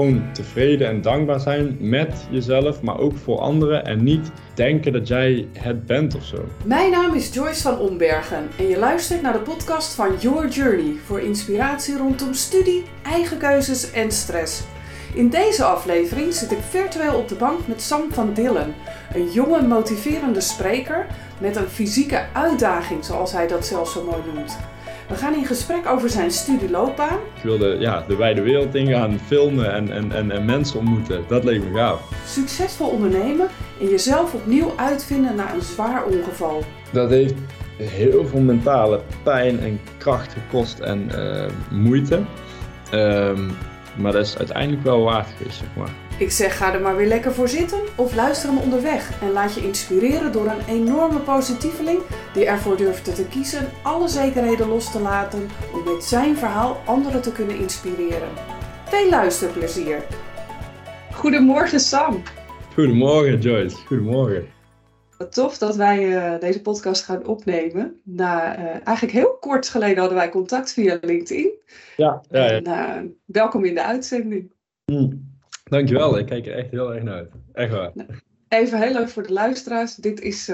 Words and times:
gewoon 0.00 0.32
tevreden 0.32 0.88
en 0.88 1.02
dankbaar 1.02 1.40
zijn 1.40 1.76
met 1.80 2.26
jezelf, 2.30 2.82
maar 2.82 2.98
ook 2.98 3.16
voor 3.16 3.38
anderen. 3.38 3.84
En 3.84 4.04
niet 4.04 4.30
denken 4.54 4.92
dat 4.92 5.08
jij 5.08 5.48
het 5.58 5.86
bent 5.86 6.14
of 6.14 6.24
zo. 6.24 6.44
Mijn 6.64 6.90
naam 6.90 7.14
is 7.14 7.34
Joyce 7.34 7.62
van 7.62 7.78
Ombergen 7.78 8.48
en 8.58 8.68
je 8.68 8.78
luistert 8.78 9.22
naar 9.22 9.32
de 9.32 9.38
podcast 9.38 9.94
van 9.94 10.16
Your 10.18 10.48
Journey 10.48 10.94
voor 11.04 11.20
inspiratie 11.20 11.96
rondom 11.96 12.34
studie, 12.34 12.82
eigen 13.02 13.38
keuzes 13.38 13.90
en 13.92 14.10
stress. 14.10 14.62
In 15.14 15.28
deze 15.28 15.64
aflevering 15.64 16.34
zit 16.34 16.52
ik 16.52 16.62
virtueel 16.68 17.14
op 17.14 17.28
de 17.28 17.34
bank 17.34 17.66
met 17.66 17.82
Sam 17.82 18.02
van 18.10 18.32
Dillen, 18.34 18.74
een 19.14 19.30
jonge 19.30 19.62
motiverende 19.62 20.40
spreker 20.40 21.06
met 21.40 21.56
een 21.56 21.68
fysieke 21.68 22.24
uitdaging, 22.32 23.04
zoals 23.04 23.32
hij 23.32 23.46
dat 23.46 23.66
zelf 23.66 23.90
zo 23.90 24.04
mooi 24.04 24.22
noemt. 24.34 24.58
We 25.10 25.16
gaan 25.16 25.34
in 25.34 25.46
gesprek 25.46 25.86
over 25.86 26.10
zijn 26.10 26.30
studieloopbaan. 26.30 27.18
Ik 27.36 27.42
wilde 27.42 27.76
ja, 27.78 28.04
de 28.08 28.16
wijde 28.16 28.42
wereld 28.42 28.74
ingaan, 28.74 29.18
filmen 29.26 29.72
en, 29.72 29.92
en, 29.92 30.12
en, 30.12 30.30
en 30.30 30.44
mensen 30.44 30.78
ontmoeten. 30.78 31.24
Dat 31.28 31.44
leek 31.44 31.64
me 31.64 31.76
gaaf. 31.78 32.08
Succesvol 32.26 32.88
ondernemen 32.88 33.48
en 33.80 33.88
jezelf 33.88 34.34
opnieuw 34.34 34.72
uitvinden 34.76 35.34
na 35.34 35.54
een 35.54 35.62
zwaar 35.62 36.04
ongeval. 36.04 36.62
Dat 36.90 37.10
heeft 37.10 37.34
heel 37.76 38.26
veel 38.26 38.40
mentale 38.40 39.00
pijn 39.22 39.60
en 39.60 39.80
kracht 39.98 40.32
gekost 40.32 40.78
en 40.78 41.10
uh, 41.14 41.44
moeite. 41.70 42.20
Um, 42.94 43.50
maar 43.96 44.12
dat 44.12 44.26
is 44.26 44.38
uiteindelijk 44.38 44.82
wel 44.82 45.02
waard 45.02 45.28
geweest, 45.36 45.58
zeg 45.58 45.68
maar. 45.76 46.09
Ik 46.20 46.30
zeg 46.30 46.56
ga 46.56 46.74
er 46.74 46.80
maar 46.80 46.96
weer 46.96 47.06
lekker 47.06 47.32
voor 47.32 47.48
zitten 47.48 47.80
of 47.96 48.14
luister 48.14 48.48
hem 48.48 48.58
onderweg 48.58 49.20
en 49.22 49.30
laat 49.30 49.54
je 49.54 49.66
inspireren 49.66 50.32
door 50.32 50.46
een 50.46 50.64
enorme 50.68 51.18
positieveling 51.18 52.00
die 52.34 52.46
ervoor 52.46 52.76
durfde 52.76 53.12
te 53.12 53.26
kiezen 53.26 53.68
alle 53.82 54.08
zekerheden 54.08 54.68
los 54.68 54.92
te 54.92 55.00
laten 55.00 55.48
om 55.72 55.94
met 55.94 56.04
zijn 56.04 56.36
verhaal 56.36 56.76
anderen 56.86 57.22
te 57.22 57.32
kunnen 57.32 57.58
inspireren. 57.58 58.28
Veel 58.84 59.08
luisterplezier! 59.08 60.02
Goedemorgen 61.12 61.80
Sam! 61.80 62.22
Goedemorgen 62.74 63.38
Joyce, 63.38 63.76
goedemorgen. 63.76 64.46
Wat 65.18 65.32
tof 65.32 65.58
dat 65.58 65.76
wij 65.76 66.08
uh, 66.08 66.40
deze 66.40 66.62
podcast 66.62 67.04
gaan 67.04 67.26
opnemen. 67.26 68.00
Na, 68.04 68.58
uh, 68.58 68.64
eigenlijk 68.64 69.16
heel 69.16 69.36
kort 69.40 69.68
geleden 69.68 69.98
hadden 69.98 70.18
wij 70.18 70.28
contact 70.28 70.72
via 70.72 70.98
LinkedIn. 71.00 71.50
Ja, 71.96 72.22
ja, 72.28 72.44
ja. 72.44 72.50
En, 72.50 72.66
uh, 72.66 73.10
welkom 73.24 73.64
in 73.64 73.74
de 73.74 73.84
uitzending. 73.84 74.52
Mm. 74.84 75.29
Dankjewel, 75.70 76.18
ik 76.18 76.26
kijk 76.26 76.46
er 76.46 76.54
echt 76.54 76.70
heel 76.70 76.94
erg 76.94 77.02
naar 77.02 77.14
uit. 77.14 77.32
Echt 77.52 77.72
waar. 77.72 77.90
Nou, 77.94 78.08
even 78.48 78.78
heel 78.78 78.92
leuk 78.92 79.08
voor 79.08 79.22
de 79.22 79.32
luisteraars. 79.32 79.94
Dit 79.94 80.20
is 80.20 80.44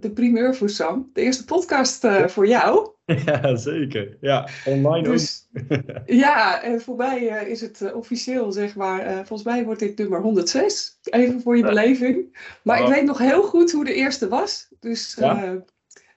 de 0.00 0.10
primeur 0.14 0.54
voor 0.54 0.68
Sam. 0.68 1.10
De 1.12 1.20
eerste 1.20 1.44
podcast 1.44 2.02
ja. 2.02 2.28
voor 2.28 2.46
jou. 2.46 2.90
Ja, 3.24 3.56
zeker. 3.56 4.16
Ja, 4.20 4.48
online 4.64 5.08
dus, 5.08 5.48
ook. 5.70 5.80
ja, 6.06 6.62
en 6.62 6.80
voor 6.80 6.96
mij 6.96 7.18
is 7.48 7.60
het 7.60 7.92
officieel, 7.92 8.52
zeg 8.52 8.76
maar, 8.76 9.14
volgens 9.14 9.42
mij 9.42 9.64
wordt 9.64 9.80
dit 9.80 9.98
nummer 9.98 10.20
106. 10.20 10.98
Even 11.02 11.40
voor 11.40 11.56
je 11.56 11.62
beleving. 11.62 12.38
Maar 12.62 12.80
oh. 12.80 12.88
ik 12.88 12.94
weet 12.94 13.04
nog 13.04 13.18
heel 13.18 13.42
goed 13.42 13.72
hoe 13.72 13.84
de 13.84 13.94
eerste 13.94 14.28
was. 14.28 14.68
Dus 14.80 15.16
ja? 15.20 15.64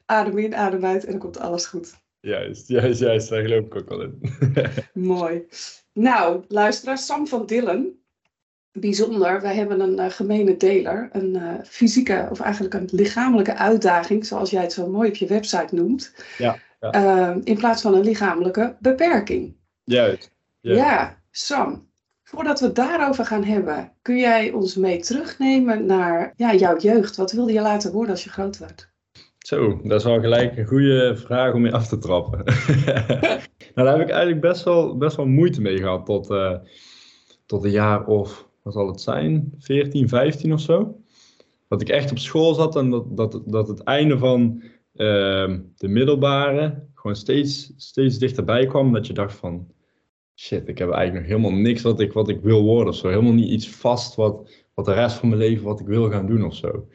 adem 0.05 0.37
in, 0.37 0.55
adem 0.55 0.85
uit 0.85 1.03
en 1.05 1.11
dan 1.11 1.19
komt 1.19 1.39
alles 1.39 1.65
goed. 1.65 1.93
Juist, 2.21 2.67
juist, 2.67 2.99
juist. 2.99 3.30
Daar 3.30 3.41
geloof 3.41 3.65
ik 3.65 3.75
ook 3.75 3.89
wel 3.89 4.02
in. 4.02 4.19
Mooi. 4.93 5.45
Nou, 5.93 6.43
luisteraar, 6.47 6.97
Sam 6.97 7.27
van 7.27 7.45
Dillen. 7.45 7.98
Bijzonder, 8.72 9.42
wij 9.42 9.56
hebben 9.56 9.80
een 9.80 10.00
uh, 10.00 10.06
gemene 10.09 10.58
deler, 10.58 11.09
een 11.12 11.36
uh, 11.36 11.53
fysieke 11.64 12.28
of 12.31 12.39
eigenlijk 12.39 12.73
een 12.73 12.89
lichamelijke 12.92 13.56
uitdaging, 13.56 14.26
zoals 14.26 14.50
jij 14.50 14.61
het 14.61 14.73
zo 14.73 14.89
mooi 14.89 15.09
op 15.09 15.16
je 15.16 15.28
website 15.28 15.76
noemt. 15.76 16.14
Ja. 16.38 16.59
Ja. 16.80 17.30
Uh, 17.31 17.36
in 17.44 17.58
plaats 17.58 17.81
van 17.81 17.94
een 17.94 18.03
lichamelijke 18.03 18.76
beperking. 18.80 19.56
Juist. 19.84 20.31
Juist. 20.59 20.81
Ja, 20.81 21.17
Sam. 21.31 21.88
Voordat 22.23 22.59
we 22.59 22.66
het 22.66 22.76
daarover 22.76 23.26
gaan 23.26 23.44
hebben, 23.44 23.92
kun 24.02 24.17
jij 24.17 24.52
ons 24.52 24.76
mee 24.76 25.00
terugnemen 25.00 25.86
naar 25.86 26.33
ja, 26.36 26.56
jouw 26.56 26.78
jeugd? 26.78 27.16
Wat 27.16 27.31
wilde 27.31 27.54
je 27.54 27.61
laten 27.61 27.92
worden 27.92 28.11
als 28.11 28.23
je 28.23 28.30
groot 28.30 28.58
werd? 28.58 28.89
Zo, 29.38 29.82
dat 29.83 29.99
is 29.99 30.05
al 30.05 30.20
gelijk 30.20 30.58
een 30.58 30.66
goede 30.66 31.16
vraag 31.17 31.54
om 31.54 31.66
je 31.66 31.72
af 31.72 31.88
te 31.88 31.98
trappen. 31.98 32.43
nou, 33.76 33.88
daar 33.88 33.98
heb 33.98 34.02
ik 34.02 34.10
eigenlijk 34.10 34.42
best 34.42 34.64
wel, 34.64 34.98
best 34.98 35.16
wel 35.16 35.26
moeite 35.26 35.61
mee 35.61 35.77
gehad 35.77 36.05
tot, 36.05 36.30
uh, 36.30 36.55
tot 37.45 37.64
een 37.64 37.72
jaar 37.72 38.05
of, 38.05 38.48
wat 38.69 38.77
zal 38.77 38.87
het 38.87 39.02
zijn, 39.02 39.53
14, 39.59 40.07
15 40.07 40.53
of 40.53 40.61
zo. 40.61 41.02
Dat 41.67 41.81
ik 41.81 41.89
echt 41.89 42.11
op 42.11 42.17
school 42.17 42.53
zat 42.53 42.75
en 42.75 42.89
dat, 42.89 43.17
dat, 43.17 43.41
dat 43.45 43.67
het 43.67 43.83
einde 43.83 44.17
van 44.17 44.61
uh, 44.95 45.57
de 45.75 45.87
middelbare 45.87 46.87
gewoon 46.93 47.15
steeds, 47.15 47.73
steeds 47.75 48.17
dichterbij 48.17 48.65
kwam. 48.65 48.93
Dat 48.93 49.07
je 49.07 49.13
dacht 49.13 49.35
van, 49.35 49.67
shit, 50.35 50.67
ik 50.67 50.77
heb 50.77 50.89
eigenlijk 50.89 51.27
nog 51.27 51.37
helemaal 51.37 51.61
niks 51.61 51.81
wat 51.81 51.99
ik, 51.99 52.13
wat 52.13 52.30
ik 52.30 52.41
wil 52.41 52.63
worden 52.63 52.87
of 52.87 52.95
zo. 52.95 53.07
Helemaal 53.07 53.33
niet 53.33 53.49
iets 53.49 53.69
vast 53.69 54.15
wat, 54.15 54.49
wat 54.73 54.86
de 54.86 54.93
rest 54.93 55.15
van 55.15 55.30
mijn 55.30 55.41
leven 55.41 55.63
wat 55.63 55.80
ik 55.80 55.87
wil 55.87 56.09
gaan 56.09 56.27
doen 56.27 56.45
of 56.45 56.55
zo. 56.55 56.87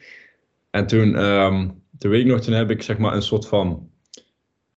En 0.70 0.86
toen, 0.86 1.24
um, 1.24 1.82
toen 1.98 2.10
weet 2.10 2.20
ik 2.20 2.26
nog, 2.26 2.40
toen 2.40 2.54
heb 2.54 2.70
ik 2.70 2.82
zeg 2.82 2.98
maar 2.98 3.14
een 3.14 3.22
soort 3.22 3.46
van, 3.46 3.90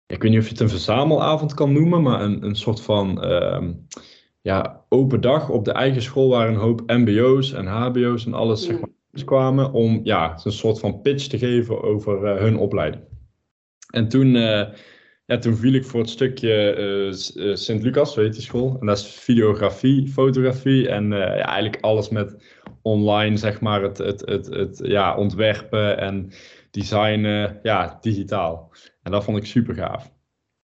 ik 0.05 0.21
weet 0.21 0.31
niet 0.31 0.39
of 0.39 0.45
je 0.45 0.51
het 0.51 0.59
een 0.59 0.69
verzamelavond 0.69 1.53
kan 1.53 1.73
noemen, 1.73 2.01
maar 2.01 2.21
een, 2.21 2.43
een 2.43 2.55
soort 2.55 2.81
van 2.81 3.31
um, 3.31 3.87
ja, 4.45 4.85
open 4.89 5.21
dag 5.21 5.49
op 5.49 5.65
de 5.65 5.71
eigen 5.71 6.01
school 6.01 6.29
waar 6.29 6.47
een 6.47 6.55
hoop 6.55 6.83
mbo's 6.87 7.53
en 7.53 7.67
hbo's 7.67 8.25
en 8.25 8.33
alles 8.33 8.63
zeg 8.63 8.79
maar, 8.79 9.23
kwamen 9.25 9.71
om 9.71 9.99
ja, 10.03 10.39
een 10.43 10.51
soort 10.51 10.79
van 10.79 11.01
pitch 11.01 11.27
te 11.27 11.37
geven 11.37 11.83
over 11.83 12.23
uh, 12.23 12.39
hun 12.39 12.57
opleiding. 12.57 13.03
En 13.89 14.07
toen, 14.07 14.35
uh, 14.35 14.63
ja, 15.25 15.37
toen 15.37 15.55
viel 15.55 15.73
ik 15.73 15.85
voor 15.85 15.99
het 15.99 16.09
stukje 16.09 16.75
uh, 17.35 17.55
Sint-Lucas, 17.55 18.15
weet 18.15 18.35
je 18.35 18.41
school. 18.41 18.77
En 18.79 18.85
dat 18.85 18.97
is 18.97 19.07
videografie, 19.07 20.07
fotografie 20.07 20.89
en 20.89 21.09
ja, 21.09 21.35
eigenlijk 21.35 21.83
alles 21.83 22.09
met 22.09 22.43
online, 22.81 23.37
zeg 23.37 23.61
maar, 23.61 23.81
het, 23.81 23.97
het, 23.97 24.21
het, 24.25 24.45
het 24.45 24.79
ja, 24.83 25.17
ontwerpen 25.17 25.97
en 25.97 26.31
designen, 26.71 27.59
ja, 27.63 27.97
digitaal. 28.01 28.71
En 29.03 29.11
dat 29.11 29.23
vond 29.23 29.37
ik 29.37 29.45
super 29.45 29.75
gaaf. 29.75 30.11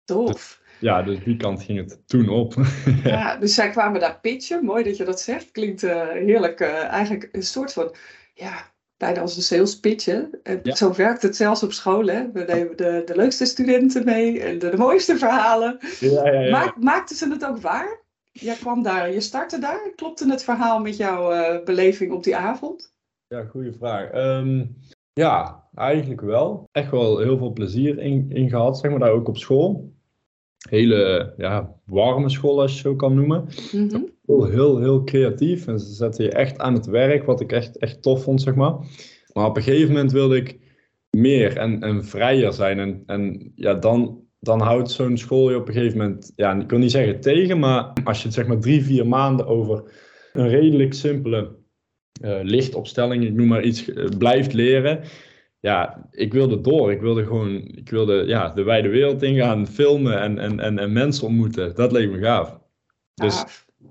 Tof. 0.04 0.64
Ja, 0.80 1.02
dus 1.02 1.24
die 1.24 1.36
kant 1.36 1.62
ging 1.62 1.78
het 1.78 2.00
toen 2.06 2.28
op. 2.28 2.54
ja, 3.04 3.36
dus 3.36 3.54
zij 3.54 3.70
kwamen 3.70 4.00
daar 4.00 4.18
pitchen. 4.20 4.64
Mooi 4.64 4.84
dat 4.84 4.96
je 4.96 5.04
dat 5.04 5.20
zegt. 5.20 5.50
Klinkt 5.50 5.80
heerlijk. 5.80 6.60
eigenlijk 6.60 7.28
een 7.32 7.42
soort 7.42 7.72
van 7.72 7.94
ja, 8.34 8.72
bijna 8.96 9.20
als 9.20 9.36
een 9.36 9.42
sales 9.42 9.80
pitch. 9.80 10.06
En 10.08 10.60
ja. 10.62 10.74
Zo 10.74 10.94
werkt 10.94 11.22
het 11.22 11.36
zelfs 11.36 11.62
op 11.62 11.72
school. 11.72 12.06
Hè? 12.06 12.32
We 12.32 12.44
nemen 12.46 12.76
de, 12.76 13.02
de 13.04 13.16
leukste 13.16 13.44
studenten 13.44 14.04
mee 14.04 14.42
en 14.42 14.58
de, 14.58 14.68
de 14.68 14.76
mooiste 14.76 15.18
verhalen. 15.18 15.78
Ja, 16.00 16.30
ja, 16.30 16.50
Maak, 16.50 16.76
maakten 16.76 17.16
ze 17.16 17.30
het 17.30 17.46
ook 17.46 17.58
waar? 17.58 18.04
Jij 18.32 18.54
kwam 18.54 18.82
daar, 18.82 19.12
je 19.12 19.20
startte 19.20 19.58
daar. 19.58 19.92
Klopte 19.96 20.30
het 20.30 20.44
verhaal 20.44 20.80
met 20.80 20.96
jouw 20.96 21.32
uh, 21.32 21.64
beleving 21.64 22.12
op 22.12 22.24
die 22.24 22.36
avond? 22.36 22.94
Ja, 23.26 23.44
goede 23.44 23.72
vraag. 23.72 24.14
Um, 24.14 24.76
ja, 25.12 25.64
eigenlijk 25.74 26.20
wel. 26.20 26.68
Echt 26.72 26.90
wel 26.90 27.18
heel 27.18 27.38
veel 27.38 27.52
plezier 27.52 27.98
in, 27.98 28.30
in 28.30 28.48
gehad, 28.48 28.78
zeg 28.78 28.90
maar, 28.90 29.00
daar 29.00 29.10
ook 29.10 29.28
op 29.28 29.36
school. 29.36 29.94
Hele 30.68 31.32
ja, 31.36 31.74
warme 31.84 32.28
school, 32.28 32.60
als 32.60 32.72
je 32.72 32.78
zo 32.78 32.94
kan 32.94 33.14
noemen. 33.14 33.48
Mm 33.72 33.88
-hmm. 33.88 34.08
heel, 34.26 34.44
heel, 34.44 34.78
heel 34.78 35.04
creatief. 35.04 35.66
En 35.66 35.80
ze 35.80 35.94
zetten 35.94 36.24
je 36.24 36.30
echt 36.30 36.58
aan 36.58 36.74
het 36.74 36.86
werk, 36.86 37.24
wat 37.24 37.40
ik 37.40 37.52
echt, 37.52 37.78
echt 37.78 38.02
tof 38.02 38.22
vond, 38.22 38.42
zeg 38.42 38.54
maar. 38.54 38.74
Maar 39.32 39.46
op 39.46 39.56
een 39.56 39.62
gegeven 39.62 39.92
moment 39.92 40.12
wilde 40.12 40.36
ik 40.36 40.58
meer 41.10 41.56
en, 41.56 41.82
en 41.82 42.04
vrijer 42.04 42.52
zijn. 42.52 42.78
En, 42.78 43.02
en 43.06 43.52
ja, 43.54 43.74
dan, 43.74 44.20
dan 44.40 44.60
houdt 44.60 44.90
zo'n 44.90 45.16
school 45.16 45.50
je 45.50 45.56
op 45.56 45.68
een 45.68 45.74
gegeven 45.74 45.98
moment, 45.98 46.32
ja, 46.36 46.60
ik 46.60 46.70
wil 46.70 46.78
niet 46.78 46.90
zeggen 46.90 47.20
tegen, 47.20 47.58
maar 47.58 47.92
als 48.04 48.18
je 48.18 48.24
het 48.24 48.34
zeg 48.34 48.46
maar 48.46 48.60
drie, 48.60 48.84
vier 48.84 49.06
maanden 49.06 49.46
over 49.46 49.82
een 50.32 50.48
redelijk 50.48 50.94
simpele 50.94 51.56
uh, 52.22 52.38
lichtopstelling, 52.42 53.24
ik 53.24 53.34
noem 53.34 53.46
maar 53.46 53.62
iets, 53.62 53.88
uh, 53.88 54.08
blijft 54.18 54.52
leren. 54.52 55.00
Ja, 55.66 56.08
ik 56.10 56.32
wilde 56.32 56.60
door. 56.60 56.92
Ik 56.92 57.00
wilde 57.00 57.24
gewoon, 57.24 57.56
ik 57.74 57.90
wilde 57.90 58.24
ja, 58.26 58.48
de 58.48 58.62
wijde 58.62 58.88
wereld 58.88 59.22
ingaan, 59.22 59.66
filmen 59.66 60.20
en, 60.20 60.38
en, 60.38 60.60
en, 60.60 60.78
en 60.78 60.92
mensen 60.92 61.26
ontmoeten. 61.26 61.74
Dat 61.74 61.92
leek 61.92 62.10
me 62.10 62.18
gaaf. 62.18 62.58
Dus, 63.14 63.44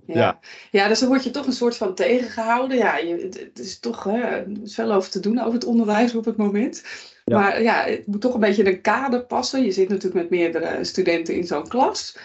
ja. 0.05 0.15
Ja. 0.15 0.39
ja, 0.72 0.87
dus 0.87 0.99
dan 0.99 1.09
word 1.09 1.23
je 1.23 1.31
toch 1.31 1.45
een 1.45 1.51
soort 1.51 1.77
van 1.77 1.95
tegengehouden. 1.95 2.77
Ja, 2.77 2.97
je, 2.97 3.29
het 3.45 3.59
is 3.59 3.79
toch 3.79 4.03
hè, 4.03 4.45
is 4.63 4.75
veel 4.75 4.91
over 4.91 5.11
te 5.11 5.19
doen 5.19 5.39
over 5.39 5.53
het 5.53 5.66
onderwijs 5.66 6.16
op 6.16 6.25
het 6.25 6.37
moment. 6.37 6.83
Ja. 7.25 7.39
Maar 7.39 7.61
ja, 7.61 7.83
het 7.85 8.07
moet 8.07 8.21
toch 8.21 8.33
een 8.33 8.39
beetje 8.39 8.63
in 8.63 8.73
een 8.73 8.81
kader 8.81 9.25
passen. 9.25 9.63
Je 9.63 9.71
zit 9.71 9.89
natuurlijk 9.89 10.21
met 10.21 10.29
meerdere 10.29 10.83
studenten 10.83 11.35
in 11.35 11.47
zo'n 11.47 11.67
klas. 11.67 12.17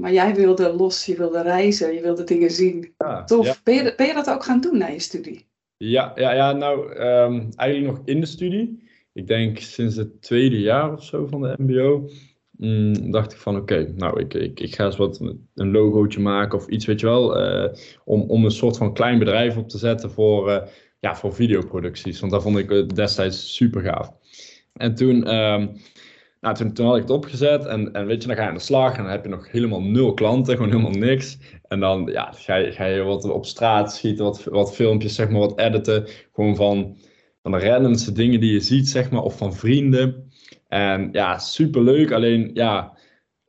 Maar 0.00 0.12
jij 0.12 0.34
wilde 0.34 0.72
los, 0.72 1.06
je 1.06 1.16
wilde 1.16 1.42
reizen, 1.42 1.94
je 1.94 2.00
wilde 2.00 2.24
dingen 2.24 2.50
zien. 2.50 2.94
Ja, 2.98 3.24
Tof. 3.24 3.62
Ben, 3.62 3.74
je, 3.74 3.92
ben 3.96 4.06
je 4.06 4.14
dat 4.14 4.30
ook 4.30 4.44
gaan 4.44 4.60
doen 4.60 4.78
na 4.78 4.86
je 4.86 5.00
studie? 5.00 5.46
Ja, 5.76 6.12
ja, 6.14 6.32
ja 6.32 6.52
nou 6.52 6.98
um, 6.98 7.48
eigenlijk 7.56 7.96
nog 7.96 8.06
in 8.06 8.20
de 8.20 8.26
studie. 8.26 8.84
Ik 9.16 9.26
denk 9.26 9.58
sinds 9.58 9.96
het 9.96 10.22
tweede 10.22 10.60
jaar 10.60 10.92
of 10.92 11.04
zo 11.04 11.26
van 11.26 11.40
de 11.40 11.54
MBO. 11.58 12.08
Mm, 12.50 13.10
dacht 13.10 13.32
ik 13.32 13.38
van 13.38 13.56
oké, 13.56 13.92
nou 13.96 14.20
ik, 14.20 14.34
ik, 14.34 14.60
ik 14.60 14.74
ga 14.74 14.84
eens 14.84 14.96
wat 14.96 15.20
een 15.54 15.70
logootje 15.70 16.20
maken 16.20 16.58
of 16.58 16.68
iets, 16.68 16.86
weet 16.86 17.00
je 17.00 17.06
wel. 17.06 17.40
Uh, 17.40 17.72
om, 18.04 18.20
om 18.20 18.44
een 18.44 18.50
soort 18.50 18.76
van 18.76 18.94
klein 18.94 19.18
bedrijf 19.18 19.56
op 19.56 19.68
te 19.68 19.78
zetten 19.78 20.10
voor, 20.10 20.48
uh, 20.48 20.62
ja, 21.00 21.16
voor 21.16 21.34
videoproducties. 21.34 22.20
Want 22.20 22.32
dat 22.32 22.42
vond 22.42 22.58
ik 22.58 22.94
destijds 22.94 23.54
super 23.54 23.82
gaaf. 23.82 24.12
En 24.72 24.94
toen, 24.94 25.34
um, 25.34 25.76
nou, 26.40 26.54
toen, 26.54 26.72
toen 26.72 26.86
had 26.86 26.96
ik 26.96 27.02
het 27.02 27.10
opgezet 27.10 27.64
en, 27.64 27.92
en 27.92 28.06
weet 28.06 28.22
je, 28.22 28.28
dan 28.28 28.36
ga 28.36 28.42
je 28.42 28.48
aan 28.48 28.54
de 28.54 28.60
slag 28.60 28.96
en 28.96 29.02
dan 29.02 29.12
heb 29.12 29.24
je 29.24 29.30
nog 29.30 29.50
helemaal 29.50 29.82
nul 29.82 30.14
klanten, 30.14 30.56
gewoon 30.56 30.70
helemaal 30.70 30.98
niks. 30.98 31.38
En 31.68 31.80
dan 31.80 32.06
ja, 32.12 32.32
ga, 32.32 32.54
je, 32.54 32.72
ga 32.72 32.84
je 32.84 33.02
wat 33.02 33.24
op 33.24 33.46
straat 33.46 33.94
schieten, 33.94 34.24
wat, 34.24 34.44
wat 34.44 34.74
filmpjes, 34.74 35.14
zeg 35.14 35.28
maar, 35.28 35.40
wat 35.40 35.58
editen. 35.58 36.06
Gewoon 36.32 36.56
van, 36.56 36.96
van 37.50 37.58
de 37.58 37.66
randomste 37.66 38.12
dingen 38.12 38.40
die 38.40 38.52
je 38.52 38.60
ziet, 38.60 38.88
zeg 38.88 39.10
maar, 39.10 39.22
of 39.22 39.36
van 39.36 39.54
vrienden. 39.54 40.30
En 40.68 41.08
ja, 41.12 41.38
super 41.38 41.82
leuk. 41.82 42.12
Alleen 42.12 42.50
ja, 42.54 42.96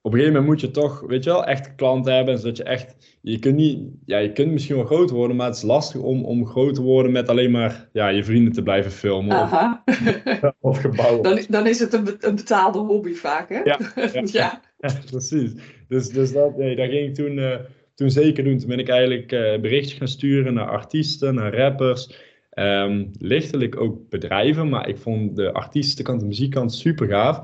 op 0.02 0.14
een 0.14 0.20
gegeven 0.20 0.34
moment 0.34 0.46
moet 0.46 0.62
je 0.62 0.72
toch, 0.72 1.00
weet 1.08 1.24
je 1.24 1.30
wel, 1.30 1.46
echt 1.46 1.76
klanten 1.76 2.16
hebben. 2.16 2.40
Zodat 2.40 2.58
je 2.58 2.64
echt, 2.64 3.18
je 3.22 3.40
kunt 3.40 3.56
niet, 3.56 3.80
ja, 4.06 4.18
je 4.18 4.32
kunt 4.32 4.52
misschien 4.52 4.76
wel 4.76 4.86
groot 4.86 5.10
worden, 5.10 5.36
maar 5.36 5.48
het 5.48 5.56
is 5.56 5.62
lastig 5.62 6.02
om, 6.02 6.26
om 6.26 6.46
groot 6.46 6.76
te 6.76 6.82
worden 6.82 7.12
met 7.12 7.30
alleen 7.30 7.52
maar 7.52 7.90
ja, 7.94 8.08
je 8.08 8.24
vrienden 8.24 8.54
te 8.54 8.64
blijven 8.64 8.92
filmen. 8.92 9.38
Aha. 9.38 9.84
Of, 9.86 10.52
of 10.72 10.78
gebouwen. 10.78 11.24
Dan, 11.24 11.40
dan 11.50 11.68
is 11.68 11.80
het 11.80 11.94
een, 11.94 12.04
be- 12.04 12.18
een 12.20 12.36
betaalde 12.36 12.80
hobby 12.80 13.14
vaak, 13.14 13.50
hè? 13.50 13.60
Ja, 13.64 13.80
ja. 14.14 14.22
ja. 14.24 14.62
Ja, 14.78 14.90
precies. 15.10 15.52
Dus, 15.88 16.10
dus 16.10 16.34
dat, 16.34 16.58
nee, 16.58 16.76
dat 16.76 16.90
ging 16.90 17.08
ik 17.08 17.16
toen, 17.16 17.40
eh, 17.40 17.56
toen 17.96 18.12
zeker 18.12 18.44
doen. 18.44 18.58
Toen 18.58 18.70
ben 18.70 18.80
ik 18.80 18.90
eigenlijk 18.90 19.32
eh, 19.32 19.60
berichtjes 19.60 19.98
gaan 19.98 20.08
sturen 20.08 20.54
naar 20.54 20.70
artiesten, 20.70 21.36
naar 21.36 21.56
rappers. 21.56 22.27
Ehm, 22.58 23.06
lichtelijk 23.20 23.80
ook 23.82 24.10
bedrijven, 24.10 24.70
maar 24.70 24.90
ik 24.90 24.98
vond 24.98 25.36
de 25.36 25.54
artiestenkant, 25.54 26.20
de 26.20 26.26
muziekkant 26.26 26.74
super 26.74 27.08
gaaf. 27.08 27.42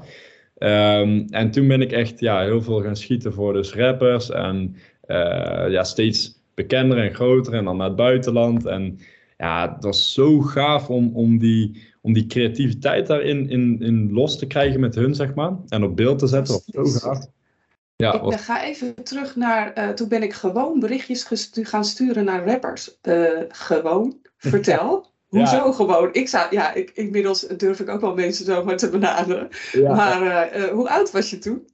Ehm, 0.58 1.24
en 1.30 1.52
toen 1.52 1.68
ben 1.68 1.82
ik 1.82 1.92
echt 1.92 2.20
ja, 2.20 2.42
heel 2.42 2.62
veel 2.62 2.82
gaan 2.82 2.96
schieten 2.96 3.34
voor 3.34 3.54
dus 3.54 3.74
rappers 3.74 4.30
en 4.30 4.76
eh, 5.02 5.66
ja, 5.70 5.84
steeds 5.84 6.42
bekender 6.54 6.98
en 6.98 7.14
groter 7.14 7.54
en 7.54 7.64
dan 7.64 7.78
naar 7.78 7.88
het 7.88 7.96
buitenland. 7.96 8.66
En 8.66 9.00
ja, 9.38 9.74
het 9.74 9.84
was 9.84 10.14
zo 10.14 10.40
gaaf 10.42 10.90
om, 10.90 11.12
om, 11.16 11.38
die, 11.40 11.84
om 12.02 12.14
die 12.14 12.26
creativiteit 12.28 13.08
daarin 13.08 13.50
in, 13.50 13.82
in 13.82 14.12
los 14.14 14.38
te 14.38 14.48
krijgen 14.48 14.80
met 14.80 14.96
hun, 14.96 15.16
zeg 15.16 15.34
maar. 15.34 15.52
En 15.68 15.84
op 15.84 15.96
beeld 15.96 16.20
te 16.20 16.28
zetten, 16.28 16.54
was 16.54 16.92
zo 16.94 17.00
gaaf. 17.00 17.26
Ja, 17.96 18.14
Ik 18.14 18.22
ben- 18.22 18.40
ga 18.40 18.64
even 18.64 19.04
terug 19.04 19.36
naar, 19.36 19.74
eh, 19.74 19.90
toen 19.90 20.08
ben 20.08 20.24
ik 20.24 20.34
gewoon 20.34 20.80
berichtjes 20.80 21.24
gestu- 21.24 21.64
gaan 21.66 21.86
sturen 21.86 22.26
naar 22.26 22.46
rappers. 22.46 22.98
Eh, 23.02 23.28
gewoon, 23.48 24.16
vertel. 24.50 25.12
Ja. 25.30 25.40
Hoezo 25.40 25.72
gewoon? 25.72 26.10
Ik 26.12 26.28
zou, 26.28 26.48
ja, 26.50 26.74
ik, 26.74 26.92
inmiddels 26.94 27.48
durf 27.48 27.80
ik 27.80 27.90
ook 27.90 28.02
wel 28.02 28.14
mensen 28.14 28.46
zomaar 28.46 28.78
te 28.78 28.90
benaderen. 28.90 29.50
ja. 29.72 29.96
Maar 29.96 30.22
eh, 30.22 30.64
eh, 30.64 30.72
hoe 30.72 30.90
oud 30.90 31.12
was 31.12 31.30
je 31.30 31.38
toen? 31.38 31.68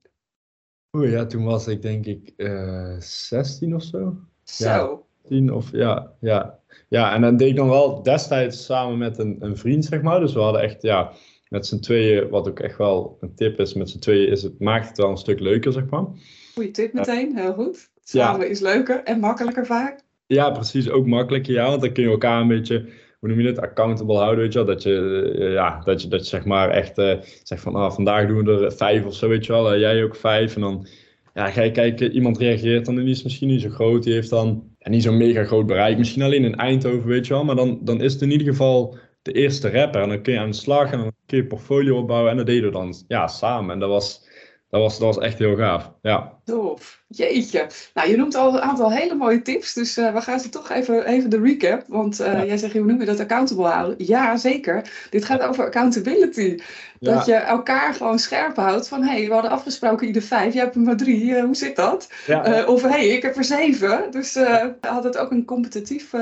Oeh, 0.98 1.12
ja, 1.12 1.26
toen 1.26 1.44
was 1.44 1.68
ik 1.68 1.82
denk 1.82 2.06
ik 2.06 2.34
eh 2.38 2.96
16 3.00 3.76
of 3.76 3.84
zo. 3.84 4.16
Zo. 4.44 4.66
Ja. 4.66 4.98
10 5.28 5.54
of 5.54 5.72
ja, 5.72 6.12
ja. 6.20 6.60
Ja, 6.88 7.14
en 7.14 7.22
dan 7.22 7.38
deed 7.38 7.50
ik 7.50 7.56
dan 7.56 7.70
wel 7.70 8.04
destijds 8.04 8.66
samen 8.66 8.98
met 8.98 9.18
een, 9.18 9.38
een 9.40 9.58
vriend, 9.58 9.86
zeg 9.86 10.02
maar. 10.02 10.20
Dus 10.20 10.34
we 10.34 10.40
hadden 10.40 10.62
echt, 10.62 10.82
ja, 10.82 11.12
met 11.50 11.66
z'n 11.66 11.80
tweeën, 11.80 12.30
wat 12.30 12.48
ook 12.48 12.60
echt 12.60 12.78
wel 12.78 13.18
een 13.20 13.36
tip 13.36 13.60
is, 13.60 13.74
met 13.74 13.90
z'n 13.90 14.00
tweeën 14.00 14.30
is 14.30 14.44
het, 14.44 14.60
maakt 14.60 14.88
het 14.88 14.98
wel 14.98 15.10
een 15.10 15.18
stuk 15.18 15.40
leuker, 15.40 15.72
zeg 15.72 15.90
maar. 15.90 16.06
Goeie 16.54 16.72
tip 16.72 16.94
meteen, 16.94 17.38
heel 17.38 17.54
goed. 17.54 17.90
Samen 18.04 18.50
is 18.50 18.60
leuker 18.60 19.04
en 19.04 19.20
makkelijker 19.20 19.66
vaak. 19.66 20.00
Ja, 20.32 20.50
precies, 20.50 20.90
ook 20.90 21.06
makkelijker, 21.06 21.54
ja, 21.54 21.68
want 21.68 21.82
dan 21.82 21.92
kun 21.92 22.04
je 22.04 22.10
elkaar 22.10 22.42
een 22.42 22.48
beetje, 22.48 22.86
hoe 23.20 23.30
noem 23.30 23.40
je 23.40 23.48
het, 23.48 23.60
accountable 23.60 24.18
houden, 24.18 24.44
weet 24.44 24.54
je 24.54 24.60
wel. 24.60 24.68
Dat 24.68 24.84
je, 24.84 25.22
eh, 25.40 25.54
ja, 25.54 25.82
dat 25.84 26.02
je, 26.02 26.08
dat 26.08 26.20
je 26.20 26.26
zeg 26.26 26.46
maar 26.46 26.70
echt 26.70 26.98
eh, 26.98 27.18
zegt 27.44 27.62
van, 27.62 27.76
ah, 27.76 27.92
vandaag 27.92 28.28
doen 28.28 28.46
we 28.46 28.52
er 28.52 28.72
vijf 28.72 29.06
of 29.06 29.16
zo, 29.16 29.28
weet 29.28 29.46
je 29.46 29.52
wel. 29.52 29.74
Eh, 29.74 29.80
jij 29.80 30.04
ook 30.04 30.16
vijf. 30.16 30.56
En 30.56 30.62
dan 30.62 30.88
ja, 31.34 31.50
ga 31.50 31.62
je 31.62 31.72
kijken, 31.72 32.12
iemand 32.12 32.38
reageert 32.38 32.86
dan 32.86 32.98
en 32.98 33.04
die 33.04 33.14
is 33.14 33.24
misschien 33.24 33.48
niet 33.48 33.62
zo 33.62 33.70
groot, 33.70 34.04
die 34.04 34.14
heeft 34.14 34.30
dan 34.30 34.64
niet 34.80 35.04
zo'n 35.04 35.18
mega 35.18 35.44
groot 35.44 35.66
bereik, 35.66 35.98
misschien 35.98 36.22
alleen 36.22 36.44
in 36.44 36.56
Eindhoven, 36.56 37.08
weet 37.08 37.28
je 37.28 37.34
wel, 37.34 37.44
maar 37.44 37.56
dan, 37.56 37.80
dan 37.84 38.02
is 38.02 38.14
het 38.14 38.22
in 38.22 38.32
ieder 38.32 38.48
geval 38.48 38.98
de 39.22 39.32
eerste 39.32 39.70
rapper. 39.70 40.02
En 40.02 40.10
dan 40.10 40.22
kun 40.22 40.34
je 40.34 40.40
aan 40.40 40.50
de 40.50 40.56
slag 40.56 40.92
en 40.92 40.98
dan 40.98 41.12
kun 41.26 41.38
je 41.38 41.46
portfolio 41.46 41.98
opbouwen. 41.98 42.32
En 42.32 42.38
dat 42.38 42.46
deden 42.46 42.64
we 42.64 42.72
dan 42.72 42.94
ja, 43.08 43.28
samen. 43.28 43.74
En 43.74 43.80
dat 43.80 43.90
was, 43.90 44.29
dat 44.70 44.82
was, 44.82 45.00
dat 45.00 45.16
was 45.16 45.24
echt 45.26 45.40
heel 45.40 45.56
gaaf, 45.56 45.92
ja. 46.02 46.34
Tof. 46.44 47.04
Jeetje. 47.08 47.68
Nou, 47.94 48.10
je 48.10 48.18
noemt 48.18 48.36
al 48.36 48.54
een 48.54 48.62
aantal 48.62 48.92
hele 48.92 49.16
mooie 49.16 49.42
tips, 49.42 49.74
dus 49.74 49.98
eh, 49.98 50.14
we 50.14 50.22
gaan 50.22 50.40
ze 50.40 50.50
toch 50.50 50.70
even, 50.70 51.06
even 51.06 51.30
de 51.30 51.42
recap. 51.42 51.84
Want 51.88 52.20
eh, 52.20 52.34
Ja. 52.34 52.46
jij 52.46 52.58
zegt, 52.58 52.74
hoe 52.74 52.86
noem 52.86 53.00
je 53.00 53.06
dat, 53.06 53.20
accountable 53.20 53.66
houden? 53.68 53.96
Ja, 54.06 54.38
zeker. 54.38 55.08
Dit 55.10 55.26
gaat 55.26 55.42
over 55.42 55.66
accountability. 55.66 56.60
Ja. 57.00 57.14
Dat 57.14 57.26
je 57.26 57.34
elkaar 57.34 57.94
gewoon 57.94 58.20
scherp 58.20 58.56
houdt 58.56 58.88
van, 58.88 59.04
hé, 59.04 59.12
hey, 59.12 59.28
we 59.28 59.34
hadden 59.34 59.52
afgesproken 59.52 60.08
ieder 60.08 60.22
vijf, 60.22 60.54
jij 60.54 60.64
hebt 60.64 60.76
er 60.76 60.82
maar 60.82 60.98
drie, 60.98 61.36
eh, 61.36 61.44
hoe 61.44 61.56
zit 61.56 61.76
dat? 61.76 62.10
Ja, 62.28 62.66
of 62.66 62.82
hé, 62.82 62.90
hey, 62.90 63.08
ik 63.08 63.22
heb 63.22 63.38
er 63.38 63.44
zeven. 63.44 64.12
Dus 64.12 64.38
had 64.82 65.04
het 65.04 65.18
ook 65.18 65.32
een 65.32 65.46
competitief 65.46 66.14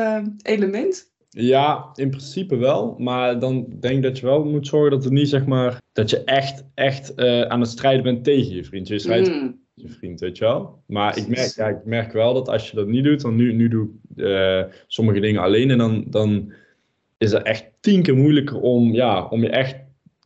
element? 0.42 1.10
Ja, 1.40 1.90
in 1.96 2.10
principe 2.10 2.56
wel. 2.56 2.96
Maar 2.98 3.40
dan 3.40 3.66
denk 3.80 3.96
ik 3.96 4.04
dat 4.04 4.20
je 4.20 4.26
wel 4.26 4.44
moet 4.46 4.68
zorgen 4.68 4.92
dat 4.92 5.04
het 5.04 5.14
niet, 5.14 5.30
zeg 5.30 5.46
maar, 5.46 5.82
dat 5.94 6.10
je 6.10 6.24
echt, 6.24 6.66
echt 6.74 7.14
eh, 7.14 7.42
aan 7.42 7.60
het 7.60 7.70
strijden 7.70 8.04
bent 8.04 8.24
tegen 8.24 8.56
je 8.56 8.64
vriend. 8.64 8.88
Je 8.88 9.00
strijdt 9.00 9.28
Mm. 9.28 9.34
tegen 9.34 9.58
je 9.74 9.90
vriend, 9.90 10.20
weet 10.20 10.38
je 10.38 10.44
wel. 10.44 10.84
Maar 10.86 11.18
ik 11.18 11.28
merk, 11.28 11.54
ja, 11.56 11.68
ik 11.68 11.86
merk 11.86 12.12
wel 12.12 12.34
dat 12.34 12.50
als 12.50 12.70
je 12.70 12.76
dat 12.76 12.88
niet 12.88 13.04
doet, 13.04 13.22
dan 13.22 13.36
nu, 13.36 13.54
nu 13.54 13.68
doe 13.68 13.90
ik 14.16 14.24
eh, 14.26 14.64
sommige 14.88 15.20
dingen 15.20 15.42
alleen. 15.42 15.72
En 15.72 15.78
dan, 15.78 16.04
dan 16.08 16.52
is 17.18 17.32
het 17.32 17.44
echt 17.44 17.66
tien 17.80 18.02
keer 18.02 18.16
moeilijker 18.16 18.60
om, 18.60 18.94
ja, 18.94 19.26
om 19.26 19.42
je 19.42 19.50
echt 19.50 19.76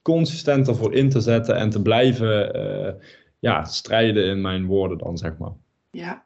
consistent 0.02 0.68
ervoor 0.68 0.94
in 0.94 1.10
te 1.10 1.20
zetten 1.20 1.56
en 1.56 1.70
te 1.70 1.82
blijven 1.82 2.54
eh, 2.54 2.94
ja, 3.40 3.64
strijden 3.64 4.26
in 4.26 4.42
mijn 4.42 4.66
woorden 4.66 4.98
dan, 4.98 5.18
zeg 5.18 5.38
maar. 5.38 5.54
Ja. 5.92 6.24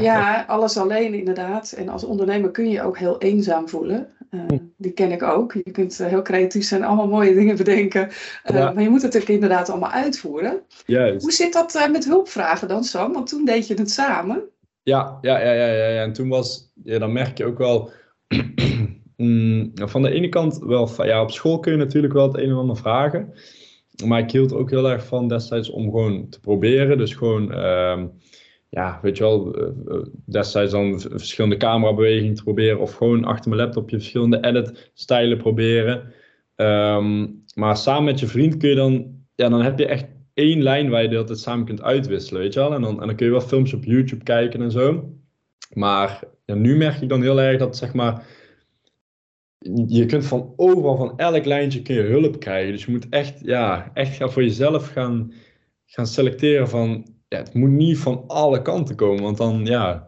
Ja, 0.00 0.44
alles 0.48 0.76
alleen 0.76 1.14
inderdaad. 1.14 1.72
En 1.72 1.88
als 1.88 2.04
ondernemer 2.04 2.50
kun 2.50 2.64
je 2.64 2.70
je 2.70 2.82
ook 2.82 2.98
heel 2.98 3.18
eenzaam 3.18 3.68
voelen. 3.68 4.08
Eh, 4.30 4.40
die 4.76 4.92
ken 4.92 5.12
ik 5.12 5.22
ook. 5.22 5.52
Je 5.52 5.70
kunt 5.70 6.00
eh, 6.00 6.06
heel 6.06 6.22
creatief 6.22 6.64
zijn, 6.64 6.84
allemaal 6.84 7.08
mooie 7.08 7.34
dingen 7.34 7.56
bedenken. 7.56 8.08
Eh, 8.42 8.56
Ja. 8.56 8.72
Maar 8.72 8.82
je 8.82 8.88
moet 8.88 9.02
het 9.02 9.16
ook 9.16 9.28
inderdaad 9.28 9.68
allemaal 9.68 9.90
uitvoeren. 9.90 10.60
Juist. 10.86 11.22
Hoe 11.22 11.32
zit 11.32 11.52
dat 11.52 11.88
met 11.92 12.04
hulpvragen 12.04 12.68
dan, 12.68 12.84
Sam? 12.84 13.12
Want 13.12 13.28
toen 13.28 13.44
deed 13.44 13.66
je 13.66 13.74
het 13.74 13.90
samen. 13.90 14.42
Ja, 14.82 15.18
ja, 15.20 15.38
ja, 15.38 15.52
ja, 15.52 15.66
ja, 15.66 15.88
ja. 15.88 16.02
En 16.02 16.12
toen 16.12 16.28
was, 16.28 16.72
ja, 16.84 16.98
dan 16.98 17.12
merk 17.12 17.38
je 17.38 17.44
ook 17.44 17.58
wel, 17.58 17.90
mm, 19.16 19.70
van 19.74 20.02
de 20.02 20.10
ene 20.10 20.28
kant 20.28 20.58
wel, 20.58 20.86
van, 20.86 21.06
ja, 21.06 21.22
op 21.22 21.30
school 21.30 21.58
kun 21.58 21.72
je 21.72 21.78
natuurlijk 21.78 22.12
wel 22.12 22.26
het 22.26 22.36
een 22.36 22.50
en 22.50 22.56
ander 22.56 22.76
vragen. 22.76 23.34
Maar 24.04 24.20
ik 24.20 24.30
hield 24.30 24.50
er 24.50 24.56
ook 24.56 24.70
heel 24.70 24.90
erg 24.90 25.06
van 25.06 25.28
destijds 25.28 25.70
om 25.70 25.84
gewoon 25.84 26.28
te 26.28 26.40
proberen. 26.40 26.98
Dus 26.98 27.14
gewoon, 27.14 27.52
ehm, 27.52 28.06
ja, 28.70 28.98
weet 29.02 29.16
je 29.16 29.22
wel, 29.22 29.54
eh, 29.54 29.66
eh, 29.86 30.02
destijds 30.24 30.72
dan 30.72 31.00
verschillende 31.00 31.56
camerabewegingen 31.56 32.34
te 32.34 32.42
proberen. 32.42 32.80
Of 32.80 32.94
gewoon 32.94 33.24
achter 33.24 33.50
mijn 33.50 33.62
laptopje 33.62 33.96
verschillende 33.96 34.40
edit-stijlen 34.40 35.38
proberen. 35.38 36.12
Ehm, 36.56 37.26
maar 37.54 37.76
samen 37.76 38.04
met 38.04 38.20
je 38.20 38.26
vriend 38.26 38.56
kun 38.56 38.68
je 38.68 38.74
dan, 38.74 39.24
ja, 39.34 39.48
dan 39.48 39.62
heb 39.62 39.78
je 39.78 39.86
echt 39.86 40.06
één 40.34 40.62
lijn 40.62 40.90
waar 40.90 41.02
je 41.02 41.08
de 41.08 41.14
hele 41.14 41.26
tijd 41.26 41.38
samen 41.38 41.66
kunt 41.66 41.82
uitwisselen, 41.82 42.40
weet 42.42 42.54
je 42.54 42.60
wel. 42.60 42.74
En 42.74 42.82
dan, 42.82 43.00
en 43.00 43.06
dan 43.06 43.16
kun 43.16 43.26
je 43.26 43.32
wel 43.32 43.40
films 43.40 43.72
op 43.72 43.84
YouTube 43.84 44.24
kijken 44.24 44.62
en 44.62 44.70
zo. 44.70 45.14
Maar 45.74 46.20
ja, 46.44 46.54
nu 46.54 46.76
merk 46.76 47.00
ik 47.00 47.08
dan 47.08 47.22
heel 47.22 47.40
erg 47.40 47.58
dat, 47.58 47.76
zeg 47.76 47.94
maar, 47.94 48.26
je 49.86 50.06
kunt 50.06 50.26
van 50.26 50.52
overal, 50.56 50.96
van 50.96 51.18
elk 51.18 51.44
lijntje 51.44 51.82
kun 51.82 51.94
je 51.94 52.02
hulp 52.02 52.40
krijgen. 52.40 52.72
Dus 52.72 52.84
je 52.84 52.90
moet 52.90 53.08
echt, 53.08 53.40
ja, 53.42 53.90
echt 53.94 54.32
voor 54.32 54.42
jezelf 54.42 54.88
gaan, 54.88 55.32
gaan 55.86 56.06
selecteren 56.06 56.68
van, 56.68 57.06
ja, 57.30 57.38
het 57.38 57.54
moet 57.54 57.70
niet 57.70 57.98
van 57.98 58.24
alle 58.26 58.62
kanten 58.62 58.96
komen, 58.96 59.22
want 59.22 59.36
dan, 59.36 59.64
ja, 59.64 60.06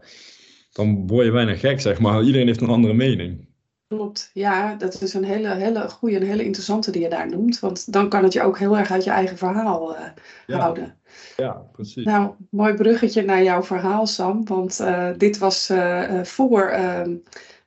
dan 0.72 1.06
word 1.06 1.24
je 1.24 1.32
bijna 1.32 1.54
gek, 1.54 1.80
zeg 1.80 2.00
maar. 2.00 2.22
Iedereen 2.22 2.46
heeft 2.46 2.60
een 2.60 2.68
andere 2.68 2.94
mening. 2.94 3.48
Klopt. 3.86 4.30
Ja, 4.32 4.74
dat 4.74 5.00
is 5.02 5.14
een 5.14 5.24
hele, 5.24 5.48
hele 5.54 5.88
goede 5.88 6.16
en 6.16 6.26
hele 6.26 6.44
interessante 6.44 6.90
die 6.90 7.02
je 7.02 7.08
daar 7.08 7.28
noemt. 7.28 7.60
Want 7.60 7.92
dan 7.92 8.08
kan 8.08 8.22
het 8.22 8.32
je 8.32 8.42
ook 8.42 8.58
heel 8.58 8.78
erg 8.78 8.90
uit 8.90 9.04
je 9.04 9.10
eigen 9.10 9.36
verhaal 9.36 9.96
eh, 9.96 10.04
Ja, 10.46 10.58
houden. 10.58 10.98
ja 11.36 11.52
precies. 11.72 12.04
Nou, 12.04 12.34
mooi 12.50 12.74
bruggetje 12.74 13.22
naar 13.22 13.42
jouw 13.42 13.62
verhaal, 13.62 14.06
Sam. 14.06 14.44
Want 14.46 14.80
eh, 14.80 15.10
dit 15.16 15.38
was 15.38 15.68
eh, 15.68 16.22
voor 16.22 16.68
ehm, 16.68 17.16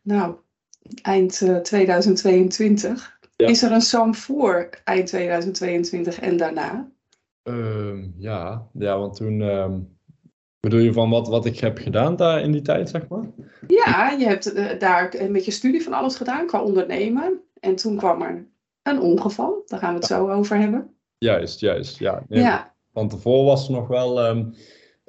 nou, 0.01 0.35
eind 1.01 1.41
eh, 1.41 1.55
2022. 1.57 3.17
Ja. 3.35 3.47
Is 3.47 3.63
er 3.63 3.71
een 3.71 3.81
Sam 3.81 4.15
voor 4.15 4.69
eind 4.83 5.07
2022 5.07 6.19
en 6.19 6.37
daarna? 6.37 6.89
Ehm, 7.45 8.07
ja, 8.17 8.67
ja, 8.73 8.99
want 8.99 9.15
toen, 9.15 9.41
ehm, 9.41 9.79
bedoel 10.59 10.79
je 10.79 10.93
van 10.93 11.09
wat, 11.09 11.27
wat 11.27 11.45
ik 11.45 11.59
heb 11.59 11.77
gedaan 11.77 12.15
daar 12.15 12.41
in 12.41 12.51
die 12.51 12.61
tijd, 12.61 12.89
zeg 12.89 13.07
maar? 13.07 13.25
Ja, 13.67 14.11
je 14.19 14.25
hebt 14.25 14.53
eh, 14.53 14.79
daar 14.79 15.15
met 15.29 15.45
je 15.45 15.51
studie 15.51 15.83
van 15.83 15.93
alles 15.93 16.15
gedaan 16.15 16.47
qua 16.47 16.63
ondernemen. 16.63 17.41
En 17.59 17.75
toen 17.75 17.97
kwam 17.97 18.21
er 18.21 18.47
een 18.83 18.99
ongeval. 19.01 19.63
Daar 19.65 19.79
gaan 19.79 19.93
we 19.93 19.99
het 19.99 20.05
zo 20.07 20.29
over 20.29 20.57
hebben. 20.57 20.93
Juist, 21.17 21.59
juist, 21.59 21.99
ja. 21.99 22.23
Nee, 22.27 22.41
Ja, 22.41 22.73
Van 22.93 23.07
tevoren 23.09 23.45
was 23.45 23.67
er 23.67 23.73
nog 23.73 23.87
wel, 23.87 24.21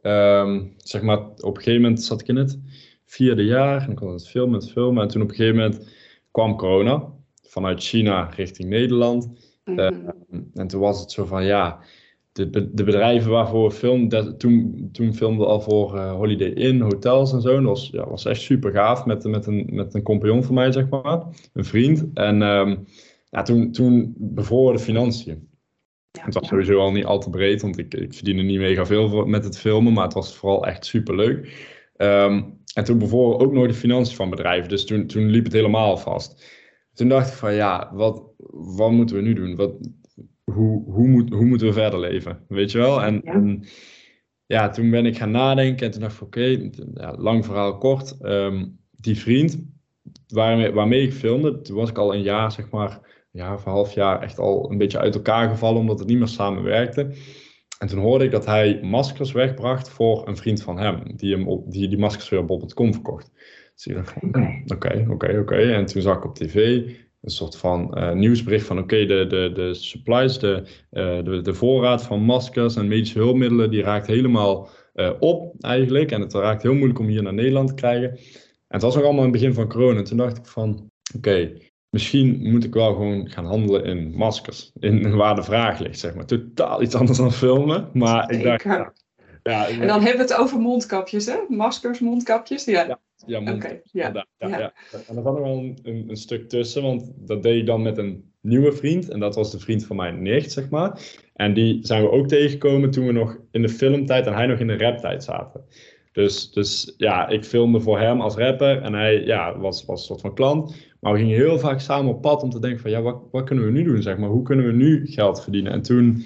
ehm, 0.03 0.65
zeg 0.77 1.03
maar, 1.03 1.19
op 1.19 1.57
een 1.57 1.63
gegeven 1.63 1.81
moment 1.83 2.03
zat 2.03 2.21
ik 2.21 2.29
in 2.29 2.37
het 2.37 2.59
vierde 3.05 3.45
jaar 3.45 3.83
en 3.83 3.91
ik 3.91 4.03
aan 4.03 4.09
het 4.13 4.29
filmen, 4.29 4.61
het 4.61 4.71
filmen. 4.71 5.03
En 5.03 5.09
toen 5.09 5.23
op 5.23 5.29
een 5.29 5.35
gegeven 5.35 5.57
moment 5.61 5.89
kwam 6.31 6.57
corona 6.57 7.05
vanuit 7.43 7.83
China 7.83 8.23
richting 8.37 8.69
Nederland. 8.69 9.29
mhm. 9.65 9.79
Eh, 9.79 9.91
En 10.55 10.67
toen 10.67 10.81
was 10.81 11.01
het 11.01 11.11
zo 11.11 11.25
van, 11.25 11.45
ja, 11.45 11.79
de, 12.37 12.75
de 12.75 12.85
bedrijven 12.85 13.31
waarvoor 13.31 13.69
we 13.69 13.75
filmden, 13.75 14.09
dat, 14.09 14.39
toen, 14.39 14.89
toen 14.93 15.15
filmden 15.15 15.47
we 15.47 15.53
al 15.53 15.61
voor 15.61 15.97
eh, 15.97 16.13
Holiday 16.13 16.49
Inn, 16.49 16.81
hotels 16.81 17.33
en 17.33 17.41
zo. 17.41 17.57
En 17.57 17.63
dat 17.63 17.79
was, 17.79 17.89
ja, 17.93 18.09
was 18.09 18.25
echt 18.25 18.41
super 18.41 18.73
gaaf 18.73 19.05
met, 19.05 19.25
met, 19.25 19.47
een, 19.47 19.69
met 19.73 19.95
een 19.95 20.03
compagnon 20.03 20.45
van 20.45 20.55
mij, 20.55 20.73
zeg 20.73 20.89
maar, 20.89 21.23
een 21.53 21.65
vriend. 21.65 22.07
En 22.15 22.43
ehm, 22.43 22.77
ja, 23.31 23.43
toen, 23.43 23.73
toen 23.73 24.15
bevroren 24.17 24.77
de 24.77 24.83
financiën. 24.83 25.49
Het 26.21 26.35
was 26.35 26.49
sowieso 26.49 26.79
al 26.79 26.93
niet 26.93 27.05
al 27.05 27.19
te 27.19 27.31
breed, 27.31 27.63
want 27.63 27.79
ik, 27.79 27.95
ik 27.95 28.15
verdiende 28.15 28.43
niet 28.43 28.59
mega 28.59 28.87
veel 28.87 29.27
met 29.27 29.45
het 29.45 29.59
filmen, 29.59 29.93
maar 29.93 30.05
het 30.05 30.15
was 30.15 30.37
vooral 30.37 30.67
echt 30.67 30.87
super 30.87 31.17
leuk. 31.17 31.67
Ehm, 31.97 32.43
en 32.75 32.85
toen 32.85 32.99
bijvoorbeeld 32.99 33.43
ook 33.43 33.53
nog 33.53 33.67
de 33.67 33.75
financiën 33.75 34.17
van 34.17 34.31
bedrijven, 34.31 34.69
dus 34.69 34.85
toen, 34.85 35.07
toen 35.07 35.31
liep 35.31 35.45
het 35.45 35.53
helemaal 35.53 35.97
vast. 35.97 36.45
Toen 36.95 37.09
dacht 37.09 37.29
ik 37.29 37.35
van 37.35 37.55
ja, 37.55 37.91
wat, 37.95 38.23
wat 38.77 38.91
moeten 38.91 39.17
we 39.17 39.23
nu 39.23 39.33
doen? 39.33 39.57
Wat, 39.57 39.73
hoe, 40.53 40.85
hoe, 40.85 41.09
moet, 41.09 41.31
hoe 41.31 41.45
moeten 41.45 41.67
we 41.67 41.73
verder 41.73 42.01
leven? 42.01 42.45
Weet 42.49 42.71
je 42.73 42.79
wel? 42.79 43.03
En 43.03 43.21
ja, 43.25 43.33
en, 43.33 43.65
ja 44.47 44.69
toen 44.69 44.91
ben 44.91 45.07
ik 45.07 45.17
gaan 45.17 45.31
nadenken 45.31 45.87
en 45.87 45.93
toen 45.93 46.01
dacht 46.01 46.17
ik 46.17 46.23
oké, 46.23 46.71
ja, 46.95 47.15
lang 47.19 47.45
verhaal 47.45 47.79
kort. 47.79 48.17
Ehm, 48.21 48.67
die 48.91 49.19
vriend 49.19 49.65
waarmee, 50.29 50.73
waarmee 50.73 51.03
ik 51.03 51.13
filmde, 51.13 51.61
toen 51.61 51.77
was 51.77 51.91
ik 51.91 51.99
al 51.99 52.15
een 52.15 52.23
jaar, 52.23 52.53
zeg 52.53 52.71
maar, 52.71 53.01
ja, 53.31 53.55
of 53.55 53.65
een 53.65 53.73
half 53.73 53.93
jaar 53.95 54.23
echt 54.23 54.39
al 54.39 54.71
een 54.71 54.79
beetje 54.79 54.99
uit 54.99 55.15
elkaar 55.15 55.49
gevallen 55.49 55.81
omdat 55.81 55.99
het 55.99 56.09
niet 56.09 56.19
meer 56.19 56.29
samenwerkte. 56.29 57.15
En 57.79 57.89
toen 57.89 57.99
hoorde 57.99 58.25
ik 58.25 58.31
dat 58.31 58.47
hij 58.47 58.81
maskers 58.83 59.33
wegbracht 59.33 59.89
voor 59.89 60.29
een 60.29 60.37
vriend 60.37 60.63
van 60.63 60.79
hem, 60.79 61.17
die 61.17 61.37
hem, 61.37 61.63
die, 61.71 61.89
die 61.89 61.99
maskers 61.99 62.29
weer 62.29 62.41
op 62.41 62.47
bol.com 62.47 62.93
verkocht. 62.93 63.33
Dus 63.75 63.87
ik 63.87 63.95
dacht 63.95 64.15
oké, 64.75 65.07
oké, 65.09 65.39
oké. 65.39 65.57
En 65.57 65.87
toen 65.87 66.03
zag 66.03 66.17
ik 66.17 66.25
op 66.25 66.35
tv 66.35 66.89
een 67.21 67.31
soort 67.31 67.57
van 67.57 67.99
uh, 67.99 68.13
nieuwsbericht 68.13 68.67
van 68.67 68.79
oké, 68.79 69.07
de, 69.07 69.27
de, 69.27 69.51
de 69.55 69.75
supplies, 69.75 70.39
de, 70.39 70.63
uh, 70.91 71.25
de, 71.25 71.41
de 71.43 71.55
voorraad 71.55 72.03
van 72.03 72.21
maskers 72.21 72.77
en 72.77 72.89
medische 72.89 73.19
hulpmiddelen, 73.19 73.71
die 73.71 73.83
raakt 73.83 74.07
helemaal 74.07 74.69
uh, 74.95 75.11
op 75.19 75.55
eigenlijk. 75.61 76.11
En 76.11 76.21
het 76.21 76.33
raakt 76.33 76.63
heel 76.63 76.75
moeilijk 76.75 76.99
om 76.99 77.07
hier 77.07 77.23
naar 77.23 77.35
Nederland 77.35 77.69
te 77.69 77.75
krijgen. 77.75 78.11
En 78.11 78.19
het 78.69 78.83
was 78.83 78.95
nog 78.95 79.05
allemaal 79.05 79.25
in 79.25 79.31
het 79.31 79.41
begin 79.41 79.55
van 79.55 79.69
corona. 79.69 79.99
En 79.99 80.05
toen 80.05 80.17
dacht 80.17 80.37
ik 80.37 80.47
van 80.47 80.91
oké, 81.17 81.53
misschien 81.91 82.51
moet 82.51 82.65
ik 82.65 82.75
wel 82.75 82.93
gewoon 82.93 83.31
gaan 83.31 83.47
handelen 83.47 83.85
in 83.85 84.15
maskers. 84.15 84.71
In 84.79 85.11
waar 85.17 85.35
de 85.35 85.43
vraag 85.43 85.79
ligt, 85.79 85.99
zeg 85.99 86.15
maar. 86.15 86.27
Totaal 86.27 86.83
iets 86.83 86.95
anders 86.95 87.19
dan 87.19 87.33
filmen. 87.33 87.91
Maar 87.93 88.31
ik 88.31 88.43
dacht, 88.43 88.63
ja, 88.63 88.93
ja, 89.43 89.69
en 89.69 89.87
dan 89.87 90.01
hebben 90.01 90.27
we 90.27 90.33
het 90.33 90.41
over 90.41 90.59
mondkapjes, 90.59 91.27
hè? 91.27 91.37
Maskers, 91.49 92.01
mondkapjes. 92.01 92.65
Ja, 92.65 92.87
ja, 92.87 93.01
ja, 93.27 93.41
mond, 93.41 93.57
okay, 93.65 93.81
ja, 93.85 94.27
ja, 94.39 94.49
ja, 94.49 94.73
En 94.91 95.17
er 95.17 95.23
zat 95.23 95.25
nog 95.25 95.39
wel 95.39 95.57
een, 95.83 96.09
een, 96.09 96.17
stuk 96.17 96.49
tussen, 96.49 96.83
want 96.83 97.13
dat 97.17 97.43
deed 97.43 97.61
ik 97.61 97.67
dan 97.67 97.83
met 97.83 97.99
een 97.99 98.33
nieuwe 98.41 98.73
vriend. 98.73 99.09
En 99.09 99.21
dat 99.21 99.35
was 99.35 99.51
de 99.51 99.59
vriend 99.59 99.87
van 99.87 99.97
mijn 99.97 100.23
nicht, 100.23 100.53
zeg 100.53 100.71
maar. 100.71 101.01
En 101.35 101.55
die 101.55 101.87
zijn 101.87 102.03
we 102.03 102.11
ook 102.11 102.29
tegengekomen 102.29 102.91
toen 102.91 103.07
we 103.07 103.13
nog 103.13 103.39
in 103.51 103.63
de 103.63 103.69
filmtijd 103.69 104.27
en 104.27 104.35
hij 104.35 104.47
nog 104.47 104.59
in 104.59 104.67
de 104.67 104.79
raptijd 104.79 105.25
zaten. 105.25 105.65
Dus, 106.13 106.51
dus 106.51 106.95
ja, 106.97 107.29
ik 107.29 107.45
filmde 107.45 107.81
voor 107.81 107.99
hem 107.99 108.21
als 108.21 108.35
rapper 108.35 108.83
en 108.83 108.93
hij 108.93 109.25
ja, 109.25 109.59
was, 109.59 109.85
was 109.85 110.01
een 110.01 110.07
soort 110.07 110.21
van 110.21 110.35
klant. 110.35 110.75
Maar 111.01 111.13
we 111.13 111.19
gingen 111.19 111.37
heel 111.37 111.59
vaak 111.59 111.81
samen 111.81 112.15
op 112.15 112.23
pad 112.23 112.43
om 112.43 112.51
te 112.51 112.61
denken 112.61 112.81
van 112.81 112.91
ja, 112.91 113.01
wat, 113.03 113.23
wat 113.31 113.45
kunnen 113.45 113.65
we 113.65 113.71
nu 113.71 113.83
doen, 113.83 114.03
zeg 114.03 114.19
maar? 114.19 114.29
Hoe 114.29 114.43
kunnen 114.43 114.67
we 114.67 114.73
nu 114.73 115.07
geld 115.07 115.43
verdienen? 115.43 115.73
En 115.73 115.83
toen, 115.83 116.25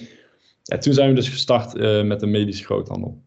ja, 0.63 0.79
toen 0.79 0.93
zijn 0.93 1.09
we 1.09 1.15
dus 1.15 1.29
gestart 1.29 1.77
uh, 1.77 2.03
met 2.05 2.23
een 2.23 2.31
medische 2.31 2.65
groothandel. 2.65 3.23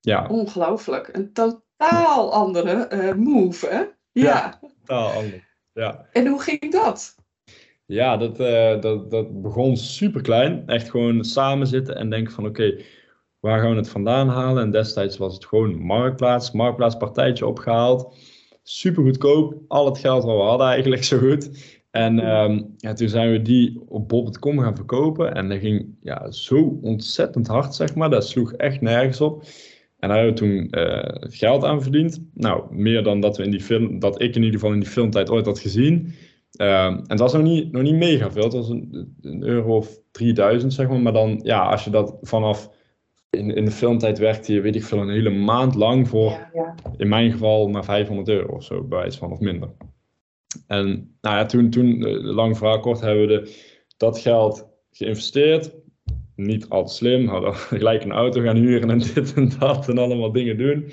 Ja. 0.00 0.26
Ongelooflijk. 0.26 1.08
Een 1.12 1.32
totaal 1.76 2.32
andere 2.32 2.88
uh, 2.92 3.14
move, 3.14 3.66
hè? 3.66 3.78
Ja. 3.78 3.90
ja, 4.12 4.58
totaal 4.60 5.10
anders. 5.10 5.44
Ja. 5.72 6.06
En 6.12 6.26
hoe 6.26 6.42
ging 6.42 6.72
dat? 6.72 7.14
Ja, 7.86 8.16
dat, 8.16 8.40
uh, 8.40 8.80
dat, 8.80 9.10
dat 9.10 9.42
begon 9.42 9.76
super 9.76 10.22
klein. 10.22 10.62
Echt 10.66 10.90
gewoon 10.90 11.24
samen 11.24 11.66
zitten 11.66 11.96
en 11.96 12.10
denken 12.10 12.32
van 12.32 12.46
oké, 12.46 12.80
waar 13.40 13.60
gaan 13.60 13.70
we 13.70 13.76
het 13.76 13.88
vandaan 13.88 14.28
halen? 14.28 14.62
En 14.62 14.70
destijds 14.70 15.16
was 15.16 15.34
het 15.34 15.46
gewoon 15.46 15.78
marktplaats, 15.78 16.50
marktplaatspartijtje 16.50 17.46
opgehaald. 17.46 18.16
Super 18.62 19.02
goedkoop, 19.02 19.54
al 19.68 19.86
het 19.86 19.98
geld 19.98 20.24
wat 20.24 20.36
we 20.36 20.42
hadden 20.42 20.66
eigenlijk 20.66 21.04
zo 21.04 21.18
goed. 21.18 21.74
En 21.90 22.28
um, 22.28 22.74
ja, 22.76 22.92
toen 22.92 23.08
zijn 23.08 23.30
we 23.30 23.42
die 23.42 23.82
op 23.88 24.08
bob.com 24.08 24.60
gaan 24.60 24.76
verkopen. 24.76 25.34
En 25.34 25.48
dat 25.48 25.58
ging 25.58 25.96
ja, 26.00 26.30
zo 26.30 26.78
ontzettend 26.82 27.46
hard, 27.46 27.74
zeg 27.74 27.94
maar. 27.94 28.10
Dat 28.10 28.28
sloeg 28.28 28.52
echt 28.52 28.80
nergens 28.80 29.20
op. 29.20 29.44
En 29.98 30.08
daar 30.08 30.18
hebben 30.18 30.34
we 30.34 30.40
toen 30.40 30.68
uh, 30.70 31.30
geld 31.32 31.64
aan 31.64 31.82
verdiend. 31.82 32.20
Nou, 32.34 32.74
meer 32.74 33.02
dan 33.02 33.20
dat, 33.20 33.36
we 33.36 33.44
in 33.44 33.50
die 33.50 33.60
film, 33.60 33.98
dat 33.98 34.22
ik 34.22 34.34
in 34.34 34.42
ieder 34.42 34.60
geval 34.60 34.74
in 34.74 34.80
die 34.80 34.88
filmtijd 34.88 35.30
ooit 35.30 35.46
had 35.46 35.58
gezien. 35.58 36.14
Uh, 36.60 36.84
en 36.84 37.04
dat 37.06 37.18
was 37.18 37.32
nog 37.32 37.42
niet, 37.42 37.72
nog 37.72 37.82
niet 37.82 37.94
mega 37.94 38.30
veel. 38.30 38.42
Het 38.42 38.52
was 38.52 38.68
een, 38.68 39.14
een, 39.20 39.42
euro 39.42 39.76
of 39.76 40.00
3000, 40.10 40.72
zeg 40.72 40.88
maar. 40.88 41.00
Maar 41.00 41.12
dan, 41.12 41.40
ja, 41.42 41.70
als 41.70 41.84
je 41.84 41.90
dat 41.90 42.16
vanaf 42.20 42.70
in, 43.30 43.50
in 43.50 43.64
de 43.64 43.70
filmtijd 43.70 44.18
werkte 44.18 44.52
je, 44.52 44.60
weet 44.60 44.76
ik 44.76 44.84
veel, 44.84 44.98
een 44.98 45.10
hele 45.10 45.30
maand 45.30 45.74
lang 45.74 46.08
voor, 46.08 46.30
ja, 46.30 46.50
ja. 46.52 46.74
in 46.96 47.08
mijn 47.08 47.30
geval, 47.30 47.68
maar 47.68 47.84
500 47.84 48.28
euro 48.28 48.54
of 48.54 48.64
zo, 48.64 48.82
bij 48.82 49.06
iets 49.06 49.16
van 49.18 49.32
of 49.32 49.40
minder. 49.40 49.70
En 50.66 51.16
nou 51.20 51.36
ja, 51.36 51.46
toen, 51.46 51.70
toen 51.70 52.04
eh, 52.04 52.22
lang 52.22 52.56
verhaal 52.58 52.80
kort, 52.80 53.00
hebben 53.00 53.26
we 53.26 53.26
de, 53.26 53.56
dat 53.96 54.18
geld 54.18 54.68
geïnvesteerd. 54.90 55.74
Niet 56.36 56.68
al 56.68 56.86
te 56.86 56.94
slim, 56.94 57.28
hadden 57.28 57.54
gelijk 57.54 58.04
een 58.04 58.12
auto 58.12 58.40
gaan 58.40 58.56
huren 58.56 58.90
en 58.90 58.98
dit 59.14 59.34
en 59.34 59.52
dat 59.58 59.88
en 59.88 59.98
allemaal 59.98 60.32
dingen 60.32 60.58
doen. 60.58 60.90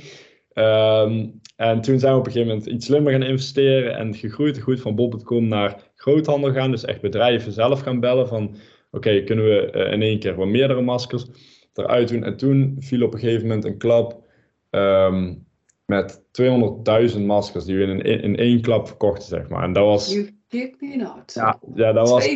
Um, 0.54 1.42
en 1.56 1.82
toen 1.82 2.00
zijn 2.00 2.14
we 2.14 2.20
op 2.20 2.26
een 2.26 2.32
gegeven 2.32 2.54
moment 2.54 2.74
iets 2.74 2.86
slimmer 2.86 3.12
gaan 3.12 3.24
investeren 3.24 3.98
en 3.98 4.16
gegroeid 4.16 4.60
goed 4.62 4.82
van 4.82 4.96
bol.com 4.96 5.48
naar 5.48 5.92
groothandel 5.96 6.54
gaan. 6.54 6.72
Dus 6.72 6.86
echt 6.86 7.02
bedrijven 7.02 7.52
zelf 7.52 7.80
gaan 7.80 8.00
bellen 8.00 8.28
van 8.28 8.56
oké, 8.92 9.24
kunnen 9.24 9.46
we 9.46 9.72
uh, 9.76 9.92
in 9.92 10.02
één 10.02 10.20
keer 10.20 10.36
wat 10.36 10.48
meerdere 10.48 10.82
maskers 10.82 11.26
eruit 11.74 12.10
doen. 12.10 12.24
En 12.24 12.38
toen 12.38 12.76
viel 12.80 13.06
op 13.06 13.14
een 13.14 13.20
gegeven 13.20 13.48
moment 13.48 13.66
een 13.66 13.78
klap 13.78 14.24
um, 14.70 15.46
met 15.86 16.22
200.000 17.14 17.22
maskers 17.22 17.66
die 17.66 17.78
we 17.78 17.84
in, 17.84 18.02
in 18.02 18.36
één 18.36 18.62
klap 18.62 18.88
verkochten, 18.88 19.28
zeg 19.28 19.50
maar. 19.50 19.64
En 19.64 19.74
dat 19.74 19.86
was... 19.86 20.14
You 20.48 20.76
me 20.80 20.96
not. 20.96 21.34
Ja, 21.34 21.60
ja 21.76 21.92
dat 21.94 22.10
was... 22.10 22.28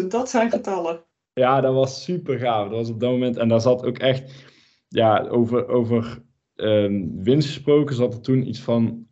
200.000, 0.00 0.06
dat 0.06 0.30
zijn 0.30 0.50
getallen. 0.50 1.04
Ja, 1.34 1.60
dat 1.60 1.74
was 1.74 2.04
super 2.04 2.38
gaaf. 2.38 2.68
Dat 2.68 2.78
was 2.78 2.90
op 2.90 3.00
dat 3.00 3.10
moment... 3.10 3.36
En 3.36 3.48
daar 3.48 3.60
zat 3.60 3.84
ook 3.84 3.98
echt... 3.98 4.52
Ja, 4.88 5.26
over, 5.28 5.68
over 5.68 6.22
um, 6.56 7.22
winst 7.22 7.48
gesproken 7.48 7.94
zat 7.94 8.14
er 8.14 8.20
toen 8.20 8.48
iets 8.48 8.60
van 8.60 9.06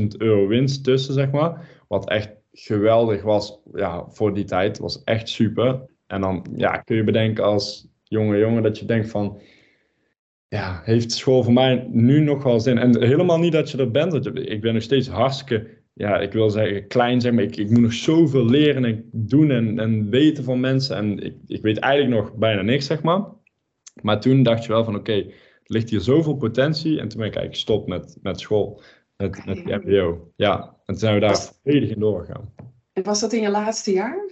8.500 0.00 0.06
euro 0.18 0.46
winst 0.46 0.84
tussen, 0.84 1.14
zeg 1.14 1.30
maar. 1.30 1.68
Wat 1.88 2.08
echt 2.08 2.30
geweldig 2.52 3.22
was 3.22 3.60
ja, 3.74 4.04
voor 4.08 4.34
die 4.34 4.44
tijd. 4.44 4.78
was 4.78 5.04
echt 5.04 5.28
super. 5.28 5.88
En 6.06 6.20
dan 6.20 6.46
ja, 6.56 6.76
kun 6.76 6.96
je 6.96 7.04
bedenken 7.04 7.44
als 7.44 7.88
jonge 8.04 8.38
jongen 8.38 8.62
dat 8.62 8.78
je 8.78 8.84
denkt 8.84 9.10
van, 9.10 9.40
ja, 10.48 10.80
heeft 10.84 11.12
school 11.12 11.42
voor 11.42 11.52
mij 11.52 11.86
nu 11.90 12.20
nog 12.20 12.42
wel 12.42 12.60
zin? 12.60 12.78
En 12.78 13.02
helemaal 13.02 13.38
niet 13.38 13.52
dat 13.52 13.70
je 13.70 13.78
er 13.78 13.90
bent. 13.90 14.26
Ik 14.36 14.60
ben 14.60 14.74
nog 14.74 14.82
steeds 14.82 15.08
hartstikke, 15.08 15.79
ja, 16.00 16.18
ik 16.18 16.32
wil 16.32 16.50
zeggen 16.50 16.86
klein 16.86 17.20
zeg 17.20 17.32
maar 17.32 17.42
ik, 17.42 17.56
ik 17.56 17.70
moet 17.70 17.80
nog 17.80 17.92
zoveel 17.92 18.44
leren 18.44 18.84
en 18.84 19.08
doen 19.12 19.50
en, 19.50 19.78
en 19.78 20.10
weten 20.10 20.44
van 20.44 20.60
mensen. 20.60 20.96
En 20.96 21.18
ik, 21.18 21.34
ik 21.46 21.62
weet 21.62 21.78
eigenlijk 21.78 22.22
nog 22.22 22.34
bijna 22.34 22.62
niks, 22.62 22.86
zeg 22.86 23.02
maar. 23.02 23.24
Maar 24.02 24.20
toen 24.20 24.42
dacht 24.42 24.64
je 24.64 24.72
wel 24.72 24.84
van, 24.84 24.94
oké, 24.94 25.12
er 25.12 25.32
ligt 25.62 25.90
hier 25.90 26.00
zoveel 26.00 26.36
potentie. 26.36 27.00
En 27.00 27.08
toen 27.08 27.18
ben 27.18 27.26
ik 27.26 27.34
eigenlijk 27.36 27.54
gestopt 27.54 27.88
met, 27.88 28.16
met 28.22 28.40
school, 28.40 28.82
met, 29.16 29.44
met 29.46 29.56
die 29.56 29.76
mbo. 29.76 30.32
Ja, 30.36 30.62
en 30.62 30.72
toen 30.84 30.98
zijn 30.98 31.14
we 31.14 31.20
daar 31.20 31.50
volledig 31.62 31.90
in 31.90 32.00
doorgegaan. 32.00 32.54
En 32.92 33.02
was 33.02 33.20
dat 33.20 33.32
in 33.32 33.42
je 33.42 33.50
laatste 33.50 33.92
jaar? 33.92 34.30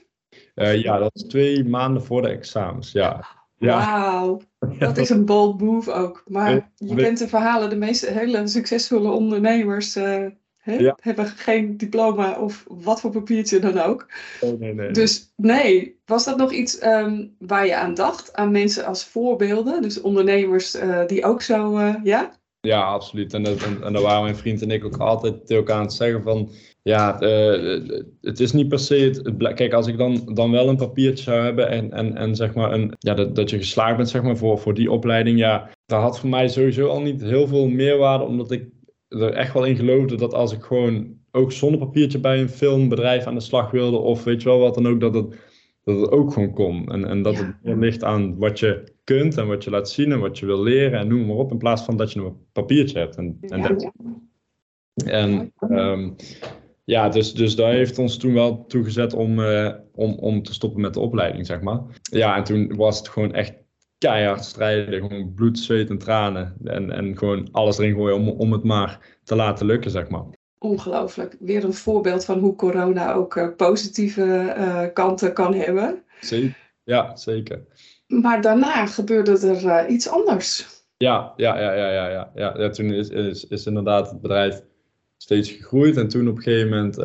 Uh, 0.55 0.83
ja, 0.83 0.99
dat 0.99 1.11
was 1.13 1.23
twee 1.23 1.65
maanden 1.65 2.03
voor 2.03 2.23
de 2.23 2.29
examens, 2.29 2.93
ja. 2.93 3.27
Ja. 3.59 3.77
Wauw, 3.77 4.41
dat 4.79 4.97
is 4.97 5.11
een 5.11 5.25
bold 5.25 5.61
move 5.61 5.93
ook. 5.93 6.23
Maar 6.27 6.71
je 6.75 6.95
kent 6.95 7.19
de 7.19 7.29
verhalen, 7.29 7.71
de 7.71 7.77
meeste 7.77 8.11
hele 8.11 8.47
succesvolle 8.47 9.11
ondernemers 9.11 9.97
uh, 9.97 10.27
hè, 10.71 10.93
hebben 11.01 11.27
geen 11.27 11.77
diploma 11.77 12.41
of 12.41 12.65
wat 12.69 13.01
voor 13.01 13.11
papiertje 13.11 13.59
dan 13.59 13.79
ook. 13.79 14.07
Nee, 14.59 14.75
nee. 14.75 14.91
Dus 14.91 15.33
nee, 15.37 15.97
was 16.07 16.25
dat 16.25 16.37
nog 16.37 16.53
iets 16.53 16.85
um, 16.85 17.35
waar 17.39 17.67
je 17.67 17.77
aan 17.77 17.95
dacht? 17.95 18.35
Aan 18.35 18.51
mensen 18.51 18.85
als 18.85 19.05
voorbeelden? 19.05 19.83
Dus 19.83 20.01
ondernemers 20.01 20.75
uh, 20.75 21.07
die 21.07 21.25
ook 21.25 21.43
zo, 21.43 21.79
uh, 21.79 21.95
ja? 22.03 22.37
Ja, 22.61 22.83
absoluut. 22.83 23.35
En, 23.35 23.45
en, 23.45 23.83
en 23.83 23.93
daar 23.93 24.03
waren 24.03 24.23
mijn 24.23 24.37
vriend 24.37 24.63
en 24.63 24.71
ik 24.71 24.85
ook 24.85 24.97
altijd 24.97 25.35
tegen 25.41 25.57
elkaar 25.57 25.77
aan 25.77 25.83
het 25.83 25.93
zeggen 25.93 26.23
van 26.23 26.51
ja, 26.83 27.23
uh, 27.23 27.81
het 28.21 28.41
is 28.41 28.53
niet 28.53 28.69
per 28.69 28.79
se. 28.79 28.95
Het, 28.95 29.55
kijk, 29.55 29.73
als 29.73 29.87
ik 29.87 29.99
dan, 29.99 30.31
dan 30.35 30.51
wel 30.51 30.69
een 30.69 30.77
papiertje 30.77 31.25
zou 31.25 31.45
hebben 31.45 31.69
en, 31.69 31.93
en, 31.93 32.17
en 32.17 32.37
zeg 32.37 32.55
maar 32.55 32.73
een, 32.73 32.95
ja, 32.99 33.15
dat, 33.15 33.35
dat 33.35 33.51
je 33.51 33.57
geslaagd 33.57 33.97
bent 33.97 34.09
zeg 34.09 34.23
maar, 34.23 34.37
voor, 34.37 34.59
voor 34.59 34.75
die 34.75 34.91
opleiding, 34.91 35.39
ja, 35.39 35.71
dat 35.87 36.01
had 36.01 36.19
voor 36.21 36.29
mij 36.29 36.49
sowieso 36.49 36.87
al 36.87 37.01
niet 37.01 37.21
heel 37.21 37.47
veel 37.47 37.69
meerwaarde, 37.69 38.25
omdat 38.25 38.51
ik 38.51 38.69
er 39.09 39.33
echt 39.33 39.53
wel 39.53 39.65
in 39.65 39.77
geloofde 39.77 40.17
dat 40.17 40.35
als 40.35 40.53
ik 40.53 40.63
gewoon 40.63 41.17
ook 41.31 41.53
zonder 41.53 41.81
papiertje 41.81 42.21
bij 42.21 42.41
een 42.41 42.49
filmbedrijf 42.49 43.27
aan 43.27 43.35
de 43.35 43.41
slag 43.41 43.71
wilde, 43.71 43.97
of 43.97 44.25
weet 44.25 44.43
je 44.43 44.49
wel 44.49 44.59
wat 44.59 44.75
dan 44.75 44.89
ook, 44.89 45.01
dat 45.01 45.15
het, 45.15 45.37
dat 45.85 46.01
het 46.01 46.11
ook 46.11 46.33
gewoon 46.33 46.53
kon. 46.53 46.89
En, 46.89 47.05
en 47.05 47.23
dat 47.23 47.37
het 47.37 47.55
meer 47.63 47.77
ligt 47.77 48.05
aan 48.05 48.39
wat 48.39 48.59
je 48.59 48.93
kunt 49.05 49.37
en 49.37 49.47
wat 49.47 49.65
je 49.65 49.71
laat 49.71 49.91
zien 49.91 50.13
en 50.13 50.21
wat 50.21 50.39
je 50.39 50.47
wil 50.47 50.63
leren 50.63 50.99
en 50.99 51.09
noem 51.09 51.27
maar 51.27 51.37
op, 51.37 51.51
in 51.51 51.59
plaats 51.59 51.83
van 51.83 51.97
dat 51.97 52.13
je 52.13 52.21
een 52.21 52.37
papiertje 52.53 52.99
hebt. 52.99 53.17
En, 53.17 53.39
en, 53.41 53.61
ja. 53.61 53.93
en 55.05 55.53
um, 55.71 56.17
ja, 56.85 57.09
dus, 57.09 57.35
dus 57.35 57.57
dat 57.57 57.67
heeft 57.67 57.99
ons 57.99 58.17
toen 58.17 58.35
wel 58.35 58.67
toegezet 58.67 59.15
om, 59.15 59.39
uh, 59.39 59.75
om, 59.95 60.15
om 60.15 60.43
te 60.43 60.55
stoppen 60.55 60.81
met 60.81 60.95
de 60.95 61.01
opleiding, 61.01 61.47
zeg 61.47 61.61
maar. 61.61 61.83
Ja, 62.11 62.37
en 62.37 62.45
toen 62.45 62.77
was 62.77 62.99
het 62.99 63.09
gewoon 63.09 63.35
echt 63.35 63.55
keihard 63.99 64.45
strijden. 64.45 65.01
Gewoon 65.01 65.35
bloed, 65.35 65.59
zweet 65.59 65.91
en 65.91 65.99
tranen. 65.99 66.57
En, 66.65 66.91
en 66.91 67.19
gewoon 67.19 67.49
alles 67.53 67.79
erin 67.79 67.95
gooien 67.95 68.17
om, 68.17 68.29
om 68.29 68.53
het 68.53 68.65
maar 68.65 69.19
te 69.25 69.37
laten 69.37 69.67
lukken, 69.67 69.91
zeg 69.91 70.09
maar. 70.09 70.25
Ongelooflijk. 70.59 71.37
Weer 71.41 71.65
een 71.65 71.75
voorbeeld 71.75 72.25
van 72.25 72.39
hoe 72.39 72.57
corona 72.57 73.13
ook 73.13 73.37
uh, 73.37 73.49
positieve 73.57 74.55
uh, 74.59 74.85
kanten 74.93 75.33
kan 75.33 75.55
hebben. 75.55 76.03
Zeker. 76.21 76.57
ja, 76.85 77.17
zeker. 77.17 77.67
Maar 78.07 78.43
daarna 78.43 78.87
gebeurde 78.87 79.49
er 79.49 79.67
eh, 79.67 79.93
iets 79.95 80.09
anders. 80.09 80.67
Ja, 80.97 81.33
ja, 81.37 81.61
ja, 81.61 81.73
ja, 81.73 81.91
ja, 81.91 82.09
ja. 82.09 82.31
ja. 82.35 82.55
ja 82.59 82.71
toen 82.71 82.93
is, 82.93 83.09
is, 83.09 83.45
is 83.45 83.67
inderdaad 83.67 84.11
het 84.11 84.21
bedrijf 84.21 84.63
steeds 85.17 85.51
gegroeid. 85.51 85.97
En 85.97 86.09
toen 86.09 86.29
op 86.29 86.37
een 86.37 86.43
gegeven 86.43 86.69
moment, 86.69 86.97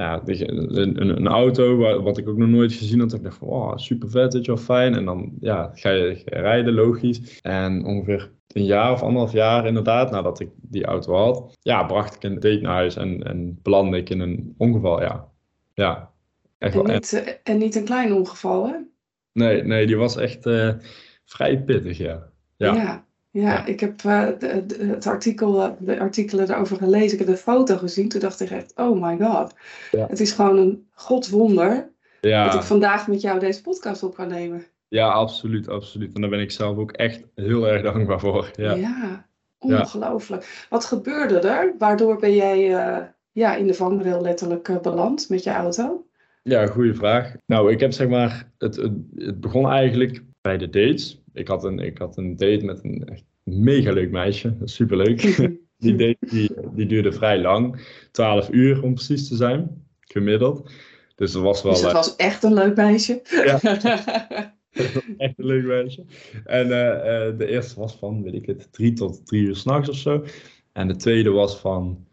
eh, 0.00 0.38
ja, 0.38 0.46
een, 0.48 1.00
een, 1.00 1.16
een 1.16 1.26
auto, 1.26 1.76
wat 2.02 2.18
ik 2.18 2.28
ook 2.28 2.36
nog 2.36 2.48
nooit 2.48 2.72
gezien 2.72 3.00
had. 3.00 3.12
Ik 3.12 3.22
dacht 3.22 3.36
van, 3.36 3.48
wow, 3.48 3.78
super 3.78 4.10
vet, 4.10 4.32
weet 4.32 4.44
je 4.44 4.54
wel, 4.54 4.62
fijn. 4.62 4.94
En 4.94 5.04
dan 5.04 5.32
ja, 5.40 5.70
ga, 5.74 5.90
je, 5.90 6.14
ga 6.14 6.36
je 6.36 6.42
rijden, 6.42 6.74
logisch. 6.74 7.40
En 7.40 7.84
ongeveer 7.84 8.32
een 8.52 8.64
jaar 8.64 8.92
of 8.92 9.02
anderhalf 9.02 9.32
jaar 9.32 9.66
inderdaad, 9.66 10.10
nadat 10.10 10.40
ik 10.40 10.50
die 10.56 10.84
auto 10.84 11.14
had, 11.14 11.56
ja, 11.60 11.84
bracht 11.84 12.14
ik 12.14 12.22
een 12.22 12.34
date 12.34 12.60
naar 12.60 12.74
huis 12.74 12.96
en, 12.96 13.22
en 13.22 13.58
belandde 13.62 13.96
ik 13.96 14.10
in 14.10 14.20
een 14.20 14.54
ongeval, 14.58 15.00
ja. 15.00 15.28
Ja, 15.74 16.10
echt 16.58 16.74
en, 16.74 16.92
niet, 16.92 17.12
en... 17.12 17.26
Eh, 17.26 17.34
en 17.42 17.58
niet 17.58 17.74
een 17.74 17.84
klein 17.84 18.12
ongeval, 18.12 18.66
hè? 18.66 18.76
Nee, 19.32 19.62
nee, 19.62 19.86
die 19.86 19.96
was 19.96 20.16
echt 20.16 20.46
uh, 20.46 20.72
vrij 21.24 21.62
pittig, 21.62 21.98
ja. 21.98 22.28
Ja, 22.56 22.74
ja, 22.74 23.06
ja 23.30 23.66
ik 23.66 23.80
heb 23.80 24.02
uh, 24.02 24.26
de, 24.38 24.66
de, 24.66 24.84
het 24.84 25.06
artikel, 25.06 25.76
de 25.78 25.98
artikelen 25.98 26.46
daarover 26.46 26.76
gelezen. 26.76 27.12
Ik 27.12 27.26
heb 27.26 27.34
de 27.34 27.42
foto 27.42 27.76
gezien. 27.76 28.08
Toen 28.08 28.20
dacht 28.20 28.40
ik 28.40 28.50
echt, 28.50 28.72
oh 28.76 29.02
my 29.02 29.26
god. 29.26 29.54
Ja. 29.90 30.06
Het 30.06 30.20
is 30.20 30.32
gewoon 30.32 30.58
een 30.58 30.88
godswonder 30.92 31.92
ja. 32.20 32.44
dat 32.44 32.54
ik 32.54 32.62
vandaag 32.62 33.08
met 33.08 33.20
jou 33.20 33.38
deze 33.38 33.62
podcast 33.62 34.02
op 34.02 34.14
kan 34.14 34.28
nemen. 34.28 34.64
Ja, 34.88 35.08
absoluut, 35.08 35.68
absoluut. 35.68 36.14
En 36.14 36.20
daar 36.20 36.30
ben 36.30 36.40
ik 36.40 36.50
zelf 36.50 36.76
ook 36.76 36.92
echt 36.92 37.22
heel 37.34 37.68
erg 37.68 37.82
dankbaar 37.82 38.20
voor. 38.20 38.50
Ja, 38.56 38.74
ja 38.74 39.28
ongelooflijk. 39.60 40.66
Wat 40.70 40.84
gebeurde 40.84 41.38
er? 41.38 41.74
Waardoor 41.78 42.18
ben 42.18 42.34
jij 42.34 42.70
uh, 42.70 43.06
ja, 43.32 43.54
in 43.54 43.66
de 43.66 43.74
vangrail 43.74 44.22
letterlijk 44.22 44.68
uh, 44.68 44.80
beland 44.80 45.28
met 45.28 45.42
je 45.42 45.50
auto? 45.50 46.04
Ja, 46.42 46.66
goede 46.66 46.94
vraag. 46.94 47.34
Nou, 47.46 47.72
ik 47.72 47.80
heb 47.80 47.92
zeg 47.92 48.08
maar, 48.08 48.50
het, 48.58 48.76
het, 48.76 48.92
het, 49.14 49.40
begon 49.40 49.70
eigenlijk 49.70 50.22
bij 50.40 50.58
de 50.58 50.68
dates. 50.68 51.22
Ik 51.32 51.48
had 51.48 51.64
een, 51.64 51.78
ik 51.78 51.98
had 51.98 52.16
een 52.16 52.36
date 52.36 52.64
met 52.64 52.84
een 52.84 53.04
echt 53.04 53.24
mega 53.42 53.92
leuk 53.92 54.10
meisje, 54.10 54.56
superleuk. 54.64 55.20
die 55.78 55.96
date 55.96 56.16
die, 56.20 56.50
die 56.74 56.86
duurde 56.86 57.12
vrij 57.12 57.40
lang, 57.40 57.80
12 58.10 58.48
uur 58.50 58.82
om 58.82 58.94
precies 58.94 59.28
te 59.28 59.36
zijn, 59.36 59.84
gemiddeld. 60.00 60.70
Dus 61.14 61.32
dat 61.32 61.42
was 61.42 61.62
wel. 61.62 61.72
Dus 61.72 61.82
het 61.82 61.92
was 61.92 62.16
echt 62.16 62.42
een 62.42 62.54
leuk 62.54 62.76
meisje. 62.76 63.20
Ja. 63.44 63.60
echt 65.16 65.38
een 65.38 65.46
leuk 65.46 65.64
meisje. 65.64 66.04
En 66.44 66.64
uh, 66.64 67.38
de 67.38 67.46
eerste 67.46 67.80
was 67.80 67.96
van, 67.96 68.22
weet 68.22 68.34
ik 68.34 68.46
het, 68.46 68.72
drie 68.72 68.92
tot 68.92 69.26
drie 69.26 69.42
uur 69.42 69.56
s'nachts 69.56 69.88
of 69.88 69.96
zo. 69.96 70.24
En 70.72 70.88
de 70.88 70.96
tweede 70.96 71.30
was 71.30 71.58
van 71.58 72.06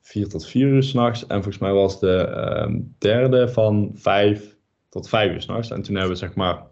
vier 0.00 0.28
tot 0.28 0.46
vier 0.46 0.66
uur 0.66 0.82
s'nachts. 0.82 1.26
En 1.26 1.42
volgens 1.42 1.58
mij 1.58 1.72
was 1.72 2.00
de 2.00 2.28
uh, 2.68 2.76
derde 2.98 3.48
van 3.48 3.90
vijf 3.94 4.56
tot 4.88 5.08
vijf 5.08 5.32
uur 5.32 5.42
s'nachts. 5.42 5.70
En 5.70 5.82
toen 5.82 5.94
hebben 5.94 6.12
we 6.12 6.18
zeg 6.18 6.34
maar 6.34 6.69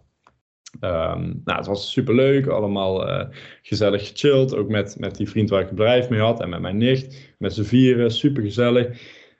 Um, 0.81 1.41
nou, 1.43 1.57
het 1.57 1.67
was 1.67 1.91
super 1.91 2.15
leuk, 2.15 2.47
allemaal 2.47 3.09
uh, 3.09 3.25
gezellig 3.61 4.07
gechilled. 4.07 4.55
Ook 4.55 4.69
met, 4.69 4.99
met 4.99 5.15
die 5.15 5.29
vriend 5.29 5.49
waar 5.49 5.61
ik 5.61 5.67
het 5.67 5.75
bedrijf 5.75 6.09
mee 6.09 6.19
had 6.19 6.41
en 6.41 6.49
met 6.49 6.61
mijn 6.61 6.77
nicht. 6.77 7.33
Met 7.37 7.53
z'n 7.53 7.63
vieren, 7.63 8.11
super 8.11 8.43
gezellig. 8.43 8.85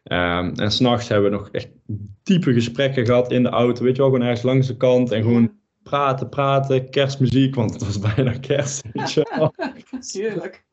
Um, 0.03 0.53
en 0.53 0.71
s'nachts 0.71 1.07
hebben 1.07 1.31
we 1.31 1.38
nog 1.38 1.50
echt 1.51 1.69
diepe 2.24 2.53
gesprekken 2.53 3.05
gehad 3.05 3.31
in 3.31 3.43
de 3.43 3.50
auto. 3.50 3.83
Weet 3.83 3.95
je 3.95 4.01
wel, 4.01 4.12
gewoon 4.12 4.25
ergens 4.25 4.45
langs 4.45 4.67
de 4.67 4.77
kant. 4.77 5.12
En 5.12 5.21
gewoon 5.21 5.51
praten, 5.83 6.29
praten, 6.29 6.89
kerstmuziek, 6.89 7.55
want 7.55 7.74
het 7.74 7.86
was 7.86 8.00
bijna 8.15 8.31
kerst. 8.31 8.83
Weet 8.93 9.13
je 9.13 9.29
wel. 9.36 9.53
Tuurlijk. 10.12 10.65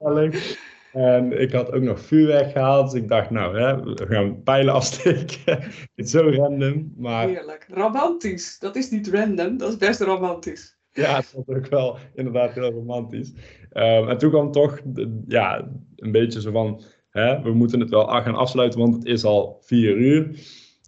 En 0.97 1.41
ik 1.41 1.53
had 1.53 1.73
ook 1.73 1.83
nog 1.83 2.01
vuurwerk 2.01 2.51
gehaald. 2.51 2.91
Dus 2.91 3.01
ik 3.01 3.09
dacht, 3.09 3.31
nou, 3.31 3.59
hè, 3.59 3.83
we 3.83 4.07
gaan 4.07 4.43
pijlen 4.43 4.75
afsteken. 4.75 5.39
Het 5.95 6.07
is 6.07 6.11
zo 6.11 6.31
random, 6.31 6.93
maar... 6.97 7.29
Heerlijk. 7.29 7.67
Romantisch. 7.71 8.59
Dat 8.59 8.77
is 8.77 8.91
niet 8.91 9.09
random, 9.09 9.57
dat 9.57 9.69
is 9.69 9.77
best 9.77 10.01
romantisch. 10.01 10.79
Ja, 10.93 11.17
het 11.17 11.33
was 11.33 11.57
ook 11.57 11.69
wel 11.69 11.99
inderdaad 12.15 12.53
heel 12.53 12.71
romantisch. 12.71 13.33
Um, 13.73 14.09
en 14.09 14.19
toen 14.19 14.31
kwam 14.31 14.53
toch, 14.53 14.81
ja, 15.29 15.69
een 15.97 16.13
beetje 16.13 16.41
zo 16.41 16.51
van... 16.51 16.83
Hè, 17.11 17.43
we 17.43 17.53
moeten 17.53 17.81
het 17.81 17.91
wel 17.91 18.07
gaan 18.07 18.35
afsluiten, 18.35 18.81
want 18.81 18.95
het 18.95 19.05
is 19.05 19.25
al 19.25 19.59
vier 19.61 19.97
uur. 19.97 20.23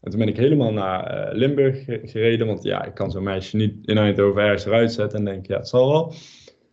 En 0.00 0.10
toen 0.10 0.18
ben 0.18 0.28
ik 0.28 0.36
helemaal 0.36 0.72
naar 0.72 1.28
uh, 1.28 1.38
Limburg 1.38 1.84
gereden, 1.84 2.46
want 2.46 2.62
ja, 2.62 2.84
ik 2.84 2.94
kan 2.94 3.10
zo'n 3.10 3.22
meisje 3.22 3.56
niet 3.56 3.86
in 3.86 3.98
Eindhoven 3.98 4.42
ergens 4.42 4.64
eruit 4.64 4.92
zetten 4.92 5.18
en 5.18 5.24
denk, 5.24 5.46
ja, 5.46 5.56
het 5.56 5.68
zal 5.68 5.88
wel. 5.88 6.14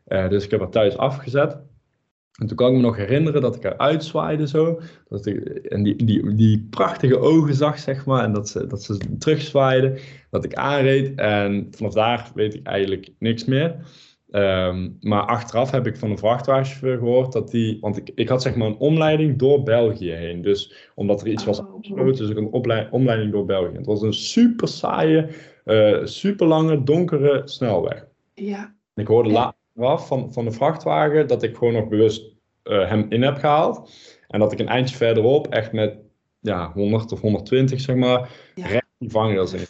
Uh, 0.08 0.30
dus 0.30 0.44
ik 0.44 0.52
heb 0.52 0.60
haar 0.60 0.70
thuis 0.70 0.98
afgezet. 0.98 1.64
En 2.36 2.48
toen 2.48 2.58
kan 2.58 2.70
ik 2.70 2.76
me 2.76 2.82
nog 2.82 2.96
herinneren 2.96 3.42
dat 3.42 3.56
ik 3.56 3.64
haar 3.64 3.78
uitzwaaide 3.78 4.48
zo. 4.48 4.80
Dat 5.08 5.26
ik, 5.26 5.46
en 5.46 5.84
die, 5.84 6.06
die, 6.06 6.36
die 6.36 6.68
prachtige 6.70 7.18
ogen 7.18 7.54
zag, 7.54 7.80
zeg 7.80 8.06
maar. 8.06 8.24
En 8.24 8.34
dat 8.34 8.50
ze, 8.50 8.68
dat 8.68 8.84
ze 8.84 8.98
terugzwaaide. 9.18 10.00
Dat 10.30 10.46
ik 10.46 10.54
aanreed. 10.54 11.20
En 11.20 11.68
vanaf 11.72 11.94
daar 11.94 12.32
weet 12.34 12.54
ik 12.54 12.68
eigenlijk 12.68 13.10
niks 13.20 13.46
meer. 13.46 13.76
Ehm, 14.32 14.90
maar 15.00 15.22
achteraf 15.22 15.72
heb 15.72 15.88
ik 15.88 15.98
van 15.98 16.12
een 16.12 16.18
vrachtwagenchauffeur 16.18 16.98
gehoord 16.98 17.32
dat 17.32 17.52
die. 17.52 17.78
Want 17.82 17.98
ik, 17.98 18.12
ik 18.16 18.30
had 18.30 18.42
zeg 18.42 18.56
maar 18.56 18.68
een 18.68 18.78
omleiding 18.78 19.38
door 19.38 19.64
België 19.64 20.12
heen. 20.12 20.42
Dus 20.42 20.90
omdat 20.96 21.22
er 21.22 21.28
iets 21.28 21.46
was 21.46 21.60
oh. 21.60 21.74
afgesloten, 21.74 22.16
dus 22.16 22.30
ik 22.30 22.38
een 22.38 22.92
omleiding 22.92 23.32
door 23.32 23.46
België. 23.46 23.76
Het 23.76 23.86
was 23.86 24.02
een 24.02 24.14
super 24.14 24.68
saaie, 24.68 25.28
uh, 25.66 26.06
super 26.06 26.48
lange, 26.48 26.84
donkere 26.84 27.42
snelweg. 27.46 28.08
Ja. 28.34 28.76
En 28.94 29.02
ik 29.02 29.08
hoorde 29.08 29.30
later 29.30 29.64
af 29.84 30.08
van, 30.08 30.34
van 30.34 30.46
de 30.46 30.52
vrachtwagen 30.52 31.28
dat 31.28 31.44
ik 31.44 31.58
gewoon 31.58 31.74
nog 31.74 31.88
bewust 31.88 32.36
uh, 32.64 32.90
hem 32.90 33.06
in 33.10 33.22
heb 33.22 33.38
gehaald. 33.38 33.92
En 34.28 34.40
dat 34.40 34.52
ik 34.52 34.60
een 34.60 34.68
eindje 34.68 34.96
verderop 34.96 35.48
echt 35.48 35.72
met 35.72 35.98
ja, 36.40 36.72
100 36.72 37.12
of 37.12 37.22
120 37.22 37.82
zeg 37.82 37.96
maar, 37.96 38.30
ja. 38.56 38.68
recht 38.68 38.86
die 38.98 39.10
vangrails 39.10 39.54
in. 39.54 39.66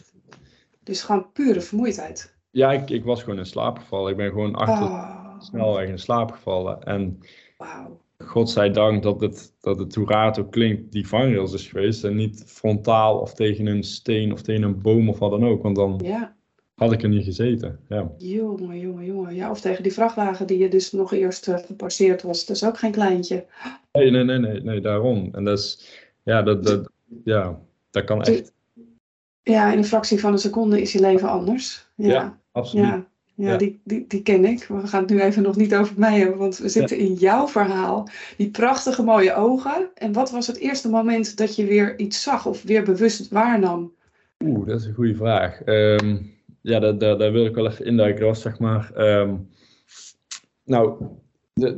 Dus 0.82 1.02
gewoon 1.02 1.32
pure 1.32 1.60
vermoeidheid. 1.60 2.34
Ja, 2.50 2.72
ik, 2.72 2.90
ik 2.90 3.04
was 3.04 3.22
gewoon 3.22 3.38
in 3.38 3.46
slaap 3.46 3.78
gevallen. 3.78 4.10
Ik 4.10 4.16
ben 4.16 4.30
gewoon 4.30 4.54
achter 4.54 4.86
oh. 4.86 5.40
snelweg 5.40 5.88
in 5.88 5.98
slaap 5.98 6.30
gevallen. 6.30 6.82
En 6.82 7.18
wow. 7.56 8.00
godzijdank 8.18 9.02
dat 9.02 9.20
het, 9.20 9.54
dat 9.60 9.78
het 9.78 9.94
hoe 9.94 10.08
raar 10.08 10.26
het 10.26 10.38
ook 10.38 10.52
klinkt, 10.52 10.92
die 10.92 11.08
vangrails 11.08 11.52
is 11.52 11.68
geweest. 11.68 12.04
En 12.04 12.16
niet 12.16 12.44
frontaal 12.46 13.18
of 13.18 13.34
tegen 13.34 13.66
een 13.66 13.82
steen 13.82 14.32
of 14.32 14.42
tegen 14.42 14.62
een 14.62 14.82
boom 14.82 15.08
of 15.08 15.18
wat 15.18 15.30
dan 15.30 15.46
ook. 15.46 15.62
Want 15.62 15.76
dan 15.76 16.00
ja 16.04 16.35
had 16.76 16.92
ik 16.92 17.02
er 17.02 17.08
niet 17.08 17.24
gezeten. 17.24 17.78
Ja. 17.88 18.10
Jongen, 18.18 18.78
jongen, 18.78 19.04
jongen. 19.04 19.34
Ja, 19.34 19.50
of 19.50 19.60
tegen 19.60 19.82
die 19.82 19.92
vrachtwagen 19.92 20.46
die 20.46 20.58
je 20.58 20.68
dus 20.68 20.92
nog 20.92 21.12
eerst 21.12 21.48
uh, 21.48 21.58
gepasseerd 21.58 22.22
was. 22.22 22.46
Dat 22.46 22.56
is 22.56 22.64
ook 22.64 22.78
geen 22.78 22.92
kleintje. 22.92 23.44
Nee, 23.92 24.10
nee, 24.10 24.24
nee, 24.24 24.38
nee, 24.38 24.60
nee 24.60 24.80
daarom. 24.80 25.28
En 25.32 25.44
dat 25.44 25.58
is, 25.58 25.88
ja, 26.22 26.42
dat, 26.42 26.64
dat, 26.64 26.90
ja, 27.24 27.58
dat 27.90 28.04
kan 28.04 28.22
echt. 28.22 28.52
Ja, 29.42 29.72
in 29.72 29.78
een 29.78 29.84
fractie 29.84 30.20
van 30.20 30.32
een 30.32 30.38
seconde 30.38 30.80
is 30.80 30.92
je 30.92 31.00
leven 31.00 31.28
anders. 31.28 31.86
Ja, 31.94 32.08
ja 32.08 32.38
absoluut. 32.52 32.84
Ja. 32.84 33.06
Ja, 33.34 33.56
Die, 33.56 33.80
die, 33.84 34.04
die 34.08 34.22
ken 34.22 34.44
ik. 34.44 34.64
We 34.64 34.86
gaan 34.86 35.00
het 35.00 35.10
nu 35.10 35.20
even 35.20 35.42
nog 35.42 35.56
niet 35.56 35.74
over 35.74 35.94
mij 35.98 36.18
hebben, 36.18 36.38
want 36.38 36.58
we 36.58 36.68
zitten 36.68 36.98
in 36.98 37.14
jouw 37.14 37.48
verhaal. 37.48 38.08
Die 38.36 38.50
prachtige 38.50 39.02
mooie 39.02 39.34
ogen. 39.34 39.88
En 39.94 40.12
wat 40.12 40.30
was 40.30 40.46
het 40.46 40.56
eerste 40.56 40.88
moment 40.88 41.36
dat 41.36 41.56
je 41.56 41.64
weer 41.64 41.98
iets 41.98 42.22
zag 42.22 42.46
of 42.46 42.62
weer 42.62 42.82
bewust 42.82 43.28
waarnam? 43.28 43.92
Oeh, 44.44 44.66
dat 44.66 44.80
is 44.80 44.86
een 44.86 44.94
goede 44.94 45.14
vraag. 45.14 45.66
Um, 45.66 46.34
ja, 46.66 46.78
daar, 46.78 46.98
daar, 46.98 47.18
daar, 47.18 47.32
wil 47.32 47.44
ik 47.44 47.54
wel 47.54 47.66
even 47.66 47.84
induiken. 47.84 48.20
Dat 48.20 48.28
was 48.28 48.40
zeg 48.40 48.58
maar. 48.58 48.92
Um, 48.96 49.48
nou, 50.64 51.04
de, 51.52 51.74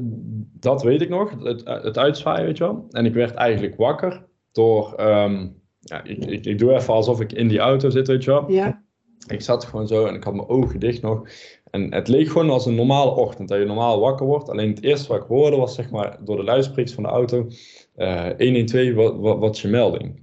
dat 0.60 0.82
weet 0.82 1.00
ik 1.00 1.08
nog, 1.08 1.30
het, 1.42 1.62
het 1.64 1.98
uitzwaaien, 1.98 2.44
weet 2.44 2.58
je 2.58 2.64
wel. 2.64 2.86
En 2.90 3.06
ik 3.06 3.14
werd 3.14 3.34
eigenlijk 3.34 3.76
wakker 3.76 4.26
door. 4.52 4.94
Um, 5.00 5.56
ja, 5.80 6.04
ik, 6.04 6.24
ik, 6.24 6.44
ik 6.44 6.58
doe 6.58 6.72
even 6.72 6.94
alsof 6.94 7.20
ik 7.20 7.32
in 7.32 7.48
die 7.48 7.58
auto 7.58 7.90
zit, 7.90 8.06
weet 8.06 8.24
je 8.24 8.30
wel. 8.30 8.50
Ja. 8.50 8.82
Ik 9.26 9.40
zat 9.40 9.64
gewoon 9.64 9.86
zo 9.86 10.06
en 10.06 10.14
ik 10.14 10.24
had 10.24 10.34
mijn 10.34 10.48
ogen 10.48 10.80
dicht 10.80 11.02
nog. 11.02 11.28
En 11.70 11.94
het 11.94 12.08
leek 12.08 12.28
gewoon 12.28 12.50
als 12.50 12.66
een 12.66 12.74
normale 12.74 13.10
ochtend, 13.10 13.48
dat 13.48 13.58
je 13.58 13.64
normaal 13.64 14.00
wakker 14.00 14.26
wordt. 14.26 14.48
Alleen 14.48 14.68
het 14.68 14.82
eerste 14.82 15.08
wat 15.08 15.22
ik 15.22 15.28
hoorde 15.28 15.56
was, 15.56 15.74
zeg 15.74 15.90
maar, 15.90 16.18
door 16.24 16.36
de 16.36 16.44
luidsprekers 16.44 16.94
van 16.94 17.02
de 17.02 17.08
auto: 17.08 17.48
uh, 17.96 18.28
112, 18.38 18.94
wat, 18.94 19.16
wat, 19.16 19.38
wat 19.38 19.54
is 19.54 19.62
je 19.62 19.68
melding? 19.68 20.22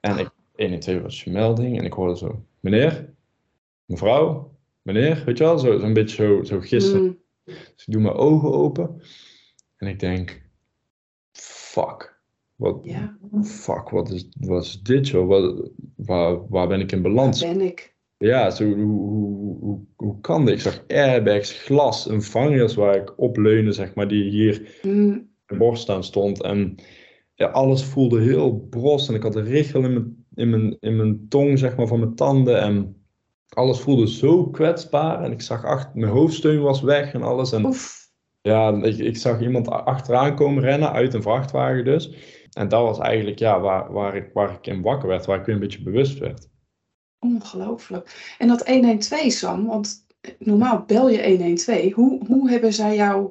En 0.00 0.18
ik, 0.18 0.30
112, 0.54 1.02
wat 1.02 1.10
is 1.10 1.24
je 1.24 1.30
melding? 1.30 1.78
En 1.78 1.84
ik 1.84 1.92
hoorde 1.92 2.16
zo: 2.16 2.42
Meneer, 2.60 3.14
mevrouw, 3.86 4.56
meneer, 4.82 5.22
weet 5.26 5.38
je 5.38 5.44
wel, 5.44 5.58
zo'n 5.58 5.80
zo 5.80 5.92
beetje 5.92 6.16
zo, 6.16 6.42
zo 6.42 6.60
gissen. 6.60 7.02
Mm. 7.02 7.18
Dus 7.44 7.86
ik 7.86 7.92
doe 7.92 8.02
mijn 8.02 8.14
ogen 8.14 8.52
open 8.52 9.00
en 9.76 9.88
ik 9.88 10.00
denk, 10.00 10.42
fuck. 11.32 12.14
Wat, 12.56 12.86
fuck, 13.42 13.88
wat 13.90 14.10
is, 14.10 14.28
wat 14.40 14.64
is 14.64 14.82
dit 14.82 15.08
joh? 15.08 15.28
Wat, 15.28 15.70
waar, 15.96 16.48
waar 16.48 16.68
ben 16.68 16.80
ik 16.80 16.92
in 16.92 17.02
balans? 17.02 17.42
Waar 17.42 17.56
ben 17.56 17.66
ik? 17.66 17.94
Ja, 18.18 18.50
zo, 18.50 18.64
hoe, 18.64 19.08
hoe, 19.08 19.58
hoe, 19.58 19.80
hoe 19.96 20.20
kan 20.20 20.44
dit? 20.44 20.54
Ik 20.54 20.60
zag 20.60 20.84
airbags, 20.88 21.52
glas, 21.52 22.08
een 22.08 22.22
vangrails 22.22 22.74
waar 22.74 22.96
ik 22.96 23.18
op 23.18 23.36
leunde, 23.36 23.72
zeg 23.72 23.94
maar, 23.94 24.08
die 24.08 24.30
hier 24.30 24.80
mm. 24.82 24.90
in 24.92 25.30
de 25.46 25.56
borst 25.56 25.88
aan 25.88 26.04
stond. 26.04 26.42
En 26.42 26.74
ja, 27.34 27.46
alles 27.46 27.84
voelde 27.84 28.20
heel 28.20 28.66
bros 28.70 29.08
en 29.08 29.14
ik 29.14 29.22
had 29.22 29.36
een 29.36 29.44
richel 29.44 29.84
in 29.84 29.92
mijn, 29.92 30.26
in, 30.34 30.50
mijn, 30.50 30.76
in 30.80 30.96
mijn 30.96 31.28
tong, 31.28 31.58
zeg 31.58 31.76
maar, 31.76 31.86
van 31.86 31.98
mijn 31.98 32.14
tanden. 32.14 32.60
En 32.60 32.95
alles 33.48 33.80
voelde 33.80 34.08
zo 34.08 34.46
kwetsbaar 34.46 35.22
en 35.22 35.32
ik 35.32 35.42
zag 35.42 35.64
achter, 35.64 35.90
mijn 35.94 36.12
hoofdsteun 36.12 36.62
was 36.62 36.80
weg 36.80 37.12
en 37.12 37.22
alles. 37.22 37.52
En 37.52 37.74
ja, 38.40 38.82
ik, 38.82 38.98
ik, 38.98 39.16
zag 39.16 39.40
iemand 39.40 39.68
achteraan 39.68 40.36
komen 40.36 40.62
rennen 40.62 40.92
uit 40.92 41.14
een 41.14 41.22
vrachtwagen 41.22 41.84
dus. 41.84 42.10
En 42.52 42.68
dat 42.68 42.82
was 42.82 42.98
eigenlijk 42.98 43.38
ja, 43.38 43.60
waar, 43.60 43.92
waar, 43.92 44.16
ik, 44.16 44.30
waar 44.32 44.52
ik 44.52 44.66
in 44.66 44.82
wakker 44.82 45.08
werd, 45.08 45.26
waar 45.26 45.38
ik 45.38 45.44
weer 45.46 45.54
een 45.54 45.60
beetje 45.60 45.82
bewust 45.82 46.18
werd. 46.18 46.48
Ongelooflijk. 47.18 48.34
En 48.38 48.48
dat 48.48 48.68
112, 48.68 49.32
Sam, 49.32 49.66
want 49.66 50.06
normaal 50.38 50.84
bel 50.84 51.08
je 51.08 51.28
112. 51.28 51.92
Hoe, 51.92 52.26
hoe 52.26 52.50
hebben 52.50 52.72
zij 52.72 52.94
jou, 52.94 53.30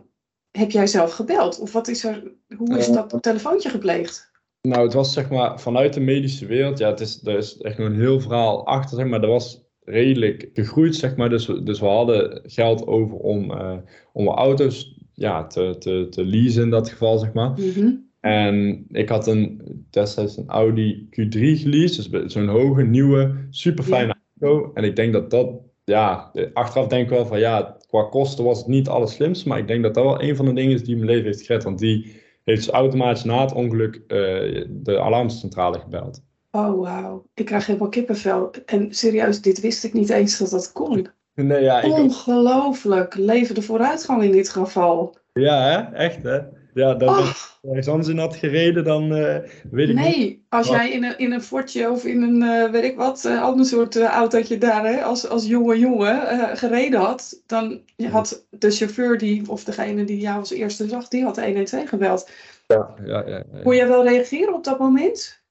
heb 0.51 0.71
jij 0.71 0.88
zelf 0.88 1.13
gebeld? 1.13 1.60
Of 1.60 1.71
wat 1.71 1.88
is 1.88 2.04
er, 2.04 2.34
hoe 2.58 2.78
is 2.78 2.88
Eh, 2.88 2.93
dat 2.93 3.21
telefoontje 3.21 3.69
gepleegd? 3.69 4.34
Nou, 4.62 4.84
het 4.84 4.93
was 4.93 5.13
zeg 5.13 5.30
maar 5.30 5.60
vanuit 5.60 5.93
de 5.93 5.99
medische 5.99 6.45
wereld. 6.45 6.78
Ja, 6.78 6.89
het 6.89 6.99
is, 6.99 7.25
er 7.25 7.38
is 7.38 7.58
echt 7.58 7.78
nog 7.78 7.88
een 7.88 7.99
heel 7.99 8.19
verhaal 8.19 8.65
achter, 8.65 8.97
zeg 8.97 9.08
maar. 9.08 9.21
Dat 9.21 9.30
was 9.30 9.64
redelijk 9.86 10.50
gegroeid, 10.54 10.95
zeg 10.95 11.15
maar. 11.15 11.30
Dus, 11.30 11.45
we- 11.45 11.63
dus 11.63 11.80
we 11.80 11.86
hadden 11.86 12.41
geld 12.45 12.88
over 12.88 13.17
om, 13.17 13.52
eh, 13.52 13.78
om 14.13 14.28
auto's 14.28 15.00
ja, 15.13 15.48
te, 15.48 15.76
te, 15.80 16.08
te 16.10 16.26
leasen 16.26 16.63
in 16.63 16.69
dat 16.69 16.89
geval, 16.89 17.17
zeg 17.17 17.34
maar. 17.34 17.52
Mhm. 17.52 17.91
En 18.19 18.86
ik 18.89 19.10
had 19.10 19.28
een, 19.28 19.62
destijds 19.89 20.38
een 20.38 20.48
Audi 20.48 21.08
Q3 21.10 21.39
geleased. 21.39 22.12
Dus 22.12 22.34
zo'n 22.34 22.48
hoge, 22.48 22.84
nieuwe, 22.84 23.36
super 23.50 23.84
fijne 23.84 24.15
auto. 24.39 24.71
En 24.74 24.84
ik 24.84 24.95
denk 24.95 25.13
dat 25.13 25.30
dat, 25.32 25.50
ja, 25.84 26.32
achteraf 26.54 26.88
denk 26.88 27.04
ik 27.04 27.10
wel 27.10 27.26
van 27.26 27.39
ja, 27.39 27.78
qua 27.88 28.04
kosten 28.04 28.43
was 28.43 28.58
het 28.58 28.67
niet 28.67 28.88
alles 28.88 29.13
slimste. 29.13 29.48
Maar 29.48 29.58
ik 29.60 29.67
denk 29.67 29.84
dat 29.84 29.93
dat 29.93 30.04
wel 30.04 30.21
een 30.21 30.36
van 30.36 30.45
de 30.45 30.54
dingen 30.54 30.74
is 30.74 30.84
die 30.84 30.95
mijn 30.95 31.08
leven 31.10 31.26
heeft 31.26 31.45
gered. 31.45 31.63
Want 31.63 31.80
die 31.80 32.04
heeft 32.43 32.65
dus 32.65 32.69
automatisch 32.74 33.24
na 33.24 33.41
het 33.41 33.54
ongeluk 33.54 33.95
eh, 34.08 34.65
de 34.69 35.00
alarmcentrale 35.00 35.80
gebeld. 35.80 36.24
Oh, 36.56 36.80
wauw. 36.80 37.26
Ik 37.34 37.46
krijg 37.46 37.65
helemaal 37.65 37.89
kippenvel. 37.89 38.52
En 38.65 38.94
serieus, 38.94 39.41
dit 39.41 39.60
wist 39.60 39.84
ik 39.84 39.94
niet 39.94 40.10
eens 40.10 40.38
dat 40.38 40.50
dat 40.50 40.72
kon. 40.72 41.08
Nee, 41.34 41.63
ja, 41.63 41.82
ik, 41.82 41.91
Ongelooflijk. 41.91 43.15
Leven 43.15 43.56
de 43.56 43.62
vooruitgang 43.62 44.24
in 44.24 44.32
dit 44.32 44.50
geval. 44.50 45.15
ja 45.34 45.62
hè? 45.62 45.96
echt 45.96 46.24
hè. 46.24 46.39
Ja, 46.74 46.94
dat 46.94 47.10
Oh, 47.10 47.76
als 47.76 47.88
anders 47.88 48.08
in 48.08 48.18
had 48.18 48.36
gereden, 48.36 48.84
dan 48.84 49.15
eh, 49.15 49.38
weet 49.72 49.89
ik 49.89 49.96
niet. 49.96 50.06
nee, 50.06 50.46
als 50.50 50.68
Wat? 50.68 50.78
jij 50.78 50.91
in 50.91 51.04
een, 51.04 51.18
in 51.18 51.32
een 51.32 51.41
Fortje 51.41 51.91
of 51.91 52.06
in 52.06 52.22
een, 52.22 52.41
eh, 52.41 52.72
weet 52.72 52.84
ik 52.84 52.96
wat, 52.96 53.26
eh, 53.26 53.41
ander 53.41 53.65
soort 53.65 54.02
autootje 54.02 54.58
daar, 54.58 54.86
hè, 54.86 55.04
als, 55.04 55.30
als 55.30 55.46
jonge 55.46 55.80
jongen 55.80 56.58
gereden 56.58 57.00
had, 57.00 57.41
dan 57.46 57.82
je 57.96 58.10
had 58.10 58.46
de 58.50 58.72
chauffeur 58.72 59.18
die, 59.18 59.50
of 59.50 59.63
degene 59.63 60.04
die 60.04 60.20
jou 60.20 60.39
als 60.39 60.52
eerste 60.52 60.88
zag, 60.88 61.08
die 61.08 61.24
had 61.24 61.36
de 61.36 61.41
112 61.41 61.89
gebeld. 61.89 62.30
Ja, 62.68 62.94
ja, 63.06 63.24
ja, 63.28 63.44
ja. 63.54 63.62
Kon 63.63 63.76
jij 63.76 63.88
wel 63.88 64.04
reageren 64.04 64.54
op 64.54 64.63
dat 64.63 64.80
moment? 64.80 65.44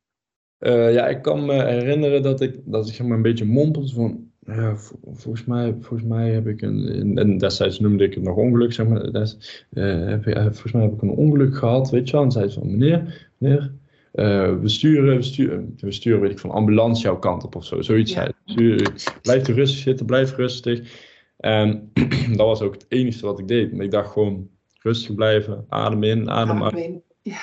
Eh, 0.65 0.93
ja, 0.93 1.07
ik 1.09 1.23
kan 1.23 1.45
me 1.47 1.65
herinneren 1.65 2.23
dat 2.23 2.41
ik, 2.41 2.59
dat 2.65 2.89
ik 2.89 2.95
zeg 2.95 3.07
maar 3.07 3.17
een 3.17 3.23
beetje 3.23 3.45
mompelde 3.45 3.93
van, 3.93 4.31
ja, 4.47 4.77
vol- 4.77 4.99
volgens 5.13 5.45
mij, 5.45 5.75
volgens 5.81 6.09
mij 6.09 6.31
heb 6.31 6.47
ik 6.47 6.63
een, 6.63 7.19
en- 7.19 7.39
destijds 7.39 7.81
noemde 7.81 8.05
ik 8.05 8.15
het 8.15 8.23
nog 8.25 8.37
ongeluk, 8.37 8.73
zeg 8.73 8.87
maar, 8.89 9.13
des, 9.13 9.65
eh, 9.71 10.07
heb 10.07 10.27
ik, 10.27 10.35
eh, 10.35 10.43
volgens 10.43 10.73
mij 10.73 10.83
heb 10.83 10.93
ik 10.93 11.03
een 11.03 11.11
ongeluk 11.11 11.57
gehad, 11.57 11.91
weet 11.91 12.07
je 12.09 12.13
wel, 12.17 12.25
en 12.25 12.31
zei 12.31 12.49
ze 12.49 12.59
van, 12.59 12.71
meneer, 12.71 13.29
meneer, 13.39 13.73
eh, 14.13 14.55
we 14.61 14.69
sturen, 14.69 15.17
we 15.17 15.23
sturen, 15.23 15.75
we 15.81 15.93
sturen, 15.93 16.21
weet 16.21 16.31
ik, 16.31 16.39
van 16.39 16.51
ambulance 16.51 17.03
jouw 17.03 17.19
kant 17.19 17.45
op 17.45 17.55
of 17.57 17.65
zo, 17.65 17.83
zoiets 17.83 18.13
Ja. 18.13 18.29
zei 18.45 18.77
Blijf 19.23 19.47
rustig 19.49 19.79
zitten, 19.79 20.07
blijf 20.07 20.37
rustig. 20.37 21.03
En 21.37 21.91
dat 22.37 22.47
was 22.47 22.61
ook 22.63 22.73
het 22.75 22.87
enige 22.89 23.27
wat 23.27 23.39
ik 23.39 23.49
deed, 23.49 23.81
ik 23.81 23.91
dacht 23.91 24.13
gewoon, 24.13 24.49
rustig 24.83 25.15
blijven, 25.15 25.65
adem 25.69 26.03
in, 26.03 26.31
adem 26.31 26.63
uit, 26.63 26.73
Adem 26.73 26.85
in. 26.85 27.03
Ja, 27.23 27.39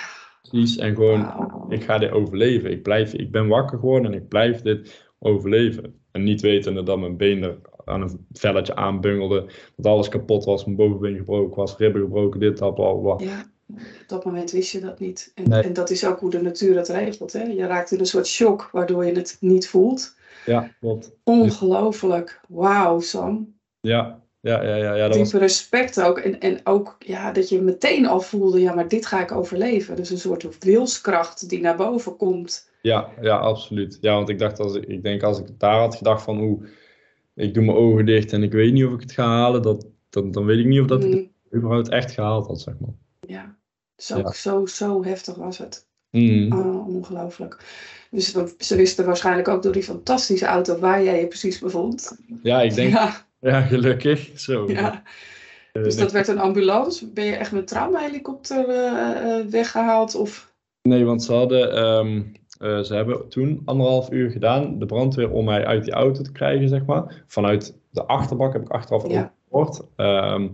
precies, 0.52 0.78
en 0.78 0.96
gewoon, 0.96 1.26
ik 1.70 1.84
ga 1.84 1.98
dit 1.98 2.12
overleven. 2.12 2.72
Ik, 2.72 2.84
blijf, 2.84 3.14
ik 3.14 3.32
ben 3.32 3.48
wakker 3.48 3.80
geworden 3.80 4.12
en 4.12 4.18
ik 4.18 4.28
blijf 4.28 4.62
dit 4.62 5.10
overleven. 5.20 5.96
En 6.12 6.24
niet 6.24 6.42
wetende 6.42 6.84
dat 6.84 7.00
mijn 7.00 7.18
been 7.18 7.44
er 7.44 7.58
aan 7.86 8.02
een 8.02 8.26
velletje 8.32 8.76
aanbungelde. 8.76 9.46
Dat 9.76 9.86
alles 9.86 10.10
kapot 10.10 10.46
was, 10.46 10.66
mijn 10.66 10.78
bovenbeen 10.78 11.18
gebroken 11.18 11.56
was, 11.56 11.78
ribben 11.78 12.02
gebroken, 12.02 12.40
dit, 12.40 12.58
dat, 12.58 12.76
bla, 12.76 12.94
bla. 12.94 13.16
Ja, 13.18 13.46
op 13.76 14.08
dat 14.08 14.26
moment 14.26 14.52
wist 14.52 14.72
je 14.72 14.80
dat 14.80 15.00
niet. 15.00 15.32
En, 15.36 15.50
Nee. 15.50 15.62
en 15.64 15.74
dat 15.74 15.90
is 15.90 16.06
ook 16.06 16.20
hoe 16.20 16.30
de 16.30 16.42
natuur 16.42 16.76
het 16.78 16.88
regelt. 16.88 17.34
Hè? 17.34 17.44
Je 17.44 17.66
raakt 17.66 17.92
in 17.92 18.00
een 18.00 18.06
soort 18.06 18.28
shock, 18.28 18.70
waardoor 18.72 19.06
je 19.06 19.14
het 19.14 19.38
niet 19.40 19.68
voelt. 19.68 20.16
Ja, 20.46 20.72
klopt. 20.80 21.16
Ongelooflijk. 21.24 22.42
Wauw, 22.48 23.00
Sam. 23.00 23.54
Ja, 23.80 24.22
ja, 24.42 24.64
ja, 24.64 24.76
ja, 24.76 24.94
ja 24.96 25.08
dat 25.08 25.18
was... 25.18 25.30
Diepe 25.30 25.46
respect 25.46 26.02
ook. 26.02 26.18
En, 26.18 26.40
en 26.40 26.60
ook 26.64 26.96
ja, 27.00 27.32
dat 27.32 27.50
je 27.50 27.62
meteen 27.62 28.06
al 28.08 28.22
voelde, 28.22 28.62
ja, 28.62 28.74
maar 28.74 28.88
dit 28.88 29.06
ga 29.06 29.22
ik 29.22 29.32
overleven. 29.32 29.96
Dus 29.96 30.10
een 30.10 30.18
soort 30.18 30.64
wilskracht 30.64 31.50
die 31.50 31.62
naar 31.62 31.76
boven 31.76 32.18
komt. 32.18 32.70
Ja, 32.82 33.10
ja, 33.22 33.38
absoluut. 33.38 33.98
Ja, 34.02 34.14
want 34.14 34.30
ik 34.30 34.40
dacht, 34.40 34.60
als 34.60 34.76
ik, 34.76 34.86
ik 34.86 35.04
denk 35.04 35.24
als 35.24 35.40
ik 35.40 35.46
daar 35.60 35.80
had 35.80 35.96
gedacht 35.96 36.24
van, 36.24 36.40
oeh, 36.42 36.64
ik 37.36 37.54
doe 37.54 37.64
mijn 37.64 37.78
ogen 37.78 38.06
dicht 38.06 38.34
en 38.34 38.44
ik 38.44 38.52
weet 38.52 38.74
niet 38.74 38.86
of 38.86 38.94
ik 38.94 39.00
het 39.02 39.12
ga 39.12 39.26
halen, 39.26 39.62
dat, 39.62 39.88
dan, 40.10 40.32
dan 40.32 40.46
weet 40.46 40.60
ik 40.60 40.66
niet 40.66 40.80
of 40.82 40.88
dat 40.88 41.04
ik 41.04 41.12
het 41.12 41.20
Mm, 41.52 41.58
überhaupt 41.60 41.90
echt 41.90 42.12
gehaald 42.12 42.48
had, 42.48 42.62
zeg 42.62 42.74
maar. 42.80 42.94
ja, 43.28 43.56
zo, 43.98 44.18
Ja. 44.18 44.32
zo, 44.32 44.66
zo 44.66 45.04
heftig 45.04 45.36
was 45.36 45.58
het. 45.58 45.88
Mm. 46.12 46.54
Oh, 46.54 46.88
ongelooflijk. 46.88 47.58
Dus 48.12 48.36
ze 48.58 48.76
wisten 48.76 49.06
waarschijnlijk 49.06 49.48
ook 49.48 49.64
door 49.64 49.72
die 49.74 49.84
fantastische 49.84 50.46
auto 50.46 50.80
waar 50.80 51.04
jij 51.04 51.20
je 51.20 51.28
precies 51.28 51.60
bevond. 51.60 52.18
Ja, 52.44 52.62
ik 52.62 52.74
denk, 52.74 52.92
ja, 52.94 53.26
Ja, 53.42 53.62
gelukkig. 53.62 54.32
Zo. 54.40 54.66
ja. 54.68 55.04
Eh, 55.72 55.84
Dus 55.84 55.96
dat 55.98 56.12
werd 56.12 56.28
een 56.28 56.40
ambulance. 56.40 57.08
Ben 57.12 57.26
je 57.26 57.36
echt 57.36 57.52
met 57.52 57.68
traumahelikopter 57.68 58.70
eh, 58.70 59.38
eh, 59.40 59.46
weggehaald? 59.46 60.16
Of... 60.16 60.54
Nee, 60.82 61.06
want 61.06 61.24
ze 61.24 61.34
hadden, 61.34 61.72
ehm, 61.76 62.22
eh, 62.60 62.80
ze 62.80 62.94
hebben 62.96 63.30
toen 63.30 63.62
anderhalf 63.66 64.12
uur 64.12 64.32
gedaan, 64.32 64.80
de 64.80 64.86
brandweer, 64.86 65.32
om 65.32 65.46
mij 65.46 65.66
uit 65.66 65.84
die 65.84 65.94
auto 65.94 66.22
te 66.22 66.32
krijgen, 66.32 66.70
zeg 66.70 66.86
maar. 66.86 67.24
Vanuit 67.28 67.78
de 67.90 68.04
achterbak 68.06 68.54
heb 68.54 68.62
ik 68.62 68.70
achteraf 68.70 69.04
ook 69.04 69.12
Ja. 69.12 69.34
gehoord. 69.50 69.82
Ehm, 69.96 70.48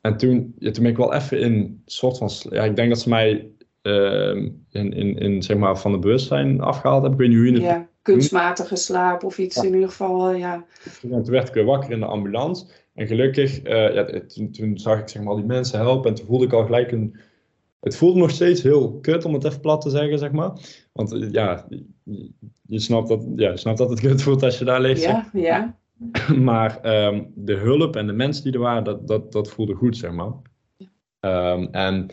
en 0.00 0.16
toen, 0.16 0.54
ja, 0.58 0.70
toen 0.70 0.82
ben 0.82 0.92
ik 0.92 0.98
wel 0.98 1.14
even 1.14 1.40
in 1.40 1.52
een 1.52 1.82
soort 1.86 2.18
van, 2.18 2.30
ja, 2.50 2.64
ik 2.64 2.76
denk 2.76 2.88
dat 2.88 3.00
ze 3.00 3.08
mij 3.08 3.50
ehm, 3.82 4.48
in, 4.70 4.92
in, 4.92 5.18
in, 5.18 5.42
zeg 5.42 5.56
maar, 5.56 5.78
van 5.78 5.92
de 5.92 5.98
bewustzijn 5.98 6.60
afgehaald 6.60 7.02
hebben. 7.02 7.20
Ik 7.20 7.26
weet 7.26 7.36
niet 7.36 7.48
hoe 7.54 7.62
je 7.62 7.68
het 7.72 7.86
kunstmatige 8.12 8.76
slaap 8.76 9.24
of 9.24 9.38
iets 9.38 9.56
in 9.56 9.74
ieder 9.74 9.88
geval. 9.88 10.30
eh, 10.30 10.38
ja. 10.38 10.64
En 11.02 11.22
toen 11.22 11.30
werd 11.30 11.48
ik 11.48 11.54
weer 11.54 11.64
wakker 11.64 11.90
in 11.90 12.00
de 12.00 12.06
ambulance. 12.06 12.66
En 12.94 13.06
gelukkig, 13.06 13.62
eh, 13.62 13.94
ja, 13.94 14.20
toen, 14.26 14.50
toen 14.50 14.78
zag 14.78 14.98
ik 15.00 15.08
zeg 15.08 15.22
maar, 15.22 15.30
al 15.30 15.36
die 15.36 15.46
mensen 15.46 15.78
helpen. 15.78 16.10
En 16.10 16.16
toen 16.16 16.26
voelde 16.26 16.44
ik 16.44 16.52
al 16.52 16.64
gelijk 16.64 16.92
een... 16.92 17.16
Het 17.80 17.96
voelde 17.96 18.18
nog 18.18 18.30
steeds 18.30 18.62
heel 18.62 18.98
kut, 19.00 19.24
om 19.24 19.34
het 19.34 19.44
even 19.44 19.60
plat 19.60 19.80
te 19.80 19.90
zeggen, 19.90 20.18
zeg 20.18 20.32
maar. 20.32 20.52
Want 20.92 21.12
eh, 21.12 21.30
ja, 21.30 21.66
je, 22.66 22.78
snapt 22.78 23.08
dat, 23.08 23.26
ja, 23.36 23.50
je 23.50 23.56
snapt 23.56 23.78
dat 23.78 23.90
het 23.90 24.00
kut 24.00 24.22
voelt 24.22 24.42
als 24.42 24.58
je 24.58 24.64
daar 24.64 24.80
ligt. 24.80 25.00
zeg 25.02 25.32
ja, 25.32 25.40
ja. 25.40 25.76
maar 26.50 26.80
ehm, 26.80 27.24
de 27.34 27.54
hulp 27.54 27.96
en 27.96 28.06
de 28.06 28.12
mensen 28.12 28.44
die 28.44 28.52
er 28.52 28.58
waren, 28.58 28.84
dat, 28.84 29.08
dat, 29.08 29.32
dat 29.32 29.50
voelde 29.50 29.74
goed, 29.74 29.96
zeg 29.96 30.10
maar. 30.10 30.32
Ehm, 31.20 31.66
en 31.70 32.10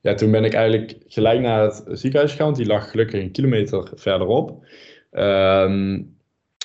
ja, 0.00 0.14
toen 0.14 0.30
ben 0.30 0.44
ik 0.44 0.54
eigenlijk 0.54 0.96
gelijk 1.06 1.40
naar 1.40 1.62
het 1.62 1.84
ziekenhuis 1.86 2.32
gegaan, 2.32 2.54
die 2.54 2.66
lag 2.66 2.90
gelukkig 2.90 3.22
een 3.22 3.32
kilometer 3.32 3.90
verderop. 3.94 4.64
Ehm, 5.16 6.02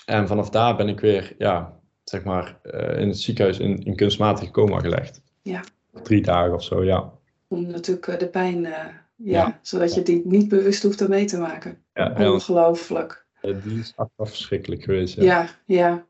en 0.06 0.28
vanaf 0.28 0.50
daar 0.50 0.76
ben 0.76 0.88
ik 0.88 1.00
weer, 1.00 1.36
ja, 1.38 1.80
zeg 2.04 2.24
maar, 2.24 2.60
eh, 2.64 3.02
in 3.02 3.08
het 3.08 3.20
ziekenhuis 3.20 3.60
in, 3.60 3.84
in 3.84 3.96
kunstmatig 3.96 4.52
coma 4.52 4.80
gelegd. 4.80 5.22
Ja. 5.42 5.62
Drie 6.04 6.22
dagen 6.22 6.54
of 6.54 6.64
zo, 6.64 6.84
ja. 6.84 7.12
Om 7.48 7.68
natuurlijk 7.68 8.08
eh, 8.08 8.20
de 8.20 8.28
pijn, 8.28 8.66
eh, 8.66 8.72
ja, 8.72 8.96
Ja. 9.16 9.60
zodat 9.62 9.94
je 9.94 10.02
die 10.02 10.22
niet 10.26 10.48
bewust 10.48 10.84
hoeft 10.84 11.08
mee 11.08 11.26
te 11.26 11.38
maken. 11.38 11.84
ja 11.94 12.32
Ongelooflijk. 12.32 13.26
die 13.42 13.80
is 13.80 13.94
achteraf 13.96 14.30
verschrikkelijk 14.30 14.84
geweest, 14.84 15.16
ja. 15.16 15.24
Ja, 15.24 15.48
ja. 15.66 16.06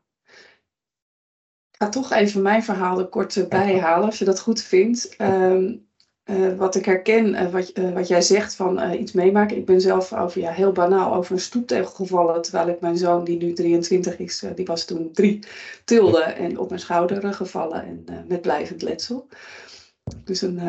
Ik 1.70 1.78
ga 1.78 1.88
toch 1.88 2.12
even 2.12 2.42
mijn 2.42 2.62
verhaal 2.62 2.98
er 2.98 3.06
kort 3.06 3.36
eh, 3.36 3.48
bijhalen, 3.48 4.04
als 4.06 4.18
je 4.18 4.24
dat 4.24 4.40
goed 4.40 4.62
vindt. 4.62 5.16
Ehm, 5.16 5.74
eh, 6.22 6.54
wat 6.56 6.74
ik 6.74 6.84
herken, 6.84 7.34
eh, 7.34 7.50
wat, 7.50 7.68
eh, 7.68 7.92
wat 7.92 8.08
jij 8.08 8.22
zegt 8.22 8.54
van 8.54 8.92
iets 8.92 9.12
meemaken. 9.12 9.56
Ik 9.56 9.66
ben 9.66 9.80
zelf 9.80 10.12
over, 10.12 10.40
ja, 10.40 10.50
heel 10.50 10.72
banaal 10.72 11.14
over 11.14 11.32
een 11.32 11.40
stoeptegel 11.40 11.90
gevallen. 11.90 12.42
Terwijl 12.42 12.68
ik 12.68 12.80
mijn 12.80 12.96
zoon, 12.96 13.24
die 13.24 13.36
nu 13.36 13.52
23 13.52 14.18
is, 14.18 14.44
die 14.54 14.66
was 14.66 14.84
toen 14.84 15.12
drie, 15.12 15.44
tilde 15.84 16.22
en 16.22 16.58
op 16.58 16.68
mijn 16.68 16.80
schouder 16.80 17.34
gevallen 17.34 17.84
en 17.84 18.24
met 18.28 18.40
blijvend 18.40 18.82
letsel. 18.82 19.28
Dus 20.24 20.42
een 20.42 20.60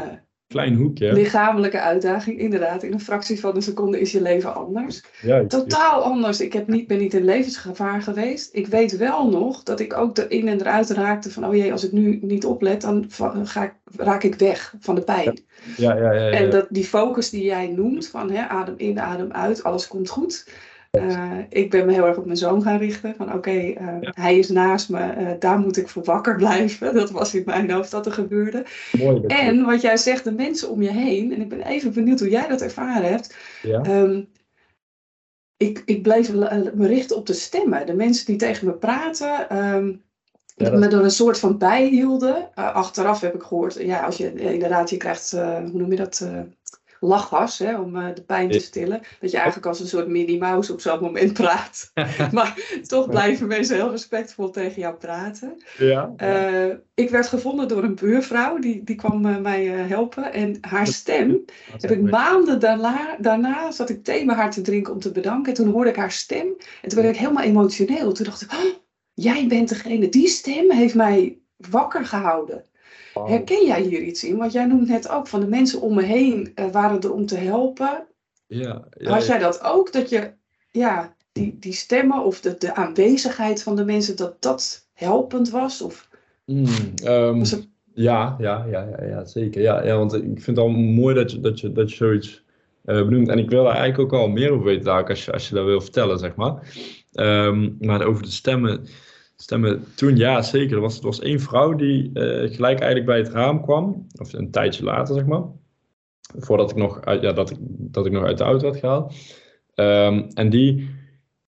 Klein 0.54 0.76
hoekje, 0.76 1.14
lichamelijke 1.14 1.80
uitdaging, 1.80 2.40
inderdaad. 2.40 2.84
In 2.84 2.94
een 2.94 3.02
fractie 3.02 3.40
van 3.40 3.56
een 3.56 3.62
seconde 3.62 4.00
is 4.00 4.12
je 4.12 4.22
leven 4.22 4.56
anders. 4.56 5.04
Totaal 5.48 6.04
anders. 6.04 6.42
Ik 6.42 6.54
heb 6.54 6.68
niet, 6.68 6.88
ben 6.88 6.98
niet 6.98 7.14
in 7.14 7.26
levensgevaar 7.26 8.02
geweest. 8.02 8.50
Ik 8.56 8.68
weet 8.68 8.98
wel 8.98 9.30
nog 9.30 9.64
dat 9.64 9.80
ik 9.80 9.98
ook 9.98 10.18
erin 10.18 10.48
en 10.48 10.60
eruit 10.60 10.90
raakte 10.90 11.32
van, 11.32 11.46
oh 11.46 11.56
jee, 11.56 11.72
als 11.72 11.86
ik 11.86 11.92
nu 11.92 12.20
niet 12.22 12.46
oplet, 12.46 12.82
dan 12.82 13.06
ga 13.44 13.64
ik, 13.64 13.74
raak 13.96 14.24
ik 14.24 14.36
weg 14.36 14.74
van 14.80 14.96
de 14.96 15.02
pijn. 15.02 15.40
ja, 15.78 15.96
ja, 15.96 16.14
ja, 16.14 16.28
ja. 16.28 16.30
En 16.30 16.50
dat, 16.50 16.68
die 16.70 16.86
focus 16.86 17.30
die 17.30 17.44
jij 17.44 17.68
noemt, 17.68 18.08
van 18.08 18.32
hè, 18.32 18.48
adem 18.48 18.74
in, 18.78 19.00
adem 19.00 19.32
uit, 19.32 19.64
alles 19.64 19.88
komt 19.88 20.10
goed. 20.10 20.46
Eh, 20.98 21.38
ik 21.50 21.70
ben 21.70 21.86
me 21.86 21.94
heel 21.94 22.06
erg 22.06 22.18
op 22.18 22.26
mijn 22.26 22.38
zoon 22.38 22.62
gaan 22.62 22.78
richten. 22.78 23.16
Van 23.16 23.34
oké, 23.34 23.52
eh, 23.52 23.98
hij 24.02 24.38
is 24.38 24.50
naast 24.50 24.90
me, 24.90 25.00
eh, 25.00 25.32
daar 25.40 25.60
moet 25.60 25.78
ik 25.78 25.88
voor 25.90 26.04
wakker 26.04 26.36
blijven. 26.36 26.94
Dat 27.00 27.12
was 27.12 27.34
in 27.36 27.44
mijn 27.46 27.72
hoofd 27.72 27.92
dat 27.92 28.06
er 28.06 28.12
gebeurde. 28.12 28.66
Mooi. 28.98 29.22
dat 29.22 29.32
En 29.32 29.66
wat 29.66 29.82
jij 29.82 29.98
zegt, 29.98 30.24
de 30.24 30.32
mensen 30.32 30.70
om 30.70 30.82
je 30.82 30.92
heen, 30.92 31.34
en 31.34 31.42
ik 31.42 31.50
ben 31.50 31.62
even 31.62 31.94
benieuwd 31.94 32.20
hoe 32.20 32.30
jij 32.30 32.48
dat 32.48 32.62
ervaren 32.62 33.10
hebt. 33.10 33.36
ja. 33.62 33.82
Ehm, 33.82 34.22
ik, 35.58 35.82
ik 35.86 36.02
bleef 36.02 36.34
me 36.34 36.88
richten 36.88 37.16
op 37.16 37.26
de 37.26 37.34
stemmen. 37.34 37.86
De 37.86 37.94
mensen 37.96 38.26
die 38.26 38.36
tegen 38.36 38.68
me 38.68 38.74
praten, 38.74 39.50
ehm, 39.50 39.88
Ja, 40.56 40.70
dat- 40.70 40.80
me 40.80 40.88
er 40.88 41.04
een 41.04 41.12
soort 41.12 41.40
van 41.40 41.58
bijhielden. 41.58 42.56
Achteraf 42.56 43.22
heb 43.22 43.36
ik 43.36 43.44
gehoord, 43.44 43.74
ja, 43.74 44.06
als 44.06 44.18
je 44.18 44.34
inderdaad, 44.34 44.90
je 44.90 44.98
krijgt, 44.98 45.32
hoe 45.32 45.72
noem 45.74 45.90
je 45.92 45.96
dat? 45.96 46.28
Lachgas 47.04 47.58
hè, 47.58 47.80
om 47.80 47.96
eh, 47.96 48.16
de 48.16 48.22
pijn 48.22 48.52
te 48.52 48.60
stillen. 48.60 49.02
Dat 49.20 49.32
je 49.32 49.38
eigenlijk 49.38 49.68
als 49.68 49.80
een 49.80 49.88
soort 49.88 50.08
Minnie 50.08 50.40
Mouse 50.40 50.74
op 50.74 50.82
zo'n 50.82 51.00
moment 51.00 51.34
praat. 51.44 51.92
maar 52.32 52.80
toch 52.88 53.10
blijven 53.10 53.48
mensen 53.48 53.76
heel 53.76 53.92
respectvol 53.92 54.50
tegen 54.50 54.82
jou 54.82 54.96
praten. 54.96 55.64
Ja. 55.78 56.14
Eh, 56.18 56.76
ik 56.94 57.10
werd 57.10 57.28
gevonden 57.28 57.68
door 57.68 57.84
een 57.84 57.96
buurvrouw, 57.96 58.60
die, 58.60 58.84
die 58.84 58.96
kwam 58.96 59.26
eh, 59.26 59.38
mij 59.38 59.66
helpen. 59.66 60.34
En 60.34 60.58
haar 60.62 60.88
stem, 60.88 61.46
heb 61.78 61.92
ik 61.92 62.02
maanden 62.02 62.60
daarna, 62.60 63.18
daarna 63.20 63.72
zat 63.72 63.90
ik 63.90 64.04
thee 64.04 64.26
bij 64.26 64.36
haar 64.36 64.52
te 64.52 64.62
drinken 64.62 64.94
om 64.94 65.00
te 65.00 65.12
bedanken. 65.12 65.54
En 65.54 65.64
toen 65.64 65.72
hoorde 65.72 65.90
ik 65.90 65.96
haar 65.96 66.12
stem 66.12 66.56
en 66.82 66.90
toen 66.90 67.02
werd 67.02 67.14
ik 67.14 67.22
helemaal 67.22 67.44
emotioneel. 67.44 68.14
Toen 68.14 68.26
dacht 68.26 68.42
ik, 68.42 68.52
oh, 68.52 68.74
jij 69.14 69.48
bent 69.48 69.70
degene, 69.70 70.10
die 70.10 70.28
stem 70.28 70.72
heeft 70.72 70.96
mij 70.96 71.38
wakker 71.70 72.06
gehouden. 72.06 72.64
Herken 73.14 73.66
jij 73.66 73.82
hier 73.82 74.02
iets 74.02 74.24
in? 74.24 74.38
Want 74.38 74.52
jij 74.52 74.66
noemt 74.66 74.88
net 74.88 75.10
ook 75.10 75.28
van 75.28 75.40
de 75.40 75.48
mensen 75.48 75.82
om 75.82 75.96
me 75.96 76.04
heen 76.04 76.52
uh, 76.56 76.72
waren 76.72 77.02
er 77.02 77.14
om 77.14 77.26
te 77.26 77.38
helpen. 77.38 78.08
Ja, 78.48 78.88
ja, 78.98 79.12
Had 79.12 79.26
jij 79.26 79.40
dat 79.40 79.64
ook? 79.64 79.92
Dat 79.92 80.10
je, 80.10 80.32
ja, 80.72 81.16
die, 81.32 81.58
die 81.60 81.74
stemmen 81.74 82.24
of 82.24 82.42
de, 82.42 82.56
de 82.58 82.76
aanwezigheid 82.76 83.64
van 83.64 83.76
de 83.76 83.86
mensen, 83.86 84.18
dat 84.18 84.42
dat 84.42 84.88
helpend 84.94 85.50
was? 85.50 85.82
Of, 85.82 86.10
mm, 86.46 86.68
um, 87.06 87.44
ja, 87.94 88.36
ja, 88.40 88.66
ja, 88.72 88.88
ja, 88.98 89.06
ja, 89.06 89.26
zeker. 89.26 89.62
Ja, 89.62 89.84
ja, 89.84 89.98
want 89.98 90.14
ik 90.14 90.22
vind 90.22 90.46
het 90.46 90.58
al 90.58 90.70
mooi 90.70 91.16
dat 91.16 91.32
je, 91.32 91.40
dat 91.40 91.60
je, 91.60 91.72
dat 91.72 91.90
je 91.90 91.96
zoiets 91.96 92.44
uh, 92.86 92.96
benoemt. 92.96 93.30
En 93.30 93.38
ik 93.38 93.50
wil 93.50 93.64
daar 93.64 93.76
eigenlijk 93.76 94.14
ook 94.14 94.20
al 94.20 94.28
meer 94.28 94.52
over 94.52 94.66
weten, 94.66 95.08
als 95.08 95.26
je, 95.26 95.32
als 95.32 95.50
je 95.50 95.56
dat 95.56 95.66
wil 95.66 95.82
vertellen, 95.82 96.20
zeg 96.20 96.36
maar. 96.36 96.76
Um, 97.14 97.78
maar 97.80 98.06
over 98.06 98.24
de 98.24 98.32
stemmen 98.32 98.86
stemmen 99.44 99.84
toen, 99.96 100.16
ja 100.16 100.42
zeker. 100.42 100.76
Er 100.76 100.82
was, 100.82 100.98
er 100.98 101.06
was 101.06 101.20
één 101.20 101.40
vrouw 101.40 101.74
die 101.76 102.10
uh, 102.14 102.54
gelijk 102.54 102.80
eigenlijk 102.80 103.06
bij 103.06 103.18
het 103.18 103.30
raam 103.30 103.62
kwam. 103.62 104.08
Of 104.20 104.34
een 104.34 104.52
tijdje 104.52 104.84
later, 104.84 105.16
zeg 105.16 105.26
maar. 105.26 105.44
Voordat 106.38 106.70
ik 106.70 106.76
nog 106.76 107.02
uit, 107.02 107.22
ja, 107.22 107.32
dat 107.32 107.50
ik, 107.50 107.58
dat 107.70 108.06
ik 108.06 108.12
nog 108.12 108.24
uit 108.24 108.38
de 108.38 108.44
auto 108.44 108.68
had 108.68 108.78
gehaald. 108.78 109.14
Um, 109.76 110.28
en 110.34 110.50
die, 110.50 110.90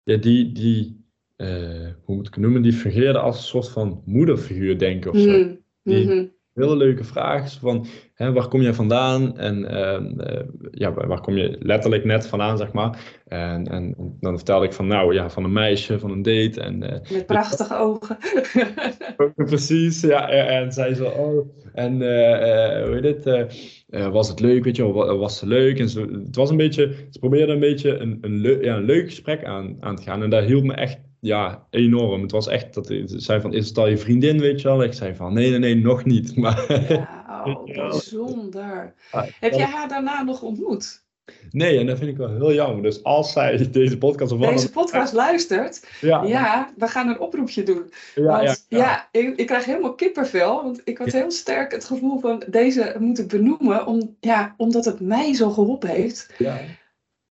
ja, 0.02 0.16
die, 0.16 0.52
die 0.52 1.04
uh, 1.36 1.88
hoe 2.02 2.16
moet 2.16 2.26
ik 2.26 2.34
het 2.34 2.42
noemen, 2.42 2.62
die 2.62 2.72
fungeerde 2.72 3.18
als 3.18 3.36
een 3.36 3.42
soort 3.42 3.68
van 3.68 4.02
moederfiguur, 4.04 4.78
denk 4.78 5.04
ik, 5.04 5.12
of 5.12 5.20
zo. 5.20 5.38
Mm, 5.38 5.58
die, 5.82 6.06
mm 6.06 6.34
hele 6.56 6.76
leuke 6.76 7.04
vraag. 7.04 7.58
Van, 7.60 7.86
hè, 8.14 8.32
waar 8.32 8.48
kom 8.48 8.62
jij 8.62 8.74
vandaan? 8.74 9.38
En 9.38 9.58
uh, 9.58 10.40
ja, 10.70 10.92
waar 10.92 11.20
kom 11.20 11.36
je 11.36 11.56
letterlijk 11.60 12.04
net 12.04 12.26
vandaan, 12.26 12.56
zeg 12.56 12.72
maar. 12.72 13.20
En, 13.26 13.66
en, 13.66 13.94
dan 14.20 14.36
vertelde 14.36 14.66
ik 14.66 14.72
van, 14.72 14.86
nou 14.86 15.14
ja, 15.14 15.30
van 15.30 15.44
een 15.44 15.52
meisje, 15.52 15.98
van 15.98 16.10
een 16.10 16.22
date. 16.22 16.60
En, 16.60 16.82
uh, 16.82 17.12
Met 17.12 17.26
prachtige 17.26 17.76
ogen. 17.86 18.18
Precies, 19.34 20.00
ja. 20.00 20.28
En 20.28 20.72
zij 20.72 20.94
zo, 20.94 21.04
oh, 21.04 21.48
en 21.72 21.92
uh, 21.92 22.84
hoe 22.84 22.98
heet 23.02 23.24
het? 23.24 23.74
was 24.12 24.28
het 24.28 24.40
leuk, 24.40 24.64
weet 24.64 24.76
je 24.76 24.92
wel, 24.92 25.18
was 25.18 25.38
ze 25.38 25.46
leuk? 25.46 25.78
En 25.78 25.88
ze, 25.88 26.00
het 26.24 26.36
was 26.36 26.50
een 26.50 26.56
beetje, 26.56 26.94
ze 27.10 27.18
probeerde 27.18 27.52
een 27.52 27.60
beetje 27.60 27.96
een, 27.96 28.18
een, 28.20 28.36
leuk, 28.36 28.64
ja, 28.64 28.76
een 28.76 28.84
leuk 28.84 29.04
gesprek 29.04 29.44
aan, 29.44 29.76
aan 29.80 29.96
te 29.96 30.02
gaan. 30.02 30.22
En 30.22 30.30
daar 30.30 30.42
hielp 30.42 30.64
me 30.64 30.74
echt 30.74 30.98
ja, 31.26 31.66
enorm. 31.70 32.22
Het 32.22 32.30
was 32.30 32.48
echt 32.48 32.74
dat 32.74 32.86
ze 32.86 33.04
zei 33.06 33.40
van, 33.40 33.52
is 33.52 33.68
het 33.68 33.78
al 33.78 33.88
je 33.88 33.98
vriendin, 33.98 34.40
weet 34.40 34.60
je 34.60 34.68
wel? 34.68 34.82
Ik 34.82 34.92
zei 34.92 35.14
van, 35.14 35.32
nee, 35.32 35.50
nee, 35.50 35.58
nee, 35.58 35.76
nog 35.76 36.04
niet. 36.04 36.36
Maar, 36.46 36.88
ja, 36.88 37.44
oh, 37.44 37.64
bijzonder. 37.64 38.94
Heb 39.40 39.52
jij 39.52 39.66
haar 39.66 39.88
daarna 39.88 40.22
nog 40.22 40.42
ontmoet? 40.42 41.04
Nee, 41.50 41.78
en 41.78 41.86
dat 41.86 41.98
vind 41.98 42.10
ik 42.10 42.16
wel 42.16 42.30
heel 42.30 42.52
jammer. 42.52 42.82
Dus 42.82 43.02
als 43.02 43.32
zij 43.32 43.70
deze 43.70 43.98
podcast... 43.98 44.32
Of 44.32 44.40
deze 44.40 44.70
podcast 44.70 45.12
luistert, 45.12 45.88
ja. 46.00 46.22
ja, 46.22 46.72
we 46.76 46.88
gaan 46.88 47.08
een 47.08 47.20
oproepje 47.20 47.62
doen. 47.62 47.92
Ja, 48.14 48.22
want, 48.22 48.66
ja, 48.68 48.78
ja. 48.78 49.08
ik, 49.10 49.36
ik, 49.36 49.46
krijg 49.46 49.64
helemaal 49.64 49.94
kippervel. 49.94 50.62
Want 50.62 50.80
ik 50.84 50.98
had 50.98 51.12
heel 51.12 51.30
sterk 51.30 51.72
het 51.72 51.84
gevoel 51.84 52.18
van 52.18 52.42
deze 52.46 52.96
moet 52.98 53.18
ik 53.18 53.28
benoemen. 53.28 53.86
Om, 53.86 54.16
ja, 54.20 54.54
omdat 54.56 54.84
het 54.84 55.00
mij 55.00 55.34
zo 55.34 55.50
geholpen 55.50 55.88
heeft. 55.88 56.34
Ja. 56.38 56.60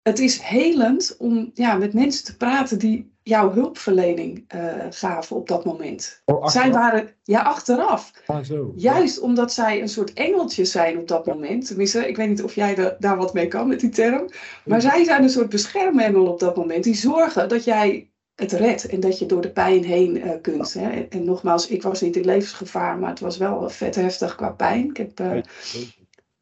Het 0.02 0.20
is 0.20 0.40
helend 0.40 1.16
om 1.18 1.52
ja, 1.54 1.76
met 1.76 1.94
mensen 1.94 2.26
te 2.26 2.38
praten 2.38 2.80
die 2.80 3.15
jouw 3.28 3.52
hulpverlening 3.52 4.46
uh, 4.56 4.86
gaven 4.90 5.36
op 5.36 5.48
dat 5.48 5.66
moment. 5.66 6.22
Oh, 6.26 6.48
zij 6.48 6.72
waren, 6.72 7.10
ja, 7.24 7.42
achteraf. 7.42 8.12
Ah, 8.26 8.44
zo. 8.44 8.74
Juist 8.76 9.20
omdat 9.20 9.54
zij 9.54 9.82
een 9.82 9.90
soort 9.90 10.14
engeltjes 10.14 10.72
zijn 10.72 10.98
op 10.98 11.08
dat 11.08 11.26
moment. 11.26 11.68
Tenminste, 11.68 12.08
ik 12.08 12.16
weet 12.16 12.30
niet 12.30 12.44
of 12.44 12.56
jij 12.56 12.76
de, 12.76 12.96
daar 13.00 13.18
wat 13.18 13.34
mee 13.34 13.48
kan 13.48 13.68
met 13.68 13.80
die 13.80 13.90
term. 13.90 14.30
Maar 14.66 14.82
zij 14.82 15.04
zijn 15.04 15.24
een 15.24 15.30
soort 15.30 15.50
beschermengel 15.50 16.28
op 16.28 16.40
dat 16.40 16.56
moment. 16.56 16.84
Die 16.84 16.96
zorgen 16.96 17.50
dat 17.50 17.64
jij 17.64 18.12
het 18.36 18.52
redt 18.52 18.86
en 18.86 19.00
dat 19.00 19.20
je 19.20 19.26
door 19.26 19.42
de 19.42 19.52
pijn 19.52 19.84
heen 19.84 20.18
uh, 20.18 20.32
kunt. 20.42 20.74
Hè? 20.74 20.90
En, 20.90 21.10
en, 21.10 21.24
nogmaals, 21.24 21.68
ik 21.68 21.82
was 21.82 22.02
niet 22.02 22.16
in 22.16 22.26
levensgevaar, 22.26 22.98
maar 22.98 23.10
het 23.10 23.20
was 23.20 23.38
wel 23.38 23.70
vet 23.70 23.96
heftig 23.96 24.36
qua 24.36 24.50
pijn. 24.50 24.90
Ik 24.90 24.98
heb 24.98 25.20
uh, 25.20 25.42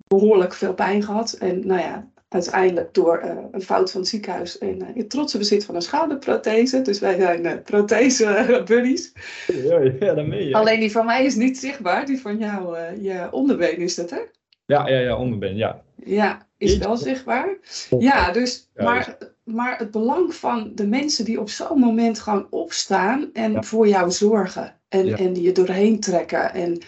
behoorlijk 0.08 0.54
veel 0.54 0.74
pijn 0.74 1.04
gehad. 1.04 1.34
En 1.34 1.68
nou 1.68 1.80
ja, 1.80 2.12
uiteindelijk 2.34 2.94
door 2.94 3.22
uh, 3.26 3.32
een 3.52 3.62
fout 3.62 3.92
van 3.92 4.00
het 4.00 4.10
ziekenhuis 4.10 4.58
in 4.58 4.82
uh, 4.82 4.88
in 4.94 5.08
trotse 5.08 5.38
bezit 5.38 5.66
van 5.66 5.76
een 5.76 5.82
schouderprothese. 5.82 6.82
Dus 6.82 7.00
wij 7.00 7.20
zijn 7.20 7.46
uh, 7.46 7.52
prothese-buddies. 7.64 9.12
Ja, 9.64 9.80
ja, 10.00 10.14
dat 10.14 10.28
meen 10.28 10.48
je. 10.48 10.54
Alleen 10.54 10.80
die 10.80 10.92
van 10.92 11.06
mij 11.06 11.26
is 11.26 11.36
niet 11.36 11.58
zichtbaar. 11.58 12.06
Die 12.06 12.22
van 12.22 12.38
jou, 12.38 12.78
je 13.02 13.28
onderbeen 13.32 13.78
is 13.78 13.96
dat, 13.96 14.10
hè? 14.10 14.20
Ja, 14.66 14.88
ja, 14.88 15.00
ja, 15.00 15.18
onderbeen, 15.18 15.56
ja. 15.56 15.82
Ja, 16.06 16.48
is 16.58 16.78
wel 16.78 16.98
zichtbaar. 16.98 17.58
Ja, 18.00 18.32
dus, 18.32 18.70
maar, 18.76 19.18
maar 19.44 19.78
het 19.78 19.92
belang 19.92 20.36
van 20.36 20.72
de 20.76 20.88
mensen 20.88 21.26
die 21.26 21.40
op 21.40 21.50
zo'n 21.50 21.80
moment 21.80 22.20
gewoon 22.20 22.48
opstaan 22.50 23.30
en 23.34 23.64
voor 23.64 23.88
jou 23.88 24.12
zorgen. 24.12 24.80
En, 24.90 25.18
en 25.18 25.34
die 25.34 25.44
je 25.44 25.52
doorheen 25.52 26.00
trekken. 26.00 26.54
En 26.54 26.82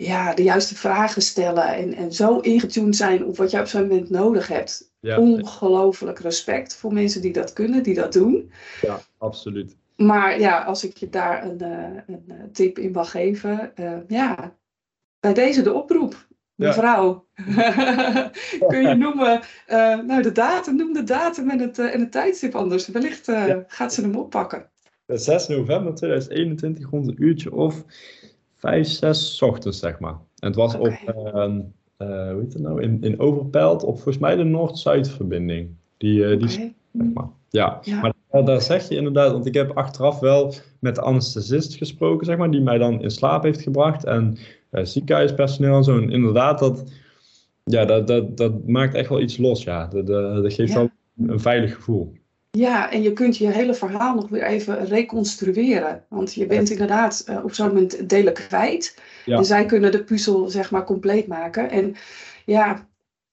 ja, 0.00 0.34
de 0.34 0.42
juiste 0.42 0.74
vragen 0.74 1.22
stellen 1.22 1.74
en, 1.74 1.94
en 1.94 2.12
zo 2.12 2.38
ingetuned 2.38 2.96
zijn 2.96 3.24
op 3.24 3.36
wat 3.36 3.50
jij 3.50 3.60
op 3.60 3.66
zo'n 3.66 3.80
moment 3.80 4.10
nodig 4.10 4.48
hebt. 4.48 4.92
Ongelooflijk 5.00 6.18
respect 6.18 6.76
voor 6.76 6.92
mensen 6.92 7.20
die 7.20 7.32
dat 7.32 7.52
kunnen, 7.52 7.82
die 7.82 7.94
dat 7.94 8.12
doen. 8.12 8.52
Ja, 8.80 9.00
absoluut. 9.18 9.76
Maar 9.96 10.40
ja, 10.40 10.62
als 10.62 10.84
ik 10.84 10.96
je 10.96 11.08
daar 11.08 11.44
een, 11.44 11.62
uh, 11.62 12.00
een 12.06 12.24
uh, 12.28 12.34
tip 12.52 12.78
in 12.78 12.90
mag 12.92 13.10
geven, 13.10 13.72
uh, 13.80 13.96
ja, 14.08 14.56
bij 15.20 15.34
deze 15.34 15.62
de 15.62 15.72
oproep. 15.72 16.28
Mevrouw, 16.54 17.26
ja. 17.34 18.30
kun 18.68 18.88
je 18.88 18.94
noemen, 18.94 19.40
nou 20.06 20.22
de 20.22 20.32
datum, 20.32 20.76
noem 20.76 20.92
de 20.92 21.04
datum 21.04 21.50
en 21.50 21.58
het, 21.58 21.78
en 21.78 22.00
het 22.00 22.12
tijdstip 22.12 22.54
anders. 22.54 22.88
Wellicht 22.88 23.30
gaat 23.66 23.94
ze 23.94 24.00
hem 24.00 24.16
oppakken. 24.16 24.70
6 25.06 25.48
november 25.48 25.94
2021 25.94 26.90
rond 26.90 27.08
een 27.08 27.22
uurtje 27.22 27.52
of 27.52 27.84
vijf, 28.60 28.88
zes 28.88 29.42
ochtends, 29.42 29.78
zeg 29.78 29.98
maar. 29.98 30.18
En 30.38 30.46
het 30.46 30.54
was 30.54 30.74
op, 30.74 30.86
uh, 30.86 30.94
uh, 31.98 32.30
hoe 32.30 32.40
heet 32.40 32.52
het 32.52 32.62
nou, 32.62 32.82
in, 32.82 32.98
in 33.00 33.18
Overpelt, 33.18 33.84
op 33.84 33.94
volgens 33.94 34.18
mij 34.18 34.36
de 34.36 34.44
Noord-Zuid-verbinding. 34.44 35.68
Die, 35.96 36.20
uh, 36.20 36.38
die 36.38 36.48
zeg 36.48 36.70
maar. 37.14 37.28
Ja, 37.48 37.78
ja. 37.82 38.14
maar 38.30 38.44
daar 38.44 38.60
zeg 38.60 38.88
je 38.88 38.96
inderdaad, 38.96 39.32
want 39.32 39.46
ik 39.46 39.54
heb 39.54 39.76
achteraf 39.76 40.18
wel 40.18 40.54
met 40.78 40.94
de 40.94 41.00
anesthesist 41.00 41.74
gesproken, 41.74 42.26
zeg 42.26 42.36
maar, 42.36 42.50
die 42.50 42.60
mij 42.60 42.78
dan 42.78 43.02
in 43.02 43.10
slaap 43.10 43.42
heeft 43.42 43.62
gebracht. 43.62 44.04
En 44.04 44.38
uh, 44.70 44.84
ziekenhuispersoneel 44.84 45.76
en 45.76 45.84
zo. 45.84 45.96
En 45.96 46.10
inderdaad, 46.10 46.58
dat, 46.58 46.84
ja, 47.64 47.84
dat, 47.84 48.06
dat, 48.06 48.36
dat 48.36 48.66
maakt 48.66 48.94
echt 48.94 49.08
wel 49.08 49.20
iets 49.20 49.36
los, 49.36 49.64
ja. 49.64 49.86
Dat, 49.86 50.06
dat 50.06 50.52
geeft 50.52 50.74
wel 50.74 50.90
een 51.26 51.40
veilig 51.40 51.74
gevoel. 51.74 52.12
Ja, 52.50 52.90
en 52.90 53.02
je 53.02 53.12
kunt 53.12 53.36
je 53.36 53.50
hele 53.50 53.74
verhaal 53.74 54.14
nog 54.14 54.28
weer 54.28 54.42
even 54.42 54.86
reconstrueren. 54.86 56.04
Want 56.08 56.34
je 56.34 56.46
bent 56.46 56.70
inderdaad 56.70 57.24
uh, 57.28 57.44
op 57.44 57.54
zo'n 57.54 57.66
moment 57.66 58.08
delen 58.08 58.32
kwijt. 58.32 58.98
En 59.26 59.44
zij 59.44 59.66
kunnen 59.66 59.92
de 59.92 60.04
puzzel 60.04 60.48
zeg 60.48 60.70
maar 60.70 60.84
compleet 60.84 61.26
maken. 61.26 61.70
En 61.70 61.96
ja, 62.44 62.74
eh, 62.74 62.80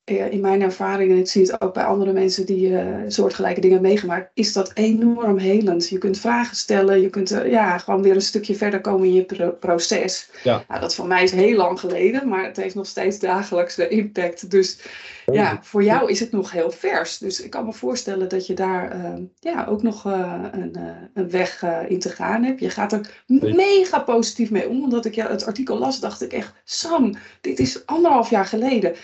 in 0.10 0.42
mijn 0.42 0.62
ervaring, 0.62 1.12
en 1.12 1.18
ik 1.18 1.28
zie 1.28 1.42
het 1.42 1.62
ook 1.62 1.74
bij 1.74 1.84
andere 1.84 2.14
mensen 2.14 2.46
die 2.46 2.70
uh, 2.70 2.98
soortgelijke 3.08 3.62
dingen 3.62 3.82
meegemaakt, 3.82 4.32
is 4.34 4.54
dat 4.54 4.72
enorm 4.74 5.38
helend. 5.38 5.90
Je 5.90 5.98
kunt 5.98 6.20
vragen 6.20 6.56
stellen, 6.56 7.02
je 7.02 7.10
kunt 7.10 7.32
uh, 7.32 7.52
ja, 7.52 7.78
gewoon 7.78 8.02
weer 8.02 8.16
een 8.16 8.22
stukje 8.22 8.56
verder 8.56 8.82
komen 8.82 9.08
in 9.08 9.14
je 9.14 9.56
proces. 9.60 10.30
Ja. 10.44 10.64
Nou, 10.68 10.82
dat 10.82 10.96
voor 10.96 11.08
mij 11.08 11.24
is 11.24 11.32
heel 11.32 11.58
lang 11.58 11.80
geleden, 11.80 12.28
maar 12.28 12.46
het 12.46 12.58
heeft 12.58 12.76
nog 12.76 12.86
steeds 12.86 13.20
dagelijkse 13.20 13.88
impact. 13.88 14.52
Dus 14.52 14.80
ja, 15.26 15.60
voor 15.62 15.84
jou 15.84 16.10
is 16.10 16.20
het 16.20 16.32
nog 16.32 16.52
heel 16.52 16.72
vers. 16.72 17.18
Dus 17.18 17.42
ik 17.42 17.50
kan 17.50 17.66
me 17.66 17.74
voorstellen 17.74 18.30
dat 18.30 18.48
je 18.48 18.54
daar 18.54 18.96
uh, 18.96 19.14
ja, 19.40 19.66
ook 19.66 19.84
nog 19.84 20.06
een, 20.06 20.78
een, 21.14 21.30
weg 21.30 21.66
in 21.88 22.00
te 22.00 22.10
gaan 22.10 22.44
hebt. 22.44 22.60
Je 22.60 22.70
gaat 22.70 22.94
er 22.94 23.24
mega 23.56 24.00
positief 24.00 24.52
mee 24.52 24.70
om. 24.70 24.84
Omdat 24.84 25.06
ik 25.06 25.16
ja, 25.16 25.30
het 25.30 25.46
artikel 25.46 25.78
las, 25.78 26.00
dacht 26.00 26.22
ik 26.22 26.34
echt, 26.34 26.54
Sam, 26.64 27.16
dit 27.42 27.60
is 27.60 27.86
anderhalf 27.86 28.30
jaar 28.30 28.46
geleden. 28.46 28.96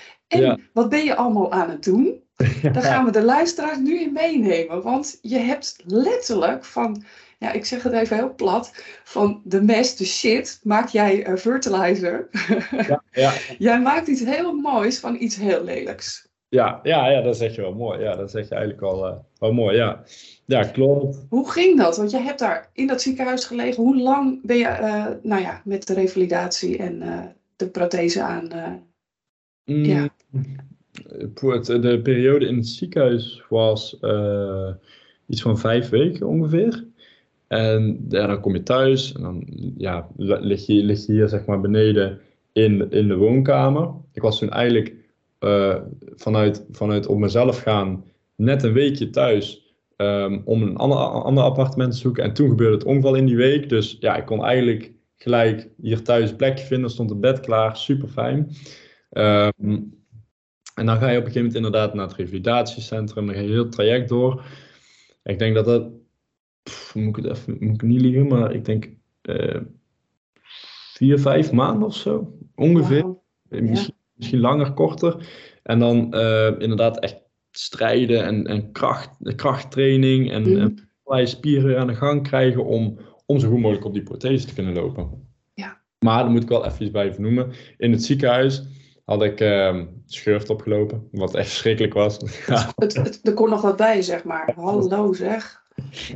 En 0.42 0.62
wat 0.74 0.90
ben 0.90 1.04
je 1.04 1.16
allemaal 1.16 1.52
aan 1.52 1.70
het 1.70 1.84
doen? 1.84 2.22
Daar 2.74 2.84
gaan 2.84 3.06
we 3.06 3.12
de 3.12 3.24
luisteraars 3.24 3.78
nu 3.78 4.00
in 4.00 4.14
meenemen. 4.14 4.82
Want 4.82 5.20
je 5.22 5.38
hebt 5.38 5.76
letterlijk 5.86 6.66
van, 6.66 7.04
ja, 7.40 7.52
ik 7.52 7.66
zeg 7.66 7.84
het 7.84 7.94
even 7.94 8.18
heel 8.18 8.36
plat, 8.36 8.72
van 9.04 9.42
de 9.44 9.62
mest, 9.62 9.98
de 9.98 10.06
shit, 10.06 10.60
maak 10.64 10.88
jij 10.88 11.28
een 11.28 11.38
fertilizer. 11.38 12.30
Ja, 12.88 13.04
ja. 13.12 13.34
jij 13.58 13.82
maakt 13.82 14.08
iets 14.08 14.24
heel 14.24 14.54
moois 14.54 15.00
van 15.00 15.16
iets 15.20 15.36
heel 15.36 15.64
lelijks. 15.64 16.32
Ja, 16.50 16.80
ja, 16.84 17.10
ja, 17.10 17.22
dat 17.22 17.38
zeg 17.38 17.56
je 17.56 17.62
wel 17.62 17.74
mooi. 17.74 18.00
Ja, 18.00 18.16
dat 18.16 18.32
zeg 18.32 18.50
je 18.50 18.56
eigenlijk 18.56 18.84
al 18.84 19.08
uh, 19.08 19.16
wel 19.40 19.54
mooi, 19.54 19.76
ja. 19.76 20.04
Ja, 20.46 20.64
klopt. 20.64 21.26
Hoe 21.30 21.52
ging 21.52 21.78
dat? 21.78 21.98
Want 21.98 22.12
jij 22.12 22.22
hebt 22.22 22.40
daar 22.40 22.70
in 22.74 22.88
dat 22.88 23.02
ziekenhuis 23.02 23.46
gelegen. 23.46 23.84
Hoe 23.84 23.98
lang 23.98 24.40
ben 24.46 24.58
je, 24.58 24.64
uh, 24.64 25.08
nou 25.22 25.42
ja, 25.42 25.62
met 25.66 25.88
de 25.88 25.94
revalidatie 25.94 26.78
en 26.78 27.02
uh, 27.02 27.20
de 27.56 27.68
prothese 27.68 28.22
aan 28.22 28.50
Mm, 29.66 30.10
de 31.66 32.00
periode 32.04 32.48
in 32.48 32.56
het 32.56 32.68
ziekenhuis 32.68 33.44
was 33.50 33.98
uh, 34.02 34.70
iets 35.28 35.42
van 35.42 35.60
vijf 35.60 35.90
weken 35.90 36.28
ongeveer. 36.28 36.86
En 37.48 37.98
dan 38.08 38.42
kom 38.42 38.54
je 38.54 38.64
thuis 38.64 39.14
en 39.14 39.22
dan 39.22 39.48
ja, 39.78 40.08
lig, 40.18 40.66
je, 40.66 40.84
lig 40.84 41.06
je 41.06 41.12
hier 41.12 41.30
zeg 41.30 41.46
maar 41.46 41.62
beneden 41.62 42.20
in, 42.52 42.92
in 42.92 43.08
de 43.08 43.16
woonkamer. 43.16 43.92
Ik 44.14 44.22
was 44.22 44.40
toen 44.40 44.50
eigenlijk 44.50 44.96
uh, 45.40 45.76
vanuit, 46.16 46.66
vanuit 46.72 47.08
op 47.08 47.18
mezelf 47.18 47.60
gaan 47.62 48.04
net 48.36 48.64
een 48.64 48.74
weekje 48.74 49.10
thuis 49.10 49.76
um, 49.98 50.42
om 50.46 50.62
een 50.62 50.78
ander, 50.78 50.98
ander 50.98 51.44
appartement 51.44 51.92
te 51.92 51.98
zoeken. 51.98 52.24
En 52.24 52.34
toen 52.34 52.50
gebeurde 52.50 52.76
het 52.76 52.86
ongeval 52.86 53.16
in 53.16 53.26
die 53.26 53.36
week. 53.36 53.70
Dus 53.70 53.98
ja, 54.00 54.16
ik 54.16 54.26
kon 54.26 54.44
eigenlijk 54.44 54.92
gelijk 55.16 55.70
hier 55.82 56.02
thuis 56.02 56.30
een 56.30 56.36
plekje 56.36 56.66
vinden. 56.66 56.90
stond 56.90 57.10
het 57.10 57.20
bed 57.20 57.40
klaar, 57.40 57.78
super 57.78 58.08
fijn. 58.08 58.50
Um, 59.12 60.03
en 60.74 60.86
dan 60.86 60.98
ga 60.98 61.10
je 61.10 61.18
op 61.18 61.26
een 61.26 61.32
gegeven 61.32 61.42
moment 61.42 61.56
inderdaad 61.56 61.94
naar 61.94 62.08
het 62.08 62.16
revalidatiecentrum. 62.16 63.26
Dan 63.26 63.36
ga 63.36 63.42
je 63.42 63.48
heel 63.48 63.64
het 63.64 63.72
traject 63.72 64.10
door. 64.10 64.44
Ik 65.24 65.40
denk 65.40 65.56
dat 65.56 65.66
dat, 65.66 65.90
moet 66.94 67.18
ik 67.18 67.24
het 67.24 67.38
even, 67.38 67.58
moet 67.60 67.74
ik 67.76 67.82
niet 67.82 68.02
liegen, 68.02 68.28
maar 68.28 68.54
ik 68.54 68.66
denk 68.66 68.90
uh, 69.22 69.62
vier, 70.94 71.20
vijf 71.20 71.52
maanden 71.52 71.88
of 71.88 71.96
zo. 71.96 72.38
Ongeveer. 72.56 73.16
Misschien, 73.50 73.96
misschien, 74.14 74.40
langer, 74.40 74.74
korter. 74.74 75.28
En 75.64 75.80
dan 75.80 76.16
uh, 76.16 76.52
inderdaad 76.58 77.00
echt 77.00 77.22
strijden 77.52 78.24
en, 78.26 78.48
en 78.48 78.72
kracht, 78.72 79.10
krachttraining 79.36 80.32
en, 80.32 80.50
mm. 80.50 80.76
en 81.06 81.28
spieren 81.28 81.80
aan 81.80 81.88
de 81.88 81.96
gang 81.96 82.24
krijgen 82.24 82.66
om, 82.66 83.00
om 83.26 83.40
zo 83.40 83.50
goed 83.50 83.60
mogelijk 83.60 83.86
op 83.86 83.94
die 83.94 84.04
prothese 84.04 84.48
te 84.48 84.54
kunnen 84.54 84.74
lopen. 84.74 85.28
Ja. 85.54 85.82
Maar 86.00 86.24
dan 86.24 86.32
moet 86.32 86.44
ik 86.44 86.50
wel 86.50 86.66
even 86.66 86.92
bij 86.92 87.14
vernoemen. 87.14 87.52
In 87.78 87.92
het 87.92 88.04
ziekenhuis 88.04 88.64
had 89.04 89.24
ik 89.24 89.42
uh, 89.42 89.82
schurft 90.06 90.50
opgelopen, 90.50 91.08
wat 91.12 91.36
echt 91.36 91.48
verschrikkelijk 91.48 91.94
was. 91.94 92.18
Het, 92.76 92.94
het, 92.94 93.20
er 93.24 93.34
kon 93.34 93.50
nog 93.50 93.62
wat 93.62 93.78
bij, 93.78 94.02
zeg 94.02 94.24
maar. 94.24 94.54
Hallo 94.56 95.14
zeg. 95.14 95.62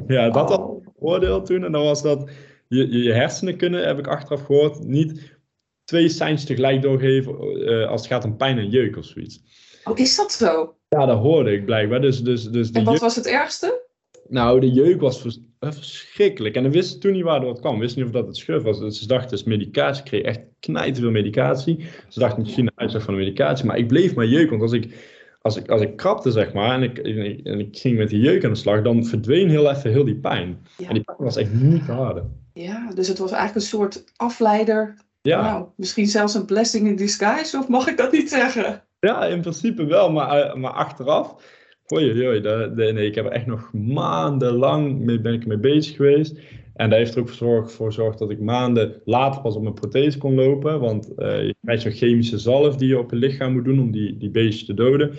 Ja, 0.07 0.29
dat 0.29 0.49
oh. 0.49 0.57
had 0.57 0.77
ik 0.81 0.89
voordeel 0.99 1.41
toen. 1.41 1.63
En 1.63 1.71
dan 1.71 1.83
was 1.83 2.01
dat 2.01 2.29
je, 2.67 3.03
je 3.03 3.13
hersenen 3.13 3.57
kunnen, 3.57 3.87
heb 3.87 3.99
ik 3.99 4.07
achteraf 4.07 4.45
gehoord, 4.45 4.83
niet 4.83 5.35
twee 5.83 6.09
signs 6.09 6.45
tegelijk 6.45 6.81
doorgeven 6.81 7.57
uh, 7.57 7.89
als 7.89 8.01
het 8.01 8.09
gaat 8.09 8.25
om 8.25 8.37
pijn 8.37 8.57
en 8.57 8.69
jeuk 8.69 8.97
of 8.97 9.05
zoiets. 9.05 9.41
Oh, 9.83 9.97
is 9.97 10.15
dat 10.15 10.31
zo? 10.31 10.75
Ja, 10.87 11.05
dat 11.05 11.19
hoorde 11.19 11.51
ik 11.51 11.65
blijkbaar. 11.65 12.01
Dus, 12.01 12.23
dus, 12.23 12.43
dus 12.43 12.71
en 12.71 12.83
wat 12.83 12.99
was 12.99 13.15
het 13.15 13.25
ergste? 13.25 13.85
Nou, 14.27 14.59
de 14.59 14.71
jeuk 14.71 15.01
was 15.01 15.25
eh, 15.25 15.31
verschrikkelijk. 15.59 16.55
En 16.55 16.63
we 16.63 16.69
wisten 16.69 16.99
toen 16.99 17.11
niet 17.11 17.23
waardoor 17.23 17.49
het 17.49 17.59
kwam. 17.59 17.73
We 17.73 17.79
wisten 17.79 17.99
niet 17.99 18.09
of 18.09 18.15
dat 18.15 18.27
het 18.27 18.37
schurf 18.37 18.63
was. 18.63 18.79
Dus 18.79 18.99
ze 18.99 19.07
dachten, 19.07 19.37
is 19.37 19.43
medicatie. 19.43 20.03
Ik 20.03 20.09
kreeg 20.09 20.21
echt 20.21 20.39
knijten 20.59 21.01
veel 21.01 21.11
medicatie. 21.11 21.85
Ze 22.07 22.19
dachten 22.19 22.41
misschien 22.41 22.65
de 22.65 22.71
uitslag 22.75 23.03
van 23.03 23.13
de 23.13 23.19
medicatie. 23.19 23.65
Maar 23.65 23.77
ik 23.77 23.87
bleef 23.87 24.15
maar 24.15 24.25
jeuken. 24.25 24.49
Want 24.49 24.61
als 24.61 24.71
ik, 24.71 24.93
als 25.41 25.57
ik, 25.57 25.69
als 25.69 25.81
ik 25.81 25.95
krapte, 25.95 26.31
zeg 26.31 26.53
maar, 26.53 26.73
en 26.75 26.83
ik, 26.83 26.97
en 26.97 27.59
ik, 27.59 27.77
ging 27.77 27.97
met 27.97 28.09
die 28.09 28.19
jeuk 28.19 28.43
aan 28.43 28.51
de 28.51 28.57
slag, 28.57 28.81
dan 28.81 29.05
verdween 29.05 29.49
heel 29.49 29.69
even 29.69 29.91
heel 29.91 30.05
die 30.05 30.19
pijn. 30.19 30.59
En 30.87 30.93
die 30.93 31.03
pijn 31.03 31.17
was 31.17 31.35
echt 31.35 31.53
niet 31.53 31.85
te. 31.85 32.23
Ja, 32.53 32.91
dus 32.95 33.07
het 33.07 33.17
was 33.17 33.31
eigenlijk 33.31 33.61
een 33.61 33.71
soort 33.71 34.03
afleider. 34.15 34.95
Ja. 35.21 35.41
Nou, 35.41 35.65
misschien 35.75 36.07
zelfs 36.07 36.33
een 36.33 36.45
blessing 36.45 36.87
in 36.87 36.95
disguise, 36.95 37.57
of 37.57 37.67
mag 37.67 37.87
ik 37.87 37.97
dat 37.97 38.11
niet 38.11 38.29
zeggen? 38.29 38.83
Ja, 38.99 39.25
in 39.25 39.41
principe 39.41 39.85
wel. 39.85 40.11
Maar, 40.11 40.29
eh, 40.29 40.55
maar 40.55 40.71
achteraf 40.71 41.35
Oei, 41.93 42.27
oei, 42.27 42.41
dat, 42.41 42.75
nee, 42.75 43.05
ik 43.05 43.15
heb 43.15 43.25
er 43.25 43.31
echt 43.31 43.45
nog 43.45 43.73
maandenlang 43.73 44.99
mee, 44.99 45.21
ben 45.21 45.33
ik 45.33 45.45
mee 45.45 45.57
bezig 45.57 45.95
geweest. 45.95 46.39
En 46.73 46.89
dat 46.89 46.99
heeft 46.99 47.15
er 47.15 47.21
ook 47.21 47.69
voor 47.69 47.85
gezorgd 47.85 48.19
dat 48.19 48.31
ik 48.31 48.39
maanden 48.39 49.01
later 49.05 49.41
pas 49.41 49.55
op 49.55 49.61
mijn 49.61 49.73
prothese 49.73 50.17
kon 50.17 50.35
lopen. 50.35 50.79
Want 50.79 51.11
uh, 51.17 51.45
je 51.45 51.55
krijgt 51.61 51.81
zo'n 51.81 51.91
chemische 51.91 52.37
zalf 52.37 52.75
die 52.75 52.87
je 52.87 52.99
op 52.99 53.11
je 53.11 53.15
lichaam 53.15 53.53
moet 53.53 53.65
doen 53.65 53.79
om 53.79 53.91
die, 53.91 54.17
die 54.17 54.29
beestjes 54.29 54.65
te 54.65 54.73
doden. 54.73 55.11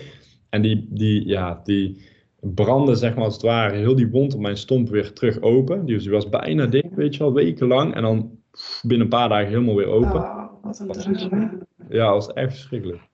En 0.49 0.61
die, 0.61 0.87
die, 0.89 1.27
ja, 1.27 1.61
die 1.63 2.01
brandde, 2.39 2.95
zeg 2.95 3.15
maar 3.15 3.23
als 3.23 3.33
het 3.33 3.43
ware, 3.43 3.75
heel 3.75 3.95
die 3.95 4.09
wond 4.09 4.33
op 4.33 4.39
mijn 4.39 4.57
stomp 4.57 4.89
weer 4.89 5.13
terug 5.13 5.41
open. 5.41 5.85
Die, 5.85 5.97
die 5.97 6.09
was 6.09 6.29
bijna 6.29 6.65
dicht, 6.65 6.95
weet 6.95 7.15
je 7.15 7.23
wel, 7.23 7.33
wekenlang. 7.33 7.95
En 7.95 8.01
dan 8.01 8.39
binnen 8.81 9.01
een 9.01 9.13
paar 9.13 9.29
dagen 9.29 9.47
helemaal 9.47 9.75
weer 9.75 9.87
open. 9.87 10.21
Oh, 10.21 10.53
wat 10.61 11.05
een 11.05 11.67
Ja, 11.89 12.05
dat 12.05 12.25
was 12.25 12.33
echt 12.33 12.53
verschrikkelijk. 12.53 13.08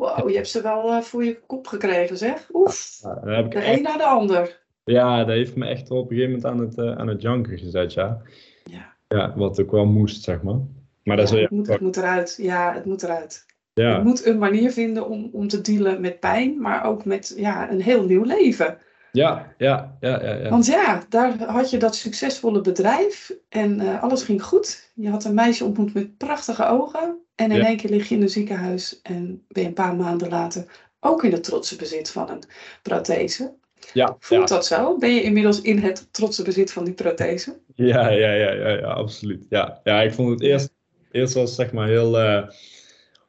Wow, 0.00 0.28
je 0.28 0.34
hebt 0.34 0.48
ze 0.48 0.62
wel 0.62 0.90
uh, 0.90 1.00
voor 1.00 1.24
je 1.24 1.40
kop 1.46 1.66
gekregen, 1.66 2.16
zeg. 2.16 2.48
Oef. 2.52 2.98
Ja, 3.24 3.42
de 3.42 3.58
echt... 3.58 3.76
een 3.76 3.82
na 3.82 3.96
de 3.96 4.04
ander. 4.04 4.60
Ja, 4.84 5.18
dat 5.18 5.34
heeft 5.34 5.56
me 5.56 5.66
echt 5.66 5.90
op 5.90 6.10
een 6.10 6.16
gegeven 6.16 6.40
moment 6.40 6.44
aan 6.52 6.58
het, 6.58 6.78
uh, 6.78 6.98
aan 6.98 7.08
het 7.08 7.22
janken 7.22 7.58
gezet, 7.58 7.92
ja. 7.92 8.22
ja. 8.64 8.92
Ja, 9.08 9.32
wat 9.36 9.60
ook 9.60 9.70
wel 9.70 9.86
moest, 9.86 10.22
zeg 10.22 10.42
maar. 10.42 10.58
Maar 11.02 11.16
dat 11.16 11.30
ja, 11.30 11.36
het, 11.36 11.50
moet, 11.50 11.66
het 11.66 11.80
moet 11.80 11.96
eruit. 11.96 12.38
Ja, 12.42 12.74
het 12.74 12.84
moet 12.84 13.02
eruit. 13.02 13.46
Ja. 13.74 13.96
Je 13.96 14.02
moet 14.02 14.26
een 14.26 14.38
manier 14.38 14.70
vinden 14.70 15.08
om, 15.08 15.30
om 15.32 15.48
te 15.48 15.60
dealen 15.60 16.00
met 16.00 16.20
pijn, 16.20 16.60
maar 16.60 16.84
ook 16.84 17.04
met 17.04 17.34
ja, 17.36 17.70
een 17.70 17.82
heel 17.82 18.04
nieuw 18.04 18.24
leven. 18.24 18.78
Ja, 19.12 19.54
ja, 19.58 19.96
ja, 20.00 20.22
ja, 20.22 20.34
ja. 20.34 20.48
Want 20.48 20.66
ja, 20.66 21.02
daar 21.08 21.44
had 21.44 21.70
je 21.70 21.78
dat 21.78 21.94
succesvolle 21.94 22.60
bedrijf 22.60 23.34
en 23.48 23.80
uh, 23.80 24.02
alles 24.02 24.22
ging 24.22 24.42
goed. 24.42 24.92
Je 24.94 25.08
had 25.08 25.24
een 25.24 25.34
meisje 25.34 25.64
ontmoet 25.64 25.94
met 25.94 26.16
prachtige 26.16 26.66
ogen. 26.66 27.18
En 27.40 27.50
in 27.50 27.64
één 27.64 27.76
keer 27.76 27.90
lig 27.90 28.08
je 28.08 28.14
in 28.14 28.22
een 28.22 28.28
ziekenhuis 28.28 29.00
en 29.02 29.42
ben 29.48 29.62
je 29.62 29.68
een 29.68 29.74
paar 29.74 29.96
maanden 29.96 30.28
later 30.28 30.64
ook 31.00 31.24
in 31.24 31.32
het 31.32 31.44
trotse 31.44 31.76
bezit 31.76 32.10
van 32.10 32.30
een 32.30 32.42
prothese. 32.82 33.52
Ja, 33.92 34.16
Voelt 34.18 34.48
dat 34.48 34.66
zo? 34.66 34.98
Ben 34.98 35.14
je 35.14 35.22
inmiddels 35.22 35.60
in 35.60 35.78
het 35.78 36.08
trotse 36.10 36.42
bezit 36.42 36.72
van 36.72 36.84
die 36.84 36.94
prothese? 36.94 37.58
Ja, 37.74 38.08
ja, 38.08 38.32
ja, 38.32 38.52
ja, 38.52 38.68
ja 38.68 38.86
absoluut. 38.86 39.46
Ja. 39.48 39.80
ja, 39.84 40.02
ik 40.02 40.12
vond 40.12 40.30
het 40.30 40.40
eerst, 40.40 40.72
eerst 41.10 41.34
was 41.34 41.54
zeg 41.54 41.72
maar 41.72 41.88
heel, 41.88 42.20
uh, 42.20 42.48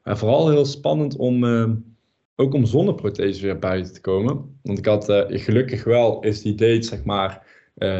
vooral 0.04 0.50
heel 0.50 0.66
spannend 0.66 1.16
om, 1.16 1.44
uh, 1.44 1.70
ook 2.36 2.54
om 2.54 2.66
zonder 2.66 2.96
prothese 2.96 3.42
weer 3.42 3.60
buiten 3.60 3.94
te 3.94 4.02
komen. 4.02 4.60
Want 4.64 4.78
ik 4.78 4.86
had 4.86 5.10
uh, 5.10 5.24
gelukkig 5.28 5.84
wel, 5.84 6.20
is 6.24 6.42
die 6.42 6.56
date 6.56 6.82
zeg 6.82 7.04
maar, 7.04 7.50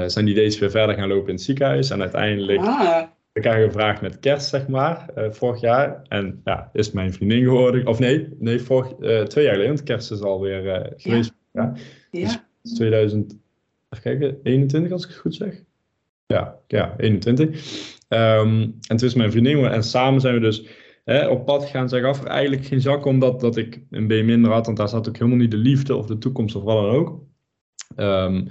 zijn 0.06 0.26
die 0.26 0.36
dates 0.36 0.60
weer 0.60 0.72
verder 0.72 0.96
gaan 0.96 1.08
lopen 1.08 1.28
in 1.28 1.36
het 1.36 1.44
ziekenhuis. 1.44 1.90
En 1.90 2.02
uiteindelijk 2.02 2.60
ah. 2.60 3.04
Ik 3.34 3.44
heb 3.44 3.54
gevraagd 3.54 4.02
met 4.02 4.20
kerst, 4.20 4.50
zeg 4.50 4.68
maar, 4.68 5.10
uh, 5.18 5.32
vorig 5.32 5.62
jaar. 5.62 6.02
En 6.08 6.42
ja, 6.44 6.70
is 6.74 6.92
mijn 6.92 7.14
vriendin 7.14 7.44
geworden. 7.44 7.88
Of 7.88 8.00
nee, 8.00 8.28
nee 8.40 8.60
vorig, 8.60 8.94
uh, 9.00 9.22
twee 9.22 9.44
jaar 9.44 9.54
geleden, 9.54 9.74
want 9.74 9.88
kerst 9.88 10.12
is 10.12 10.22
alweer 10.22 10.66
uh, 10.66 10.92
geweest. 10.96 11.34
Ja. 11.52 11.74
ja. 12.12 12.46
Dus 12.62 12.74
2000, 12.74 13.38
even 13.90 14.04
kijken, 14.04 14.40
21 14.44 14.92
als 14.92 15.04
ik 15.04 15.10
het 15.10 15.20
goed 15.20 15.36
zeg. 15.36 15.64
Ja, 16.26 16.56
ja 16.68 16.94
21. 16.98 17.48
Um, 17.48 17.56
ehm, 18.08 18.62
en 18.88 18.98
toen 18.98 19.08
is 19.08 19.14
mijn 19.14 19.32
vriendin 19.32 19.54
geworden. 19.54 19.78
En 19.78 19.84
samen 19.84 20.22
zijn 20.22 20.34
we 20.34 20.40
dus 20.40 20.68
hè, 21.06 21.28
op 21.28 21.46
pad 21.46 21.64
gegaan. 21.64 21.90
Zeg 21.90 22.04
af, 22.04 22.24
eigenlijk 22.24 22.66
geen 22.66 22.82
zak, 22.82 23.06
omdat 23.06 23.40
dat 23.40 23.58
ik 23.58 23.82
een 23.90 24.08
beetje 24.08 24.24
minder 24.24 24.52
had. 24.52 24.66
Want 24.66 24.78
daar 24.78 24.90
zat 24.90 25.08
ook 25.08 25.18
helemaal 25.18 25.38
niet 25.38 25.52
de 25.52 25.58
liefde 25.58 25.96
of 25.96 26.06
de 26.06 26.18
toekomst 26.18 26.56
of 26.56 26.64
wat 26.64 26.76
dan 26.76 26.96
ook. 26.96 27.24
Um, 27.96 28.48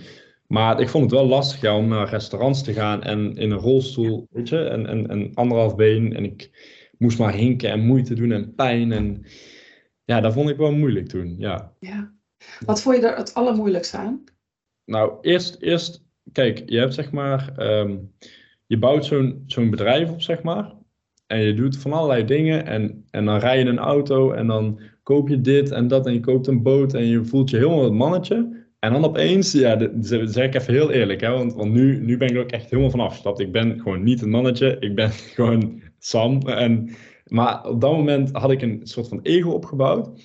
maar 0.51 0.81
ik 0.81 0.89
vond 0.89 1.05
het 1.05 1.21
wel 1.21 1.29
lastig 1.29 1.61
ja, 1.61 1.77
om 1.77 1.89
naar 1.89 2.09
restaurants 2.09 2.63
te 2.63 2.73
gaan 2.73 3.03
en 3.03 3.35
in 3.35 3.51
een 3.51 3.59
rolstoel, 3.59 4.27
weet 4.31 4.49
je, 4.49 4.59
en, 4.59 4.87
en, 4.87 5.09
en 5.09 5.31
anderhalf 5.35 5.77
been. 5.77 6.15
En 6.17 6.25
ik 6.25 6.51
moest 6.99 7.19
maar 7.19 7.33
hinken 7.33 7.71
en 7.71 7.81
moeite 7.81 8.15
doen 8.15 8.33
en 8.33 8.55
pijn. 8.55 8.93
En 8.93 9.25
ja, 10.05 10.21
dat 10.21 10.33
vond 10.33 10.49
ik 10.49 10.57
wel 10.57 10.73
moeilijk 10.73 11.09
toen, 11.09 11.35
ja. 11.39 11.73
ja. 11.81 12.15
Wat 12.67 12.83
vond 12.83 12.97
je 12.97 13.07
er 13.07 13.17
het 13.17 13.35
allermoeilijkste 13.35 13.97
aan? 13.97 14.25
Nou, 14.85 15.19
eerst, 15.21 15.57
eerst 15.61 16.05
kijk, 16.33 16.63
je 16.67 16.79
hebt 16.79 16.95
zeg 16.95 17.11
maar, 17.11 17.53
ehm, 17.57 17.97
je 18.67 18.79
bouwt 18.79 19.05
zo'n 19.05 19.45
zo'n 19.47 19.71
bedrijf 19.71 20.11
op, 20.11 20.23
zeg 20.23 20.43
maar. 20.43 20.75
En 21.27 21.41
je 21.41 21.55
doet 21.55 21.79
van 21.79 21.93
allerlei 21.93 22.25
dingen 22.25 22.67
en, 22.67 23.05
en 23.11 23.25
dan 23.25 23.39
rij 23.39 23.59
je 23.59 23.65
een 23.65 23.79
auto 23.79 24.33
en 24.33 24.47
dan 24.47 24.81
koop 25.03 25.29
je 25.29 25.41
dit 25.41 25.71
en 25.71 25.89
dat 25.89 26.07
en 26.07 26.13
je 26.13 26.21
koopt 26.21 26.47
een 26.47 26.63
boot 26.63 26.95
en 26.95 27.05
je 27.05 27.25
voelt 27.25 27.51
je 27.51 27.57
helemaal 27.57 27.85
het 27.85 27.93
mannetje. 27.93 28.60
En 28.81 28.93
dan 28.93 29.05
opeens, 29.05 29.53
ja, 29.53 29.77
dat 29.77 29.91
zeg 30.01 30.47
ik 30.47 30.55
even 30.55 30.73
heel 30.73 30.91
eerlijk, 30.91 31.21
hè, 31.21 31.31
want, 31.31 31.71
nu, 31.71 32.01
nu 32.01 32.17
ben 32.17 32.29
ik 32.29 32.35
er 32.35 32.43
ook 32.43 32.51
echt 32.51 32.71
helemaal 32.71 32.91
van 32.91 33.01
afgestapt. 33.01 33.41
Ik 33.41 33.53
ben 33.53 33.81
gewoon 33.81 34.03
niet 34.03 34.23
een 34.23 34.31
mannetje, 34.31 34.77
ik 34.79 34.95
ben 34.95 35.11
gewoon 35.37 35.83
Sam. 35.99 36.41
En, 36.41 36.91
maar 37.25 37.65
op 37.65 37.81
dat 37.81 37.93
moment 37.93 38.31
had 38.33 38.51
ik 38.51 38.63
een 38.63 38.81
soort 38.83 39.09
van 39.09 39.21
ego 39.23 39.51
opgebouwd. 39.51 40.21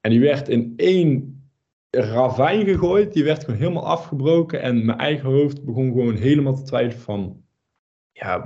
En 0.00 0.10
die 0.10 0.20
werd 0.20 0.48
in 0.48 0.72
één 0.76 1.42
ravijn 1.90 2.66
gegooid, 2.66 3.12
die 3.12 3.24
werd 3.24 3.44
gewoon 3.44 3.60
helemaal 3.60 3.86
afgebroken. 3.86 4.60
En 4.62 4.84
mijn 4.84 4.98
eigen 4.98 5.28
hoofd 5.28 5.64
begon 5.64 5.86
gewoon 5.86 6.16
helemaal 6.16 6.54
te 6.54 6.62
twijfelen 6.62 7.02
van, 7.02 7.42
ja, 8.12 8.42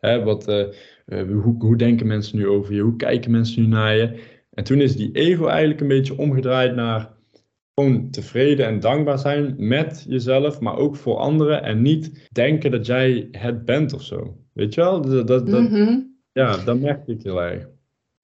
hè, 0.00 0.22
wat, 0.22 0.48
uh, 0.48 0.66
hoe, 1.06 1.54
hoe 1.58 1.76
denken 1.76 2.06
mensen 2.06 2.38
nu 2.38 2.46
over 2.46 2.74
je? 2.74 2.80
Hoe 2.80 2.96
kijken 2.96 3.30
mensen 3.30 3.62
nu 3.62 3.68
naar 3.68 3.96
je? 3.96 4.22
En 4.50 4.64
toen 4.64 4.80
is 4.80 4.96
die 4.96 5.12
ego 5.12 5.46
eigenlijk 5.46 5.80
een 5.80 5.88
beetje 5.88 6.18
omgedraaid 6.18 6.74
naar 6.74 7.13
gewoon 7.74 8.10
tevreden 8.10 8.66
en 8.66 8.80
dankbaar 8.80 9.18
zijn 9.18 9.54
met 9.58 10.04
jezelf, 10.08 10.60
maar 10.60 10.76
ook 10.76 10.96
voor 10.96 11.16
anderen. 11.16 11.62
En 11.62 11.82
niet 11.82 12.28
denken 12.32 12.70
dat 12.70 12.86
jij 12.86 13.28
het 13.30 13.64
bent 13.64 13.92
of 13.92 14.02
zo. 14.02 14.36
Weet 14.52 14.74
je 14.74 14.80
wel? 14.80 15.00
Dat, 15.00 15.26
dat, 15.26 15.48
mhm. 15.48 16.00
Ja, 16.32 16.56
dat 16.56 16.78
merk 16.78 17.06
ik 17.06 17.22
heel 17.22 17.42
erg. 17.42 17.68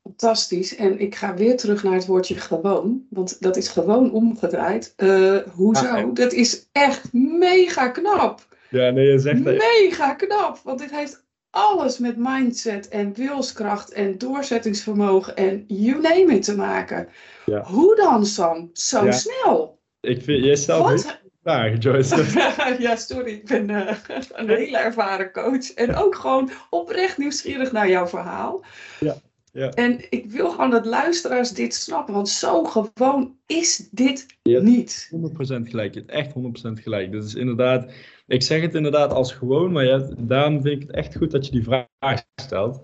Fantastisch. 0.03 0.77
En 0.77 1.01
ik 1.01 1.15
ga 1.15 1.35
weer 1.35 1.57
terug 1.57 1.83
naar 1.83 1.95
het 1.95 2.07
woordje 2.07 2.35
gewoon. 2.35 3.07
Want 3.11 3.43
dat 3.43 3.57
is 3.57 3.69
gewoon 3.69 4.13
omgedraaid. 4.13 4.95
Uh, 4.97 5.37
hoezo? 5.37 5.87
Ah, 5.87 6.15
dat 6.15 6.33
is 6.33 6.69
echt 6.73 7.13
mega 7.13 7.89
knap. 7.89 8.49
Ja, 8.71 8.91
nee, 8.91 9.07
je 9.07 9.19
zegt 9.19 9.45
Mega 9.45 10.15
knap. 10.15 10.61
Want 10.65 10.79
dit 10.79 10.91
heeft 10.91 11.25
alles 11.51 11.99
met 11.99 12.17
mindset 12.17 12.89
en 12.89 13.15
wilskracht 13.15 13.93
en 13.93 14.19
doorzettingsvermogen 14.19 15.37
en 15.37 15.65
you 15.67 16.01
name 16.01 16.35
it 16.35 16.43
te 16.43 16.57
maken. 16.57 17.09
Ja. 17.47 17.63
Hoe 17.63 17.97
dan, 17.97 18.27
Sam? 18.27 18.71
Zo 18.73 19.05
Ja. 19.05 19.13
snel. 19.13 19.79
Ik 20.01 20.23
vind, 20.23 20.45
jij 20.45 20.57
stelt 20.57 20.83
Wat? 20.83 21.19
vragen, 21.43 21.79
Joyce. 21.79 22.17
ja, 22.79 22.97
sorry, 22.97 23.33
ik 23.33 23.47
ben 23.47 23.71
eh, 23.71 23.97
een 24.33 24.49
hele 24.49 24.79
ervaren 24.79 25.33
coach. 25.33 25.71
En 25.73 25.95
ook 25.95 26.15
gewoon 26.15 26.51
oprecht 26.71 27.19
nieuwsgierig 27.19 27.73
naar 27.73 27.89
jouw 27.89 28.07
verhaal. 28.07 28.65
Ja, 29.01 29.17
ja. 29.53 29.71
En 29.71 30.01
ik 30.11 30.31
wil 30.31 30.51
gewoon 30.51 30.71
dat 30.71 30.87
luisteraars 30.87 31.51
dit 31.51 31.75
snappen, 31.75 32.15
want 32.15 32.29
zo 32.29 32.65
gewoon 32.65 33.37
is 33.47 33.89
dit 33.91 34.27
Ja. 34.43 34.61
niet. 34.61 35.09
100% 35.11 35.69
gelijk. 35.69 35.95
Je 35.95 36.01
hebt 36.01 36.11
echt 36.13 36.33
100% 36.33 36.81
gelijk. 36.83 37.13
Dit 37.13 37.25
is 37.25 37.35
inderdaad, 37.35 37.91
ik 38.27 38.43
zeg 38.43 38.61
het 38.61 38.75
inderdaad 38.75 39.13
als 39.13 39.33
gewoon, 39.33 39.73
maar 39.73 39.85
ja, 39.85 40.09
daarom 40.19 40.63
vind 40.63 40.83
ik 40.83 40.87
het 40.89 40.97
echt 40.97 41.17
goed 41.17 41.31
dat 41.31 41.47
je 41.47 41.53
die 41.53 41.63
vraag 41.65 42.23
stelt. 42.37 42.81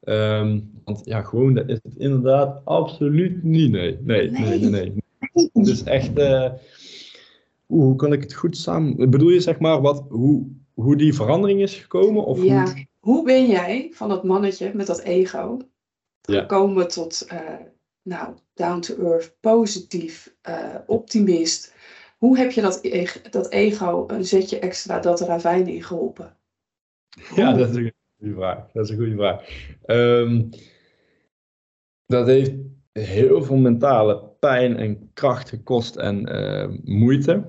Ehm, 0.00 0.60
want 0.84 1.00
ja, 1.04 1.22
gewoon, 1.22 1.54
dat 1.54 1.68
is 1.68 1.78
het 1.82 1.96
inderdaad 1.96 2.60
absoluut 2.64 3.42
niet. 3.42 3.70
Nee, 3.72 3.98
nee, 4.02 4.30
nee, 4.30 4.58
nee. 4.58 4.70
nee. 4.70 4.94
Het 5.52 5.66
is 5.66 5.82
echt, 5.82 6.18
eh, 6.18 6.52
oeh, 7.68 7.84
hoe 7.84 7.96
kan 7.96 8.12
ik 8.12 8.22
het 8.22 8.34
goed 8.34 8.56
samen... 8.56 9.10
Bedoel 9.10 9.30
je 9.30 9.40
zeg 9.40 9.58
maar 9.58 9.80
wat, 9.80 10.04
hoe, 10.08 10.46
hoe 10.74 10.96
die 10.96 11.14
verandering 11.14 11.60
is 11.60 11.74
gekomen? 11.74 12.24
Of 12.24 12.42
Ja. 12.44 12.64
hoe... 12.64 12.86
Hoe 13.00 13.24
ben 13.24 13.46
jij 13.46 13.90
van 13.92 14.08
dat 14.08 14.24
mannetje 14.24 14.70
met 14.74 14.86
dat 14.86 15.00
ego 15.00 15.58
Ja. 16.26 16.40
gekomen 16.40 16.88
tot, 16.88 17.24
eh, 17.28 17.40
nou, 18.02 18.34
down 18.54 18.80
to 18.80 18.96
earth, 19.10 19.36
positief, 19.40 20.34
eh, 20.42 20.74
optimist? 20.86 21.74
Hoe 22.18 22.38
heb 22.38 22.50
je 22.50 22.60
dat, 22.60 22.80
eg- 22.80 23.20
dat 23.22 23.50
ego 23.50 24.04
een 24.06 24.24
zetje 24.24 24.58
extra 24.58 24.98
dat 24.98 25.20
ravijn 25.20 25.66
in 25.68 25.82
geholpen? 25.82 26.36
Ja, 27.36 27.52
dat 27.52 27.68
is 27.68 27.74
een 27.76 27.92
goede 28.18 28.34
vraag. 28.34 28.70
Dat 28.72 28.84
is 28.84 28.90
een 28.90 28.96
goede 28.96 29.14
vraag. 29.16 29.48
Ehm, 29.84 30.42
dat 32.06 32.26
heeft 32.26 32.52
heel 32.92 33.42
veel 33.42 33.56
mentale 33.56 34.22
pijn 34.38 34.76
en 34.76 35.10
kracht 35.12 35.48
gekost 35.48 35.96
en 35.96 36.26
eh, 36.26 36.68
moeite. 36.84 37.46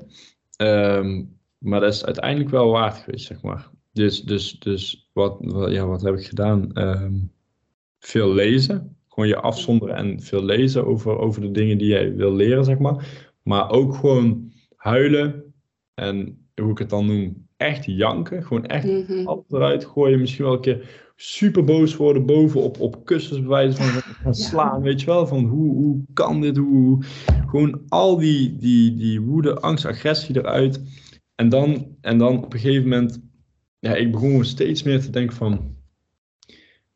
Ehm, 0.56 1.24
maar 1.58 1.80
dat 1.80 1.94
is 1.94 2.06
uiteindelijk 2.06 2.50
wel 2.50 2.70
waard 2.72 2.98
geweest, 2.98 3.26
zeg 3.26 3.42
maar. 3.42 3.70
Dus, 3.92 4.22
dus, 4.22 4.60
dus 4.60 5.10
wat, 5.14 5.38
wat, 5.40 5.72
ja, 5.72 5.86
wat 5.86 6.02
heb 6.02 6.16
ik 6.18 6.26
gedaan? 6.26 6.74
Ehm, 6.74 7.14
veel 8.08 8.34
lezen. 8.34 8.96
Gewoon 9.08 9.30
je 9.30 9.40
afzonderen 9.40 9.96
en 9.96 10.22
veel 10.22 10.44
lezen 10.44 10.86
over, 10.86 11.18
over 11.18 11.42
de 11.42 11.52
dingen 11.52 11.78
die 11.78 11.88
jij 11.88 12.16
wil 12.16 12.34
leren, 12.34 12.66
zeg 12.66 12.78
maar. 12.78 13.26
Maar 13.44 13.70
ook 13.72 13.96
gewoon 13.96 14.52
huilen 14.76 15.54
en 15.94 16.38
hoe 16.62 16.72
ik 16.72 16.78
het 16.78 16.90
dan 16.90 17.06
noem, 17.06 17.48
echt 17.58 17.86
janken. 17.86 18.44
Gewoon 18.44 18.66
echt 18.66 18.86
Mhm. 18.86 19.28
alles 19.28 19.44
eruit 19.50 19.86
gooien. 19.86 20.20
Misschien 20.20 20.46
wel 20.46 20.54
een 20.54 20.62
keer 20.62 21.04
super 21.16 21.64
boos 21.64 21.96
worden 21.96 22.26
boven 22.26 22.62
op, 22.80 23.06
kussens 23.06 23.40
bij 23.40 23.48
wijze 23.50 23.78
van 23.78 24.02
gaan 24.22 24.36
slaan. 24.36 24.82
Weet 24.82 25.00
je 25.00 25.06
wel, 25.06 25.28
van 25.28 25.46
hoe, 25.46 25.76
hoe 25.76 26.04
kan 26.14 26.42
dit? 26.42 26.58
Hoe, 26.58 27.04
gewoon 27.48 27.82
al 27.88 28.18
die, 28.18 28.58
die, 28.58 28.96
die 28.96 29.22
woede, 29.22 29.60
angst, 29.60 29.86
agressie 29.86 30.38
eruit. 30.38 30.82
En 31.36 31.50
dan, 31.50 31.96
en 32.02 32.18
dan 32.18 32.44
op 32.44 32.54
een 32.54 32.60
gegeven 32.60 32.90
moment, 32.90 33.22
ja, 33.80 33.96
ik 33.96 34.12
begon 34.12 34.44
steeds 34.46 34.84
meer 34.84 35.02
te 35.02 35.10
denken 35.10 35.36
van, 35.36 35.75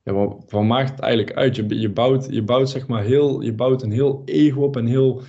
ja, 0.09 0.15
wat, 0.15 0.45
wat 0.47 0.63
maakt 0.63 0.89
het 0.89 0.99
eigenlijk 0.99 1.37
uit? 1.37 1.55
Je, 1.55 1.79
je, 1.79 1.89
bouwt, 1.89 2.27
je 2.29 2.43
bouwt 2.43 2.69
zeg 2.69 2.87
maar 2.87 3.03
heel, 3.03 3.41
je 3.41 3.53
bouwt 3.53 3.83
een 3.83 3.91
heel 3.91 4.21
ego 4.25 4.61
op 4.61 4.77
en 4.77 4.85
heel, 4.85 5.21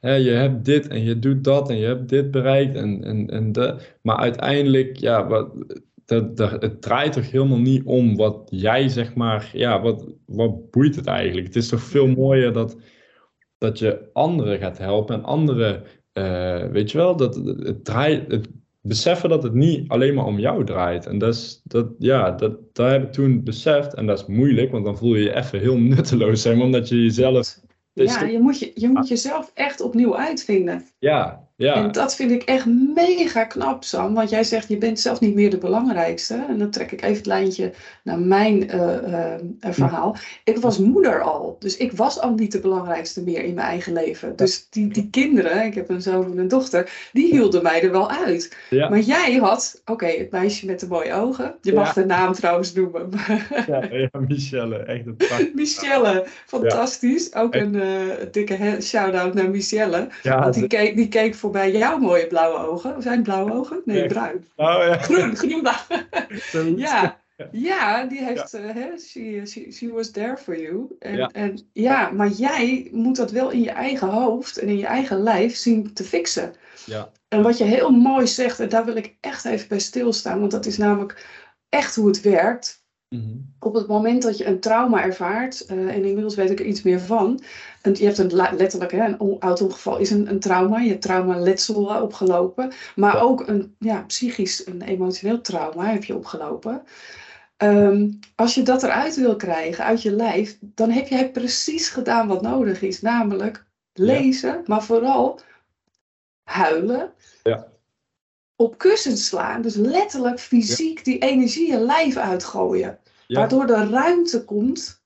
hè, 0.00 0.14
je 0.14 0.30
hebt 0.30 0.64
dit 0.64 0.86
en 0.86 1.02
je 1.02 1.18
doet 1.18 1.44
dat 1.44 1.70
en 1.70 1.76
je 1.76 1.86
hebt 1.86 2.08
dit 2.08 2.30
bereikt 2.30 2.74
en, 2.74 3.04
en, 3.04 3.30
en 3.30 3.52
dat. 3.52 3.96
Maar 4.02 4.16
uiteindelijk, 4.16 4.96
ja, 4.96 5.26
wat, 5.26 5.52
dat, 6.04 6.36
dat, 6.36 6.62
het 6.62 6.82
draait 6.82 7.12
toch 7.12 7.30
helemaal 7.30 7.58
niet 7.58 7.84
om 7.84 8.16
wat 8.16 8.42
jij 8.50 8.88
zeg 8.88 9.14
maar, 9.14 9.50
ja, 9.52 9.80
wat, 9.80 10.06
wat 10.26 10.70
boeit 10.70 10.96
het 10.96 11.06
eigenlijk? 11.06 11.46
Het 11.46 11.56
is 11.56 11.68
toch 11.68 11.80
veel 11.80 12.06
mooier 12.06 12.52
dat, 12.52 12.76
dat 13.58 13.78
je 13.78 14.08
anderen 14.12 14.58
gaat 14.58 14.78
helpen 14.78 15.14
en 15.14 15.24
anderen, 15.24 15.82
eh, 16.12 16.66
weet 16.66 16.90
je 16.90 16.98
wel, 16.98 17.16
dat 17.16 17.34
het, 17.34 17.66
het 17.66 17.84
draait, 17.84 18.32
het 18.32 18.48
beseffen 18.86 19.28
dat 19.28 19.42
het 19.42 19.54
niet 19.54 19.88
alleen 19.88 20.14
maar 20.14 20.24
om 20.24 20.38
jou 20.38 20.64
draait. 20.64 21.06
En 21.06 21.18
dat 21.18 21.34
is, 21.34 21.60
dat, 21.64 21.86
ja, 21.98 22.30
dat, 22.30 22.74
dat 22.74 22.90
heb 22.90 23.02
ik 23.02 23.12
toen 23.12 23.42
beseft 23.44 23.94
en 23.94 24.06
dat 24.06 24.18
is 24.18 24.26
moeilijk, 24.26 24.70
want 24.70 24.84
dan 24.84 24.98
voel 24.98 25.14
je 25.14 25.22
je 25.22 25.34
even 25.34 25.60
heel 25.60 25.78
nutteloos 25.94 26.42
zijn, 26.42 26.60
omdat 26.60 26.88
je 26.88 27.02
jezelf, 27.02 27.58
Ja, 27.92 28.24
je 28.24 28.40
moet, 28.40 28.58
je, 28.58 28.70
je 28.74 28.88
moet 28.88 29.08
jezelf 29.08 29.50
echt 29.54 29.80
opnieuw 29.80 30.16
uitvinden. 30.16 30.84
ja, 30.98 31.43
ja, 31.56 31.74
En 31.74 31.92
dat 31.92 32.16
vind 32.16 32.30
ik 32.30 32.42
echt 32.42 32.66
mega 32.94 33.44
knap, 33.44 33.84
Sam. 33.84 34.14
Want 34.14 34.30
jij 34.30 34.44
zegt, 34.44 34.68
je 34.68 34.78
bent 34.78 35.00
zelf 35.00 35.20
niet 35.20 35.34
meer 35.34 35.50
de 35.50 35.58
belangrijkste. 35.58 36.44
En 36.48 36.58
dan 36.58 36.70
trek 36.70 36.92
ik 36.92 37.02
even 37.02 37.16
het 37.16 37.26
lijntje 37.26 37.72
naar 38.04 38.18
mijn 38.18 38.70
eh, 38.70 39.34
eh, 39.34 39.40
verhaal. 39.60 40.16
Ik 40.44 40.58
was 40.58 40.78
moeder 40.78 41.20
al. 41.22 41.56
Dus 41.58 41.76
ik 41.76 41.92
was 41.92 42.20
al 42.20 42.34
niet 42.34 42.52
de 42.52 42.60
belangrijkste 42.60 43.22
meer 43.22 43.42
in 43.42 43.54
mijn 43.54 43.66
eigen 43.66 43.92
leven. 43.92 44.36
Dus 44.36 44.66
die, 44.70 44.88
die 44.88 45.08
kinderen, 45.10 45.64
ik 45.64 45.74
heb 45.74 45.88
een 45.88 46.02
zoon 46.02 46.30
en 46.30 46.38
een 46.38 46.48
dochter, 46.48 47.08
die 47.12 47.30
hielden 47.30 47.62
mij 47.62 47.82
er 47.82 47.90
wel 47.90 48.10
uit. 48.10 48.56
ja, 48.70 48.88
Maar 48.88 49.00
jij 49.00 49.34
had, 49.34 49.82
oké, 49.84 50.06
het 50.06 50.30
meisje 50.30 50.66
met 50.66 50.80
de 50.80 50.86
mooie 50.86 51.12
ogen. 51.12 51.54
Je 51.60 51.72
mag 51.72 51.94
Ja. 51.94 52.00
de 52.00 52.06
naam 52.06 52.32
trouwens 52.32 52.72
noemen. 52.72 53.10
ja, 53.66 53.84
ja, 53.90 54.08
Michelle, 54.28 54.76
echt 54.76 55.06
een 55.06 55.16
prachtig. 55.16 55.54
Michelle, 55.54 56.24
fantastisch. 56.46 57.34
Ook 57.34 57.54
een 57.54 57.74
eh, 57.80 57.88
dikke 58.30 58.76
shout-out 58.80 59.34
naar 59.34 59.50
Michelle. 59.50 60.08
Want 60.22 60.54
die 60.54 60.66
keek, 60.66 60.96
die 60.96 61.08
keek 61.08 61.34
voorbij 61.54 61.78
jouw 61.78 61.98
mooie 61.98 62.26
blauwe 62.26 62.58
ogen. 62.58 63.02
Zijn 63.02 63.14
het 63.14 63.22
blauwe 63.22 63.52
ogen? 63.52 63.82
Nee, 63.84 64.06
bruin. 64.06 64.46
oh 64.56 64.76
ja, 64.78 64.96
Groen, 64.98 65.36
groen. 65.36 65.66
Ja, 66.78 67.20
ja 67.50 68.04
die 68.04 68.24
heeft, 68.24 68.54
eh, 68.54 68.74
hè, 68.74 68.98
she, 68.98 69.42
she, 69.46 69.70
she 69.72 69.92
was 69.92 70.10
there 70.10 70.36
for 70.36 70.60
you. 70.60 70.96
En, 70.98 71.16
Ja. 71.16 71.30
En, 71.32 71.68
ja, 71.72 72.10
maar 72.10 72.28
jij 72.28 72.88
moet 72.92 73.16
dat 73.16 73.30
wel 73.30 73.50
in 73.50 73.62
je 73.62 73.70
eigen 73.70 74.08
hoofd 74.08 74.58
en 74.58 74.68
in 74.68 74.78
je 74.78 74.86
eigen 74.86 75.22
lijf 75.22 75.56
zien 75.56 75.92
te 75.92 76.04
fixen. 76.04 76.54
Ja. 76.86 77.10
En 77.28 77.42
wat 77.42 77.58
je 77.58 77.64
heel 77.64 77.90
mooi 77.90 78.26
zegt, 78.26 78.60
en 78.60 78.68
daar 78.68 78.84
wil 78.84 78.96
ik 78.96 79.16
echt 79.20 79.44
even 79.44 79.68
bij 79.68 79.78
stilstaan, 79.78 80.40
want 80.40 80.50
dat 80.50 80.66
is 80.66 80.76
namelijk 80.76 81.26
echt 81.68 81.94
hoe 81.94 82.06
het 82.06 82.20
werkt. 82.20 82.83
Op 83.58 83.74
het 83.74 83.86
moment 83.86 84.22
dat 84.22 84.38
je 84.38 84.46
een 84.46 84.60
trauma 84.60 85.02
ervaart, 85.02 85.64
eh, 85.66 85.78
en 85.78 86.04
inmiddels 86.04 86.34
weet 86.34 86.50
ik 86.50 86.60
er 86.60 86.66
iets 86.66 86.82
meer 86.82 87.00
van. 87.00 87.42
En 87.82 87.94
je 87.94 88.04
hebt 88.04 88.18
een 88.18 88.34
letterlijk, 88.34 88.92
hè, 88.92 89.04
een 89.04 89.20
on- 89.20 89.40
auto-ongeval 89.40 89.98
is 89.98 90.10
een, 90.10 90.28
een 90.30 90.40
trauma. 90.40 90.78
Je 90.78 90.88
hebt 90.88 91.02
trauma-letsel 91.02 91.94
eh, 91.94 92.02
opgelopen. 92.02 92.72
Maar 92.96 93.22
ook 93.22 93.48
een 93.48 93.74
ja, 93.78 94.02
psychisch, 94.02 94.66
een 94.66 94.82
emotioneel 94.82 95.40
trauma 95.40 95.84
heb 95.84 96.04
je 96.04 96.16
opgelopen. 96.16 96.82
Ehm, 97.56 98.10
als 98.34 98.54
je 98.54 98.62
dat 98.62 98.82
eruit 98.82 99.16
wil 99.16 99.36
krijgen, 99.36 99.84
uit 99.84 100.02
je 100.02 100.10
lijf, 100.10 100.58
dan 100.60 100.90
heb 100.90 101.08
jij 101.08 101.30
precies 101.30 101.88
gedaan 101.88 102.28
wat 102.28 102.42
nodig 102.42 102.82
is. 102.82 103.00
Namelijk 103.00 103.64
lezen, 103.92 104.62
maar 104.66 104.82
vooral 104.82 105.40
huilen. 106.42 107.12
Ja. 107.42 107.66
Op 108.56 108.78
kussens 108.78 109.26
slaan, 109.26 109.62
dus 109.62 109.74
letterlijk 109.74 110.40
fysiek 110.40 111.04
die 111.04 111.18
energie 111.18 111.70
je 111.70 111.78
lijf 111.78 112.16
uitgooien. 112.16 112.98
Ja. 113.26 113.38
Waardoor 113.38 113.68
er 113.68 113.90
ruimte 113.90 114.44
komt 114.44 115.04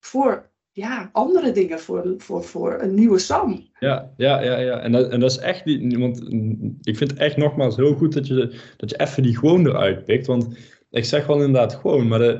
voor 0.00 0.50
ja, 0.72 1.08
andere 1.12 1.52
dingen, 1.52 1.80
voor, 1.80 2.14
voor, 2.18 2.44
voor 2.44 2.80
een 2.80 2.94
nieuwe 2.94 3.18
Sam. 3.18 3.68
Ja, 3.78 4.12
ja, 4.16 4.42
ja, 4.42 4.58
ja. 4.58 4.78
En 4.78 4.92
dat, 4.92 5.10
en 5.10 5.20
dat 5.20 5.30
is 5.30 5.38
echt 5.38 5.64
niet, 5.64 5.96
want 5.96 6.20
ik 6.82 6.96
vind 6.96 7.10
het 7.10 7.18
echt 7.18 7.36
nogmaals 7.36 7.76
heel 7.76 7.94
goed 7.94 8.12
dat 8.12 8.26
je, 8.26 8.60
dat 8.76 8.90
je 8.90 9.00
even 9.00 9.22
die 9.22 9.36
gewoon 9.36 9.66
eruit 9.66 10.04
pikt. 10.04 10.26
Want 10.26 10.56
ik 10.90 11.04
zeg 11.04 11.26
wel 11.26 11.36
inderdaad 11.36 11.74
gewoon, 11.74 12.08
maar 12.08 12.18
dat, 12.18 12.36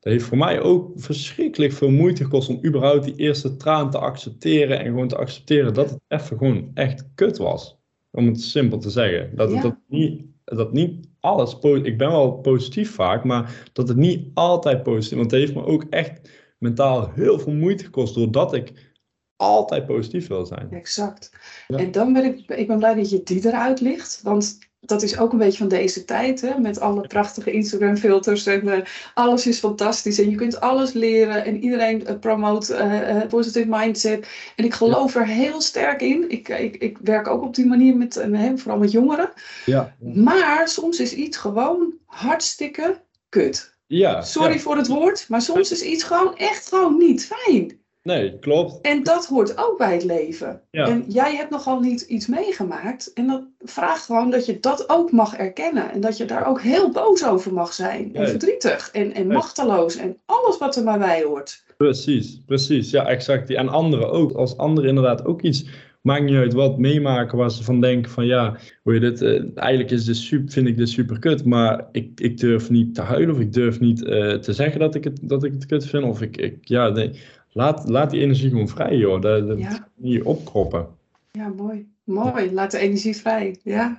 dat 0.00 0.12
heeft 0.12 0.24
voor 0.24 0.38
mij 0.38 0.60
ook 0.60 0.92
verschrikkelijk 0.94 1.72
veel 1.72 1.90
moeite 1.90 2.24
gekost 2.24 2.48
om 2.48 2.64
überhaupt 2.64 3.04
die 3.04 3.16
eerste 3.16 3.56
traan 3.56 3.90
te 3.90 3.98
accepteren 3.98 4.78
en 4.78 4.86
gewoon 4.86 5.08
te 5.08 5.16
accepteren 5.16 5.74
dat 5.74 5.90
het 5.90 6.00
even 6.08 6.38
gewoon 6.38 6.70
echt 6.74 7.08
kut 7.14 7.38
was. 7.38 7.78
Om 8.10 8.26
het 8.26 8.40
simpel 8.40 8.78
te 8.78 8.90
zeggen. 8.90 9.36
Dat, 9.36 9.50
Ja. 9.52 9.62
dat, 9.62 9.76
niet, 9.86 10.24
dat 10.56 10.72
niet 10.72 11.08
alles, 11.20 11.58
ik 11.58 11.98
ben 11.98 12.10
wel 12.10 12.32
positief 12.32 12.94
vaak, 12.94 13.24
maar 13.24 13.70
dat 13.72 13.88
het 13.88 13.96
niet 13.96 14.30
altijd 14.34 14.82
positief, 14.82 15.18
want 15.18 15.30
het 15.30 15.40
heeft 15.40 15.54
me 15.54 15.64
ook 15.64 15.84
echt 15.90 16.30
mentaal 16.58 17.10
heel 17.14 17.38
veel 17.38 17.52
moeite 17.52 17.84
gekost 17.84 18.14
doordat 18.14 18.54
ik 18.54 18.92
altijd 19.36 19.86
positief 19.86 20.26
wil 20.26 20.46
zijn. 20.46 20.70
Exact. 20.70 21.32
Ja. 21.68 21.76
En 21.76 21.90
dan 21.90 22.12
ben 22.12 22.24
ik, 22.24 22.50
ik 22.50 22.66
ben 22.66 22.78
blij 22.78 22.94
dat 22.94 23.10
je 23.10 23.22
die 23.22 23.46
eruit 23.46 23.80
ligt. 23.80 24.22
Want 24.22 24.58
dat 24.80 25.02
is 25.02 25.18
ook 25.18 25.32
een 25.32 25.38
beetje 25.38 25.58
van 25.58 25.68
deze 25.68 26.04
tijd. 26.04 26.40
Hè? 26.40 26.58
Met 26.58 26.80
alle 26.80 27.06
prachtige 27.06 27.50
Instagram 27.50 27.96
filters. 27.96 28.46
En 28.46 28.68
eh, 28.68 28.84
alles 29.14 29.46
is 29.46 29.58
fantastisch. 29.58 30.18
En 30.18 30.30
je 30.30 30.36
kunt 30.36 30.60
alles 30.60 30.92
leren. 30.92 31.44
En 31.44 31.62
iedereen 31.62 32.06
eh, 32.06 32.18
promoot 32.18 32.68
eh, 32.68 33.26
positive 33.28 33.66
mindset. 33.68 34.28
En 34.56 34.64
ik 34.64 34.74
geloof 34.74 35.14
er 35.14 35.26
heel 35.26 35.60
sterk 35.60 36.00
in. 36.00 36.30
Ik, 36.30 36.48
ik, 36.48 36.76
ik 36.76 36.98
werk 37.02 37.28
ook 37.28 37.42
op 37.42 37.54
die 37.54 37.66
manier 37.66 37.96
met, 37.96 38.16
eh, 38.16 38.52
vooral 38.56 38.78
met 38.78 38.90
jongeren. 38.90 39.32
Ja, 39.64 39.96
Maar 39.98 40.68
soms 40.68 41.00
is 41.00 41.14
iets 41.14 41.36
gewoon 41.36 41.94
hartstikke 42.06 43.00
kut. 43.28 43.76
ja 43.86 44.22
Sorry 44.22 44.52
ja. 44.52 44.58
voor 44.58 44.76
het 44.76 44.86
woord, 44.86 45.24
maar 45.28 45.42
soms 45.42 45.70
is 45.70 45.82
iets 45.82 46.02
gewoon 46.02 46.36
echt 46.36 46.68
gewoon 46.68 46.98
niet 46.98 47.26
fijn. 47.26 47.79
Nee, 48.02 48.38
klopt. 48.38 48.80
En 48.80 49.02
dat 49.02 49.26
hoort 49.26 49.58
ook 49.58 49.78
bij 49.78 49.92
het 49.92 50.04
leven. 50.04 50.60
Ja. 50.70 50.86
En 50.86 51.04
jij 51.08 51.36
hebt 51.36 51.50
nogal 51.50 51.80
niet 51.80 52.00
iets 52.00 52.26
meegemaakt. 52.26 53.12
En 53.12 53.26
dat 53.26 53.42
vraagt 53.58 54.04
gewoon 54.04 54.30
dat 54.30 54.46
je 54.46 54.60
dat 54.60 54.88
ook 54.88 55.12
mag 55.12 55.36
erkennen. 55.36 55.90
En 55.92 56.00
dat 56.00 56.16
je 56.16 56.24
daar 56.24 56.46
ook 56.48 56.60
heel 56.60 56.90
boos 56.90 57.26
over 57.26 57.52
mag 57.52 57.72
zijn. 57.72 58.14
En 58.14 58.20
Nee. 58.20 58.30
verdrietig. 58.30 58.90
En, 58.92 59.12
en 59.14 59.26
machteloos. 59.26 59.96
En 59.96 60.16
alles 60.26 60.58
wat 60.58 60.76
er 60.76 60.84
maar 60.84 60.98
bij 60.98 61.22
hoort. 61.22 61.64
Precies, 61.76 62.40
precies. 62.46 62.90
Ja, 62.90 63.06
exact. 63.06 63.50
En 63.50 63.68
anderen 63.68 64.10
ook. 64.10 64.32
Als 64.32 64.56
anderen 64.56 64.88
inderdaad 64.88 65.24
ook 65.24 65.42
iets, 65.42 65.64
maakt 66.02 66.24
niet 66.24 66.34
uit 66.36 66.52
wat, 66.52 66.78
meemaken 66.78 67.38
waar 67.38 67.50
ze 67.50 67.64
van 67.64 67.80
denken 67.80 68.10
van 68.10 68.26
ja, 68.26 68.56
hoe 68.82 68.94
je 68.94 69.00
dit, 69.00 69.22
eh, 69.22 69.42
eigenlijk 69.54 69.90
is 69.90 70.04
dit 70.04 70.16
super, 70.16 70.52
vind 70.52 70.66
ik 70.66 70.76
dit 70.76 70.88
super 70.88 71.18
kut, 71.18 71.44
maar 71.44 71.88
ik, 71.92 72.20
ik 72.20 72.38
durf 72.38 72.70
niet 72.70 72.94
te 72.94 73.02
huilen 73.02 73.34
of 73.34 73.40
ik 73.40 73.52
durf 73.52 73.80
niet 73.80 74.04
eh, 74.04 74.34
te 74.34 74.52
zeggen 74.52 74.80
dat 74.80 74.94
ik 74.94 75.04
het, 75.04 75.18
dat 75.22 75.44
ik 75.44 75.52
het 75.52 75.66
kut 75.66 75.86
vind. 75.86 76.04
Of 76.04 76.22
ik, 76.22 76.36
ik 76.36 76.56
ja, 76.60 76.88
nee, 76.88 77.10
laat, 77.52 77.88
laat 77.88 78.10
die 78.10 78.20
energie 78.20 78.48
gewoon 78.50 78.68
vrij 78.68 78.96
joh. 78.96 79.20
Dat, 79.20 79.48
dat 79.48 79.58
Ja. 79.58 79.88
niet 79.94 80.22
opkroppen. 80.22 80.86
Ja, 81.30 81.48
mooi. 81.48 81.88
Mooi. 82.04 82.52
Laat 82.52 82.70
de 82.70 82.78
energie 82.78 83.16
vrij. 83.16 83.56
Ja. 83.62 83.98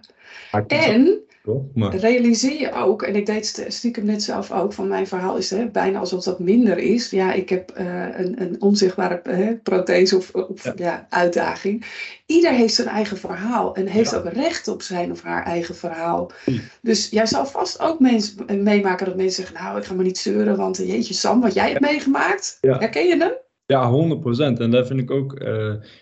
En 0.67 1.21
maar, 1.73 1.95
realiseer 1.95 2.59
je 2.59 2.71
ook, 2.73 3.01
en 3.03 3.15
ik 3.15 3.25
deed 3.25 3.45
st- 3.45 3.65
stiekem 3.67 4.05
net 4.05 4.23
zelf 4.23 4.51
ook, 4.51 4.73
van 4.73 4.87
mijn 4.87 5.07
verhaal 5.07 5.37
is 5.37 5.49
hè, 5.49 5.65
bijna 5.65 5.99
alsof 5.99 6.23
dat 6.23 6.39
minder 6.39 6.77
is. 6.77 7.09
Ja, 7.09 7.33
ik 7.33 7.49
heb 7.49 7.69
eh, 7.69 7.85
een, 8.19 8.41
een 8.41 8.61
onzichtbare 8.61 9.15
eh, 9.21 9.47
prothese 9.63 10.15
of, 10.17 10.31
of 10.35 10.63
Ja. 10.63 10.73
ja. 10.75 11.05
uitdaging. 11.09 11.85
Ieder 12.25 12.51
heeft 12.51 12.73
zijn 12.73 12.87
eigen 12.87 13.17
verhaal 13.17 13.75
en 13.75 13.87
heeft 13.87 14.11
Ja. 14.11 14.17
ook 14.17 14.27
recht 14.33 14.67
op 14.67 14.81
zijn 14.81 15.11
of 15.11 15.21
haar 15.21 15.43
eigen 15.45 15.75
verhaal. 15.75 16.31
Dus 16.81 17.09
jij 17.09 17.25
zal 17.25 17.45
vast 17.45 17.79
ook 17.79 17.99
mensen, 17.99 18.63
meemaken 18.63 19.05
dat 19.05 19.15
mensen 19.15 19.43
zeggen, 19.43 19.63
nou 19.63 19.77
ik 19.77 19.83
ga 19.85 19.93
maar 19.93 20.05
niet 20.05 20.17
zeuren, 20.17 20.57
want 20.57 20.79
eh, 20.79 20.87
jeetje 20.87 21.13
Sam, 21.13 21.41
wat 21.41 21.53
jij 21.53 21.69
hebt 21.69 21.81
meegemaakt, 21.81 22.57
Ja. 22.61 22.77
herken 22.77 23.07
je 23.07 23.17
hem? 23.17 23.33
Ja, 23.65 23.91
100%. 23.91 24.59
En 24.59 24.71
dat 24.71 24.87
vind 24.87 24.99
ik 24.99 25.11
ook 25.11 25.33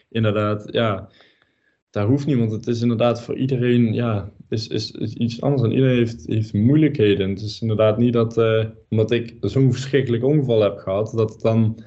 inderdaad, 0.10 0.64
ja, 0.66 1.10
daar 1.90 2.08
hoeft 2.08 2.26
niet, 2.26 2.38
want 2.38 2.52
het 2.52 2.68
is 2.68 2.82
inderdaad 2.82 3.22
voor 3.22 3.36
iedereen, 3.36 3.94
ja, 3.94 4.32
is, 4.50 4.68
is, 4.68 4.92
is 4.92 5.14
iets 5.14 5.42
anders. 5.42 5.62
En 5.62 5.72
iedereen 5.72 5.98
heeft, 5.98 6.26
heeft 6.28 6.54
moeilijkheden. 6.54 7.30
Het 7.30 7.42
is 7.42 7.62
inderdaad 7.62 7.98
niet 7.98 8.14
dat, 8.14 8.38
eh, 8.38 8.66
omdat 8.90 9.12
ik 9.12 9.38
zo'n 9.42 9.72
verschrikkelijk 9.72 10.24
ongeval 10.24 10.62
heb 10.62 10.78
gehad, 10.78 11.12
dat 11.16 11.34
het 11.34 11.42
dan, 11.42 11.84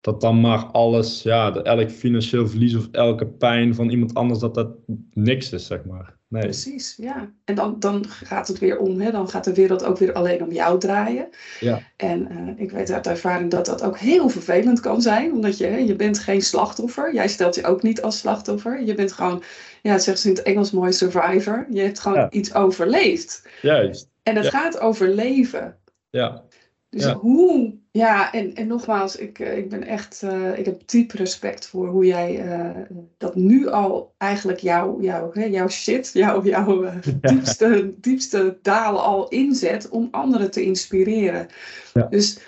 dat 0.00 0.20
dan 0.20 0.40
maar 0.40 0.64
alles, 0.64 1.22
ja, 1.22 1.54
elk 1.54 1.90
financieel 1.90 2.48
verlies 2.48 2.74
of 2.76 2.88
elke 2.92 3.26
pijn 3.26 3.74
van 3.74 3.88
iemand 3.90 4.14
anders, 4.14 4.38
dat 4.40 4.54
dat 4.54 4.68
niks 5.12 5.52
is, 5.52 5.66
zeg 5.66 5.84
maar. 5.84 6.16
Nee. 6.28 6.42
Precies, 6.42 6.94
ja. 6.96 7.32
En 7.44 7.54
dan, 7.54 7.76
dan 7.78 8.04
gaat 8.08 8.48
het 8.48 8.58
weer 8.58 8.78
om, 8.78 9.00
hè? 9.00 9.10
dan 9.10 9.28
gaat 9.28 9.44
de 9.44 9.54
wereld 9.54 9.84
ook 9.84 9.98
weer 9.98 10.12
alleen 10.12 10.42
om 10.42 10.52
jou 10.52 10.78
draaien. 10.80 11.28
Ja. 11.60 11.80
En 11.96 12.28
eh, 12.30 12.62
ik 12.64 12.70
weet 12.70 12.90
uit 12.92 13.06
ervaring 13.06 13.50
dat 13.50 13.66
dat 13.66 13.82
ook 13.82 13.98
heel 13.98 14.28
vervelend 14.28 14.80
kan 14.80 15.02
zijn, 15.02 15.32
omdat 15.32 15.58
je, 15.58 15.66
hè, 15.66 15.76
je 15.76 15.96
bent 15.96 16.18
geen 16.18 16.42
slachtoffer. 16.42 17.14
Jij 17.14 17.28
stelt 17.28 17.54
je 17.54 17.64
ook 17.66 17.82
niet 17.82 18.02
als 18.02 18.18
slachtoffer. 18.18 18.82
Je 18.82 18.94
bent 18.94 19.12
gewoon, 19.12 19.42
ja, 19.82 19.92
het 19.92 20.02
zeggen 20.02 20.22
ze 20.22 20.28
in 20.28 20.34
het 20.34 20.44
Engels 20.44 20.70
mooi, 20.70 20.92
survivor. 20.92 21.66
Je 21.70 21.80
hebt 21.80 22.00
gewoon 22.00 22.18
Ja. 22.18 22.30
iets 22.30 22.54
overleefd. 22.54 23.48
Juist, 23.62 24.10
En 24.22 24.36
het 24.36 24.44
Ja. 24.44 24.50
gaat 24.50 24.80
over 24.80 25.08
leven. 25.14 25.76
ja. 26.10 26.44
Dus 26.90 27.04
Ja. 27.04 27.14
hoe, 27.14 27.74
ja, 27.90 28.32
en, 28.32 28.54
en 28.54 28.66
nogmaals, 28.66 29.16
ik, 29.16 29.38
eh, 29.38 29.56
ik 29.56 29.68
ben 29.68 29.82
echt, 29.82 30.22
eh, 30.22 30.58
ik 30.58 30.64
heb 30.64 30.88
diep 30.88 31.10
respect 31.10 31.66
voor 31.66 31.88
hoe 31.88 32.04
jij 32.06 32.40
eh, 32.40 32.82
dat 33.16 33.34
nu 33.34 33.68
al 33.68 34.14
eigenlijk 34.18 34.58
jouw 34.58 35.00
hè, 35.32 35.44
jouw 35.44 35.68
shit, 35.68 36.10
jouw, 36.12 36.42
jouw 36.44 36.84
Ja. 36.84 37.00
diepste, 37.20 37.94
diepste 38.00 38.58
dalen 38.62 39.02
al 39.02 39.28
inzet 39.28 39.88
om 39.88 40.08
anderen 40.10 40.50
te 40.50 40.62
inspireren. 40.64 41.46
Ja. 41.94 42.06
Dus 42.06 42.38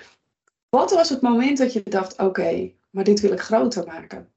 wat 0.68 0.92
was 0.92 1.08
het 1.08 1.20
moment 1.20 1.58
dat 1.58 1.72
je 1.72 1.82
dacht, 1.84 2.18
oké, 2.18 2.72
maar 2.90 3.04
dit 3.04 3.20
wil 3.20 3.32
ik 3.32 3.40
groter 3.40 3.86
maken? 3.86 4.28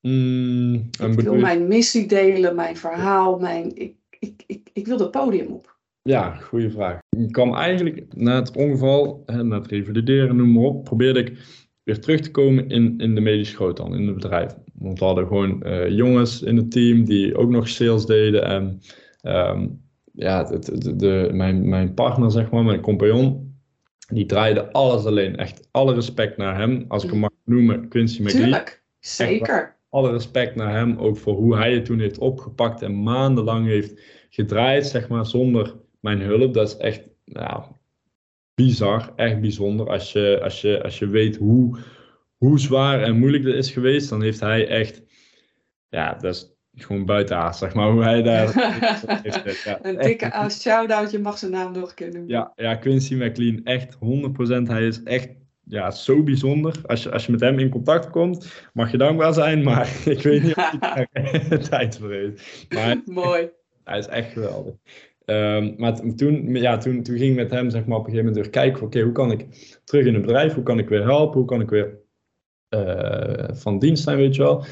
Mm, 0.00 0.74
Ik 0.74 1.20
wil 1.20 1.34
mijn 1.34 1.68
missie 1.68 2.06
delen, 2.06 2.54
mijn 2.54 2.76
verhaal, 2.76 3.38
mijn, 3.38 3.76
ik, 3.76 3.96
ik, 4.18 4.42
ik, 4.46 4.70
ik 4.72 4.86
wil 4.86 4.98
het 4.98 5.10
podium 5.10 5.46
op. 5.46 5.71
Ja, 6.02 6.34
goede 6.34 6.70
vraag. 6.70 6.98
Ik 7.18 7.32
kwam 7.32 7.54
eigenlijk 7.54 8.14
na 8.14 8.34
het 8.36 8.56
ongeval, 8.56 9.22
na 9.26 9.56
het 9.58 9.66
revalideren, 9.66 10.36
noem 10.36 10.52
maar 10.52 10.62
op, 10.62 10.84
probeerde 10.84 11.20
ik 11.20 11.38
weer 11.82 12.00
terug 12.00 12.20
te 12.20 12.30
komen 12.30 12.68
in, 12.68 12.98
in 12.98 13.14
de 13.14 13.20
medische 13.20 13.54
groothandel, 13.56 13.98
in 13.98 14.06
het 14.06 14.14
bedrijf. 14.14 14.54
Want 14.74 14.98
we 14.98 15.04
hadden 15.04 15.26
gewoon 15.26 15.62
eh, 15.62 15.88
jongens 15.88 16.42
in 16.42 16.56
het 16.56 16.70
team 16.70 17.04
die 17.04 17.36
ook 17.36 17.50
nog 17.50 17.68
sales 17.68 18.06
deden. 18.06 18.44
En 18.44 18.80
ehm, 19.20 19.68
ja, 20.12 20.46
het, 20.50 20.66
het- 20.66 20.98
de, 20.98 21.28
mijn, 21.32 21.68
mijn 21.68 21.94
partner, 21.94 22.30
zeg 22.30 22.50
maar, 22.50 22.64
mijn 22.64 22.80
compagnon, 22.80 23.56
die 24.12 24.26
draaide 24.26 24.72
alles 24.72 25.04
alleen. 25.04 25.36
Echt 25.36 25.68
alle 25.70 25.94
respect 25.94 26.36
naar 26.36 26.58
hem. 26.58 26.84
Als 26.88 27.04
ik 27.04 27.10
hem 27.10 27.18
mag 27.18 27.30
noemen, 27.44 27.88
Quincy 27.88 28.22
McLean 28.22 28.36
Tuurlijk, 28.42 28.82
zeker. 28.98 29.76
alle 29.88 30.10
respect 30.10 30.54
naar 30.54 30.74
hem, 30.74 30.96
ook 30.98 31.16
voor 31.16 31.34
hoe 31.34 31.56
hij 31.56 31.74
het 31.74 31.84
toen 31.84 31.98
heeft 32.00 32.18
opgepakt 32.18 32.82
en 32.82 33.02
maandenlang 33.02 33.66
heeft 33.66 34.00
gedraaid, 34.30 34.86
zeg 34.86 35.08
maar, 35.08 35.26
zonder 35.26 35.74
mijn 36.02 36.20
hulp. 36.20 36.54
Dat 36.54 36.68
is 36.68 36.76
echt, 36.76 37.02
nou, 37.24 37.64
bizar, 38.54 39.12
echt 39.16 39.40
bijzonder. 39.40 39.88
Als 39.88 40.12
je, 40.12 40.40
als 40.42 40.60
je, 40.60 40.82
als 40.82 40.98
je 40.98 41.06
weet 41.06 41.36
hoe, 41.36 41.78
hoe 42.36 42.58
zwaar 42.58 43.02
en 43.02 43.18
moeilijk 43.18 43.44
dat 43.44 43.54
is 43.54 43.70
geweest, 43.70 44.08
dan 44.08 44.22
heeft 44.22 44.40
hij 44.40 44.68
echt, 44.68 45.02
ja, 45.88 46.14
dat 46.14 46.34
is 46.34 46.50
gewoon 46.74 47.04
buitenaard, 47.04 47.56
zeg 47.56 47.74
maar, 47.74 47.90
hoe 47.90 48.02
hij 48.02 48.22
daar... 48.32 48.52
heeft, 49.22 49.62
ja, 49.62 49.78
Een 49.82 49.98
dikke 49.98 50.48
shout-out, 50.50 51.10
je 51.10 51.18
mag 51.18 51.38
zijn 51.38 51.50
naam 51.50 51.72
nog 51.72 51.88
een 51.88 51.94
keer 51.94 52.10
noemen. 52.10 52.28
ja, 52.28 52.52
ja, 52.56 52.74
Quincy 52.74 53.14
McLean, 53.14 53.64
echt 53.64 53.94
100%. 53.94 53.98
Hij 54.62 54.86
is 54.86 55.02
echt 55.02 55.28
ja, 55.64 55.90
zo 55.90 56.22
bijzonder. 56.22 56.74
Als 56.86 57.02
je, 57.02 57.10
als 57.10 57.26
je 57.26 57.32
met 57.32 57.40
hem 57.40 57.58
in 57.58 57.68
contact 57.68 58.10
komt, 58.10 58.62
mag 58.72 58.90
je 58.90 58.96
dankbaar 58.96 59.34
zijn, 59.34 59.62
maar 59.62 59.88
ik 60.04 60.22
weet 60.22 60.42
niet 60.42 60.56
of 60.56 60.76
hij 60.80 61.08
daar 61.48 61.68
tijd 61.68 61.98
voor 61.98 62.12
heeft. 62.12 62.66
Maar 62.68 63.02
Mooi. 63.04 63.50
hij 63.84 63.98
is 63.98 64.06
echt 64.06 64.32
geweldig. 64.32 64.74
Ehm, 65.24 65.74
maar 65.76 66.14
toen, 66.16 66.54
ja, 66.54 66.76
toen, 66.76 67.02
toen 67.02 67.16
ging 67.16 67.30
ik 67.30 67.36
met 67.36 67.50
hem 67.50 67.70
zeg 67.70 67.86
maar, 67.86 67.98
op 67.98 68.04
een 68.04 68.10
gegeven 68.10 68.32
moment 68.32 68.44
weer 68.44 68.62
kijken: 68.62 68.82
oké, 68.82 69.00
hoe 69.00 69.12
kan 69.12 69.30
ik 69.30 69.46
terug 69.84 70.06
in 70.06 70.14
het 70.14 70.22
bedrijf? 70.22 70.54
Hoe 70.54 70.64
kan 70.64 70.78
ik 70.78 70.88
weer 70.88 71.02
helpen? 71.02 71.38
Hoe 71.38 71.48
kan 71.48 71.60
ik 71.60 71.70
weer 71.70 71.98
eh, 72.68 73.54
van 73.54 73.78
dienst 73.78 74.02
zijn, 74.02 74.16
weet 74.16 74.34
je 74.34 74.42
wel? 74.42 74.64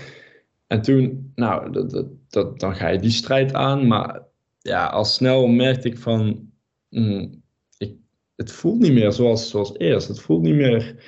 En 0.67 0.83
toen, 0.83 1.33
nou, 1.35 1.73
dat, 1.73 1.91
dat, 1.91 2.07
dat, 2.29 2.61
dan 2.61 2.75
ga 2.75 2.89
je 2.89 2.99
die 2.99 3.11
strijd 3.11 3.55
aan. 3.55 3.87
Maar 3.87 4.23
ja, 4.59 4.87
al 4.87 5.05
snel 5.05 5.47
merkte 5.47 5.89
ik 5.89 5.99
van, 5.99 6.51
mm, 6.89 7.43
ik, 7.79 7.95
het 8.37 8.53
voelt 8.53 8.79
niet 8.79 8.93
meer 8.93 9.13
zoals, 9.13 9.51
zoals 9.51 9.77
eerst. 9.77 10.09
Het 10.09 10.21
voelt 10.21 10.43
niet 10.43 10.55
meer, 10.55 11.05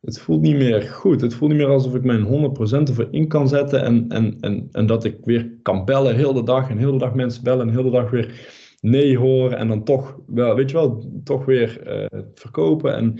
het 0.00 0.20
voelt 0.20 0.40
niet 0.40 0.56
meer 0.56 0.82
goed. 0.82 1.20
Het 1.20 1.34
voelt 1.34 1.50
niet 1.50 1.60
meer 1.60 1.68
alsof 1.68 1.94
ik 1.94 2.04
mijn 2.04 2.24
100% 2.24 2.88
ervoor 2.88 3.08
in 3.10 3.28
kan 3.28 3.48
zetten. 3.48 3.82
En, 3.82 4.08
en, 4.08 4.36
en, 4.40 4.68
en 4.72 4.86
dat 4.86 5.04
ik 5.04 5.16
weer 5.24 5.52
kan 5.62 5.84
bellen 5.84 6.16
heel 6.16 6.32
de 6.32 6.42
dag. 6.42 6.70
En 6.70 6.78
heel 6.78 6.92
de 6.92 6.98
dag 6.98 7.14
mensen 7.14 7.44
bellen. 7.44 7.68
En 7.68 7.74
heel 7.74 7.84
de 7.84 7.90
dag 7.90 8.10
weer 8.10 8.58
nee 8.80 9.18
horen. 9.18 9.58
En 9.58 9.68
dan 9.68 9.84
toch 9.84 10.18
wel, 10.26 10.54
weet 10.54 10.70
je 10.70 10.76
wel, 10.76 11.20
toch 11.24 11.44
weer 11.44 11.82
eh, 11.82 12.20
verkopen. 12.34 12.94
En 12.94 13.18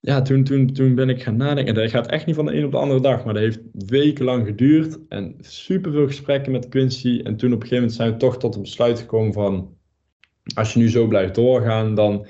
ja, 0.00 0.22
toen, 0.22 0.44
toen, 0.44 0.72
toen 0.72 0.94
ben 0.94 1.08
ik 1.08 1.22
gaan 1.22 1.36
nadenken. 1.36 1.74
En 1.74 1.80
dat 1.80 1.90
gaat 1.90 2.06
echt 2.06 2.26
niet 2.26 2.34
van 2.34 2.46
de 2.46 2.54
een 2.54 2.64
op 2.64 2.70
de 2.70 2.78
andere 2.78 3.00
dag, 3.00 3.24
maar 3.24 3.34
dat 3.34 3.42
heeft 3.42 3.60
wekenlang 3.72 4.46
geduurd. 4.46 4.98
En 5.08 5.36
superveel 5.40 6.06
gesprekken 6.06 6.52
met 6.52 6.68
Quincy. 6.68 7.20
En 7.24 7.36
toen 7.36 7.52
op 7.52 7.62
een 7.62 7.68
gegeven 7.68 7.76
moment 7.76 7.92
zijn 7.92 8.12
we 8.12 8.16
toch 8.16 8.38
tot 8.38 8.54
het 8.54 8.62
besluit 8.62 9.00
gekomen 9.00 9.32
van... 9.32 9.74
Als 10.54 10.72
je 10.72 10.78
nu 10.78 10.88
zo 10.88 11.06
blijft 11.06 11.34
doorgaan, 11.34 11.94
dan 11.94 12.26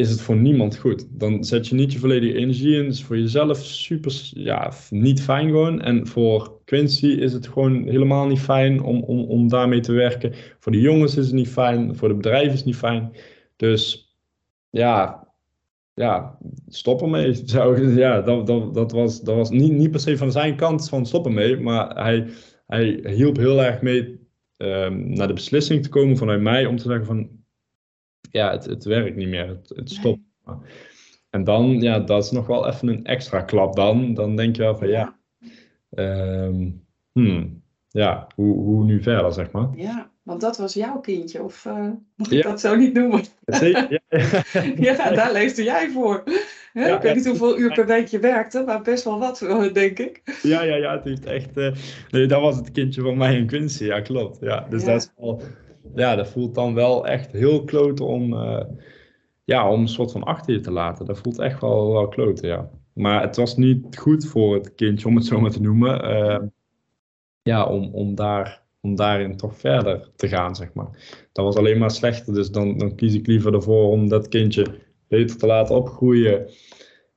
is 0.00 0.10
het 0.10 0.20
voor 0.20 0.36
niemand 0.36 0.76
goed. 0.76 1.06
Dan 1.10 1.44
zet 1.44 1.68
je 1.68 1.74
niet 1.74 1.92
je 1.92 1.98
volledige 1.98 2.34
energie 2.34 2.76
in. 2.76 2.86
Is 2.86 3.04
voor 3.04 3.18
jezelf 3.18 3.58
super, 3.58 4.30
ja, 4.30 4.72
niet 4.90 5.22
fijn 5.22 5.46
gewoon. 5.48 5.80
En 5.80 6.06
voor 6.06 6.60
Quincy 6.64 7.06
is 7.06 7.32
het 7.32 7.48
gewoon 7.48 7.84
helemaal 7.88 8.26
niet 8.26 8.40
fijn 8.40 8.82
om, 8.82 9.02
om, 9.02 9.24
om 9.24 9.48
daarmee 9.48 9.80
te 9.80 9.92
werken. 9.92 10.32
Voor 10.58 10.72
de 10.72 10.80
jongens 10.80 11.16
is 11.16 11.26
het 11.26 11.34
niet 11.34 11.48
fijn. 11.48 11.96
Voor 11.96 12.08
de 12.08 12.14
bedrijven 12.14 12.52
is 12.52 12.56
het 12.56 12.66
niet 12.66 12.76
fijn. 12.76 13.16
Dus 13.56 14.14
ja, 14.70 15.28
ja, 15.94 16.38
stop 16.68 17.02
ermee. 17.02 17.34
Zou, 17.44 17.94
ja, 17.94 18.20
dat, 18.20 18.46
dat, 18.46 18.74
dat 18.74 18.92
was, 18.92 19.20
dat 19.20 19.36
was 19.36 19.50
niet, 19.50 19.72
niet 19.72 19.90
per 19.90 20.00
se 20.00 20.16
van 20.16 20.32
zijn 20.32 20.56
kant 20.56 20.88
van 20.88 21.06
stop 21.06 21.26
ermee, 21.26 21.56
maar 21.60 22.04
hij, 22.04 22.26
hij 22.66 23.00
hielp 23.02 23.36
heel 23.36 23.62
erg 23.62 23.82
mee 23.82 24.20
ehm, 24.56 25.12
naar 25.12 25.26
de 25.26 25.32
beslissing 25.34 25.82
te 25.82 25.88
komen 25.88 26.16
vanuit 26.16 26.40
mij 26.40 26.66
om 26.66 26.76
te 26.76 26.88
zeggen 26.88 27.06
van, 27.06 27.39
ja, 28.30 28.50
het, 28.50 28.64
het 28.64 28.84
werkt 28.84 29.16
niet 29.16 29.28
meer, 29.28 29.48
het, 29.48 29.72
het 29.74 29.90
stopt. 29.90 30.20
En 31.30 31.44
dan, 31.44 31.80
ja, 31.80 31.98
dat 31.98 32.24
is 32.24 32.30
nog 32.30 32.46
wel 32.46 32.68
even 32.68 32.88
een 32.88 33.04
extra 33.04 33.40
klap 33.40 33.76
dan. 33.76 34.14
Dan 34.14 34.36
denk 34.36 34.56
je 34.56 34.62
wel 34.62 34.76
van, 34.76 34.88
ja, 34.88 35.16
ehm, 35.90 36.68
hmm, 37.12 37.62
ja 37.88 38.26
hoe, 38.34 38.56
hoe 38.56 38.84
nu 38.84 39.02
verder, 39.02 39.32
zeg 39.32 39.50
maar. 39.50 39.68
Ja, 39.76 40.10
want 40.22 40.40
dat 40.40 40.58
was 40.58 40.74
jouw 40.74 41.00
kindje, 41.00 41.42
of 41.42 41.64
uh, 41.64 41.88
mag 42.16 42.30
ik 42.30 42.42
Ja. 42.42 42.50
dat 42.50 42.60
zo 42.60 42.76
niet 42.76 42.92
noemen? 42.94 43.24
Zeker, 43.46 43.86
ja. 44.08 44.22
ja, 44.94 45.10
daar 45.10 45.32
leefde 45.32 45.62
jij 45.62 45.90
voor. 45.90 46.22
Ja, 46.72 46.96
ik 46.96 47.02
weet 47.02 47.14
niet 47.14 47.26
hoeveel 47.26 47.58
uur 47.58 47.72
per 47.74 47.86
week 47.86 48.06
je 48.06 48.18
werkte, 48.18 48.62
maar 48.66 48.82
best 48.82 49.04
wel 49.04 49.18
wat, 49.18 49.42
eh, 49.42 49.72
denk 49.72 49.98
ik. 49.98 50.22
Ja, 50.42 50.62
ja, 50.62 50.74
ja, 50.74 50.92
het 50.92 51.04
heeft 51.04 51.24
echt. 51.24 51.56
eh, 51.56 51.72
nee, 52.10 52.26
dat 52.26 52.40
was 52.40 52.56
het 52.56 52.72
kindje 52.72 53.02
van 53.02 53.16
mij 53.16 53.36
en 53.36 53.46
Quincy, 53.46 53.84
ja, 53.84 54.00
klopt. 54.00 54.38
Ja, 54.40 54.66
dus 54.70 54.84
dat 54.84 55.02
is 55.02 55.10
wel. 55.16 55.42
Ja, 55.94 56.16
dat 56.16 56.28
voelt 56.28 56.54
dan 56.54 56.74
wel 56.74 57.06
echt 57.06 57.32
heel 57.32 57.64
kloten 57.64 58.06
om. 58.06 58.32
eh, 58.34 58.64
ja, 59.44 59.70
om 59.70 59.80
een 59.80 59.88
soort 59.88 60.12
van 60.12 60.22
achter 60.22 60.52
je 60.54 60.60
te 60.60 60.70
laten. 60.70 61.06
Dat 61.06 61.18
voelt 61.18 61.38
echt 61.38 61.60
wel, 61.60 61.92
wel 61.92 62.08
kloten, 62.08 62.48
ja. 62.48 62.70
Maar 62.92 63.22
het 63.22 63.36
was 63.36 63.56
niet 63.56 63.98
goed 63.98 64.26
voor 64.26 64.54
het 64.54 64.74
kindje, 64.74 65.08
om 65.08 65.16
het 65.16 65.24
zo 65.24 65.40
maar 65.40 65.50
te 65.50 65.60
noemen. 65.60 66.02
Ehm, 66.02 66.46
ja, 67.42 67.64
om, 67.66 67.90
om, 67.94 68.14
daar, 68.14 68.62
om 68.80 68.94
daarin 68.94 69.36
toch 69.36 69.56
verder 69.56 70.10
te 70.16 70.28
gaan, 70.28 70.56
zeg 70.56 70.72
maar. 70.74 71.18
Dat 71.32 71.44
was 71.44 71.56
alleen 71.56 71.78
maar 71.78 71.90
slechter. 71.90 72.34
Dus 72.34 72.50
dan, 72.50 72.78
dan 72.78 72.94
kies 72.94 73.14
ik 73.14 73.26
liever 73.26 73.54
ervoor 73.54 73.90
om 73.90 74.08
dat 74.08 74.28
kindje 74.28 74.66
beter 75.08 75.36
te 75.36 75.46
laten 75.46 75.74
opgroeien. 75.74 76.50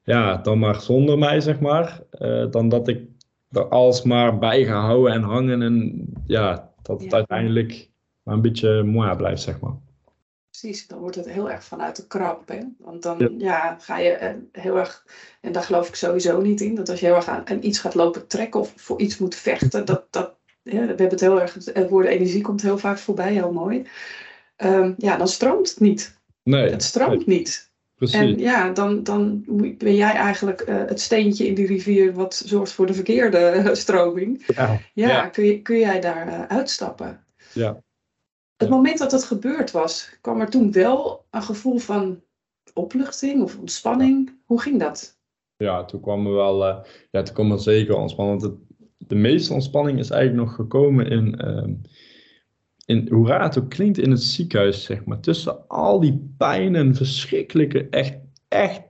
Ja, 0.04 0.38
dan 0.38 0.60
maar 0.60 0.82
zonder 0.82 1.18
mij, 1.18 1.40
zeg 1.40 1.60
maar. 1.60 2.04
Eh, 2.12 2.50
dan 2.52 2.70
dat 2.70 2.88
ik 2.88 3.08
er 3.52 3.68
alsmaar 3.68 4.40
bij 4.40 4.66
ga 4.66 4.80
houden 4.80 5.14
en 5.14 5.22
hangen. 5.22 5.62
En 5.62 6.06
ja, 6.26 6.74
dat 6.82 7.02
het 7.04 7.14
uiteindelijk 7.14 7.92
maar 8.24 8.36
een 8.36 8.42
beetje 8.42 8.84
mooi 8.84 9.16
blijft, 9.16 9.42
zeg 9.42 9.60
maar. 9.60 9.74
Precies, 10.50 10.88
dan 10.88 11.00
wordt 11.00 11.16
het 11.16 11.30
heel 11.30 11.52
erg 11.52 11.64
vanuit 11.64 11.96
de 11.96 12.08
krap. 12.08 12.48
Hè? 12.48 12.60
Want 12.78 13.02
dan 13.02 13.36
ja. 13.38 13.78
ga 13.80 13.98
je 13.98 14.10
eh, 14.10 14.34
heel 14.52 14.78
erg, 14.78 15.06
en 15.42 15.52
daar 15.52 15.64
geloof 15.64 15.88
ik 15.88 15.96
sowieso 15.96 16.42
niet 16.42 16.62
in, 16.62 16.76
dat 16.76 16.90
als 16.90 17.00
je 17.00 17.06
heel 17.06 17.16
erg 17.16 17.28
aan, 17.28 17.44
iets 17.60 17.80
gaat 17.80 17.96
lopen 17.96 18.28
trekken 18.28 18.60
of 18.60 18.74
voor 18.76 19.00
iets 19.00 19.18
moet 19.18 19.36
vechten, 19.36 19.86
dat, 19.86 20.06
dat, 20.10 20.36
ja, 20.62 20.80
we 20.80 20.86
hebben 20.86 21.10
het 21.10 21.20
heel 21.20 21.42
erg, 21.42 21.54
het 21.74 21.90
woord 21.90 22.08
energie 22.08 22.42
komt 22.42 22.62
heel 22.62 22.78
vaak 22.78 22.98
voorbij, 22.98 23.34
heel 23.34 23.52
mooi. 23.52 23.88
Um, 24.58 24.94
ja, 24.98 25.18
dan 25.18 25.28
stroomt 25.28 25.70
het 25.70 25.80
niet. 25.80 26.22
Nee. 26.44 26.70
Het 26.70 26.84
stroomt 26.84 27.26
niet. 27.26 27.72
Precies. 27.96 28.20
En 28.20 28.40
ja, 28.40 28.70
dan, 28.70 29.04
dan 29.04 29.44
ben 29.78 29.96
jij 29.96 30.14
eigenlijk 30.14 30.70
uh, 30.70 30.76
het 30.76 31.02
steentje 31.02 31.48
in 31.48 31.54
die 31.54 31.68
rivier 31.68 32.14
wat 32.14 32.42
zorgt 32.46 32.72
voor 32.72 32.86
de 32.86 32.94
verkeerde 32.94 33.70
stroming. 33.74 34.44
Ja, 34.56 34.80
ja, 34.94 35.28
Kun, 35.28 35.46
je, 35.46 35.62
kun 35.62 35.80
jij 35.80 36.00
daar 36.00 36.28
uh, 36.28 36.42
uitstappen? 36.48 37.24
Ja. 37.54 37.82
Het 38.58 38.70
moment 38.70 38.98
dat 38.98 39.12
het 39.12 39.24
gebeurd 39.24 39.72
was, 39.72 40.18
kwam 40.22 40.40
er 40.40 40.50
toen 40.50 40.72
wel 40.72 41.26
een 41.32 41.44
gevoel 41.44 41.78
van 41.78 42.22
opluchting 42.74 43.42
of 43.42 43.58
ontspanning? 43.58 44.40
Hoe 44.46 44.62
ging 44.62 44.80
dat? 44.80 45.22
Ja, 45.58 45.86
toen 45.86 46.02
kwam 46.02 46.26
er 46.26 46.34
wel, 46.34 46.68
uh, 46.68 46.78
ja, 47.12 47.22
toen 47.22 47.34
kwam 47.34 47.52
er 47.52 47.60
zeker 47.60 47.96
ontspanning. 47.96 48.42
Want 48.42 48.54
het, 48.54 48.78
de 48.98 49.16
meeste 49.16 49.54
ontspanning 49.54 50.00
is 50.00 50.10
eigenlijk 50.10 50.48
nog 50.48 50.56
gekomen 50.56 51.08
in, 51.08 51.46
uh, 51.46 51.76
in, 52.86 53.08
hoe 53.12 53.28
raar 53.28 53.44
het 53.44 53.60
ook 53.60 53.70
klinkt, 53.70 53.98
in 53.98 54.12
het 54.12 54.22
ziekenhuis, 54.24 54.84
zeg 54.84 55.06
maar. 55.06 55.20
Tussen 55.20 55.68
al 55.68 56.00
die 56.00 56.34
pijn 56.38 56.76
en 56.76 56.96
verschrikkelijke, 56.96 57.88
echt, 57.90 58.18
echt, 58.48 58.82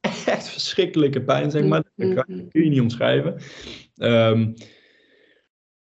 echt 0.00 0.48
verschrikkelijke 0.48 1.22
pijn, 1.22 1.50
zeg 1.50 1.64
maar. 1.64 1.82
Dat 1.96 2.14
kan, 2.14 2.24
mm-hmm. 2.26 2.48
kun 2.48 2.64
je 2.64 2.70
niet 2.70 2.80
omschrijven. 2.80 3.40
Um, 3.96 4.54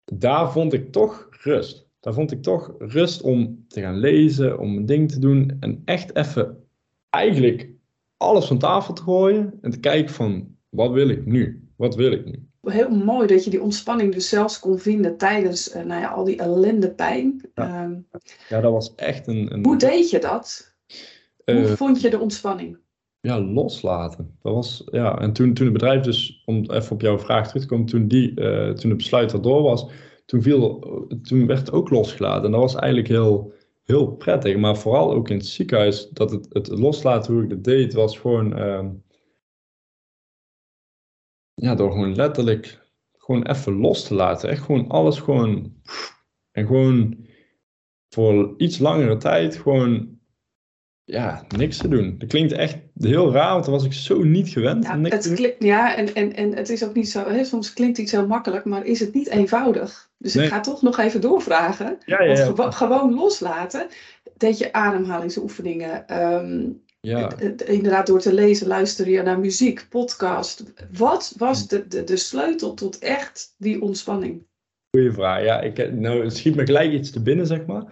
daar 0.05 0.53
vond 0.53 0.73
ik 0.73 0.93
toch 0.93 1.29
rust 1.31 1.84
daar 2.05 2.15
vond 2.15 2.33
ik 2.33 2.43
toch 2.43 2.75
rust 2.79 3.23
om 3.23 3.65
te 3.69 3.81
gaan 3.81 3.99
lezen, 3.99 4.59
om 4.59 4.77
een 4.77 4.87
ding 4.87 5.11
te 5.11 5.19
doen 5.19 5.57
en 5.61 5.83
echt 5.85 6.17
even 6.17 6.67
eigenlijk 7.11 7.71
alles 8.17 8.47
van 8.47 8.59
tafel 8.59 8.95
te 8.95 9.03
gooien 9.03 9.59
en 9.61 9.71
te 9.71 9.81
kijken 9.81 10.15
van 10.15 10.57
wat 10.69 10.93
wil 10.93 11.09
ik 11.09 11.27
nu? 11.27 11.69
Wat 11.77 11.95
wil 11.95 12.13
ik 12.13 12.25
nu? 12.25 12.49
Heel 12.63 12.91
mooi 12.91 13.27
dat 13.27 13.45
je 13.45 13.51
die 13.51 13.63
ontspanning 13.63 14.15
dus 14.15 14.29
zelfs 14.29 14.59
kon 14.59 14.79
vinden 14.79 15.17
tijdens 15.17 15.77
uh, 15.77 15.83
nou 15.83 16.01
ja, 16.01 16.09
al 16.09 16.25
die 16.25 16.37
ellende 16.37 16.91
pijn. 16.91 17.51
Ja. 17.55 17.83
Ehm, 17.83 17.95
ja, 18.49 18.61
dat 18.61 18.73
was 18.73 18.95
echt 18.95 19.27
een... 19.27 19.53
een... 19.53 19.65
Hoe 19.65 19.77
deed 19.77 20.11
je 20.11 20.19
dat? 20.19 20.75
Hoe 21.45 21.55
uh, 21.55 21.73
vond 21.73 22.01
je 22.01 22.11
de 22.11 22.19
ontspanning? 22.19 22.79
Ja, 23.21 23.41
loslaten. 23.41 24.37
Dat 24.43 24.55
was, 24.55 24.83
ja. 24.91 25.19
En 25.19 25.33
toen, 25.33 25.55
toen 25.55 25.65
het 25.65 25.75
bedrijf 25.75 26.03
dus, 26.03 26.43
om 26.45 26.71
even 26.71 26.93
op 26.93 27.01
jouw 27.01 27.19
vraag 27.19 27.47
terug 27.47 27.63
te 27.63 27.69
komen, 27.69 27.87
toen, 27.87 28.09
die, 28.09 28.41
uh, 28.41 28.71
toen 28.71 28.91
het 28.91 28.99
besluit 28.99 29.33
erdoor 29.33 29.63
was, 29.63 29.87
toen, 30.25 30.43
viel, 30.43 30.79
toen 31.23 31.47
werd 31.47 31.59
het 31.59 31.73
ook 31.73 31.91
losgelaten. 31.91 32.45
En 32.45 32.51
dat 32.51 32.61
was 32.61 32.75
eigenlijk 32.75 33.09
heel, 33.09 33.53
heel 33.83 34.07
prettig. 34.17 34.57
Maar 34.57 34.77
vooral 34.77 35.13
ook 35.13 35.29
in 35.29 35.37
het 35.37 35.47
ziekenhuis, 35.47 36.09
dat 36.09 36.31
het, 36.31 36.47
het 36.53 36.69
loslaten 36.69 37.35
hoe 37.35 37.43
ik 37.43 37.51
dat 37.51 37.65
deed, 37.65 37.93
was 37.93 38.19
gewoon... 38.19 38.59
Uh, 38.59 38.87
ja, 41.55 41.75
door 41.75 41.91
gewoon 41.91 42.15
letterlijk 42.15 42.83
gewoon 43.13 43.47
even 43.47 43.73
los 43.73 44.07
te 44.07 44.15
laten. 44.15 44.49
Echt 44.49 44.63
gewoon 44.63 44.89
alles 44.89 45.19
gewoon... 45.19 45.83
En 46.51 46.67
gewoon 46.67 47.27
voor 48.09 48.55
iets 48.57 48.79
langere 48.79 49.17
tijd 49.17 49.57
gewoon 49.57 50.19
ja, 51.05 51.45
niks 51.57 51.77
te 51.77 51.89
doen. 51.89 52.19
Dat 52.19 52.29
klinkt 52.29 52.53
echt 52.53 52.79
heel 52.95 53.33
raar, 53.33 53.53
want 53.53 53.65
dat 53.65 53.75
was 53.75 53.85
ik 53.85 53.93
zo 53.93 54.23
niet 54.23 54.49
gewend. 54.49 54.85
Ja, 54.85 55.01
het 55.01 55.35
klinkt, 55.35 55.63
ja 55.63 55.97
en, 55.97 56.15
en, 56.15 56.35
en 56.35 56.57
het 56.57 56.69
is 56.69 56.85
ook 56.85 56.95
niet 56.95 57.09
zo, 57.09 57.29
hè, 57.29 57.45
soms 57.45 57.73
klinkt 57.73 57.99
iets 57.99 58.13
heel 58.13 58.27
makkelijk, 58.27 58.65
maar 58.65 58.85
is 58.85 59.01
het 59.01 59.15
niet 59.15 59.29
eenvoudig. 59.29 60.13
Dus 60.25 60.37
ik 60.37 60.49
ga 60.49 60.61
toch 60.61 60.83
nog 60.83 60.99
even 60.99 61.21
doorvragen. 61.21 61.99
Ja, 62.05 62.23
ja, 62.23 62.33
ja. 62.33 62.53
Want 62.53 62.75
gewoon 62.75 63.15
loslaten, 63.15 63.87
deed 64.37 64.59
je 64.59 64.73
ademhalingsoefeningen, 64.73 66.23
um, 66.23 66.83
ja. 67.01 67.39
inderdaad 67.67 68.07
door 68.07 68.21
te 68.21 68.35
lezen, 68.35 68.67
luisteren 68.67 69.13
je 69.13 69.23
naar 69.23 69.39
muziek, 69.39 69.87
podcast. 69.89 70.73
Wat 70.93 71.35
was 71.39 71.69
de, 71.69 71.87
de, 71.87 72.05
de 72.05 72.17
sleutel 72.17 72.75
tot 72.75 72.99
echt 72.99 73.55
die 73.59 73.83
ontspanning? 73.83 74.47
Goeie 74.91 75.13
vraag. 75.13 75.43
Ja, 75.43 75.61
ik, 75.61 75.93
nou, 75.93 76.25
het 76.25 76.37
schiet 76.37 76.55
me 76.55 76.65
gelijk 76.65 76.93
iets 76.93 77.11
te 77.11 77.23
binnen, 77.23 77.47
zeg 77.47 77.67
maar. 77.67 77.85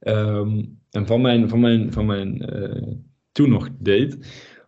Um, 0.00 0.80
en 0.90 1.06
van 1.06 1.20
mijn, 1.20 1.48
van 1.48 1.60
mijn, 1.60 1.92
van 1.92 2.06
mijn 2.06 2.56
uh, 2.56 2.94
toen 3.32 3.50
nog 3.50 3.68
date 3.78 4.18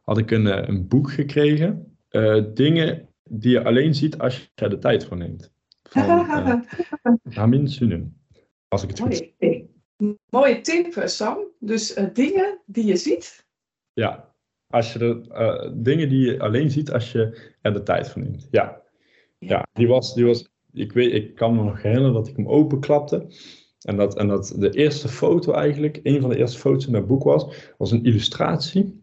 had 0.02 0.18
ik 0.18 0.30
een, 0.30 0.46
eh, 0.46 0.68
een 0.68 0.88
boek 0.88 1.10
gekregen. 1.10 1.96
Uh, 2.10 2.44
dingen 2.54 3.08
die 3.30 3.50
je 3.50 3.64
alleen 3.64 3.94
ziet 3.94 4.18
als 4.18 4.36
je 4.36 4.48
er 4.54 4.70
de 4.70 4.78
tijd 4.78 5.04
voor 5.04 5.16
neemt. 5.16 5.53
Van 5.94 6.64
uh, 7.04 7.14
Ramin 7.22 7.68
Sunen. 7.68 8.16
Als 8.68 8.82
ik 8.82 8.88
het 8.88 9.00
goed. 9.00 9.32
Mooie 10.30 10.60
tip, 10.60 11.02
Sam. 11.04 11.38
Dus 11.58 11.94
dingen 12.12 12.58
die 12.66 12.84
je 12.84 12.96
ziet. 12.96 13.46
Ja, 13.92 14.34
als 14.66 14.92
je 14.92 14.98
de, 14.98 15.72
dingen 15.76 16.08
die 16.08 16.26
je 16.26 16.40
alleen 16.40 16.70
ziet 16.70 16.92
als 16.92 17.12
je 17.12 17.52
er 17.60 17.72
de 17.72 17.82
tijd 17.82 18.10
voor 18.10 18.22
neemt. 18.22 18.48
Ja, 18.50 18.82
ja 19.38 19.66
die, 19.72 19.88
was, 19.88 20.14
die 20.14 20.24
was. 20.24 20.48
Ik, 20.72 20.92
weet, 20.92 21.12
ik 21.12 21.34
kan 21.34 21.56
me 21.56 21.62
nog 21.62 21.82
herinneren 21.82 22.14
dat 22.14 22.28
ik 22.28 22.36
hem 22.36 22.48
openklapte. 22.48 23.26
En 23.80 23.96
dat, 23.96 24.16
en 24.16 24.28
dat 24.28 24.54
de 24.58 24.70
eerste 24.70 25.08
foto 25.08 25.52
eigenlijk, 25.52 26.00
een 26.02 26.20
van 26.20 26.30
de 26.30 26.36
eerste 26.36 26.58
foto's 26.58 26.86
in 26.86 26.92
dat 26.92 27.06
boek 27.06 27.22
was, 27.22 27.72
was 27.78 27.90
een 27.90 28.04
illustratie. 28.04 29.02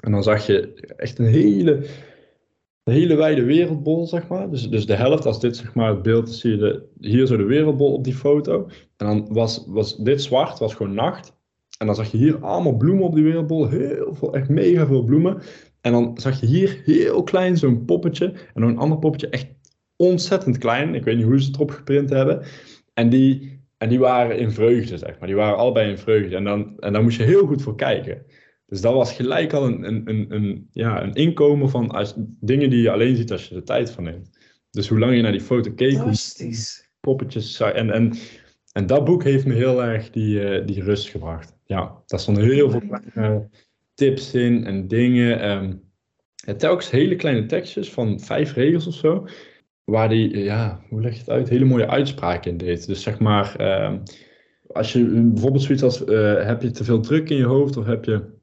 En 0.00 0.12
dan 0.12 0.22
zag 0.22 0.46
je 0.46 0.74
echt 0.96 1.18
een 1.18 1.26
hele, 1.26 1.86
hele 2.90 3.14
wijde 3.14 3.44
wereldbol, 3.44 4.06
zeg 4.06 4.28
maar. 4.28 4.50
Dus, 4.50 4.70
dus 4.70 4.86
de 4.86 4.94
helft, 4.94 5.26
als 5.26 5.40
dit 5.40 5.56
zeg 5.56 5.74
maar 5.74 5.88
het 5.88 6.02
beeld 6.02 6.28
is, 6.28 6.40
zie 6.40 6.50
je 6.50 6.56
de, 6.56 6.82
hier 7.00 7.26
zo 7.26 7.36
de 7.36 7.42
wereldbol 7.42 7.92
op 7.92 8.04
die 8.04 8.14
foto. 8.14 8.68
En 8.96 9.06
dan 9.06 9.26
was, 9.30 9.64
was 9.66 9.96
dit 9.96 10.22
zwart, 10.22 10.58
was 10.58 10.74
gewoon 10.74 10.94
nacht. 10.94 11.38
En 11.78 11.86
dan 11.86 11.94
zag 11.94 12.10
je 12.10 12.18
hier 12.18 12.38
allemaal 12.38 12.76
bloemen 12.76 13.04
op 13.04 13.14
die 13.14 13.24
wereldbol, 13.24 13.68
heel 13.68 14.14
veel, 14.14 14.34
echt 14.34 14.48
mega 14.48 14.86
veel 14.86 15.04
bloemen. 15.04 15.42
En 15.80 15.92
dan 15.92 16.18
zag 16.18 16.40
je 16.40 16.46
hier 16.46 16.82
heel 16.84 17.22
klein 17.22 17.56
zo'n 17.56 17.84
poppetje 17.84 18.26
en 18.26 18.60
dan 18.60 18.70
een 18.70 18.78
ander 18.78 18.98
poppetje 18.98 19.28
echt 19.28 19.46
ontzettend 19.96 20.58
klein. 20.58 20.94
Ik 20.94 21.04
weet 21.04 21.16
niet 21.16 21.24
hoe 21.24 21.40
ze 21.40 21.46
het 21.46 21.54
erop 21.54 21.70
geprint 21.70 22.10
hebben. 22.10 22.42
En 22.94 23.08
die, 23.08 23.60
en 23.76 23.88
die 23.88 23.98
waren 23.98 24.38
in 24.38 24.50
vreugde, 24.50 24.98
zeg 24.98 25.18
maar. 25.18 25.28
Die 25.28 25.36
waren 25.36 25.56
allebei 25.56 25.90
in 25.90 25.98
vreugde. 25.98 26.36
En 26.36 26.44
dan, 26.44 26.78
en 26.78 26.92
dan 26.92 27.02
moest 27.02 27.16
je 27.16 27.22
heel 27.22 27.46
goed 27.46 27.62
voor 27.62 27.76
kijken. 27.76 28.22
Dus 28.70 28.80
dat 28.80 28.94
was 28.94 29.12
gelijk 29.12 29.52
al 29.52 29.66
een, 29.66 29.86
een, 29.86 30.02
een, 30.04 30.26
een, 30.28 30.68
ja, 30.72 31.02
een 31.02 31.14
inkomen 31.14 31.70
van 31.70 31.90
als, 31.90 32.14
dingen 32.40 32.70
die 32.70 32.82
je 32.82 32.90
alleen 32.90 33.16
ziet 33.16 33.32
als 33.32 33.48
je 33.48 33.54
de 33.54 33.62
tijd 33.62 33.90
van 33.90 34.04
neemt. 34.04 34.38
Dus 34.70 34.88
hoe 34.88 34.98
lang 34.98 35.14
je 35.16 35.22
naar 35.22 35.32
die 35.32 35.40
foto 35.40 35.72
keek, 35.72 35.98
poppetjes 37.00 37.60
En, 37.60 37.90
en, 37.90 38.12
en 38.72 38.86
dat 38.86 39.04
boek 39.04 39.24
heeft 39.24 39.46
me 39.46 39.54
heel 39.54 39.84
erg 39.84 40.10
die, 40.10 40.60
uh, 40.60 40.66
die 40.66 40.82
rust 40.82 41.08
gebracht. 41.08 41.56
Ja, 41.64 42.02
daar 42.06 42.20
stonden 42.20 42.44
heel 42.44 42.70
veel 42.70 42.82
kleine 42.88 43.48
tips 43.94 44.34
in 44.34 44.64
en 44.64 44.88
dingen. 44.88 45.50
Um, 45.50 45.82
telkens 46.56 46.90
hele 46.90 47.16
kleine 47.16 47.46
tekstjes 47.46 47.90
van 47.90 48.20
vijf 48.20 48.54
regels 48.54 48.86
of 48.86 48.94
zo 48.94 49.26
waar 49.84 50.08
die, 50.08 50.38
ja, 50.38 50.80
hoe 50.88 51.00
leg 51.00 51.12
je 51.12 51.18
het 51.18 51.30
uit, 51.30 51.48
hele 51.48 51.64
mooie 51.64 51.88
uitspraken 51.88 52.50
in 52.50 52.56
deed. 52.56 52.86
Dus 52.86 53.02
zeg 53.02 53.18
maar, 53.18 53.56
uh, 53.60 53.98
als 54.66 54.92
je 54.92 55.04
bijvoorbeeld 55.04 55.62
zoiets 55.62 55.82
als, 55.82 56.04
uh, 56.06 56.44
heb 56.44 56.62
je 56.62 56.70
te 56.70 56.84
veel 56.84 57.00
druk 57.00 57.30
in 57.30 57.36
je 57.36 57.44
hoofd 57.44 57.76
of 57.76 57.86
heb 57.86 58.04
je, 58.04 58.38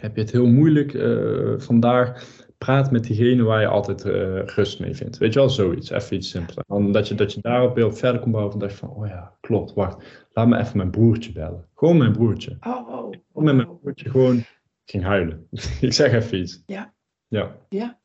heb 0.00 0.14
je 0.16 0.20
het 0.20 0.30
heel 0.30 0.46
moeilijk 0.46 0.92
uh, 0.92 1.54
vandaag, 1.58 2.24
praat 2.58 2.90
met 2.90 3.04
diegene 3.04 3.42
waar 3.42 3.60
je 3.60 3.66
altijd 3.66 4.04
uh, 4.04 4.44
rust 4.44 4.80
mee 4.80 4.94
vindt. 4.94 5.18
Weet 5.18 5.32
je 5.32 5.38
wel, 5.38 5.50
zoiets, 5.50 5.90
even 5.90 6.16
iets 6.16 6.30
simpeler. 6.30 6.64
Dan 6.66 6.92
dat 6.92 7.08
je, 7.08 7.14
dat 7.14 7.32
je 7.32 7.40
daarop 7.40 7.76
heel 7.76 7.92
verder 7.92 8.20
komt 8.20 8.32
bouwen 8.32 8.58
dat 8.58 8.70
je 8.70 8.76
van, 8.76 8.90
oh 8.90 9.06
ja, 9.06 9.36
klopt, 9.40 9.74
wacht, 9.74 10.26
laat 10.32 10.48
me 10.48 10.58
even 10.58 10.76
mijn 10.76 10.90
broertje 10.90 11.32
bellen. 11.32 11.68
Gewoon 11.74 11.96
mijn 11.96 12.12
broertje. 12.12 12.56
Oh, 12.60 13.10
oh, 13.32 13.44
met 13.44 13.54
mijn 13.54 13.78
broertje 13.78 14.10
gewoon, 14.10 14.44
ging 14.84 15.04
huilen. 15.04 15.48
ik 15.80 15.92
zeg 15.92 16.12
even 16.12 16.38
iets. 16.38 16.62
Ja. 16.66 16.94
Ja. 17.26 17.56
Ja. 17.68 18.00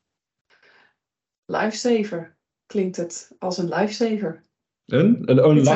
Lifesaver 1.45 2.37
klinkt 2.65 2.97
het 2.97 3.35
als 3.39 3.57
een 3.57 3.69
lifesaver. 3.69 4.43
Een? 4.85 5.29
Een, 5.29 5.45
een, 5.47 5.67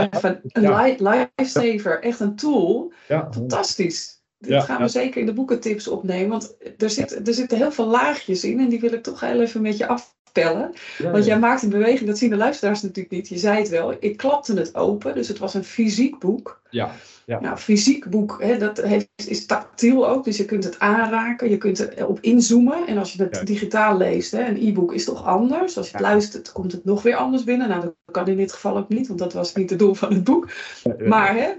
een 0.54 1.28
lifesaver, 1.36 2.02
echt 2.02 2.20
een 2.20 2.36
tool. 2.36 2.94
Ja. 3.08 3.28
Fantastisch. 3.32 4.15
Dit 4.46 4.64
gaan 4.64 4.82
we 4.82 4.88
zeker 4.88 5.20
in 5.20 5.26
de 5.26 5.34
boekentips 5.34 5.88
opnemen, 5.88 6.30
want 6.30 6.56
er, 6.78 6.90
zit, 6.90 7.28
er 7.28 7.34
zitten 7.34 7.58
heel 7.58 7.72
veel 7.72 7.88
laagjes 7.88 8.44
in 8.44 8.60
en 8.60 8.70
die 8.70 8.80
wil 8.80 8.94
ik 8.94 9.04
toch 9.04 9.20
heel 9.20 9.42
even 9.42 9.62
met 9.62 9.78
je 9.78 9.88
afpellen. 9.88 10.72
Want 11.12 11.26
jij 11.26 11.40
maakt 11.40 11.62
een 11.64 11.70
beweging, 11.70 12.10
dat 12.10 12.18
zien 12.18 12.30
de 12.30 12.36
luisteraars 12.36 12.82
natuurlijk 12.82 13.16
niet. 13.16 13.28
Je 13.28 13.38
zei 13.38 13.58
het 13.58 13.70
wel, 13.70 13.96
ik 14.00 14.18
klapte 14.18 14.54
het 14.54 14.76
open, 14.76 15.16
dus 15.16 15.28
het 15.28 15.38
was 15.38 15.54
een 15.54 15.64
fysiek 15.64 16.20
boek. 16.20 16.62
Ja. 16.70 16.92
Ja. 17.26 17.40
Nou, 17.40 17.58
fysiek 17.58 18.10
boek, 18.10 18.38
hè, 18.42 18.58
dat 18.58 18.82
heeft, 18.82 19.10
is 19.16 19.46
tactiel 19.46 20.10
ook, 20.10 20.24
dus 20.24 20.38
je 20.38 20.46
kunt 20.46 20.64
het 20.64 20.80
aanraken, 20.80 21.50
je 21.50 21.58
kunt 21.58 21.80
erop 21.98 22.20
inzoomen. 22.22 22.88
En 22.88 22.98
als 22.98 23.14
je 23.14 23.24
het 23.24 23.42
digitaal 23.48 23.98
leest, 23.98 24.32
hè, 24.32 24.48
een 24.48 24.68
e-book 24.68 24.94
is 24.94 25.06
toch 25.06 25.26
anders. 25.26 25.78
Als 25.78 25.86
je 25.86 25.92
het 25.92 26.02
luistert, 26.02 26.52
komt 26.52 26.72
het 26.72 26.86
nog 26.86 27.02
weer 27.02 27.16
anders 27.16 27.44
binnen. 27.44 27.70
Nou, 27.70 27.82
dat 27.82 27.94
kan 28.12 28.28
in 28.28 28.38
dit 28.38 28.52
geval 28.52 28.78
ook 28.78 28.90
niet, 28.90 29.08
want 29.08 29.20
dat 29.20 29.34
was 29.34 29.54
niet 29.54 29.70
het 29.70 29.80
doel 29.80 29.94
van 29.94 30.14
het 30.14 30.24
boek. 30.24 30.50
Maar, 30.98 31.36
hè, 31.36 31.52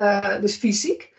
uh, 0.00 0.40
dus 0.40 0.56
fysiek. 0.56 1.12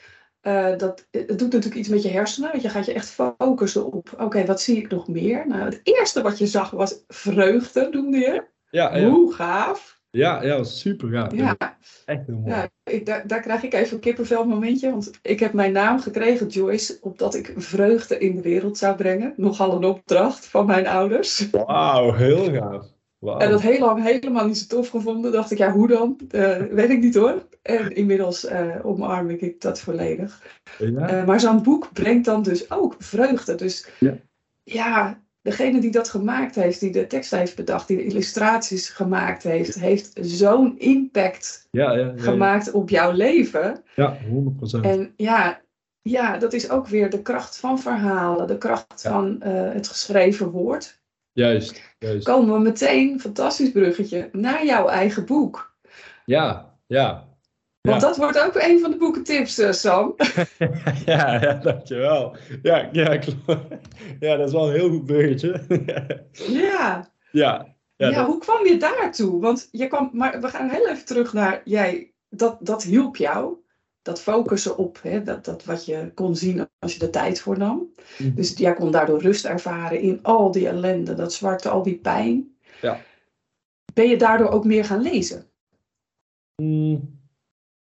Uh, 0.47 0.77
dat, 0.77 1.07
het 1.11 1.27
doet 1.27 1.39
natuurlijk 1.39 1.75
iets 1.75 1.89
met 1.89 2.03
je 2.03 2.09
hersenen. 2.09 2.51
Want 2.51 2.63
je 2.63 2.69
gaat 2.69 2.85
je 2.85 2.93
echt 2.93 3.09
focussen 3.37 3.93
op, 3.93 4.09
oké, 4.17 4.45
wat 4.45 4.61
zie 4.61 4.77
ik 4.77 4.89
nog 4.89 5.07
meer? 5.07 5.47
Nou, 5.47 5.61
het 5.63 5.79
eerste 5.83 6.21
wat 6.21 6.37
je 6.37 6.47
zag 6.47 6.69
was 6.69 7.03
vreugde, 7.07 7.87
noemde 7.91 8.17
je. 8.17 8.43
Ja, 8.69 8.95
ja. 8.95 9.09
Hoe 9.09 9.33
gaaf. 9.33 9.99
Ja, 10.09 10.43
ja, 10.43 10.63
super 10.63 11.09
gaaf. 11.09 11.33
Ja. 11.33 11.55
Echt 12.05 12.25
heel 12.25 12.35
mooi. 12.35 12.55
Ja, 12.55 12.69
ik, 12.83 13.05
daar, 13.05 13.27
daar 13.27 13.41
krijg 13.41 13.63
ik 13.63 13.73
even 13.73 13.93
een 13.93 13.99
kippenvel 14.01 14.45
momentje. 14.45 14.91
Want 14.91 15.11
ik 15.21 15.39
heb 15.39 15.53
mijn 15.53 15.71
naam 15.71 15.99
gekregen, 15.99 16.47
Joyce, 16.47 16.97
opdat 17.01 17.35
ik 17.35 17.53
vreugde 17.55 18.17
in 18.17 18.35
de 18.35 18.41
wereld 18.41 18.77
zou 18.77 18.95
brengen. 18.95 19.33
Nogal 19.37 19.75
een 19.75 19.83
opdracht 19.83 20.45
van 20.45 20.65
mijn 20.65 20.87
ouders. 20.87 21.49
Wauw, 21.49 22.13
heel 22.13 22.53
gaaf. 22.53 22.85
Wow. 23.19 23.41
En 23.41 23.49
dat 23.49 23.61
heel 23.61 23.79
lang 23.79 24.03
helemaal 24.03 24.47
niet 24.47 24.57
zo 24.57 24.65
tof 24.67 24.89
gevonden. 24.89 25.31
Dacht 25.31 25.51
ik, 25.51 25.57
ja, 25.57 25.71
hoe 25.71 25.87
dan? 25.87 26.19
Uh, 26.31 26.57
weet 26.57 26.89
ik 26.89 26.99
niet 26.99 27.15
hoor. 27.15 27.47
En 27.61 27.95
inmiddels 27.95 28.45
uh, 28.45 28.75
omarm 28.83 29.29
ik 29.29 29.61
dat 29.61 29.79
volledig. 29.79 30.43
Ja. 30.79 31.19
Uh, 31.19 31.25
maar 31.25 31.39
zo'n 31.39 31.63
boek 31.63 31.89
brengt 31.93 32.25
dan 32.25 32.43
dus 32.43 32.71
ook 32.71 32.95
vreugde. 32.99 33.55
Dus 33.55 33.87
ja, 33.99 34.17
ja 34.63 35.23
degene 35.41 35.79
die 35.79 35.91
dat 35.91 36.09
gemaakt 36.09 36.55
heeft, 36.55 36.79
die 36.79 36.91
de 36.91 37.07
tekst 37.07 37.31
heeft 37.31 37.55
bedacht, 37.55 37.87
die 37.87 37.97
de 37.97 38.05
illustraties 38.05 38.89
gemaakt 38.89 39.43
heeft, 39.43 39.79
heeft 39.79 40.11
zo'n 40.21 40.79
impact 40.79 41.67
ja, 41.71 41.91
ja, 41.97 42.13
gemaakt 42.15 42.71
op 42.71 42.89
jouw 42.89 43.11
leven. 43.11 43.83
Ja, 43.95 44.17
100%. 44.17 44.81
En 44.81 45.13
ja, 45.15 45.61
ja, 46.01 46.37
dat 46.37 46.53
is 46.53 46.69
ook 46.69 46.87
weer 46.87 47.09
de 47.09 47.21
kracht 47.21 47.57
van 47.57 47.79
verhalen, 47.79 48.47
de 48.47 48.57
kracht 48.57 49.01
van 49.01 49.41
het 49.43 49.87
geschreven 49.87 50.49
woord. 50.49 51.03
Juist, 51.35 51.81
juist. 51.99 52.25
Komen 52.25 52.53
we 52.53 52.59
meteen, 52.59 53.19
fantastisch 53.19 53.71
bruggetje, 53.71 54.29
naar 54.31 54.65
jouw 54.65 54.87
eigen 54.87 55.25
boek. 55.25 55.75
Ja, 56.25 56.75
ja. 56.87 57.27
Want 57.81 58.01
dat 58.01 58.17
wordt 58.17 58.39
ook 58.39 58.55
een 58.55 58.79
van 58.79 58.91
de 58.91 58.97
boekentips, 58.97 59.59
uh, 59.59 59.71
Sam. 59.71 60.15
ja, 61.05 61.41
ja, 61.41 61.53
dankjewel. 61.53 62.35
Ja, 62.61 62.89
ja, 62.91 63.19
ja, 64.19 64.35
dat 64.35 64.47
is 64.47 64.53
wel 64.53 64.67
een 64.67 64.73
heel 64.73 64.89
goed 64.89 65.05
bruggetje. 65.05 65.61
ja. 66.61 67.09
Ja. 67.31 67.75
Ja, 67.95 68.09
ja 68.09 68.25
hoe 68.25 68.39
kwam 68.39 68.65
je 68.65 68.77
daartoe? 68.77 69.41
Want 69.41 69.67
je 69.71 69.87
kwam, 69.87 70.09
maar 70.13 70.41
we 70.41 70.47
gaan 70.47 70.69
heel 70.69 70.87
even 70.87 71.05
terug 71.05 71.33
naar 71.33 71.61
jij. 71.63 72.13
Dat, 72.29 72.57
dat 72.59 72.83
hielp 72.83 73.15
jou. 73.15 73.57
Dat 74.05 74.21
focussen 74.21 74.77
op 74.77 74.99
hè, 75.01 75.23
dat, 75.23 75.45
dat 75.45 75.63
wat 75.63 75.85
je 75.85 76.11
kon 76.13 76.35
zien 76.35 76.67
als 76.79 76.93
je 76.93 76.99
de 76.99 77.09
tijd 77.09 77.39
voor 77.39 77.57
nam. 77.57 77.93
Mhm. 78.17 78.35
Dus 78.35 78.57
jij 78.57 78.73
kon 78.73 78.91
daardoor 78.91 79.21
rust 79.21 79.45
ervaren 79.45 79.99
in 80.01 80.19
al 80.21 80.51
die 80.51 80.67
ellende, 80.67 81.13
dat 81.13 81.33
zwarte, 81.33 81.69
al 81.69 81.83
die 81.83 81.97
pijn. 81.97 82.55
Ja. 82.81 83.01
Ben 83.93 84.09
je 84.09 84.17
daardoor 84.17 84.49
ook 84.49 84.65
meer 84.65 84.85
gaan 84.85 85.01
lezen? 85.01 85.45
Mm. 86.61 87.19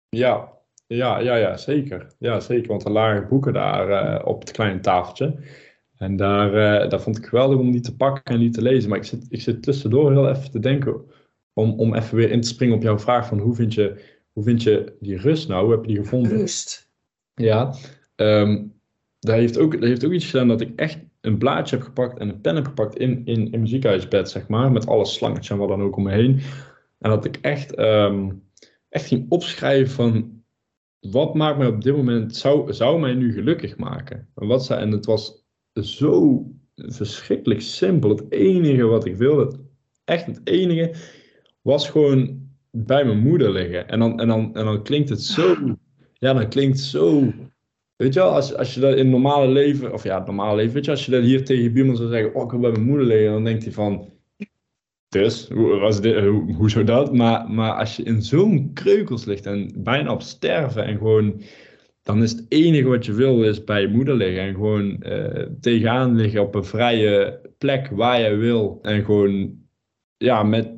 Ja, 0.09 0.57
ja, 0.87 1.19
ja, 1.19 1.35
ja, 1.35 1.57
zeker. 1.57 2.07
Ja, 2.17 2.39
zeker. 2.39 2.67
Want 2.67 2.85
er 2.85 2.91
lagen 2.91 3.27
boeken 3.27 3.53
daar 3.53 3.89
uh, 3.89 4.27
op 4.27 4.39
het 4.39 4.51
kleine 4.51 4.79
tafeltje. 4.79 5.39
En 5.97 6.15
daar, 6.15 6.47
uh, 6.47 6.89
daar 6.89 7.01
vond 7.01 7.17
ik 7.17 7.25
geweldig 7.25 7.57
om 7.57 7.71
die 7.71 7.81
te 7.81 7.95
pakken 7.95 8.33
en 8.33 8.39
die 8.39 8.49
te 8.49 8.61
lezen. 8.61 8.89
Maar 8.89 8.97
ik 8.97 9.05
zit, 9.05 9.25
ik 9.29 9.41
zit 9.41 9.63
tussendoor 9.63 10.11
heel 10.11 10.29
even 10.29 10.51
te 10.51 10.59
denken 10.59 11.05
om, 11.53 11.79
om 11.79 11.95
even 11.95 12.17
weer 12.17 12.31
in 12.31 12.41
te 12.41 12.47
springen 12.47 12.75
op 12.75 12.83
jouw 12.83 12.99
vraag 12.99 13.27
van 13.27 13.39
hoe 13.39 13.55
vind 13.55 13.73
je, 13.73 14.10
hoe 14.31 14.43
vind 14.43 14.63
je 14.63 14.95
die 14.99 15.17
rust 15.17 15.47
nou? 15.47 15.63
Hoe 15.63 15.71
heb 15.71 15.81
je 15.81 15.87
die 15.87 16.03
gevonden? 16.03 16.31
Rust. 16.31 16.89
Ja, 17.33 17.75
um, 18.15 18.73
daar, 19.19 19.37
heeft 19.37 19.57
ook, 19.57 19.79
daar 19.79 19.89
heeft 19.89 20.05
ook 20.05 20.11
iets 20.11 20.29
gedaan 20.29 20.47
dat 20.47 20.61
ik 20.61 20.71
echt 20.75 20.99
een 21.21 21.37
blaadje 21.37 21.75
heb 21.75 21.85
gepakt 21.85 22.19
en 22.19 22.29
een 22.29 22.41
pen 22.41 22.55
heb 22.55 22.65
gepakt 22.65 22.97
in, 22.97 23.25
in, 23.25 23.43
in 23.43 23.49
mijn 23.49 23.67
ziekenhuisbed, 23.67 24.29
zeg 24.29 24.47
maar. 24.47 24.71
Met 24.71 24.87
alle 24.87 25.05
slangetjes 25.05 25.49
en 25.49 25.57
wat 25.57 25.67
dan 25.67 25.81
ook 25.81 25.95
om 25.95 26.03
me 26.03 26.11
heen. 26.11 26.39
En 26.99 27.09
dat 27.09 27.25
ik 27.25 27.37
echt... 27.41 27.79
Um, 27.79 28.43
echt 28.89 29.05
ging 29.05 29.25
opschrijven 29.29 29.93
van 29.93 30.43
wat 30.99 31.33
maakt 31.33 31.57
mij 31.57 31.67
op 31.67 31.81
dit 31.81 31.95
moment, 31.95 32.35
zou, 32.35 32.73
zou 32.73 32.99
mij 32.99 33.13
nu 33.13 33.33
gelukkig 33.33 33.77
maken? 33.77 34.27
En, 34.35 34.47
wat 34.47 34.65
zou, 34.65 34.79
en 34.79 34.91
het 34.91 35.05
was 35.05 35.45
zo 35.73 36.45
verschrikkelijk 36.75 37.61
simpel. 37.61 38.09
Het 38.09 38.31
enige 38.31 38.83
wat 38.83 39.05
ik 39.05 39.15
wilde, 39.15 39.59
echt 40.03 40.25
het 40.25 40.41
enige, 40.43 40.93
was 41.61 41.89
gewoon 41.89 42.49
bij 42.71 43.05
mijn 43.05 43.19
moeder 43.19 43.51
liggen. 43.51 43.87
En 43.87 43.99
dan, 43.99 44.19
en 44.19 44.27
dan, 44.27 44.55
en 44.55 44.65
dan 44.65 44.83
klinkt 44.83 45.09
het 45.09 45.21
zo, 45.21 45.55
ja, 46.13 46.33
dan 46.33 46.49
klinkt 46.49 46.79
zo 46.79 47.31
Weet 48.01 48.13
je 48.13 48.19
wel, 48.19 48.33
als, 48.33 48.55
als 48.55 48.73
je 48.73 48.79
dat 48.79 48.95
in 48.95 49.09
normale 49.09 49.47
leven, 49.47 49.93
of 49.93 50.03
ja, 50.03 50.17
het 50.17 50.25
normale 50.25 50.55
leven, 50.55 50.73
weet 50.73 50.85
je, 50.85 50.91
als 50.91 51.05
je 51.05 51.11
dat 51.11 51.23
hier 51.23 51.45
tegen 51.45 51.87
je 51.87 51.95
zou 51.95 52.09
zeggen, 52.09 52.35
oh, 52.35 52.43
ik 52.43 52.51
wil 52.51 52.59
bij 52.59 52.71
mijn 52.71 52.83
moeder 52.83 53.05
liggen, 53.05 53.31
dan 53.31 53.43
denkt 53.43 53.63
hij 53.63 53.73
van, 53.73 54.09
dus, 55.07 55.49
hoe, 55.49 55.93
hoe, 56.01 56.53
hoe 56.53 56.69
zou 56.69 56.85
dat? 56.85 57.13
Maar, 57.13 57.51
maar 57.51 57.73
als 57.73 57.95
je 57.95 58.03
in 58.03 58.21
zo'n 58.21 58.73
kreukels 58.73 59.25
ligt 59.25 59.45
en 59.45 59.71
bijna 59.77 60.11
op 60.11 60.21
sterven 60.21 60.85
en 60.85 60.97
gewoon, 60.97 61.41
dan 62.03 62.23
is 62.23 62.31
het 62.31 62.45
enige 62.47 62.87
wat 62.87 63.05
je 63.05 63.13
wil 63.13 63.43
is 63.43 63.63
bij 63.63 63.81
je 63.81 63.87
moeder 63.87 64.15
liggen 64.15 64.41
en 64.41 64.53
gewoon 64.53 65.03
uh, 65.05 65.45
tegenaan 65.59 66.15
liggen 66.15 66.41
op 66.41 66.55
een 66.55 66.65
vrije 66.65 67.41
plek 67.57 67.87
waar 67.87 68.21
je 68.21 68.35
wil. 68.35 68.79
En 68.81 69.05
gewoon, 69.05 69.59
ja, 70.17 70.43
met, 70.43 70.69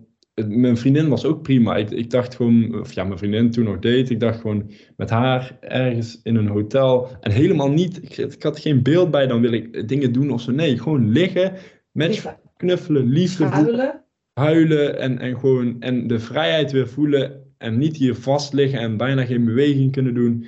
mijn 0.47 0.77
vriendin 0.77 1.09
was 1.09 1.25
ook 1.25 1.41
prima. 1.41 1.75
Ik, 1.75 1.91
ik 1.91 2.09
dacht 2.09 2.35
gewoon, 2.35 2.79
of 2.79 2.93
ja, 2.93 3.03
mijn 3.03 3.17
vriendin 3.17 3.51
toen 3.51 3.63
nog 3.63 3.79
deed, 3.79 4.09
ik 4.09 4.19
dacht 4.19 4.39
gewoon 4.39 4.71
met 4.97 5.09
haar 5.09 5.57
ergens 5.59 6.19
in 6.23 6.35
een 6.35 6.47
hotel 6.47 7.09
en 7.21 7.31
helemaal 7.31 7.69
niet, 7.69 8.03
ik, 8.03 8.17
ik 8.17 8.43
had 8.43 8.59
geen 8.59 8.83
beeld 8.83 9.11
bij, 9.11 9.27
dan 9.27 9.41
wil 9.41 9.51
ik 9.51 9.87
dingen 9.87 10.11
doen 10.11 10.31
of 10.31 10.41
zo. 10.41 10.51
Nee, 10.51 10.77
gewoon 10.79 11.09
liggen, 11.09 11.53
met 11.91 12.37
knuffelen, 12.57 13.07
liefde. 13.07 13.45
Huilen 13.45 14.03
huilen 14.33 14.99
en, 14.99 15.19
en 15.19 15.39
gewoon 15.39 15.81
en 15.81 16.07
de 16.07 16.19
vrijheid 16.19 16.71
weer 16.71 16.87
voelen 16.87 17.53
en 17.57 17.77
niet 17.77 17.97
hier 17.97 18.15
vast 18.15 18.53
liggen 18.53 18.79
en 18.79 18.97
bijna 18.97 19.25
geen 19.25 19.45
beweging 19.45 19.91
kunnen 19.91 20.13
doen. 20.13 20.45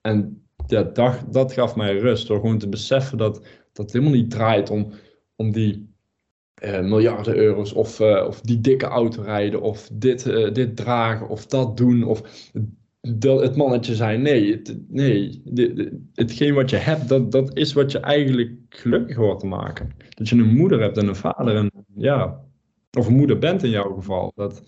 En 0.00 0.46
ja, 0.66 0.82
dat, 0.82 1.24
dat 1.30 1.52
gaf 1.52 1.76
mij 1.76 1.98
rust 1.98 2.26
door 2.26 2.40
gewoon 2.40 2.58
te 2.58 2.68
beseffen 2.68 3.18
dat, 3.18 3.34
dat 3.72 3.84
het 3.84 3.92
helemaal 3.92 4.14
niet 4.14 4.30
draait 4.30 4.70
om, 4.70 4.92
om 5.36 5.52
die 5.52 5.93
uh, 6.64 6.80
miljarden 6.80 7.36
euro's 7.36 7.72
of, 7.72 8.00
uh, 8.00 8.24
of 8.26 8.40
die 8.40 8.60
dikke 8.60 8.86
auto 8.86 9.22
rijden 9.22 9.60
of 9.60 9.88
dit, 9.92 10.26
uh, 10.26 10.52
dit 10.52 10.76
dragen 10.76 11.28
of 11.28 11.46
dat 11.46 11.76
doen 11.76 12.02
of 12.02 12.22
dat, 13.00 13.40
het 13.40 13.56
mannetje 13.56 13.94
zijn. 13.94 14.22
Nee, 14.22 14.62
nee 14.88 15.42
hetgeen 16.14 16.54
wat 16.54 16.70
je 16.70 16.76
hebt, 16.76 17.08
dat, 17.08 17.32
dat 17.32 17.56
is 17.56 17.72
wat 17.72 17.92
je 17.92 17.98
eigenlijk 17.98 18.52
gelukkig 18.68 19.16
hoort 19.16 19.40
te 19.40 19.46
maken. 19.46 19.90
Dat 20.08 20.28
je 20.28 20.36
een 20.36 20.54
moeder 20.54 20.80
hebt 20.80 20.96
en 20.96 21.08
een 21.08 21.16
vader 21.16 21.56
en 21.56 21.70
ja, 21.94 22.40
of 22.98 23.06
een 23.06 23.16
moeder 23.16 23.38
bent 23.38 23.62
in 23.62 23.70
jouw 23.70 23.94
geval. 23.94 24.32
Dat... 24.34 24.62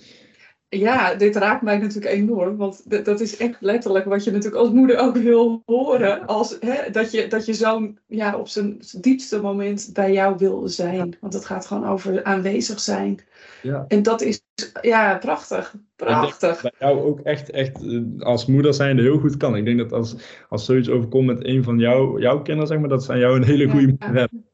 Ja, 0.68 1.14
dit 1.14 1.36
raakt 1.36 1.62
mij 1.62 1.78
natuurlijk 1.78 2.14
enorm. 2.14 2.56
Want 2.56 3.04
dat 3.04 3.20
is 3.20 3.36
echt 3.36 3.56
letterlijk 3.60 4.04
wat 4.04 4.24
je 4.24 4.30
natuurlijk 4.30 4.62
als 4.62 4.70
moeder 4.70 4.98
ook 4.98 5.16
wil 5.16 5.62
horen. 5.66 6.26
Als, 6.26 6.56
hè, 6.60 6.90
dat 6.90 7.10
je, 7.12 7.26
dat 7.26 7.46
je 7.46 7.54
zo'n 7.54 7.98
ja, 8.06 8.38
op 8.38 8.48
zijn 8.48 8.80
diepste 9.00 9.40
moment 9.40 9.90
bij 9.92 10.12
jou 10.12 10.34
wil 10.38 10.68
zijn. 10.68 11.16
Want 11.20 11.32
het 11.32 11.44
gaat 11.44 11.66
gewoon 11.66 11.86
over 11.86 12.24
aanwezig 12.24 12.80
zijn. 12.80 13.18
Ja. 13.62 13.84
En 13.88 14.02
dat 14.02 14.20
is 14.20 14.42
ja, 14.80 15.18
prachtig. 15.18 15.74
Prachtig. 15.96 16.62
bij 16.62 16.72
jou 16.78 17.00
ook 17.00 17.20
echt, 17.20 17.50
echt 17.50 17.82
eh, 17.82 18.00
als 18.18 18.46
moeder 18.46 18.74
zijnde 18.74 19.02
heel 19.02 19.18
goed 19.18 19.36
kan. 19.36 19.56
Ik 19.56 19.64
denk 19.64 19.78
dat 19.78 19.92
als, 19.92 20.16
als 20.48 20.64
zoiets 20.64 20.88
overkomt 20.88 21.26
met 21.26 21.44
een 21.44 21.64
van 21.64 21.78
jou, 21.78 22.20
jouw 22.20 22.42
kinderen, 22.42 22.66
zeg 22.66 22.78
maar, 22.78 22.88
dat 22.88 23.04
zijn 23.04 23.18
jou 23.18 23.36
een 23.36 23.44
hele 23.44 23.68
goede 23.68 23.86
ja, 23.86 23.88
moeder 23.88 24.20
hebben. 24.20 24.45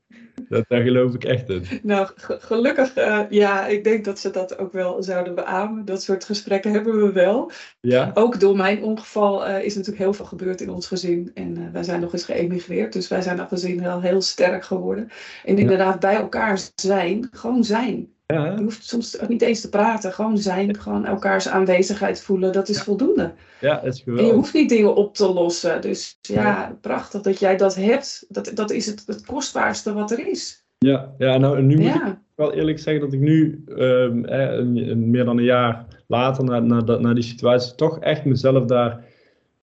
Dat, 0.49 0.65
daar 0.69 0.83
geloof 0.83 1.15
ik 1.15 1.25
echt 1.25 1.49
in. 1.49 1.65
Nou, 1.83 2.09
gelukkig, 2.17 2.97
uh, 2.97 3.21
ja, 3.29 3.67
ik 3.67 3.85
denk 3.85 4.05
dat 4.05 4.19
ze 4.19 4.31
dat 4.31 4.59
ook 4.59 4.73
wel 4.73 5.03
zouden 5.03 5.35
beamen. 5.35 5.85
Dat 5.85 6.03
soort 6.03 6.25
gesprekken 6.25 6.73
hebben 6.73 7.03
we 7.03 7.13
wel. 7.13 7.51
Ja. 7.81 8.11
Ook 8.15 8.41
door 8.41 8.57
mijn 8.57 8.83
ongeval 8.83 9.49
uh, 9.49 9.65
is 9.65 9.75
natuurlijk 9.75 10.03
heel 10.03 10.15
veel 10.15 10.25
gebeurd 10.25 10.61
in 10.61 10.71
ons 10.71 10.87
gezin. 10.87 11.31
En 11.35 11.59
uh, 11.59 11.71
wij 11.73 11.83
zijn 11.83 12.01
nog 12.01 12.13
eens 12.13 12.25
geëmigreerd. 12.25 12.93
Dus 12.93 13.09
wij 13.09 13.23
zijn 13.23 13.41
als 13.41 13.49
gezin 13.49 13.83
wel 13.83 14.01
heel 14.01 14.21
sterk 14.21 14.65
geworden. 14.65 15.09
En 15.45 15.59
inderdaad, 15.59 16.01
bij 16.01 16.17
elkaar 16.17 16.61
zijn, 16.75 17.29
gewoon 17.33 17.65
zijn. 17.65 18.12
Ja. 18.27 18.45
Je 18.45 18.63
hoeft 18.63 18.85
soms 18.85 19.21
ook 19.21 19.29
niet 19.29 19.43
eens 19.43 19.61
te 19.61 19.69
praten. 19.69 20.13
Gewoon 20.13 20.39
zijn, 20.39 20.79
gewoon 20.79 21.05
elkaars 21.05 21.49
aanwezigheid 21.49 22.21
voelen. 22.21 22.53
Dat 22.53 22.69
is 22.69 22.83
voldoende. 22.83 23.33
Ja, 23.61 23.81
dat 23.81 23.95
is 23.95 24.01
geweldig. 24.01 24.25
En 24.25 24.31
je 24.31 24.37
hoeft 24.37 24.55
niet 24.55 24.69
dingen 24.69 24.95
op 24.95 25.15
te 25.15 25.33
lossen. 25.33 25.81
Dus 25.81 26.19
ja, 26.21 26.79
prachtig 26.81 27.23
dat 27.23 27.39
jij 27.39 27.57
dat 27.57 27.75
hebt. 27.75 28.25
Dat, 28.29 28.51
dat 28.55 28.71
is 28.71 28.87
het, 28.87 29.03
het 29.07 29.27
kostbaarste 29.27 29.93
wat 29.93 30.11
er 30.11 30.29
is. 30.29 30.65
Ja, 30.79 31.15
ja 31.19 31.39
nou 31.39 31.63
nu 31.63 31.77
moet 31.77 31.95
ik 31.95 32.19
wel 32.35 32.53
eerlijk 32.53 32.79
zeggen 32.79 33.03
dat 33.03 33.13
ik 33.13 33.21
nu, 33.21 33.65
um, 33.69 34.25
eh, 34.25 34.63
meer 34.95 35.25
dan 35.25 35.39
een 35.39 35.45
jaar 35.45 35.87
later, 36.07 36.45
na, 36.45 36.61
na, 36.61 36.81
na 36.99 37.15
die 37.15 37.23
situatie, 37.23 37.75
toch 37.75 37.99
echt 37.99 38.25
mezelf 38.25 38.65
daar 38.65 39.05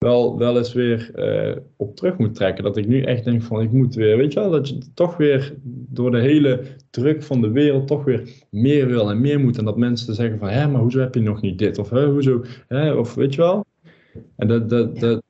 wel, 0.02 0.38
wel 0.38 0.56
eens 0.56 0.72
weer 0.72 1.10
eh, 1.14 1.56
op 1.76 1.96
terug 1.96 2.16
moet 2.18 2.34
trekken. 2.34 2.64
Dat 2.64 2.76
ik 2.76 2.86
nu 2.86 3.02
echt 3.02 3.24
denk 3.24 3.42
van, 3.42 3.60
ik 3.60 3.72
moet 3.72 3.94
weer, 3.94 4.16
weet 4.16 4.32
je 4.32 4.40
wel, 4.40 4.50
dat 4.50 4.68
je 4.68 4.78
toch 4.94 5.16
weer 5.16 5.54
door 5.64 6.10
de 6.10 6.20
hele 6.20 6.60
druk 6.90 7.22
van 7.22 7.40
de 7.40 7.50
wereld 7.50 7.86
toch 7.86 8.04
weer 8.04 8.28
meer 8.50 8.86
wil 8.86 9.10
en 9.10 9.20
meer 9.20 9.40
moet. 9.40 9.58
En 9.58 9.64
dat 9.64 9.76
mensen 9.76 10.14
zeggen 10.14 10.38
van, 10.38 10.48
hé, 10.48 10.68
maar 10.68 10.80
hoezo 10.80 11.00
heb 11.00 11.14
je 11.14 11.20
nog 11.20 11.40
niet 11.40 11.58
dit? 11.58 11.78
Of 11.78 11.90
hè, 11.90 12.06
hoezo, 12.06 12.44
hè, 12.68 12.92
of 12.92 13.14
weet 13.14 13.34
je 13.34 13.40
wel. 13.40 13.64
En 14.36 14.48
dat, 14.48 14.70
dat, 14.70 14.98
dat, 14.98 15.22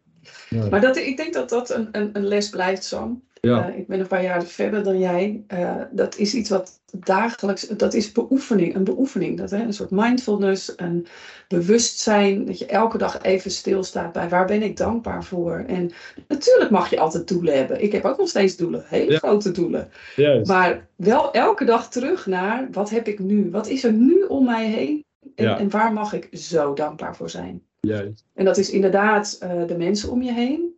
ja. 0.49 0.68
Maar 0.68 0.81
dat, 0.81 0.97
ik 0.97 1.16
denk 1.16 1.35
dat 1.35 1.49
dat 1.49 1.70
een, 1.70 1.89
een, 1.93 2.11
een 2.12 2.27
les 2.27 2.49
blijft, 2.49 2.85
Sam. 2.85 3.23
Ja. 3.47 3.70
Uh, 3.70 3.78
ik 3.78 3.86
ben 3.86 4.01
een 4.01 4.07
paar 4.07 4.22
jaar 4.22 4.45
verder 4.45 4.82
dan 4.82 4.99
jij. 4.99 5.45
Uh, 5.55 5.82
dat 5.90 6.16
is 6.16 6.34
iets 6.34 6.51
wat 6.51 6.80
dagelijks, 6.93 7.68
dat 7.68 7.95
is 7.95 8.12
beoefening, 8.12 8.74
een 8.74 8.84
beoefening. 8.84 9.38
Dat, 9.38 9.51
hè, 9.51 9.62
een 9.62 9.72
soort 9.72 9.90
mindfulness, 9.90 10.72
een 10.76 11.07
bewustzijn. 11.49 12.45
Dat 12.45 12.59
je 12.59 12.66
elke 12.66 12.99
dag 12.99 13.22
even 13.22 13.51
stilstaat 13.51 14.12
bij 14.12 14.28
waar 14.28 14.47
ben 14.47 14.62
ik 14.62 14.76
dankbaar 14.76 15.24
voor. 15.24 15.64
En 15.66 15.90
natuurlijk 16.28 16.70
mag 16.70 16.90
je 16.90 17.01
altijd 17.01 17.28
doelen 17.28 17.57
hebben. 17.57 17.82
Ik 17.82 17.93
heb 17.93 18.05
ook 18.05 18.18
nog 18.18 18.28
steeds 18.28 18.57
doelen, 18.57 18.84
hele 18.86 19.16
grote 19.16 19.51
doelen. 19.51 19.90
Juist. 20.16 20.49
Maar 20.49 20.88
wel 20.97 21.32
elke 21.32 21.64
dag 21.64 21.90
terug 21.90 22.26
naar 22.26 22.68
wat 22.70 22.90
heb 22.90 23.09
ik 23.09 23.18
nu? 23.18 23.51
Wat 23.51 23.68
is 23.68 23.84
er 23.84 23.93
nu 23.93 24.22
om 24.22 24.45
mij 24.45 24.66
heen? 24.66 25.05
En, 25.34 25.45
ja. 25.45 25.59
en 25.59 25.70
waar 25.70 25.93
mag 25.93 26.12
ik 26.12 26.28
zo 26.32 26.74
dankbaar 26.74 27.16
voor 27.16 27.30
zijn? 27.30 27.62
Juist. 27.80 28.24
En 28.34 28.45
dat 28.45 28.57
is 28.57 28.70
inderdaad 28.70 29.38
uh, 29.43 29.66
de 29.66 29.76
mensen 29.76 30.11
om 30.11 30.22
je 30.22 30.32
heen. 30.32 30.72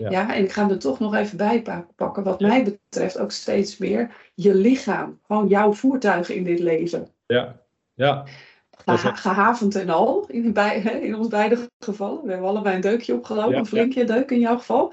Ja. 0.00 0.10
ja. 0.10 0.34
en 0.34 0.42
ik 0.44 0.52
ga 0.52 0.70
er 0.70 0.78
toch 0.78 0.98
nog 0.98 1.14
even 1.14 1.36
bij 1.36 1.62
pakken. 1.96 2.22
Wat 2.22 2.40
mij 2.40 2.64
betreft 2.64 3.18
ook 3.18 3.30
steeds 3.30 3.78
meer 3.78 4.30
je 4.34 4.54
lichaam. 4.54 5.20
Gewoon 5.26 5.48
jouw 5.48 5.72
voertuigen 5.72 6.34
in 6.34 6.44
dit 6.44 6.58
leven. 6.58 7.08
Ja, 7.26 7.60
ja. 7.94 8.24
Ge 8.86 9.14
gehavend 9.14 9.74
en 9.74 9.88
al, 9.88 10.24
in, 10.28 10.52
bij, 10.52 10.80
in 11.02 11.14
ons 11.14 11.28
beide 11.28 11.68
gevallen. 11.78 12.24
We 12.24 12.30
hebben 12.30 12.48
allebei 12.48 12.74
een 12.74 12.80
deukje 12.80 13.14
opgelopen, 13.14 13.58
een 13.58 13.66
flinkje 13.66 14.04
deuk 14.04 14.30
in 14.30 14.40
jouw 14.40 14.58
geval. 14.58 14.92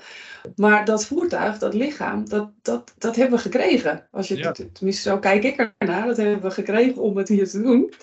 Maar 0.55 0.85
dat 0.85 1.05
voertuig, 1.05 1.57
dat 1.57 1.73
lichaam, 1.73 2.29
dat, 2.29 2.49
dat, 2.61 2.93
dat 2.97 3.15
hebben 3.15 3.35
we 3.35 3.41
gekregen. 3.41 4.07
Als 4.11 4.27
je, 4.27 4.69
Tenminste, 4.73 5.09
zo 5.09 5.17
kijk 5.17 5.43
ik 5.43 5.73
ernaar. 5.77 6.07
Dat 6.07 6.17
hebben 6.17 6.41
we 6.41 6.51
gekregen 6.51 7.01
om 7.01 7.17
het 7.17 7.27
hier 7.27 7.49
te 7.49 7.61
doen. 7.61 7.93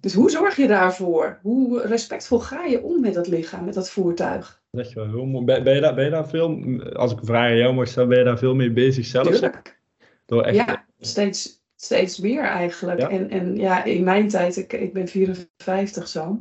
Dus 0.00 0.14
hoe 0.14 0.30
zorg 0.30 0.56
je 0.56 0.66
daarvoor? 0.66 1.38
Hoe 1.42 1.80
respectvol 1.80 2.38
ga 2.38 2.64
je 2.64 2.82
om 2.82 3.00
met 3.00 3.14
dat 3.14 3.28
lichaam, 3.28 3.64
met 3.64 3.74
dat 3.74 3.90
voertuig? 3.90 4.62
Dat 4.70 4.86
is 4.86 4.94
wel 4.94 5.06
heel 5.06 5.26
mooi. 5.26 5.44
Ben, 5.44 5.64
ben, 5.64 5.74
je 5.74 5.80
daar, 5.80 5.94
ben 5.94 6.04
je 6.04 6.10
daar 6.10 6.28
veel, 6.28 6.80
als 6.92 7.12
ik 7.12 7.18
een 7.18 7.26
vraag 7.26 7.50
aan 7.50 7.56
jou 7.56 7.74
mag 7.74 7.88
stellen, 7.88 8.08
ben 8.08 8.18
je 8.18 8.24
daar 8.24 8.38
veel 8.38 8.54
mee 8.54 8.72
bezig 8.72 9.06
zelf? 9.06 9.26
Tuurlijk. 9.26 9.78
Door 10.26 10.42
echt... 10.42 10.56
Ja, 10.56 10.84
steeds 10.98 11.59
steeds 11.80 12.18
meer 12.18 12.42
eigenlijk. 12.42 13.00
En, 13.00 13.30
en 13.30 13.56
ja, 13.56 13.84
in 13.84 14.04
mijn 14.04 14.28
tijd, 14.28 14.56
ik, 14.56 14.72
ik 14.72 14.92
ben 14.92 15.08
54 15.08 16.08
zo. 16.08 16.38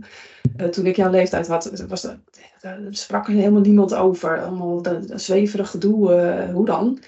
Uh, 0.57 0.67
toen 0.67 0.85
ik 0.85 0.95
jouw 0.95 1.09
leeftijd 1.09 1.47
had, 1.47 1.83
was 1.87 2.03
er, 2.03 2.19
daar 2.61 2.79
sprak 2.89 3.27
er 3.27 3.33
helemaal 3.33 3.61
niemand 3.61 3.93
over. 3.93 4.41
Allemaal 4.41 4.81
dat, 4.81 5.07
dat 5.07 5.21
zweverig 5.21 5.69
gedoe, 5.69 6.13
uh, 6.47 6.53
hoe 6.53 6.65
dan? 6.65 6.99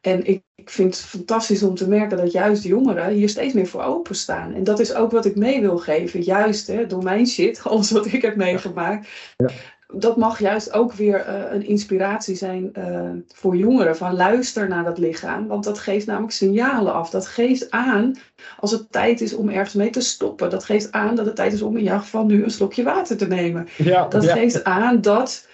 En 0.00 0.26
ik, 0.26 0.42
ik 0.54 0.70
vind 0.70 0.96
het 0.96 1.04
fantastisch 1.04 1.62
om 1.62 1.74
te 1.74 1.88
merken 1.88 2.16
dat 2.16 2.32
juist 2.32 2.62
jongeren 2.62 3.12
hier 3.12 3.28
steeds 3.28 3.54
meer 3.54 3.66
voor 3.66 3.82
openstaan. 3.82 4.54
En 4.54 4.64
dat 4.64 4.80
is 4.80 4.94
ook 4.94 5.10
wat 5.10 5.24
ik 5.24 5.36
mee 5.36 5.60
wil 5.60 5.78
geven. 5.78 6.22
Juist 6.22 6.66
hè, 6.66 6.86
door 6.86 7.02
mijn 7.02 7.26
shit, 7.26 7.62
alles 7.64 7.90
wat 7.90 8.06
ik 8.06 8.22
heb 8.22 8.36
meegemaakt. 8.36 9.08
Ja 9.36 9.50
dat 9.96 10.16
mag 10.16 10.38
juist 10.38 10.72
ook 10.72 10.92
weer 10.92 11.28
uh, 11.28 11.52
een 11.52 11.66
inspiratie 11.66 12.36
zijn 12.36 12.72
uh, 12.78 13.10
voor 13.26 13.56
jongeren. 13.56 13.96
Van 13.96 14.14
luister 14.14 14.68
naar 14.68 14.84
dat 14.84 14.98
lichaam, 14.98 15.46
want 15.46 15.64
dat 15.64 15.78
geeft 15.78 16.06
namelijk 16.06 16.32
signalen 16.32 16.92
af. 16.92 17.10
Dat 17.10 17.26
geeft 17.26 17.70
aan 17.70 18.16
als 18.58 18.70
het 18.70 18.92
tijd 18.92 19.20
is 19.20 19.34
om 19.34 19.48
ergens 19.48 19.74
mee 19.74 19.90
te 19.90 20.00
stoppen. 20.00 20.50
Dat 20.50 20.64
geeft 20.64 20.92
aan 20.92 21.14
dat 21.14 21.26
het 21.26 21.36
tijd 21.36 21.52
is 21.52 21.62
om 21.62 21.76
in 21.76 21.84
jouw 21.84 21.98
geval 21.98 22.24
nu 22.24 22.44
een 22.44 22.50
slokje 22.50 22.82
water 22.82 23.16
te 23.16 23.26
nemen. 23.26 23.68
Ja, 23.76 24.08
dat 24.08 24.22
ja. 24.22 24.32
geeft 24.32 24.64
aan 24.64 25.00
dat 25.00 25.46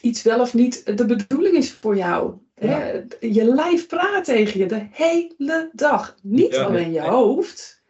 iets 0.00 0.22
wel 0.22 0.40
of 0.40 0.54
niet 0.54 0.96
de 0.96 1.06
bedoeling 1.06 1.56
is 1.56 1.72
voor 1.72 1.96
jou. 1.96 2.34
Ja. 2.54 2.92
Je 3.20 3.44
lijf 3.44 3.86
praat 3.86 4.24
tegen 4.24 4.60
je 4.60 4.66
de 4.66 4.86
hele 4.90 5.70
dag. 5.72 6.14
Niet 6.22 6.56
alleen 6.56 6.92
je 6.92 7.00
hoofd. 7.00 7.82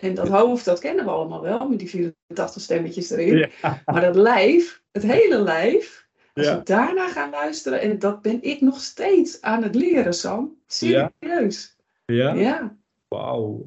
En 0.00 0.14
dat 0.14 0.28
hoofd, 0.28 0.64
dat 0.64 0.78
kennen 0.78 1.04
we 1.04 1.10
allemaal 1.10 1.42
wel, 1.42 1.68
met 1.68 1.78
die 1.78 1.88
84 1.88 2.62
stemmetjes 2.62 3.10
erin. 3.10 3.50
Maar 3.84 4.00
dat 4.00 4.16
lijf, 4.16 4.79
het 4.92 5.02
hele 5.02 5.42
lijf, 5.42 6.08
als 6.34 6.46
ja. 6.46 6.58
we 6.58 6.64
daarna 6.64 7.08
gaan 7.08 7.30
luisteren, 7.30 7.80
en 7.80 7.98
dat 7.98 8.22
ben 8.22 8.42
ik 8.42 8.60
nog 8.60 8.80
steeds 8.80 9.40
aan 9.40 9.62
het 9.62 9.74
leren, 9.74 10.14
Sam. 10.14 10.56
Serieus. 10.66 11.76
Ja? 12.06 12.32
Ja. 12.34 12.76
Wauw. 13.08 13.62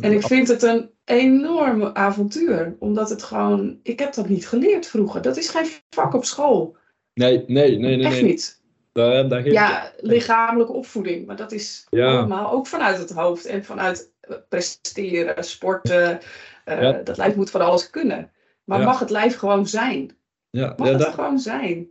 En 0.00 0.12
ik 0.12 0.26
vind 0.26 0.48
het 0.48 0.62
een 0.62 0.90
enorm 1.04 1.82
avontuur, 1.82 2.76
omdat 2.78 3.10
het 3.10 3.22
gewoon, 3.22 3.78
ik 3.82 3.98
heb 3.98 4.14
dat 4.14 4.28
niet 4.28 4.48
geleerd 4.48 4.86
vroeger. 4.86 5.22
Dat 5.22 5.36
is 5.36 5.48
geen 5.48 5.66
vak 5.90 6.14
op 6.14 6.24
school. 6.24 6.76
Nee, 7.14 7.44
nee, 7.46 7.78
nee, 7.78 7.96
nee. 7.96 8.06
Echt 8.06 8.14
nee. 8.14 8.30
niet. 8.30 8.60
Daar, 8.92 9.28
daar 9.28 9.46
ja, 9.46 9.92
lichamelijke 9.96 10.72
opvoeding, 10.72 11.26
maar 11.26 11.36
dat 11.36 11.52
is 11.52 11.86
ja. 11.90 12.06
allemaal 12.06 12.52
ook 12.52 12.66
vanuit 12.66 12.98
het 12.98 13.10
hoofd 13.10 13.46
en 13.46 13.64
vanuit 13.64 14.12
presteren, 14.48 15.44
sporten. 15.44 16.20
Uh, 16.64 16.82
ja. 16.82 16.92
Dat 16.92 17.16
lijf 17.16 17.34
moet 17.34 17.50
van 17.50 17.60
alles 17.60 17.90
kunnen. 17.90 18.30
Maar 18.64 18.78
ja. 18.78 18.84
mag 18.84 18.98
het 18.98 19.10
lijf 19.10 19.36
gewoon 19.36 19.66
zijn? 19.66 20.16
Ja. 20.52 20.74
Mag 20.76 20.88
het 20.88 21.04
gewoon 21.04 21.38
zijn? 21.38 21.88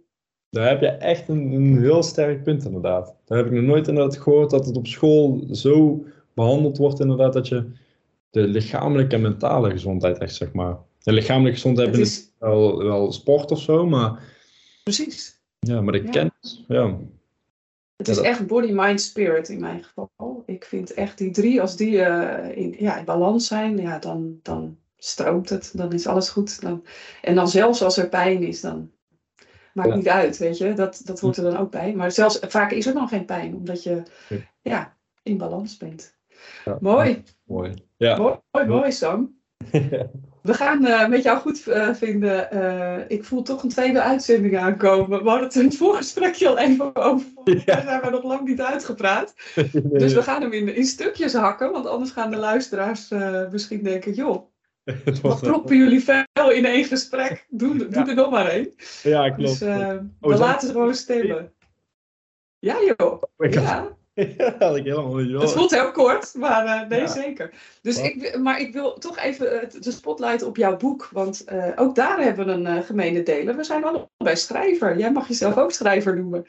Daar 0.50 0.70
heb 0.70 0.82
je 0.82 0.88
echt 0.88 1.28
een, 1.28 1.52
een, 1.52 1.80
heel 1.80 2.04
sterk 2.04 2.44
punt 2.44 2.66
inderdaad. 2.66 3.16
Daar 3.26 3.38
heb 3.38 3.48
ik 3.48 3.54
nog 3.54 3.64
nooit 3.64 3.88
inderdaad 3.88 4.18
gehoord 4.18 4.50
dat 4.50 4.66
het 4.66 4.78
op 4.78 4.88
school 4.88 5.48
zo 5.52 6.06
behandeld 6.34 6.78
wordt 6.78 7.00
inderdaad 7.00 7.34
dat 7.34 7.48
je 7.48 7.72
de 8.30 8.42
lichamelijke 8.42 9.16
en 9.16 9.22
mentale 9.22 9.72
gezondheid 9.72 10.18
echt 10.18 10.36
zeg 10.36 10.54
maar. 10.54 10.78
De 11.00 11.12
lichamelijke 11.12 11.60
gezondheid 11.60 11.88
hebben 11.88 12.08
is... 12.08 12.32
wel, 12.40 12.84
wel 12.84 13.12
sport 13.12 13.52
of 13.52 13.62
zo, 13.62 13.86
maar... 13.86 14.24
Precies. 14.84 15.40
Ja, 15.60 15.82
maar 15.82 15.94
de 15.94 16.04
kennis, 16.04 16.64
ja. 16.68 16.98
Het 17.96 18.08
is 18.08 18.18
echt 18.18 18.48
body, 18.48 18.72
mind, 18.74 19.02
spirit 19.02 19.50
in 19.50 19.60
mijn 19.60 19.84
geval. 19.84 20.44
Ik 20.46 20.66
vind 20.66 20.94
echt 20.94 21.18
die 21.18 21.32
drie, 21.32 21.62
als 21.62 21.76
die 21.76 21.92
uh, 21.92 22.58
in, 22.58 22.76
ja, 22.78 22.98
in 22.98 23.06
balans 23.06 23.48
zijn, 23.48 23.78
ja, 23.78 24.00
dan, 24.00 24.40
dan 24.42 24.78
stroomt 25.04 25.50
het. 25.50 25.72
Dan 25.74 25.94
is 25.94 26.08
alles 26.08 26.30
goed. 26.30 26.62
Dan, 26.62 26.86
en 27.22 27.36
dan 27.36 27.48
zelfs 27.48 27.84
als 27.84 27.98
er 27.98 28.10
pijn 28.10 28.44
is, 28.44 28.62
dan 28.62 28.92
maakt 29.74 29.90
ja. 29.90 29.96
niet 29.96 30.10
uit, 30.10 30.38
weet 30.38 30.58
je. 30.58 30.74
Dat, 30.74 31.02
dat 31.04 31.20
hoort 31.20 31.38
er 31.38 31.44
dan 31.44 31.58
ook 31.58 31.72
bij. 31.72 31.94
Maar 31.94 32.12
zelfs 32.12 32.40
vaak 32.40 32.72
is 32.72 32.86
er 32.86 32.94
dan 32.94 33.08
geen 33.08 33.26
pijn, 33.26 33.56
omdat 33.56 33.84
je 33.84 34.04
ja, 34.62 34.98
in 35.24 35.38
balans 35.38 35.78
bent. 35.78 36.18
Ja. 36.66 36.78
Mooi. 36.80 37.24
Mooi. 37.44 37.74
Ja. 37.98 38.18
Mooi, 38.18 38.36
mooi, 38.52 38.66
mooi 38.66 38.92
Sam. 38.92 39.40
We 40.42 40.54
gaan 40.54 40.86
uh, 40.86 41.08
met 41.08 41.24
jou 41.24 41.40
goed 41.40 41.68
uh, 41.68 41.94
vinden. 41.94 42.48
Uh, 42.54 42.98
ik 43.08 43.24
voel 43.24 43.42
toch 43.42 43.64
een 43.64 43.70
tweede 43.70 44.02
uitzending 44.02 44.58
aankomen. 44.58 45.24
We 45.24 45.30
hadden 45.30 45.48
het 45.48 45.56
in 45.56 45.66
het 45.66 45.78
voorgesprekje 45.78 46.48
al 46.48 46.58
even 46.58 46.96
over. 46.96 47.28
Ja. 47.44 47.62
Daar 47.66 47.82
zijn 47.82 48.02
we 48.02 48.10
nog 48.10 48.24
lang 48.24 48.48
niet 48.48 48.62
uitgepraat. 48.62 49.34
Nee, 49.56 49.82
dus 50.02 50.14
we 50.14 50.24
gaan 50.24 50.42
hem 50.42 50.54
in, 50.54 50.76
in, 50.76 50.86
stukjes 50.86 51.34
hakken. 51.34 51.72
Want 51.72 51.88
anders 51.88 52.12
gaan 52.12 52.32
de 52.32 52.38
luisteraars 52.38 53.10
misschien 53.52 53.84
denken... 53.84 54.14
joh, 54.14 54.51
wat 55.22 55.42
proppen 55.42 55.78
jullie 55.78 56.04
veel 56.04 56.52
in 56.52 56.66
één 56.66 56.86
gesprek? 56.86 57.46
Doe, 57.50 57.78
ja. 57.78 57.86
doe 57.86 58.10
er 58.10 58.16
nog 58.16 58.32
maar 58.32 58.48
één. 58.48 58.74
Ja, 59.04 59.30
klopt. 59.30 59.60
Dus 59.60 59.62
oh, 59.62 60.00
we 60.20 60.38
laten 60.38 60.70
gewoon 60.70 60.96
stemmen. 60.96 61.54
Ja 62.60 62.78
joh. 62.98 63.24
Oh 63.38 63.52
ja. 63.52 64.00
Ja, 64.38 64.50
dat 64.50 64.76
ik 64.76 64.84
helemaal 64.84 65.16
niet 65.16 65.42
Het 65.42 65.52
voelt 65.52 65.72
heel 65.72 65.92
kort, 65.92 66.34
maar 66.36 66.66
uh, 66.66 66.90
nee, 66.90 67.00
ja. 67.00 67.08
zeker. 67.08 67.54
Dus 67.82 67.98
ik, 67.98 68.38
maar 68.38 68.60
ik 68.60 68.74
wil 68.74 68.94
toch 68.94 69.18
even 69.18 69.70
de 69.82 69.92
spotlight 69.92 70.44
op 70.44 70.58
jouw 70.58 70.78
boek. 70.78 71.10
Want 71.12 71.46
uh, 71.52 71.72
ook 71.76 71.96
daar 71.96 72.22
hebben 72.22 72.46
we 72.46 72.52
een 72.52 72.78
uh, 72.78 72.84
gemene 72.84 73.24
delen. 73.24 73.56
We 73.58 73.64
zijn 73.64 73.84
allebei 73.84 74.36
schrijver. 74.36 74.98
Jij 74.98 75.12
mag 75.12 75.28
jezelf 75.28 75.58
ook 75.58 75.72
schrijver 75.72 76.16
noemen. 76.16 76.48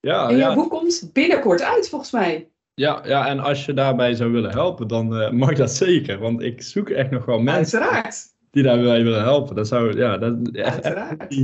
Ja, 0.00 0.28
en 0.28 0.36
jouw 0.36 0.48
ja. 0.48 0.54
boek 0.54 0.70
komt 0.70 1.10
binnenkort 1.12 1.62
uit, 1.62 1.88
volgens 1.88 2.10
mij. 2.10 2.51
Ja, 2.74 3.02
ja, 3.06 3.28
en 3.28 3.38
als 3.38 3.64
je 3.64 3.74
daarbij 3.74 4.14
zou 4.14 4.32
willen 4.32 4.50
helpen, 4.50 4.88
dan 4.88 5.36
mag 5.36 5.54
dat 5.54 5.70
zeker. 5.70 6.18
Want 6.18 6.42
ik 6.42 6.62
zoek 6.62 6.88
echt 6.88 7.10
nog 7.10 7.24
wel 7.24 7.38
mensen 7.38 7.80
Uiteraard. 7.80 8.16
die 8.50 8.62
daarbij 8.62 9.02
willen 9.02 9.22
helpen. 9.22 9.54
Dat 9.56 9.68
zou, 9.68 9.96
ja, 9.98 10.18
dat, 10.18 10.34
Uiteraard. 10.52 11.34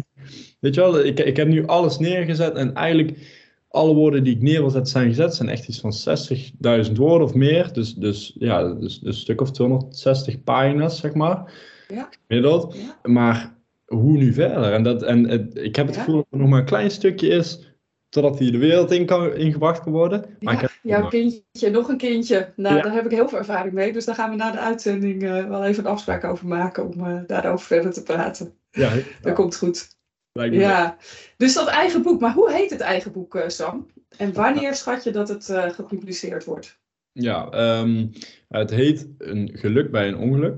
Weet 0.61 0.75
je 0.75 0.81
wel, 0.81 1.05
ik, 1.05 1.21
ik 1.21 1.37
heb 1.37 1.49
nu 1.49 1.67
alles 1.67 1.99
neergezet 1.99 2.55
en 2.55 2.75
eigenlijk 2.75 3.37
alle 3.69 3.95
woorden 3.95 4.25
die 4.25 4.35
ik 4.35 4.43
neer 4.43 4.61
wil 4.61 4.71
zetten 4.71 4.93
zijn 4.93 5.09
gezet. 5.09 5.35
zijn 5.35 5.49
echt 5.49 5.69
iets 5.69 5.81
van 5.81 5.93
60.000 6.87 6.93
woorden 6.93 7.27
of 7.27 7.35
meer. 7.35 7.73
Dus, 7.73 7.95
dus 7.95 8.35
ja, 8.39 8.75
dus, 8.75 9.01
een 9.05 9.15
stuk 9.15 9.41
of 9.41 9.51
260 9.51 10.43
pagina's, 10.45 10.99
zeg 11.01 11.15
maar. 11.15 11.53
Ja. 11.89 12.09
Gemiddeld. 12.27 12.77
Ja. 12.77 13.11
Maar 13.11 13.57
hoe 13.87 14.17
nu 14.17 14.33
verder? 14.33 14.73
En, 14.73 14.83
dat, 14.83 15.03
en 15.03 15.29
het, 15.29 15.59
ik 15.59 15.77
heb 15.77 15.87
het 15.87 15.95
Ja. 15.95 16.01
gevoel 16.03 16.17
dat 16.17 16.27
er 16.31 16.39
nog 16.39 16.49
maar 16.49 16.59
een 16.61 16.65
klein 16.65 16.91
stukje 16.91 17.29
is 17.29 17.68
totdat 18.09 18.39
hij 18.39 18.51
de 18.51 18.59
wereld 18.59 18.91
in 18.91 19.07
kan, 19.07 19.35
ingebracht 19.35 19.81
kan 19.83 19.93
worden. 19.93 20.37
Maar 20.41 20.63
Ja, 20.63 20.69
jouw 20.83 21.09
kindje, 21.09 21.71
nog 21.71 21.89
een 21.89 21.97
kindje. 21.97 22.53
Nou, 22.57 22.77
Ja. 22.77 22.83
daar 22.83 22.93
heb 22.93 23.05
ik 23.05 23.11
heel 23.11 23.29
veel 23.29 23.39
ervaring 23.39 23.75
mee. 23.75 23.93
Dus 23.93 24.05
daar 24.05 24.15
gaan 24.15 24.31
we 24.31 24.37
na 24.37 24.51
de 24.51 24.59
uitzending 24.59 25.23
eh, 25.23 25.49
wel 25.49 25.65
even 25.65 25.85
een 25.85 25.91
afspraak 25.91 26.25
over 26.25 26.47
maken 26.47 26.87
om 26.95 27.05
eh, 27.07 27.21
daarover 27.27 27.67
verder 27.67 27.93
te 27.93 28.03
praten. 28.03 28.55
ja, 28.71 28.95
Dat 28.95 29.05
ja, 29.23 29.33
komt 29.33 29.57
goed. 29.57 29.89
lijkt 30.33 30.55
me 30.55 30.61
Ja, 30.61 30.97
dus 31.37 31.55
dat 31.55 31.69
eigen 31.69 32.03
boek. 32.03 32.21
Maar 32.21 32.33
hoe 32.33 32.53
heet 32.53 32.71
het 32.71 32.81
eigen 32.81 33.13
boek, 33.13 33.35
eh, 33.35 33.49
Sam? 33.49 33.87
En 34.17 34.33
wanneer 34.33 34.75
schat 34.75 35.05
je 35.05 35.11
dat 35.11 35.29
het 35.29 35.45
gepubliceerd 35.75 36.45
wordt? 36.45 36.81
Ja, 37.13 37.51
ehm, 37.51 38.07
het 38.49 38.71
heet 38.71 39.09
Een 39.19 39.51
geluk 39.53 39.91
bij 39.91 40.09
een 40.09 40.17
ongeluk. 40.17 40.57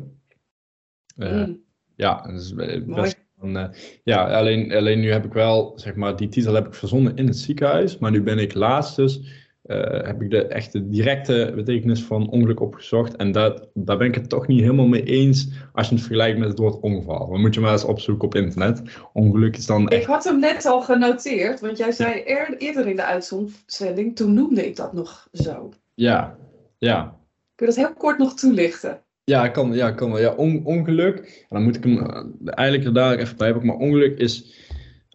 Mm, 1.16 1.64
Ja, 1.96 2.22
dat 2.22 2.40
is 2.40 2.54
best 2.54 2.86
mooi. 2.86 3.12
Dan, 3.40 3.56
eh, 3.56 3.68
ja, 4.04 4.38
alleen, 4.38 4.72
alleen 4.72 5.00
nu 5.00 5.12
heb 5.12 5.24
ik 5.24 5.32
wel, 5.32 5.72
zeg 5.76 5.94
maar, 5.94 6.16
die 6.16 6.28
titel 6.28 6.54
heb 6.54 6.66
ik 6.66 6.74
verzonnen 6.74 7.16
in 7.16 7.26
het 7.26 7.38
ziekenhuis. 7.38 7.98
Maar 7.98 8.10
nu 8.10 8.22
ben 8.22 8.38
ik 8.38 8.54
laatst 8.54 8.96
dus, 8.96 9.20
eh, 9.62 10.06
heb 10.06 10.22
ik 10.22 10.30
de 10.30 10.46
echte 10.46 10.88
directe 10.88 11.52
betekenis 11.54 12.02
van 12.02 12.30
ongeluk 12.30 12.60
opgezocht. 12.60 13.16
En 13.16 13.32
dat, 13.32 13.68
daar 13.74 13.96
ben 13.96 14.06
ik 14.06 14.14
het 14.14 14.28
toch 14.28 14.46
niet 14.46 14.60
helemaal 14.60 14.86
mee 14.86 15.02
eens 15.02 15.48
als 15.72 15.88
je 15.88 15.94
het 15.94 16.04
vergelijkt 16.04 16.38
met 16.38 16.48
het 16.48 16.58
woord 16.58 16.80
ongeval. 16.80 17.30
Dan 17.30 17.40
moet 17.40 17.54
je 17.54 17.60
maar 17.60 17.72
eens 17.72 17.84
opzoeken 17.84 18.24
op 18.24 18.34
internet. 18.34 18.82
Ongeluk 19.12 19.56
is 19.56 19.66
dan 19.66 19.88
echt... 19.88 20.02
Ik 20.02 20.08
had 20.08 20.24
hem 20.24 20.40
net 20.40 20.66
al 20.66 20.82
genoteerd, 20.82 21.60
want 21.60 21.78
jij 21.78 21.92
zei 21.92 22.22
eerder 22.58 22.86
in 22.86 22.96
de 22.96 23.04
uitzending, 23.04 24.16
toen 24.16 24.34
noemde 24.34 24.66
ik 24.66 24.76
dat 24.76 24.92
nog 24.92 25.28
zo. 25.32 25.72
Ja, 25.94 26.36
ja. 26.78 27.18
Kun 27.54 27.66
je 27.66 27.74
dat 27.74 27.84
heel 27.84 27.94
kort 27.94 28.18
nog 28.18 28.34
toelichten? 28.34 29.02
Ja, 29.30 29.48
kan, 29.48 29.72
ja, 29.72 29.90
kan 29.90 30.10
wel. 30.10 30.20
Ja, 30.20 30.34
on, 30.34 30.64
ongeluk. 30.64 31.16
En 31.16 31.46
dan 31.48 31.62
moet 31.62 31.76
ik 31.76 31.84
hem 31.84 31.92
uh, 31.92 32.24
eigenlijk 32.44 32.88
er 32.88 32.94
dadelijk 32.94 33.22
even 33.22 33.36
bij 33.36 33.50
pakken. 33.50 33.68
Maar 33.68 33.76
ongeluk 33.76 34.18
is 34.18 34.54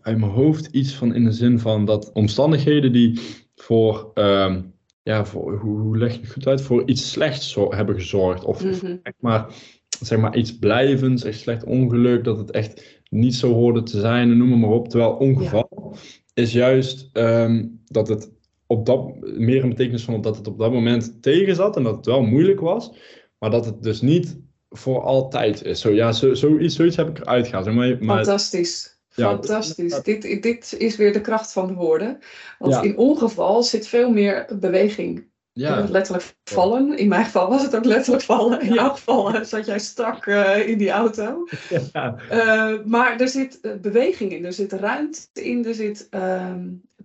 uit 0.02 0.18
mijn 0.18 0.32
hoofd 0.32 0.66
iets 0.72 0.94
van 0.94 1.14
in 1.14 1.24
de 1.24 1.32
zin 1.32 1.60
van 1.60 1.86
dat 1.86 2.12
omstandigheden 2.12 2.92
die 2.92 3.20
voor, 3.56 4.12
um, 4.14 4.74
ja, 5.04 5.26
voor 5.26 5.58
hoe, 5.58 5.80
hoe, 5.80 5.98
leg 5.98 6.14
je 6.14 6.20
het 6.20 6.32
goed 6.32 6.48
uit? 6.48 6.62
Voor 6.62 6.88
iets 6.88 7.12
slechts 7.12 7.56
hebben 7.70 7.96
gezorgd. 7.96 8.44
Of, 8.44 8.64
mm 8.64 8.72
-hmm. 8.72 9.00
echt 9.04 9.16
maar, 9.20 9.54
zeg 10.00 10.20
maar 10.20 10.36
iets 10.36 10.60
blijvends, 10.60 11.24
echt 11.24 11.40
slecht 11.40 11.64
ongeluk, 11.64 12.24
dat 12.24 12.38
het 12.38 12.52
echt 12.52 13.02
niet 13.10 13.36
zo 13.36 13.54
hoorde 13.54 13.84
te 13.84 14.00
zijn, 14.00 14.38
noem 14.38 14.60
maar 14.60 14.70
op. 14.70 14.90
Terwijl 14.90 15.12
ongeval 15.12 15.70
ja. 15.94 16.00
is 16.34 16.54
juist 16.54 17.10
um, 17.14 17.82
dat 17.86 18.08
het 18.08 18.32
op 18.68 18.86
dat, 18.86 19.16
meer 19.22 19.64
een 19.64 19.70
betekenis 19.70 20.04
van 20.04 20.22
dat 20.22 20.38
het 20.38 20.48
op 20.48 20.60
dat 20.60 20.72
moment 20.72 21.22
tegen 21.22 21.56
zat 21.56 21.76
en 21.76 21.84
dat 21.84 21.96
het 21.96 22.06
wel 22.06 22.22
moeilijk 22.22 22.60
was. 22.60 22.92
Maar 23.46 23.54
dat 23.54 23.66
het 23.66 23.84
dus 23.84 24.02
niet 24.02 24.38
voor 24.70 25.02
altijd 25.02 25.64
is. 25.64 25.82
Zo, 25.82 25.90
ja, 25.90 26.12
zo, 26.12 26.34
zoiets, 26.34 26.76
zoiets 26.76 26.96
heb 26.96 27.10
ik 27.10 27.20
eruit 27.20 27.48
gehaald. 27.48 27.66
Maar, 27.66 27.98
maar, 28.00 28.16
Fantastisch. 28.16 29.00
Ja, 29.10 29.30
Fantastisch. 29.30 30.02
Dit, 30.02 30.44
dit 30.44 30.76
is 30.78 30.96
weer 30.96 31.14
de 31.14 31.22
kracht 31.22 31.52
van 31.52 31.68
de 31.68 31.74
woorden. 31.74 32.20
Want 32.60 32.74
ja. 32.74 32.82
in 32.82 32.98
ongeval 32.98 33.64
zit 33.64 33.88
veel 33.88 34.10
meer 34.10 34.46
beweging. 34.60 35.28
Ja. 35.52 35.88
Letterlijk 35.90 36.36
vallen. 36.44 36.98
In 36.98 37.08
mijn 37.08 37.26
geval 37.26 37.50
was 37.50 37.62
het 37.62 37.76
ook 37.76 37.86
letterlijk 37.86 38.24
vallen. 38.24 38.62
In 38.62 38.74
jouw 38.74 38.90
geval 38.90 39.46
zat 39.46 39.66
jij 39.66 39.80
strak 39.80 40.26
uh, 40.26 40.68
in 40.68 40.78
die 40.78 40.92
auto. 40.92 41.44
Ja. 41.94 42.16
Uh, 42.32 42.86
maar 42.86 43.20
er 43.20 43.30
zit 43.30 43.60
uh, 43.62 43.74
beweging 43.82 44.32
in. 44.32 44.46
Er 44.46 44.54
zit 44.54 44.74
ruimte 44.74 45.20
in. 45.34 45.66
Er 45.66 45.76
zit 45.76 46.10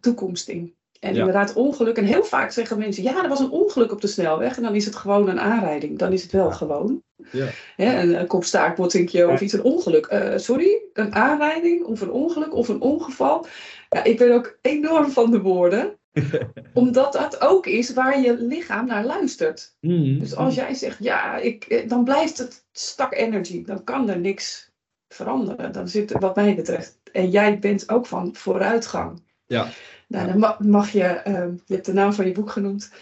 toekomst 0.01 0.49
in. 0.49 0.75
En 1.01 1.15
ja. 1.15 1.19
inderdaad, 1.19 1.53
ongeluk. 1.53 1.97
En 1.97 2.05
heel 2.05 2.25
vaak 2.25 2.51
zeggen 2.51 2.79
mensen: 2.79 3.03
ja, 3.03 3.23
er 3.23 3.29
was 3.29 3.41
een 3.41 3.51
ongeluk 3.51 3.93
op 3.93 4.01
de 4.01 4.07
snelweg. 4.07 4.57
En 4.57 4.63
dan 4.63 4.75
is 4.75 4.85
het 4.85 4.97
gewoon 4.97 5.29
een 5.29 5.41
aanrijding. 5.41 5.99
Dan 5.99 6.13
is 6.13 6.23
het 6.23 6.33
wel 6.33 6.51
gewoon. 6.51 7.03
Ja. 7.31 7.47
Hè, 7.77 8.01
een, 8.01 8.21
een 8.21 8.27
kopstaartbotsingje 8.27 9.29
of 9.29 9.41
iets, 9.41 9.53
een 9.53 9.63
ongeluk. 9.63 10.11
Uh, 10.13 10.33
sorry, 10.37 10.83
een 10.93 11.15
aanrijding 11.15 11.85
of 11.85 12.01
een 12.01 12.11
ongeluk 12.11 12.55
of 12.55 12.69
een 12.69 12.81
ongeval. 12.81 13.47
Ja, 13.89 14.05
ik 14.05 14.19
ben 14.19 14.33
ook 14.33 14.59
enorm 14.63 15.11
van 15.11 15.31
de 15.31 15.41
woorden. 15.41 15.99
omdat 16.75 17.13
dat 17.13 17.41
ook 17.41 17.67
is 17.67 17.93
waar 17.93 18.21
je 18.21 18.37
lichaam 18.37 18.87
naar 18.87 19.05
luistert. 19.05 19.77
Mm. 19.81 20.19
Dus 20.19 20.37
als 20.37 20.55
jij 20.55 20.75
zegt: 20.75 20.97
ja, 21.01 21.37
ik, 21.37 21.85
dan 21.89 22.05
blijft 22.05 22.39
het 22.39 22.65
stak 22.73 23.15
energy. 23.15 23.65
Dan 23.65 23.85
kan 23.85 24.09
er 24.09 24.19
niks 24.19 24.71
veranderen. 25.09 25.73
Dan 25.73 25.89
zit 25.89 26.13
wat 26.13 26.37
mij 26.37 26.55
betreft. 26.55 26.99
En 27.13 27.31
jij 27.31 27.59
bent 27.59 27.91
ook 27.91 28.07
van 28.07 28.35
vooruitgang. 28.35 29.23
Ja. 29.47 29.69
Nou, 30.11 30.39
dan 30.39 30.57
mag 30.71 30.91
je, 30.91 31.21
uh, 31.27 31.45
je 31.65 31.75
hebt 31.75 31.87
de 31.87 31.93
naam 31.93 32.13
van 32.13 32.27
je 32.27 32.33
boek 32.33 32.51
genoemd, 32.51 32.93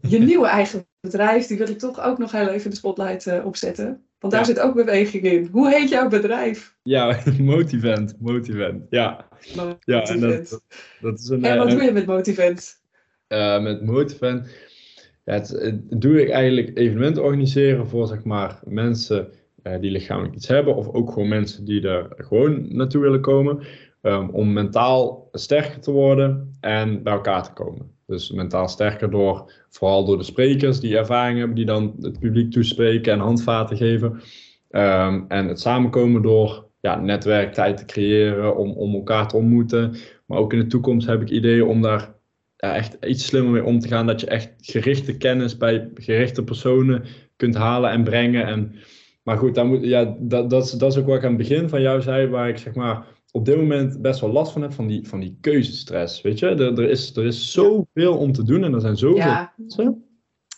je 0.00 0.18
nieuwe 0.18 0.46
eigen 0.46 0.86
bedrijf, 1.00 1.46
die 1.46 1.58
wil 1.58 1.68
ik 1.68 1.78
toch 1.78 2.00
ook 2.00 2.18
nog 2.18 2.32
heel 2.32 2.48
even 2.48 2.64
in 2.64 2.70
de 2.70 2.76
spotlight 2.76 3.26
uh, 3.26 3.44
opzetten. 3.44 4.04
Want 4.18 4.32
daar 4.32 4.42
ja. 4.42 4.46
zit 4.46 4.60
ook 4.60 4.74
beweging 4.74 5.24
in. 5.24 5.48
Hoe 5.52 5.70
heet 5.70 5.88
jouw 5.88 6.08
bedrijf? 6.08 6.76
Ja, 6.82 7.18
Motivent. 7.38 8.16
Motivent, 8.20 8.86
ja. 8.90 9.28
Motivent. 9.56 9.78
Ja, 9.84 10.02
en, 10.02 10.20
dat, 10.20 10.62
dat 11.00 11.18
is 11.18 11.28
een, 11.28 11.44
en 11.44 11.58
wat 11.58 11.66
uh, 11.66 11.72
doe 11.72 11.82
je 11.82 11.92
met 11.92 12.06
Motivent? 12.06 12.80
Uh, 13.28 13.62
met 13.62 13.84
Motivent 13.84 14.48
ja, 15.24 15.32
het, 15.32 15.48
het, 15.48 16.00
doe 16.00 16.22
ik 16.22 16.30
eigenlijk 16.30 16.78
evenementen 16.78 17.22
organiseren 17.22 17.88
voor 17.88 18.06
zeg 18.06 18.24
maar, 18.24 18.60
mensen 18.64 19.30
die 19.80 19.90
lichamelijk 19.90 20.34
iets 20.34 20.48
hebben. 20.48 20.76
Of 20.76 20.88
ook 20.88 21.12
gewoon 21.12 21.28
mensen 21.28 21.64
die 21.64 21.88
er 21.88 22.12
gewoon 22.16 22.76
naartoe 22.76 23.02
willen 23.02 23.20
komen. 23.20 23.66
Um, 24.06 24.28
om 24.30 24.52
mentaal 24.52 25.28
sterker 25.32 25.80
te 25.80 25.90
worden 25.90 26.56
en 26.60 27.02
bij 27.02 27.12
elkaar 27.12 27.42
te 27.42 27.52
komen. 27.52 27.90
Dus 28.06 28.30
mentaal 28.30 28.68
sterker 28.68 29.10
door, 29.10 29.52
vooral 29.68 30.04
door 30.04 30.18
de 30.18 30.24
sprekers 30.24 30.80
die 30.80 30.96
ervaring 30.96 31.38
hebben, 31.38 31.56
die 31.56 31.64
dan 31.64 31.96
het 32.00 32.18
publiek 32.18 32.50
toespreken 32.50 33.12
en 33.12 33.18
handvaten 33.18 33.76
geven. 33.76 34.10
Um, 34.70 35.24
en 35.28 35.48
het 35.48 35.60
samenkomen 35.60 36.22
door 36.22 36.66
ja, 36.80 37.00
netwerktijd 37.00 37.76
te 37.76 37.84
creëren, 37.84 38.56
om, 38.56 38.70
om 38.70 38.94
elkaar 38.94 39.28
te 39.28 39.36
ontmoeten. 39.36 39.96
Maar 40.26 40.38
ook 40.38 40.52
in 40.52 40.58
de 40.58 40.66
toekomst 40.66 41.06
heb 41.06 41.22
ik 41.22 41.30
ideeën 41.30 41.64
om 41.64 41.82
daar 41.82 42.14
ja, 42.56 42.74
echt 42.74 42.96
iets 43.04 43.26
slimmer 43.26 43.52
mee 43.52 43.64
om 43.64 43.78
te 43.78 43.88
gaan. 43.88 44.06
Dat 44.06 44.20
je 44.20 44.26
echt 44.26 44.54
gerichte 44.60 45.16
kennis 45.16 45.56
bij 45.56 45.90
gerichte 45.94 46.44
personen 46.44 47.04
kunt 47.36 47.54
halen 47.54 47.90
en 47.90 48.04
brengen. 48.04 48.46
En, 48.46 48.74
maar 49.22 49.36
goed, 49.36 49.64
moet, 49.64 49.84
ja, 49.84 50.16
dat, 50.18 50.50
dat, 50.50 50.64
is, 50.64 50.70
dat 50.70 50.92
is 50.92 50.98
ook 50.98 51.06
wat 51.06 51.16
ik 51.16 51.24
aan 51.24 51.38
het 51.38 51.48
begin 51.48 51.68
van 51.68 51.80
jou 51.80 52.00
zei, 52.00 52.28
waar 52.28 52.48
ik 52.48 52.58
zeg 52.58 52.74
maar 52.74 53.14
op 53.36 53.44
dit 53.44 53.56
moment 53.56 54.02
best 54.02 54.20
wel 54.20 54.32
last 54.32 54.52
van 54.52 54.62
heb 54.62 54.72
van 54.72 54.86
die, 54.86 55.08
van 55.08 55.20
die 55.20 55.38
keuzestress. 55.40 56.22
Weet 56.22 56.38
je, 56.38 56.46
er, 56.46 56.78
er, 56.78 56.90
is, 56.90 57.16
er 57.16 57.24
is 57.24 57.52
zoveel 57.52 58.16
om 58.18 58.32
te 58.32 58.42
doen 58.42 58.64
en 58.64 58.74
er 58.74 58.80
zijn 58.80 58.96
zoveel 58.96 59.16
ja. 59.16 59.52
mensen. 59.56 60.04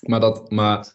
Maar, 0.00 0.20
dat, 0.20 0.50
maar 0.50 0.92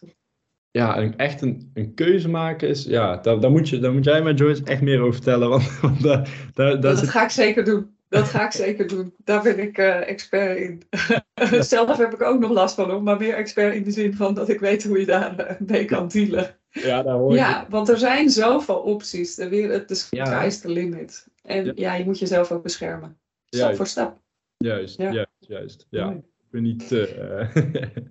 ja, 0.70 0.98
een, 0.98 1.16
echt 1.16 1.42
een, 1.42 1.70
een 1.74 1.94
keuze 1.94 2.28
maken 2.28 2.68
is, 2.68 2.84
ja, 2.84 3.16
daar, 3.16 3.40
daar, 3.40 3.50
moet 3.50 3.68
je, 3.68 3.78
daar 3.78 3.92
moet 3.92 4.04
jij 4.04 4.22
met 4.22 4.38
Joyce 4.38 4.64
echt 4.64 4.82
meer 4.82 5.00
over 5.00 5.14
vertellen. 5.14 5.48
Want, 5.48 5.80
want 5.80 6.02
daar, 6.02 6.50
daar, 6.54 6.70
daar 6.70 6.80
dat 6.80 6.98
zit... 6.98 7.08
ga 7.08 7.24
ik 7.24 7.30
zeker 7.30 7.64
doen. 7.64 7.96
Dat 8.08 8.28
ga 8.28 8.44
ik 8.44 8.52
zeker 8.52 8.88
doen. 8.88 9.14
Daar 9.24 9.42
ben 9.42 9.58
ik 9.58 9.78
uh, 9.78 10.08
expert 10.08 10.58
in. 10.58 10.82
Zelf 11.64 11.96
heb 11.96 12.14
ik 12.14 12.22
ook 12.22 12.40
nog 12.40 12.50
last 12.50 12.74
van, 12.74 13.02
maar 13.02 13.18
meer 13.18 13.34
expert 13.34 13.74
in 13.74 13.84
de 13.84 13.90
zin 13.90 14.14
van 14.14 14.34
dat 14.34 14.48
ik 14.48 14.60
weet 14.60 14.84
hoe 14.84 14.98
je 14.98 15.06
daar 15.06 15.56
mee 15.66 15.84
kan 15.84 16.08
dealen. 16.08 16.56
Ja, 16.82 17.02
daar 17.02 17.14
hoor 17.14 17.34
ja 17.34 17.60
je. 17.60 17.66
want 17.70 17.88
er 17.88 17.98
zijn 17.98 18.30
zoveel 18.30 18.78
opties. 18.78 19.34
De 19.34 19.48
wereld, 19.48 19.88
de 19.88 19.94
sky 19.94 20.16
ja. 20.16 20.42
is 20.42 20.60
the 20.60 20.68
limit. 20.68 21.26
En 21.42 21.64
ja. 21.64 21.72
ja. 21.74 21.94
je 21.94 22.04
moet 22.04 22.18
jezelf 22.18 22.50
ook 22.50 22.62
beschermen. 22.62 23.18
Stap 23.44 23.76
voor 23.76 23.86
stap. 23.86 24.22
Juist, 24.56 24.98
ja. 24.98 25.12
juist, 25.12 25.30
juist. 25.38 25.86
Ja. 25.90 26.08
Nee. 26.08 26.16
Ik 26.16 26.50
ben 26.50 26.62
niet. 26.62 26.92
Uh... 26.92 27.54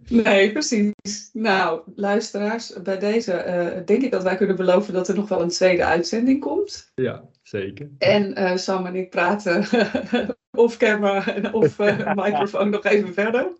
nee, 0.23 0.51
precies. 0.51 1.29
Nou, 1.33 1.81
luisteraars, 1.95 2.81
bij 2.83 2.99
deze 2.99 3.31
uh, 3.31 3.85
denk 3.85 4.03
ik 4.03 4.11
dat 4.11 4.23
wij 4.23 4.35
kunnen 4.35 4.55
beloven 4.55 4.93
dat 4.93 5.07
er 5.07 5.15
nog 5.15 5.29
wel 5.29 5.41
een 5.41 5.49
tweede 5.49 5.85
uitzending 5.85 6.39
komt. 6.39 6.91
Ja, 6.95 7.29
zeker. 7.41 7.89
En 7.97 8.39
uh, 8.39 8.55
Sam 8.55 8.85
en 8.85 8.95
ik 8.95 9.09
praten 9.09 9.65
of 10.51 10.77
camera 10.77 11.49
of 11.51 11.77
microfoon 12.15 12.69
nog 12.69 12.85
even 12.85 13.13
verder. 13.13 13.51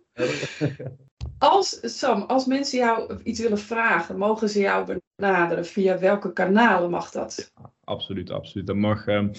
Als, 1.50 1.98
Sam, 1.98 2.22
als 2.22 2.46
mensen 2.46 2.78
jou 2.78 3.18
iets 3.22 3.40
willen 3.40 3.58
vragen, 3.58 4.18
mogen 4.18 4.48
ze 4.48 4.60
jou 4.60 4.98
benaderen? 5.16 5.66
Via 5.66 5.98
welke 5.98 6.32
kanalen 6.32 6.90
mag 6.90 7.10
dat? 7.10 7.52
Ja, 7.56 7.70
absoluut, 7.84 8.30
absoluut. 8.30 8.66
Dat 8.66 8.76
mag. 8.76 9.06
Um, 9.06 9.30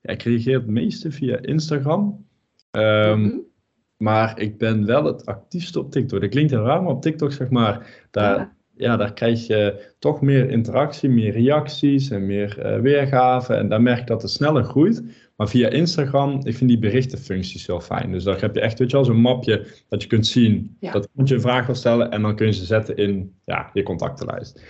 ja, 0.00 0.12
ik 0.12 0.22
reageer 0.22 0.54
het 0.54 0.66
meeste 0.66 1.10
via 1.10 1.38
Instagram. 1.40 2.26
Um, 2.70 3.18
mm 3.18 3.28
-hmm. 3.28 3.46
Maar 3.96 4.40
ik 4.40 4.58
ben 4.58 4.86
wel 4.86 5.04
het 5.04 5.26
actiefste 5.26 5.78
op 5.78 5.90
TikTok. 5.90 6.20
Dat 6.20 6.30
klinkt 6.30 6.50
heel 6.50 6.64
raar, 6.64 6.82
maar 6.82 6.92
op 6.92 7.02
TikTok, 7.02 7.32
zeg 7.32 7.50
maar, 7.50 8.06
daar, 8.10 8.38
ja. 8.38 8.54
ja 8.74 8.96
daar 8.96 9.12
krijg 9.12 9.46
je 9.46 9.92
toch 9.98 10.20
meer 10.20 10.50
interactie, 10.50 11.08
meer 11.08 11.32
reacties 11.32 12.10
en 12.10 12.26
meer 12.26 12.58
uh, 12.58 12.80
weergaven. 12.80 13.56
En 13.56 13.68
daar 13.68 13.82
merk 13.82 13.98
ik 13.98 14.06
dat 14.06 14.22
het 14.22 14.30
sneller 14.30 14.64
groeit. 14.64 15.02
Maar 15.38 15.48
via 15.48 15.68
Instagram, 15.68 16.40
ik 16.42 16.56
vind 16.56 16.70
die 16.70 16.78
berichtenfuncties 16.78 17.66
heel 17.66 17.80
fijn. 17.80 18.12
Dus 18.12 18.24
daar 18.24 18.40
heb 18.40 18.54
je 18.54 18.60
echt, 18.60 18.78
weet 18.78 18.90
je 18.90 18.96
wel, 18.96 19.04
zo'n 19.04 19.20
mapje 19.20 19.66
dat 19.88 20.02
je 20.02 20.08
kunt 20.08 20.26
zien. 20.26 20.76
Ja. 20.80 20.92
Dat 20.92 21.08
je 21.24 21.34
een 21.34 21.40
vraag 21.40 21.66
wil 21.66 21.74
stellen 21.74 22.10
en 22.10 22.22
dan 22.22 22.36
kun 22.36 22.46
je 22.46 22.52
ze 22.52 22.64
zetten 22.64 22.96
in 22.96 23.34
ja, 23.44 23.70
je 23.72 23.82
contactenlijst. 23.82 24.62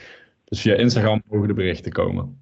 Dus 0.44 0.60
via 0.60 0.74
Instagram 0.74 1.22
mogen 1.28 1.48
de 1.48 1.54
berichten 1.54 1.92
komen. 1.92 2.40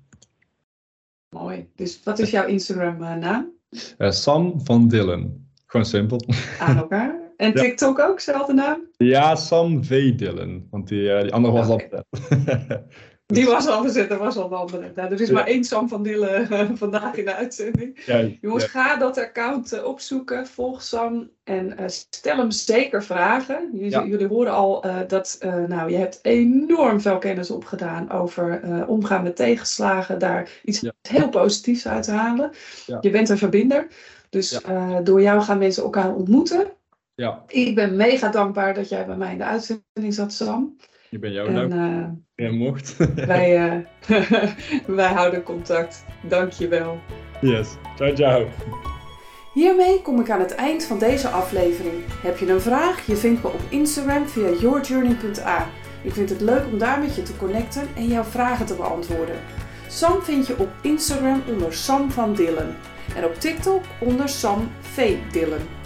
Mooi. 1.29 1.68
Dus 1.74 2.01
wat 2.05 2.18
is 2.18 2.31
jouw 2.31 2.47
Instagram 2.47 3.03
uh, 3.03 3.14
naam? 3.14 3.53
Uh, 3.99 4.11
Sam 4.11 4.61
van 4.64 4.89
Dillen. 4.89 5.51
Gewoon 5.66 5.87
simpel. 5.87 6.20
Aan 6.59 6.77
elkaar. 6.77 7.20
En 7.37 7.55
TikTok 7.62 7.99
ja. 7.99 8.07
ook, 8.07 8.20
zelfde 8.20 8.53
naam? 8.53 8.81
Ja, 8.97 9.35
Sam 9.35 9.85
V. 9.85 10.14
Dillen. 10.14 10.66
Want 10.70 10.89
die, 10.89 11.03
uh, 11.03 11.20
die 11.20 11.33
andere 11.33 11.55
was 11.55 11.68
okay. 11.68 11.89
al 11.91 12.05
Die 13.27 13.47
was 13.47 13.66
al 13.66 13.83
gezet, 13.83 14.11
er 14.11 14.18
was 14.18 14.37
al 14.37 14.49
de 14.49 14.55
andere. 14.55 14.93
Nou, 14.95 15.12
er 15.12 15.20
is 15.20 15.29
ja. 15.29 15.35
maar 15.35 15.47
één 15.47 15.64
Sam 15.64 15.89
van 15.89 16.03
Dillen 16.03 16.53
uh, 16.53 16.70
vandaag 16.74 17.14
in 17.14 17.24
de 17.24 17.35
uitzending. 17.35 18.03
Ja, 18.07 18.29
Jongens, 18.41 18.64
ja. 18.64 18.70
ga 18.70 18.97
dat 18.97 19.18
account 19.18 19.74
uh, 19.74 19.85
opzoeken, 19.85 20.47
volg 20.47 20.83
Sam 20.83 21.31
en 21.45 21.77
uh, 21.81 21.89
stel 21.89 22.37
hem 22.37 22.51
zeker 22.51 23.05
vragen. 23.05 23.70
Jullie, 23.72 24.09
jullie 24.09 24.27
horen 24.27 24.53
al 24.53 24.85
dat 25.07 25.39
nou, 25.68 25.91
je 25.91 25.97
hebt 25.97 26.18
enorm 26.22 27.01
veel 27.01 27.18
kennis 27.18 27.51
opgedaan 27.51 28.11
over 28.11 28.61
omgaan 28.87 29.22
met 29.22 29.37
tegenslagen, 29.37 30.18
daar 30.18 30.51
iets 30.64 30.91
heel 31.09 31.29
positiefs 31.29 31.89
uit 31.89 32.03
te 32.03 32.12
halen. 32.12 32.51
Je 33.01 33.11
bent 33.11 33.29
een 33.29 33.39
verbinder, 33.39 33.87
dus 34.31 34.61
door 35.03 35.22
jou 35.22 35.43
gaan 35.43 35.59
mensen 35.59 35.83
elkaar 35.83 36.14
ontmoeten. 36.14 36.66
Ja. 37.14 37.43
Ik 37.47 37.74
ben 37.74 37.97
mega 37.97 38.29
dankbaar 38.29 38.74
dat 38.74 38.89
jij 38.89 39.07
bij 39.07 39.16
mij 39.16 39.33
in 39.33 39.39
de 39.39 39.45
uitzending 39.45 40.14
zat, 40.14 40.33
Sam. 40.33 40.77
Ik 41.11 41.21
ben 41.21 41.33
jou 41.33 41.55
dank. 41.55 41.73
Uh, 42.37 42.51
mocht. 42.51 42.97
wij, 43.15 43.77
uh, 44.09 44.41
wij 44.97 45.13
houden 45.13 45.43
contact. 45.43 46.05
Dank 46.23 46.53
je 46.53 46.69
wel. 46.69 47.01
Yes. 47.41 47.77
Ciao, 47.97 48.15
ciao. 48.15 48.47
Hiermee 49.55 50.03
kom 50.03 50.21
ik 50.21 50.31
aan 50.31 50.41
het 50.41 50.55
eind 50.55 50.85
van 50.85 50.99
deze 50.99 51.29
aflevering. 51.29 51.95
Heb 52.23 52.39
je 52.39 52.51
een 52.51 52.61
vraag? 52.61 53.07
Je 53.07 53.17
vindt 53.17 53.43
me 53.43 53.49
op 53.49 53.61
Instagram 53.69 54.27
via 54.27 54.51
yourjourney.a. 54.51 55.67
Ik 56.03 56.13
vind 56.13 56.31
het 56.31 56.41
leuk 56.41 56.67
om 56.73 56.79
daar 56.79 57.01
met 57.01 57.17
je 57.17 57.23
te 57.23 57.37
connecten 57.37 57.89
en 57.97 58.07
jouw 58.07 58.25
vragen 58.25 58.67
te 58.67 58.75
beantwoorden. 58.75 59.37
Sam 59.89 60.23
vind 60.23 60.47
je 60.47 60.59
op 60.59 60.69
Instagram 60.83 61.43
onder 61.49 61.73
Sam 61.73 62.11
van 62.11 62.35
Dillen 62.35 62.77
en 63.17 63.25
op 63.25 63.35
TikTok 63.35 63.83
onder 64.01 64.29
Sam 64.29 64.71
V. 64.81 65.17
Dillen. 65.33 65.86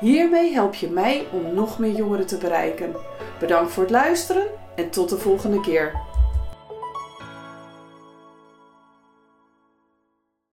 Hiermee 0.00 0.52
help 0.52 0.74
je 0.74 0.90
mij 0.90 1.26
om 1.32 1.54
nog 1.54 1.78
meer 1.78 1.92
jongeren 1.94 2.26
te 2.26 2.36
bereiken. 2.36 2.96
Bedankt 3.40 3.72
voor 3.72 3.82
het 3.82 3.92
luisteren 3.92 4.46
en 4.74 4.90
tot 4.90 5.08
de 5.08 5.18
volgende 5.18 5.60
keer. 5.60 5.92